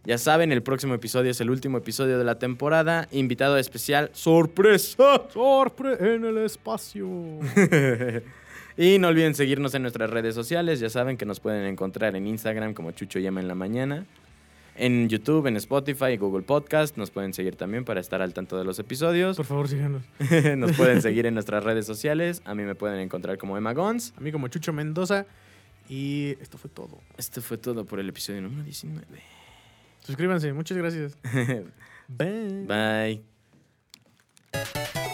Ya 0.08 0.18
saben, 0.18 0.54
el 0.54 0.64
próximo 0.64 0.94
episodio 0.94 1.32
es 1.32 1.42
el 1.42 1.50
último 1.50 1.80
episodio 1.80 2.18
de 2.18 2.24
la 2.24 2.40
temporada. 2.40 3.10
Invitado 3.12 3.58
especial, 3.58 4.10
sorpresa. 4.14 5.24
Sorpre 5.34 6.16
en 6.16 6.24
el 6.24 6.38
espacio. 6.38 7.10
y 8.78 9.00
no 9.00 9.10
olviden 9.10 9.36
seguirnos 9.36 9.74
en 9.74 9.82
nuestras 9.82 10.10
redes 10.10 10.34
sociales. 10.34 10.80
Ya 10.80 10.90
saben 10.90 11.18
que 11.18 11.26
nos 11.26 11.42
pueden 11.42 11.66
encontrar 11.66 12.16
en 12.16 12.26
Instagram 12.26 12.74
como 12.74 12.92
Chucho 12.92 13.20
Llama 13.20 13.42
en 13.42 13.50
la 13.50 13.56
Mañana. 13.56 14.06
en 14.78 15.10
YouTube, 15.10 15.46
en 15.48 15.58
Spotify, 15.58 16.16
Google 16.16 16.44
Podcast. 16.44 16.96
Nos 16.96 17.12
pueden 17.12 17.34
seguir 17.34 17.58
también 17.58 17.84
para 17.84 18.00
estar 18.00 18.22
al 18.22 18.34
tanto 18.34 18.58
de 18.58 18.64
los 18.64 18.80
episodios. 18.80 19.36
Por 19.36 19.46
favor, 19.46 19.68
síganos. 19.68 20.04
Nos 20.56 20.72
pueden 20.78 21.02
seguir 21.02 21.26
en 21.26 21.34
nuestras 21.34 21.66
redes 21.66 21.86
sociales. 21.86 22.42
A 22.46 22.56
mí 22.56 22.64
me 22.64 22.76
pueden 22.76 23.02
encontrar 23.02 23.38
como 23.38 23.58
Emma 23.58 23.74
Gons. 23.74 24.14
A 24.16 24.22
mí 24.22 24.32
como 24.32 24.48
Chucho 24.48 24.72
Mendoza. 24.72 25.26
Y 25.90 26.38
esto 26.40 26.58
fue 26.58 26.70
todo. 26.70 27.02
Esto 27.18 27.42
fue 27.42 27.58
todo 27.58 27.84
por 27.84 28.00
el 28.00 28.08
episodio 28.08 28.42
número 28.42 28.64
19. 28.64 29.06
Suscríbanse. 30.08 30.54
Muchas 30.54 30.78
gracias. 30.78 31.18
Bye. 32.08 33.22
Bye. 34.54 35.14